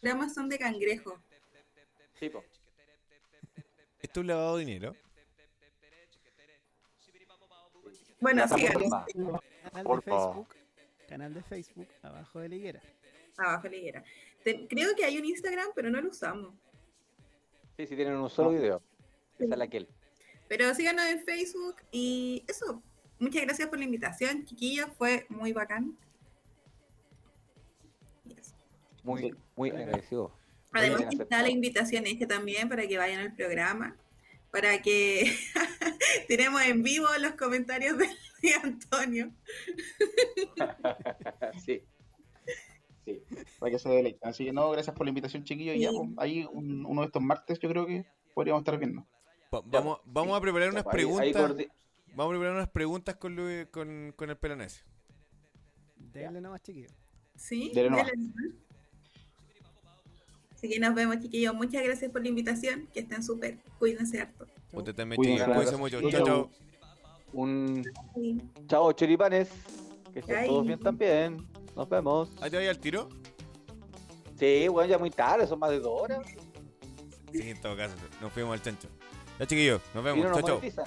programas 0.00 0.32
son 0.32 0.48
de 0.48 0.58
cangrejo. 0.58 1.18
Sí, 2.20 2.28
po. 2.28 2.44
¿Esto 4.04 4.20
es 4.20 4.24
un 4.24 4.26
lavado 4.26 4.58
de 4.58 4.66
dinero? 4.66 4.94
Bueno, 8.20 8.46
sí, 8.48 8.54
Plataforma. 8.66 9.06
Canal 9.72 9.84
de. 9.96 10.02
Facebook. 10.02 10.48
Canal 11.08 11.32
de 11.34 11.42
Facebook, 11.42 11.88
abajo 12.02 12.40
de 12.40 12.48
la 12.50 12.54
higuera. 12.54 12.82
abajo 13.38 13.62
de 13.62 13.70
la 13.70 13.76
higuera. 13.76 14.04
Te- 14.42 14.68
creo 14.68 14.94
que 14.94 15.06
hay 15.06 15.16
un 15.16 15.24
Instagram, 15.24 15.68
pero 15.74 15.88
no 15.88 16.02
lo 16.02 16.10
usamos. 16.10 16.52
Sí, 17.78 17.86
sí, 17.86 17.96
tienen 17.96 18.16
un 18.16 18.28
solo 18.28 18.50
video. 18.50 18.82
Esa 19.38 19.54
es 19.54 19.58
la 19.58 19.68
que 19.68 19.78
él. 19.78 19.88
Pero 20.48 20.74
síganos 20.74 21.06
en 21.06 21.24
Facebook 21.24 21.76
y 21.90 22.44
eso. 22.46 22.82
Muchas 23.18 23.40
gracias 23.40 23.68
por 23.70 23.78
la 23.78 23.86
invitación, 23.86 24.44
chiquillos. 24.44 24.88
Fue 24.98 25.24
muy 25.30 25.54
bacán. 25.54 25.96
Muy, 29.02 29.34
muy 29.56 29.70
agradecido. 29.70 30.30
Además, 30.74 31.04
está 31.20 31.42
la 31.42 31.50
invitación 31.50 32.06
este 32.06 32.26
también 32.26 32.68
para 32.68 32.86
que 32.86 32.98
vayan 32.98 33.20
al 33.20 33.34
programa, 33.34 33.96
para 34.50 34.80
que 34.82 35.32
tenemos 36.28 36.62
en 36.62 36.82
vivo 36.82 37.06
los 37.20 37.32
comentarios 37.32 37.96
de 37.98 38.06
de 38.42 38.52
Antonio. 38.62 39.32
sí. 41.64 41.82
Sí. 43.04 43.22
Para 43.58 43.72
que 43.72 43.78
se 43.78 43.88
deleiten. 43.88 44.28
Así 44.28 44.44
que 44.46 44.52
no, 44.52 44.70
gracias 44.70 44.94
por 44.94 45.06
la 45.06 45.10
invitación, 45.10 45.44
chiquillos. 45.44 45.76
Y 45.76 45.80
ya, 45.80 45.90
pues, 45.90 46.10
ahí 46.18 46.46
un- 46.52 46.84
uno 46.86 47.02
de 47.02 47.06
estos 47.06 47.22
martes 47.22 47.58
yo 47.58 47.68
creo 47.68 47.86
que 47.86 48.06
podríamos 48.34 48.60
estar 48.62 48.78
viendo. 48.78 49.06
Va- 49.54 49.62
vamos, 49.64 50.00
vamos 50.04 50.36
a 50.36 50.40
preparar 50.40 50.70
unas 50.70 50.84
Ahí- 50.86 50.90
ahí 50.90 51.32
preguntas. 51.32 51.66
Vamos 52.14 52.26
a 52.26 52.30
preparar 52.30 52.54
unas 52.56 52.68
preguntas 52.68 53.16
con, 53.16 53.34
Luis- 53.36 53.66
con, 53.70 54.12
con 54.16 54.30
el 54.30 54.36
pelonesio. 54.36 54.84
Denle 55.96 56.40
nomás, 56.40 56.62
chiquillos. 56.62 56.92
¿Sí? 57.36 57.72
Dele 57.74 57.90
nomás. 57.90 58.06
Dele 58.06 58.16
nomás. 58.22 58.54
Así 60.64 60.72
que 60.72 60.80
nos 60.80 60.94
vemos, 60.94 61.18
chiquillos. 61.20 61.54
Muchas 61.54 61.82
gracias 61.82 62.10
por 62.10 62.22
la 62.22 62.28
invitación. 62.28 62.88
Que 62.94 63.00
estén 63.00 63.22
súper. 63.22 63.58
Cuídense 63.78 64.18
harto. 64.22 64.46
Usted 64.72 64.94
también, 64.94 65.16
Cuídense. 65.18 65.44
chiquillos. 65.44 65.56
Cuídense 65.58 65.76
mucho. 65.76 66.10
Chao, 66.10 66.24
chao. 66.26 66.50
Un 67.34 67.84
Sí. 68.14 68.40
chao, 68.66 68.90
choripanes. 68.92 69.50
Que 70.14 70.20
estén 70.20 70.36
Ay. 70.36 70.48
todos 70.48 70.66
bien 70.66 70.80
también. 70.80 71.46
Nos 71.76 71.86
vemos. 71.86 72.30
¿Ahí 72.40 72.50
te 72.50 72.56
vaya 72.56 72.70
al 72.70 72.78
tiro? 72.78 73.10
Sí, 74.38 74.68
bueno, 74.68 74.88
ya 74.88 74.96
muy 74.96 75.10
tarde, 75.10 75.46
son 75.46 75.58
más 75.58 75.68
de 75.70 75.80
dos 75.80 76.00
horas. 76.00 76.26
Sí, 77.30 77.50
en 77.50 77.60
todo 77.60 77.76
caso. 77.76 77.94
Nos 78.22 78.32
fuimos 78.32 78.54
al 78.54 78.62
chancho. 78.62 78.88
Ya, 79.38 79.46
chiquillos. 79.46 79.82
Nos 79.94 80.02
vemos. 80.02 80.40
Chao, 80.40 80.60
chao. 80.60 80.84